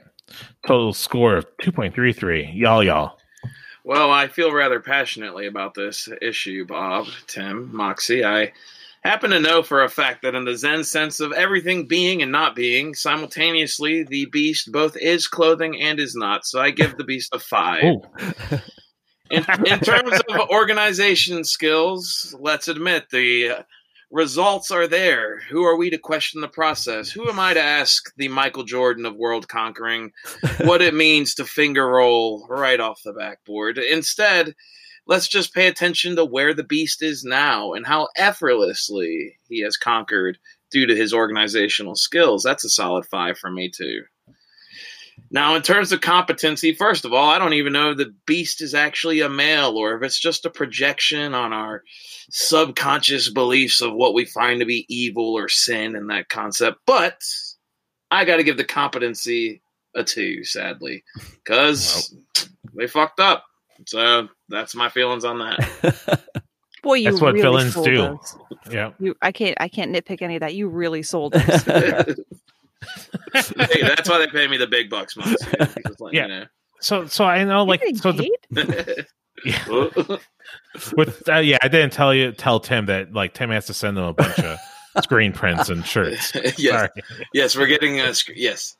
total 0.66 0.92
score 0.92 1.36
of 1.36 1.46
two 1.62 1.72
point 1.72 1.94
three 1.94 2.12
three. 2.12 2.50
Y'all, 2.54 2.82
y'all. 2.82 3.18
Well, 3.84 4.10
I 4.10 4.28
feel 4.28 4.52
rather 4.52 4.80
passionately 4.80 5.46
about 5.46 5.74
this 5.74 6.08
issue, 6.20 6.66
Bob, 6.66 7.06
Tim, 7.26 7.74
Moxie. 7.74 8.24
I 8.24 8.52
happen 9.02 9.30
to 9.30 9.40
know 9.40 9.62
for 9.62 9.82
a 9.82 9.88
fact 9.88 10.22
that 10.22 10.34
in 10.34 10.44
the 10.44 10.56
Zen 10.56 10.84
sense 10.84 11.20
of 11.20 11.32
everything 11.32 11.86
being 11.86 12.20
and 12.20 12.30
not 12.30 12.54
being, 12.54 12.94
simultaneously, 12.94 14.02
the 14.02 14.26
beast 14.26 14.70
both 14.70 14.96
is 14.98 15.26
clothing 15.26 15.80
and 15.80 15.98
is 15.98 16.14
not. 16.14 16.44
So 16.44 16.60
I 16.60 16.70
give 16.70 16.98
the 16.98 17.04
beast 17.04 17.34
a 17.34 17.38
five. 17.38 17.82
In, 19.30 19.46
in 19.64 19.80
terms 19.80 20.20
of 20.28 20.50
organization 20.50 21.44
skills, 21.44 22.34
let's 22.38 22.68
admit 22.68 23.08
the 23.10 23.50
uh, 23.50 23.62
results 24.10 24.70
are 24.70 24.86
there. 24.86 25.40
Who 25.50 25.64
are 25.64 25.76
we 25.76 25.90
to 25.90 25.98
question 25.98 26.40
the 26.40 26.48
process? 26.48 27.10
Who 27.10 27.28
am 27.28 27.38
I 27.38 27.54
to 27.54 27.62
ask 27.62 28.12
the 28.16 28.28
Michael 28.28 28.64
Jordan 28.64 29.06
of 29.06 29.16
world 29.16 29.48
conquering 29.48 30.12
what 30.60 30.82
it 30.82 30.94
means 30.94 31.34
to 31.34 31.44
finger 31.44 31.88
roll 31.88 32.46
right 32.48 32.80
off 32.80 33.02
the 33.04 33.12
backboard? 33.12 33.78
Instead, 33.78 34.54
let's 35.06 35.28
just 35.28 35.54
pay 35.54 35.66
attention 35.66 36.16
to 36.16 36.24
where 36.24 36.54
the 36.54 36.64
beast 36.64 37.02
is 37.02 37.24
now 37.24 37.72
and 37.72 37.86
how 37.86 38.08
effortlessly 38.16 39.36
he 39.48 39.60
has 39.60 39.76
conquered 39.76 40.38
due 40.70 40.86
to 40.86 40.96
his 40.96 41.12
organizational 41.12 41.96
skills. 41.96 42.42
That's 42.42 42.64
a 42.64 42.68
solid 42.68 43.06
five 43.06 43.38
for 43.38 43.50
me, 43.50 43.70
too. 43.70 44.02
Now, 45.30 45.54
in 45.54 45.62
terms 45.62 45.92
of 45.92 46.00
competency, 46.00 46.74
first 46.74 47.04
of 47.04 47.12
all, 47.12 47.28
I 47.28 47.38
don't 47.38 47.52
even 47.54 47.72
know 47.72 47.92
if 47.92 47.98
the 47.98 48.14
beast 48.26 48.62
is 48.62 48.74
actually 48.74 49.20
a 49.20 49.28
male 49.28 49.76
or 49.76 49.96
if 49.96 50.02
it's 50.02 50.18
just 50.18 50.46
a 50.46 50.50
projection 50.50 51.34
on 51.34 51.52
our 51.52 51.84
subconscious 52.30 53.30
beliefs 53.30 53.80
of 53.80 53.92
what 53.94 54.14
we 54.14 54.24
find 54.24 54.60
to 54.60 54.66
be 54.66 54.86
evil 54.88 55.36
or 55.36 55.48
sin 55.48 55.96
in 55.96 56.08
that 56.08 56.28
concept. 56.28 56.78
But 56.86 57.20
I 58.10 58.24
got 58.24 58.36
to 58.36 58.44
give 58.44 58.56
the 58.56 58.64
competency 58.64 59.62
a 59.94 60.04
two, 60.04 60.44
sadly, 60.44 61.04
because 61.34 62.14
they 62.76 62.86
fucked 62.86 63.20
up. 63.20 63.44
So 63.86 64.28
that's 64.48 64.74
my 64.74 64.88
feelings 64.88 65.24
on 65.24 65.38
that. 65.38 66.20
boy 66.82 66.94
you 66.94 67.10
That's 67.10 67.20
what 67.20 67.34
really 67.34 67.42
villains 67.42 67.74
sold 67.74 67.84
do. 67.86 67.96
those. 67.98 68.36
yeah. 68.70 68.92
you 68.98 69.14
i 69.20 69.32
can't 69.32 69.54
i 69.60 69.68
can't 69.68 69.94
nitpick 69.94 70.22
any 70.22 70.36
of 70.36 70.40
that 70.40 70.54
you 70.54 70.66
really 70.66 71.02
sold 71.02 71.34
those. 71.34 71.62
hey, 73.34 73.82
that's 73.82 74.08
why 74.08 74.18
they 74.18 74.26
pay 74.28 74.46
me 74.48 74.56
the 74.56 74.66
big 74.66 74.88
bucks, 74.88 75.14
Moxie. 75.16 75.34
Just 75.86 76.00
letting 76.00 76.16
Yeah. 76.16 76.22
you 76.22 76.28
know. 76.28 76.44
So, 76.80 77.06
so 77.06 77.26
I 77.26 77.44
know, 77.44 77.64
like, 77.64 77.82
so 77.96 78.12
the, 78.12 78.30
paid? 78.50 79.06
yeah, 79.44 79.66
with 80.96 81.28
uh, 81.28 81.38
yeah, 81.38 81.58
I 81.62 81.68
didn't 81.68 81.92
tell 81.92 82.14
you 82.14 82.32
tell 82.32 82.60
Tim 82.60 82.86
that 82.86 83.12
like 83.12 83.34
Tim 83.34 83.50
has 83.50 83.66
to 83.66 83.74
send 83.74 83.96
them 83.96 84.04
a 84.04 84.12
bunch 84.12 84.38
of 84.38 84.58
screen 85.02 85.32
prints 85.32 85.68
and 85.68 85.84
shirts. 85.84 86.32
yes, 86.58 86.58
Sorry. 86.58 86.88
yes, 87.32 87.56
we're 87.56 87.66
getting 87.66 88.00
a 88.00 88.14
sc- 88.14 88.32
yes. 88.34 88.76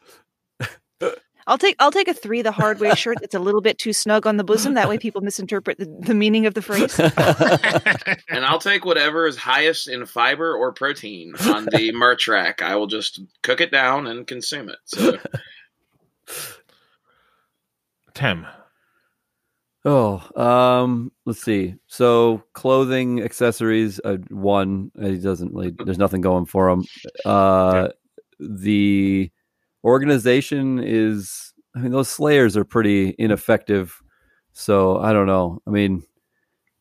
i'll 1.47 1.57
take 1.57 1.75
i'll 1.79 1.91
take 1.91 2.07
a 2.07 2.15
three 2.15 2.43
the 2.43 2.53
hard 2.53 2.79
way 2.79 2.95
shirt 2.95 3.17
that's 3.21 3.35
a 3.35 3.39
little 3.39 3.63
bit 3.63 3.79
too 3.79 3.95
snug 3.95 4.27
on 4.27 4.37
the 4.37 4.45
bosom 4.45 4.75
that 4.75 4.91
way 4.91 4.99
people 4.99 5.23
misinterpret 5.23 5.79
the, 5.79 5.87
the 6.01 6.15
meaning 6.15 6.45
of 6.45 6.53
the 6.53 6.61
phrase 6.61 7.01
And 8.29 8.45
I'll 8.45 8.59
take 8.59 8.85
whatever 8.85 9.27
is 9.27 9.37
highest 9.37 9.89
in 9.89 10.05
fiber 10.05 10.55
or 10.55 10.73
protein 10.73 11.35
on 11.47 11.65
the 11.65 11.93
merch 11.93 12.29
rack. 12.29 12.61
I 12.61 12.77
will 12.77 12.87
just 12.87 13.21
cook 13.43 13.61
it 13.63 13.73
down 13.73 14.07
and 14.07 14.27
consume 14.27 14.69
it. 14.69 14.79
So 14.85 15.19
Tim, 18.15 18.47
Oh, 19.85 20.23
um, 20.37 21.11
let's 21.25 21.43
see. 21.43 21.75
So 21.87 22.43
clothing, 22.53 23.23
accessories, 23.23 24.01
uh, 24.05 24.19
one. 24.29 24.91
He 25.01 25.17
doesn't 25.19 25.55
really. 25.55 25.75
There's 25.85 25.99
nothing 25.99 26.21
going 26.21 26.47
for 26.47 26.69
him. 26.69 26.85
Uh, 27.25 27.89
the 28.39 29.31
organization 29.83 30.79
is. 30.83 31.55
I 31.75 31.79
mean, 31.79 31.93
those 31.93 32.09
Slayers 32.09 32.57
are 32.57 32.65
pretty 32.65 33.15
ineffective. 33.19 34.03
So 34.53 34.99
I 34.99 35.13
don't 35.13 35.27
know. 35.27 35.63
I 35.67 35.71
mean, 35.71 36.03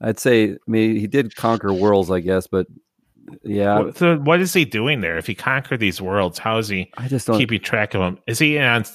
I'd 0.01 0.19
say. 0.19 0.51
I 0.51 0.57
mean, 0.67 0.97
he 0.97 1.07
did 1.07 1.35
conquer 1.35 1.71
worlds, 1.71 2.11
I 2.11 2.19
guess, 2.19 2.47
but 2.47 2.67
yeah, 3.43 3.91
so 3.95 4.17
what 4.17 4.41
is 4.41 4.53
he 4.53 4.65
doing 4.65 5.01
there? 5.01 5.17
If 5.17 5.27
he 5.27 5.35
conquered 5.35 5.79
these 5.79 6.01
worlds, 6.01 6.39
how 6.39 6.57
is 6.57 6.67
he 6.67 6.91
I 6.97 7.07
just 7.07 7.27
don't. 7.27 7.37
keeping 7.37 7.61
track 7.61 7.93
of 7.93 8.01
them? 8.01 8.19
Is 8.27 8.39
he 8.39 8.57
on 8.57 8.85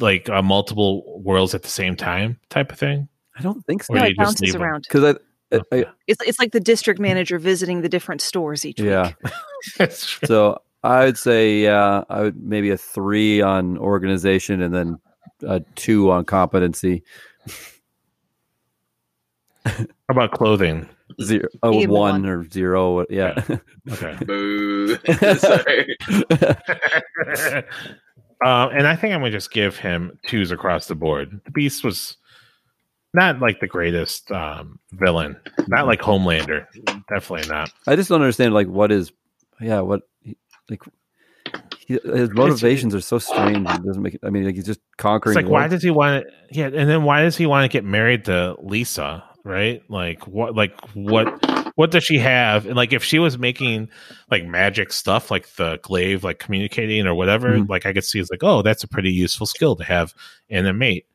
like 0.00 0.28
uh, 0.28 0.42
multiple 0.42 1.20
worlds 1.22 1.54
at 1.54 1.62
the 1.62 1.68
same 1.68 1.96
time, 1.96 2.38
type 2.50 2.72
of 2.72 2.78
thing? 2.78 3.08
I 3.38 3.42
don't 3.42 3.64
think 3.66 3.82
so. 3.82 3.94
Or 3.94 3.98
No, 3.98 4.04
it 4.04 4.16
bounces 4.16 4.40
leave 4.40 4.54
'em? 4.54 4.62
around. 4.62 4.84
Because 4.88 5.16
I, 5.52 5.56
I, 5.72 5.84
It's 6.06 6.22
it's 6.26 6.38
like 6.38 6.52
the 6.52 6.60
district 6.60 6.98
manager 7.00 7.38
visiting 7.38 7.82
the 7.82 7.88
different 7.88 8.20
stores 8.20 8.64
each 8.64 8.80
yeah. 8.80 9.12
week. 9.22 9.32
That's 9.78 10.06
true. 10.10 10.26
So 10.28 10.58
I 10.82 11.04
would 11.04 11.18
say, 11.18 11.62
yeah, 11.62 12.04
I 12.08 12.22
would 12.22 12.36
maybe 12.42 12.70
a 12.70 12.76
three 12.76 13.40
on 13.42 13.76
organization 13.78 14.62
and 14.62 14.74
then 14.74 14.98
a 15.42 15.60
two 15.74 16.10
on 16.10 16.24
competency. 16.24 17.02
How 19.64 19.84
about 20.10 20.30
clothing? 20.32 20.88
Zero, 21.22 21.48
oh, 21.62 21.72
one 21.86 21.88
one. 21.88 22.26
or 22.26 22.48
zero. 22.50 23.04
Yeah. 23.10 23.42
Okay. 23.90 24.16
Boo. 24.24 24.96
Sorry. 25.38 25.96
Um, 28.44 28.70
and 28.70 28.86
I 28.86 28.96
think 28.96 29.14
I'm 29.14 29.20
gonna 29.20 29.30
just 29.30 29.50
give 29.50 29.76
him 29.76 30.18
twos 30.26 30.50
across 30.50 30.86
the 30.86 30.94
board. 30.94 31.40
The 31.44 31.50
Beast 31.50 31.84
was 31.84 32.16
not 33.14 33.40
like 33.40 33.60
the 33.60 33.66
greatest 33.66 34.30
um, 34.30 34.78
villain, 34.92 35.36
not 35.68 35.86
like 35.86 36.00
Homelander, 36.00 36.66
definitely 37.08 37.48
not. 37.48 37.70
I 37.86 37.96
just 37.96 38.10
don't 38.10 38.20
understand, 38.20 38.52
like, 38.52 38.68
what 38.68 38.92
is, 38.92 39.10
yeah, 39.60 39.80
what, 39.80 40.02
like, 40.68 40.82
he, 41.78 41.98
his 42.04 42.30
motivations 42.30 42.94
are 42.94 43.00
so 43.00 43.18
strange. 43.18 43.68
It 43.70 43.84
doesn't 43.84 44.02
make 44.02 44.14
it, 44.14 44.20
I 44.22 44.30
mean, 44.30 44.44
like, 44.44 44.56
he's 44.56 44.66
just 44.66 44.80
conquering. 44.98 45.38
It's 45.38 45.44
like 45.44 45.50
why 45.50 45.68
does 45.68 45.82
he 45.82 45.90
want 45.90 46.24
to? 46.24 46.32
Yeah, 46.50 46.66
and 46.66 46.90
then 46.90 47.04
why 47.04 47.22
does 47.22 47.36
he 47.36 47.46
want 47.46 47.64
to 47.64 47.74
get 47.74 47.84
married 47.84 48.26
to 48.26 48.56
Lyssa? 48.60 49.24
Right? 49.44 49.82
Like 49.88 50.26
what? 50.26 50.56
Like 50.56 50.78
what? 50.94 51.65
What 51.76 51.90
does 51.92 52.02
she 52.04 52.18
have? 52.18 52.66
And 52.66 52.74
like 52.74 52.92
if 52.92 53.04
she 53.04 53.18
was 53.18 53.38
making 53.38 53.90
like 54.30 54.44
magic 54.44 54.92
stuff, 54.92 55.30
like 55.30 55.46
the 55.56 55.78
glaive, 55.82 56.24
like 56.24 56.38
communicating 56.40 57.06
or 57.06 57.14
whatever, 57.14 57.50
Mhm. 57.50 57.68
like 57.68 57.86
I 57.86 57.92
could 57.92 58.04
see 58.04 58.18
it's 58.18 58.30
like, 58.30 58.42
oh, 58.42 58.62
that's 58.62 58.82
a 58.82 58.88
pretty 58.88 59.12
useful 59.12 59.46
skill 59.46 59.76
to 59.76 59.84
have 59.84 60.12
in 60.48 60.66
a 60.66 60.72
mate. 60.72 61.06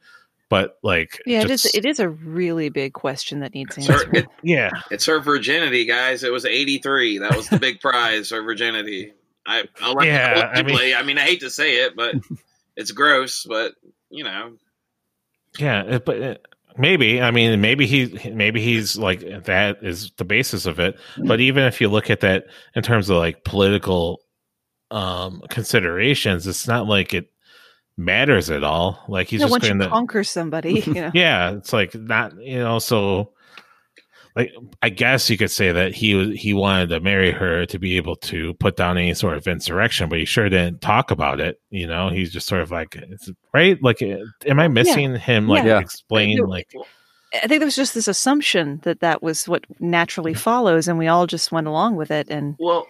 But 0.49 0.77
like, 0.83 1.19
Yeah, 1.25 1.41
it 1.41 1.49
is. 1.51 1.63
just- 1.63 1.75
It 1.77 1.85
is 1.85 1.99
a 1.99 2.09
really 2.09 2.69
big 2.69 2.93
question 2.93 3.39
that 3.39 3.53
needs 3.53 3.75
It's 3.77 3.87
her, 3.87 3.93
answering. 3.93 4.15
it- 4.15 4.25
yeah, 4.43 4.69
it's 4.91 5.05
her 5.05 5.19
virginity, 5.19 5.85
guys. 5.85 6.23
It 6.23 6.31
was 6.31 6.45
83. 6.45 7.17
That 7.19 7.35
was 7.35 7.47
the 7.49 7.57
big 7.57 7.79
prize, 7.79 8.29
her 8.31 8.41
virginity. 8.43 9.13
I, 9.47 9.63
I'll 9.81 9.93
let 9.95 10.05
Yeah, 10.07 10.51
I 10.53 10.61
mean- 10.61 10.93
I 10.95 11.01
mean, 11.03 11.17
I 11.17 11.21
hate 11.21 11.39
to 11.39 11.49
say 11.49 11.77
it, 11.83 11.95
but 11.95 12.13
it's 12.77 12.91
gross, 12.91 13.45
but, 13.49 13.73
you 14.09 14.23
know. 14.25 14.57
Yeah, 15.57 15.83
it- 15.95 16.05
but 16.05 16.17
it, 16.17 16.45
maybe 16.77 17.21
I 17.21 17.31
mean 17.31 17.59
maybe 17.61 17.85
he 17.87 18.31
maybe 18.33 18.61
he's 18.61 18.97
like 18.97 19.21
that 19.45 19.77
is 19.83 20.11
the 20.17 20.25
basis 20.25 20.65
of 20.65 20.79
it. 20.79 20.97
But 21.25 21.39
even 21.39 21.63
if 21.63 21.81
you 21.81 21.89
look 21.89 22.09
at 22.09 22.21
that 22.21 22.45
in 22.75 22.83
terms 22.83 23.09
of 23.09 23.17
like 23.17 23.43
political 23.43 24.21
um 24.89 25.41
considerations, 25.49 26.47
it's 26.47 26.67
not 26.67 26.87
like 26.87 27.13
it 27.13 27.31
matters 27.97 28.49
at 28.49 28.63
all. 28.63 29.03
Like 29.07 29.27
he's 29.27 29.41
No, 29.41 29.47
just 29.47 29.61
going 29.61 29.79
to 29.79 29.89
conquer 29.89 30.23
somebody, 30.23 30.81
you 30.81 30.93
know. 30.95 31.11
yeah, 31.13 31.51
it's 31.51 31.73
like 31.73 31.93
not 31.95 32.39
you 32.41 32.59
know 32.59 32.79
so. 32.79 33.33
Like 34.35 34.53
I 34.81 34.89
guess 34.89 35.29
you 35.29 35.37
could 35.37 35.51
say 35.51 35.71
that 35.71 35.93
he 35.93 36.15
was 36.15 36.29
he 36.39 36.53
wanted 36.53 36.89
to 36.89 36.99
marry 36.99 37.31
her 37.31 37.65
to 37.65 37.79
be 37.79 37.97
able 37.97 38.15
to 38.17 38.53
put 38.55 38.77
down 38.77 38.97
any 38.97 39.13
sort 39.13 39.37
of 39.37 39.47
insurrection, 39.47 40.07
but 40.09 40.19
he 40.19 40.25
sure 40.25 40.47
didn't 40.49 40.81
talk 40.81 41.11
about 41.11 41.39
it. 41.39 41.59
You 41.69 41.87
know, 41.87 42.09
he's 42.09 42.31
just 42.31 42.47
sort 42.47 42.61
of 42.61 42.71
like, 42.71 42.95
it's, 42.95 43.29
right? 43.53 43.81
Like, 43.81 44.01
uh, 44.01 44.17
am 44.45 44.59
I 44.59 44.67
missing 44.67 45.15
him? 45.15 45.47
Like, 45.47 45.65
Yeah. 45.65 45.79
explain 45.79 46.37
Yeah. 46.37 46.43
like 46.43 46.69
I 47.33 47.47
think 47.47 47.59
there 47.59 47.65
was 47.65 47.75
just 47.77 47.93
this 47.93 48.09
assumption 48.09 48.81
that 48.83 48.99
that 48.99 49.23
was 49.23 49.47
what 49.47 49.65
naturally 49.79 50.33
follows, 50.33 50.87
and 50.87 50.97
we 50.97 51.07
all 51.07 51.27
just 51.27 51.51
went 51.51 51.67
along 51.67 51.95
with 51.95 52.11
it. 52.11 52.27
And 52.29 52.55
Well, 52.59 52.87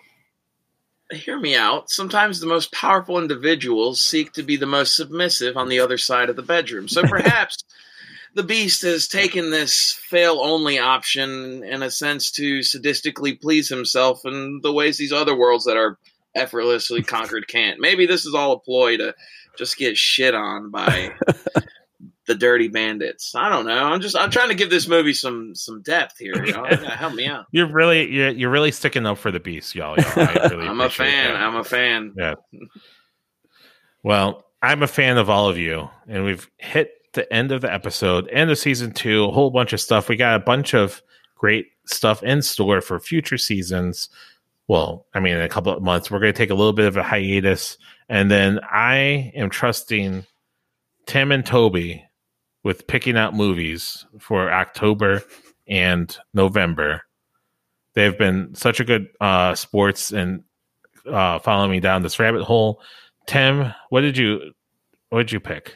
hear 1.12 1.40
me 1.40 1.56
out. 1.56 1.90
Sometimes 1.90 2.40
the 2.40 2.48
most 2.48 2.72
powerful 2.72 3.20
individuals 3.20 4.02
seek 4.04 4.32
to 4.34 4.44
be 4.44 4.58
the 4.58 4.66
most 4.66 4.96
submissive 4.96 5.58
on 5.58 5.70
the 5.70 5.80
other 5.80 5.98
side 5.98 6.30
of 6.30 6.36
the 6.36 6.42
bedroom. 6.42 6.88
So 6.88 7.02
perhaps 7.08 7.64
the 8.34 8.44
beast 8.44 8.82
has 8.84 9.08
taken 9.08 9.52
this 9.52 9.94
fail 9.94 10.40
only 10.42 10.80
option 10.80 11.64
in 11.64 11.84
a 11.84 11.92
sense 11.92 12.32
to 12.32 12.60
sadistically 12.60 13.40
please 13.40 13.68
himself 13.68 14.22
in 14.26 14.62
the 14.64 14.72
ways 14.72 14.98
these 14.98 15.12
other 15.12 15.36
worlds 15.36 15.66
that 15.66 15.78
are 15.78 15.98
effortlessly 16.36 17.04
conquered 17.04 17.48
can't. 17.48 17.80
Maybe 17.80 18.06
this 18.06 18.26
is 18.26 18.34
all 18.34 18.54
a 18.54 18.60
ploy 18.60 18.98
to 18.98 19.14
just 19.58 19.78
get 19.78 19.98
shit 19.98 20.34
on 20.34 20.72
by 20.72 21.14
the 22.26 22.36
dirty 22.36 22.70
bandits. 22.70 23.36
I 23.36 23.50
don't 23.50 23.66
know. 23.66 23.86
I'm 23.86 24.00
just 24.00 24.16
I'm 24.16 24.32
trying 24.32 24.50
to 24.50 24.56
give 24.56 24.70
this 24.70 24.88
movie 24.88 25.14
some 25.14 25.54
some 25.54 25.82
depth 25.82 26.18
here. 26.18 26.46
You 26.46 26.54
know? 26.54 26.66
Yeah, 26.70 26.96
help 26.96 27.14
me 27.14 27.26
out. 27.26 27.46
You're 27.52 27.72
really 27.72 28.10
you're, 28.10 28.30
you're 28.30 28.50
really 28.50 28.72
sticking 28.72 29.06
up 29.06 29.18
for 29.18 29.32
the 29.32 29.40
beast, 29.42 29.76
y'all. 29.76 29.98
y'all. 29.98 30.08
I 30.16 30.48
really 30.50 30.68
I'm 30.68 30.80
a 30.80 30.90
fan. 30.90 31.34
that. 31.34 31.42
I'm 31.42 31.56
a 31.56 31.64
fan. 31.64 32.14
Yeah. 32.18 32.36
Well, 34.04 34.46
I'm 34.62 34.84
a 34.84 34.88
fan 34.88 35.18
of 35.18 35.30
all 35.30 35.50
of 35.50 35.58
you, 35.58 35.90
and 36.08 36.24
we've 36.24 36.50
hit 36.58 36.92
the 37.14 37.32
end 37.34 37.52
of 37.52 37.62
the 37.62 37.72
episode, 37.72 38.30
end 38.30 38.50
of 38.50 38.58
season 38.58 38.92
two, 38.92 39.26
a 39.26 39.32
whole 39.32 39.52
bunch 39.52 39.74
of 39.74 39.82
stuff. 39.82 40.10
We 40.10 40.16
got 40.16 40.36
a 40.36 40.44
bunch 40.44 40.74
of 40.74 41.02
great 41.36 41.68
stuff 41.86 42.24
in 42.24 42.42
store 42.42 42.82
for 42.82 43.00
future 43.00 43.38
seasons. 43.38 44.10
Well, 44.68 45.06
I 45.14 45.20
mean, 45.20 45.34
in 45.34 45.42
a 45.42 45.50
couple 45.50 45.76
of 45.76 45.84
months, 45.84 46.10
we're 46.10 46.20
going 46.20 46.34
to 46.34 46.38
take 46.38 46.50
a 46.50 46.56
little 46.56 46.74
bit 46.74 46.86
of 46.86 46.96
a 46.96 47.04
hiatus, 47.04 47.78
and 48.08 48.32
then 48.32 48.60
I 48.70 49.32
am 49.36 49.50
trusting 49.50 50.26
Tim 51.08 51.32
and 51.32 51.46
Toby 51.46 52.06
with 52.64 52.88
picking 52.88 53.18
out 53.18 53.36
movies 53.36 54.06
for 54.20 54.52
October 54.52 55.24
and 55.68 56.16
November. 56.34 57.02
They've 57.94 58.18
been 58.18 58.56
such 58.56 58.80
a 58.80 58.86
good 58.86 59.08
uh, 59.20 59.56
sports 59.56 60.12
and 60.12 60.44
uh, 61.06 61.40
following 61.40 61.72
me 61.72 61.80
down 61.80 62.04
this 62.04 62.20
rabbit 62.20 62.44
hole. 62.44 62.82
Tim, 63.28 63.74
what 63.90 64.02
did 64.02 64.18
you 64.18 64.54
what 65.10 65.20
did 65.20 65.32
you 65.32 65.40
pick? 65.40 65.76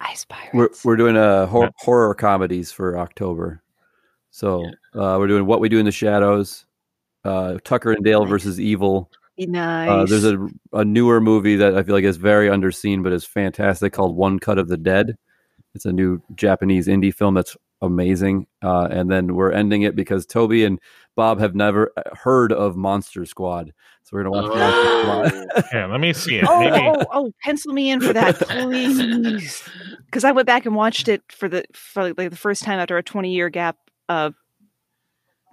Ice 0.00 0.24
Pirates. 0.24 0.52
We're 0.54 0.68
we're 0.84 0.96
doing 0.96 1.16
a 1.16 1.46
hor- 1.46 1.64
Yeah. 1.64 1.70
horror 1.76 2.14
comedies 2.14 2.70
for 2.72 2.98
October. 2.98 3.62
So 4.30 4.66
uh, 4.94 5.16
we're 5.18 5.26
doing 5.28 5.46
what 5.46 5.60
we 5.60 5.68
do 5.68 5.78
in 5.78 5.86
the 5.86 5.92
shadows. 5.92 6.66
Uh, 7.24 7.58
Tucker 7.64 7.92
and 7.92 8.04
Dale 8.04 8.20
Nice. 8.22 8.30
versus 8.30 8.60
Evil. 8.60 9.10
nice. 9.38 9.88
Uh, 9.88 10.04
there's 10.04 10.24
a 10.24 10.48
a 10.72 10.84
newer 10.84 11.20
movie 11.20 11.56
that 11.56 11.74
I 11.76 11.82
feel 11.82 11.94
like 11.94 12.04
is 12.04 12.18
very 12.18 12.48
underseen, 12.48 13.02
but 13.02 13.12
is 13.12 13.24
fantastic 13.24 13.92
called 13.94 14.14
One 14.16 14.38
Cut 14.38 14.58
of 14.58 14.68
the 14.68 14.76
Dead. 14.76 15.16
It's 15.74 15.86
a 15.86 15.92
new 15.92 16.22
Japanese 16.34 16.86
indie 16.88 17.12
film 17.14 17.34
that's 17.34 17.56
amazing. 17.82 18.46
Uh, 18.62 18.88
and 18.90 19.10
then 19.10 19.34
we're 19.34 19.52
ending 19.52 19.82
it 19.82 19.96
because 19.96 20.26
Toby 20.26 20.64
and 20.64 20.80
Bob 21.14 21.38
have 21.40 21.54
never 21.54 21.92
uh, 21.96 22.02
heard 22.14 22.52
of 22.52 22.76
Monster 22.76 23.24
Squad, 23.24 23.72
so 24.02 24.10
we're 24.16 24.24
gonna 24.24 24.48
watch 24.48 24.54
Monster 24.54 25.46
Squad. 25.48 25.64
Yeah, 25.72 25.86
let 25.86 26.00
me 26.00 26.12
see 26.12 26.36
it. 26.36 26.44
Oh, 26.48 26.60
Maybe 26.60 26.78
oh, 26.80 27.04
oh, 27.12 27.32
pencil 27.42 27.72
me 27.72 27.90
in 27.90 28.00
for 28.00 28.12
that, 28.12 28.36
please. 28.38 29.62
Because 30.06 30.22
I 30.24 30.32
went 30.32 30.46
back 30.46 30.64
and 30.66 30.74
watched 30.74 31.08
it 31.08 31.22
for 31.30 31.48
the 31.48 31.64
for 31.74 32.14
like 32.14 32.30
the 32.30 32.36
first 32.36 32.62
time 32.62 32.78
after 32.78 32.96
a 32.96 33.02
20 33.02 33.32
year 33.32 33.48
gap. 33.50 33.76
Uh, 34.08 34.30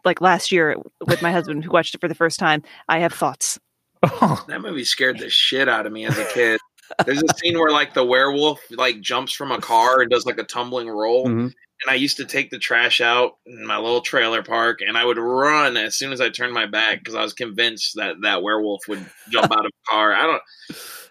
like 0.05 0.21
last 0.21 0.51
year 0.51 0.75
with 1.05 1.21
my 1.21 1.31
husband 1.31 1.63
who 1.63 1.71
watched 1.71 1.95
it 1.95 2.01
for 2.01 2.07
the 2.07 2.15
first 2.15 2.39
time. 2.39 2.61
I 2.87 2.99
have 2.99 3.13
thoughts. 3.13 3.59
oh, 4.03 4.43
That 4.47 4.61
movie 4.61 4.83
scared 4.83 5.17
the 5.19 5.29
shit 5.29 5.67
out 5.67 5.85
of 5.85 5.91
me 5.91 6.05
as 6.05 6.17
a 6.17 6.25
kid. 6.25 6.59
There's 7.05 7.23
a 7.23 7.33
scene 7.35 7.57
where 7.57 7.71
like 7.71 7.93
the 7.93 8.05
werewolf 8.05 8.59
like 8.71 9.01
jumps 9.01 9.33
from 9.33 9.51
a 9.51 9.59
car 9.59 10.01
and 10.01 10.11
does 10.11 10.25
like 10.25 10.37
a 10.37 10.43
tumbling 10.43 10.87
roll. 10.89 11.25
Mhm. 11.27 11.53
And 11.85 11.91
I 11.91 11.95
used 11.95 12.15
to 12.17 12.25
take 12.25 12.49
the 12.49 12.57
trash 12.59 13.01
out 13.01 13.33
in 13.45 13.65
my 13.65 13.77
little 13.77 13.99
trailer 14.01 14.41
park, 14.41 14.79
and 14.87 14.97
I 14.97 15.03
would 15.03 15.17
run 15.17 15.75
as 15.75 15.95
soon 15.97 16.13
as 16.13 16.21
I 16.21 16.29
turned 16.29 16.53
my 16.53 16.65
back 16.65 16.99
because 16.99 17.13
I 17.15 17.21
was 17.21 17.33
convinced 17.33 17.95
that 17.95 18.15
that 18.21 18.41
werewolf 18.41 18.87
would 18.87 19.05
jump 19.29 19.51
out 19.51 19.65
of 19.65 19.71
a 19.71 19.91
car. 19.91 20.13
I 20.13 20.21
don't. 20.23 20.41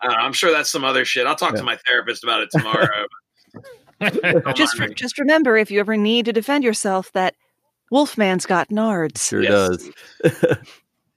Uh, 0.02 0.14
I'm 0.18 0.32
sure 0.32 0.50
that's 0.50 0.70
some 0.70 0.82
other 0.84 1.04
shit. 1.04 1.26
I'll 1.26 1.36
talk 1.36 1.52
Yeah. 1.52 1.58
to 1.58 1.64
my 1.64 1.78
therapist 1.86 2.24
about 2.24 2.40
it 2.42 2.48
tomorrow. 2.50 3.06
Just 4.54 4.78
re- 4.80 4.92
just 4.94 5.18
remember, 5.18 5.56
if 5.56 5.70
you 5.70 5.78
ever 5.78 5.96
need 5.96 6.24
to 6.24 6.32
defend 6.32 6.64
yourself, 6.64 7.12
that 7.12 7.34
Wolfman's 7.92 8.46
got 8.46 8.68
nards. 8.70 9.28
Sure 9.28 9.42
Yes. 9.42 9.88
does. 10.24 10.56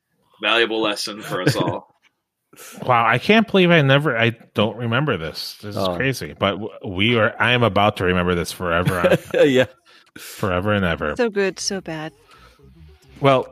valuable 0.41 0.81
lesson 0.81 1.21
for 1.21 1.41
us 1.41 1.55
all. 1.55 1.94
Wow! 2.83 3.05
I 3.05 3.17
can't 3.17 3.49
believe 3.49 3.71
I 3.71 3.81
never. 3.81 4.17
I 4.17 4.31
don't 4.53 4.77
remember 4.77 5.17
this. 5.17 5.55
This 5.61 5.75
is 5.75 5.77
Oh. 5.77 5.95
crazy. 5.95 6.33
But 6.37 6.57
we 6.87 7.17
are. 7.17 7.35
I 7.39 7.51
am 7.53 7.63
about 7.63 7.97
to 7.97 8.03
remember 8.05 8.35
this 8.35 8.51
forever, 8.51 9.17
yeah. 9.43 9.65
forever 10.17 10.71
and 10.73 10.85
ever. 10.85 11.15
So 11.17 11.29
good, 11.29 11.59
so 11.59 11.81
bad. 11.81 12.13
Well, 13.21 13.47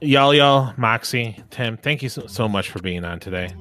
y'all, 0.00 0.32
y'all, 0.34 0.72
Moxie, 0.76 1.36
Tim, 1.50 1.76
thank 1.76 2.02
you 2.02 2.08
so, 2.08 2.26
so 2.26 2.48
much 2.48 2.70
for 2.70 2.80
being 2.80 3.04
on 3.04 3.20
today. 3.20 3.54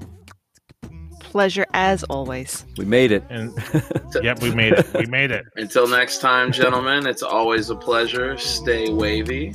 Pleasure 1.20 1.66
as 1.74 2.04
always. 2.06 2.66
We 2.78 2.84
made 2.86 3.12
it. 3.14 3.24
And 3.30 3.54
yep, 4.22 4.42
we 4.42 4.54
made 4.54 4.74
it. 4.74 4.94
We 4.94 5.06
made 5.06 5.32
it. 5.32 5.46
Until 5.56 5.88
next 5.88 6.20
time, 6.20 6.52
gentlemen, 6.52 7.08
it's 7.08 7.24
always 7.24 7.70
a 7.70 7.76
pleasure. 7.76 8.38
Stay 8.38 8.92
wavy. 8.92 9.54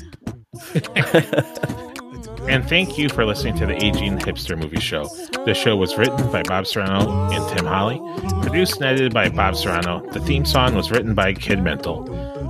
And 2.42 2.68
thank 2.68 2.98
you 2.98 3.08
for 3.08 3.24
listening 3.24 3.56
to 3.58 3.66
the 3.66 3.74
Aging 3.84 4.18
Hipster 4.18 4.58
Movie 4.58 4.80
Show. 4.80 5.06
The 5.44 5.54
show 5.54 5.76
was 5.76 5.96
written 5.96 6.30
by 6.30 6.42
Bob 6.42 6.66
Serrano 6.66 7.28
and 7.30 7.56
Tim 7.56 7.66
Holly, 7.66 8.00
produced 8.42 8.76
and 8.76 8.84
edited 8.84 9.12
by 9.12 9.28
Bob 9.28 9.56
Serrano. 9.56 10.08
The 10.12 10.20
theme 10.20 10.44
song 10.44 10.74
was 10.74 10.90
written 10.90 11.14
by 11.14 11.34
Kid 11.34 11.62
Mental. 11.62 12.04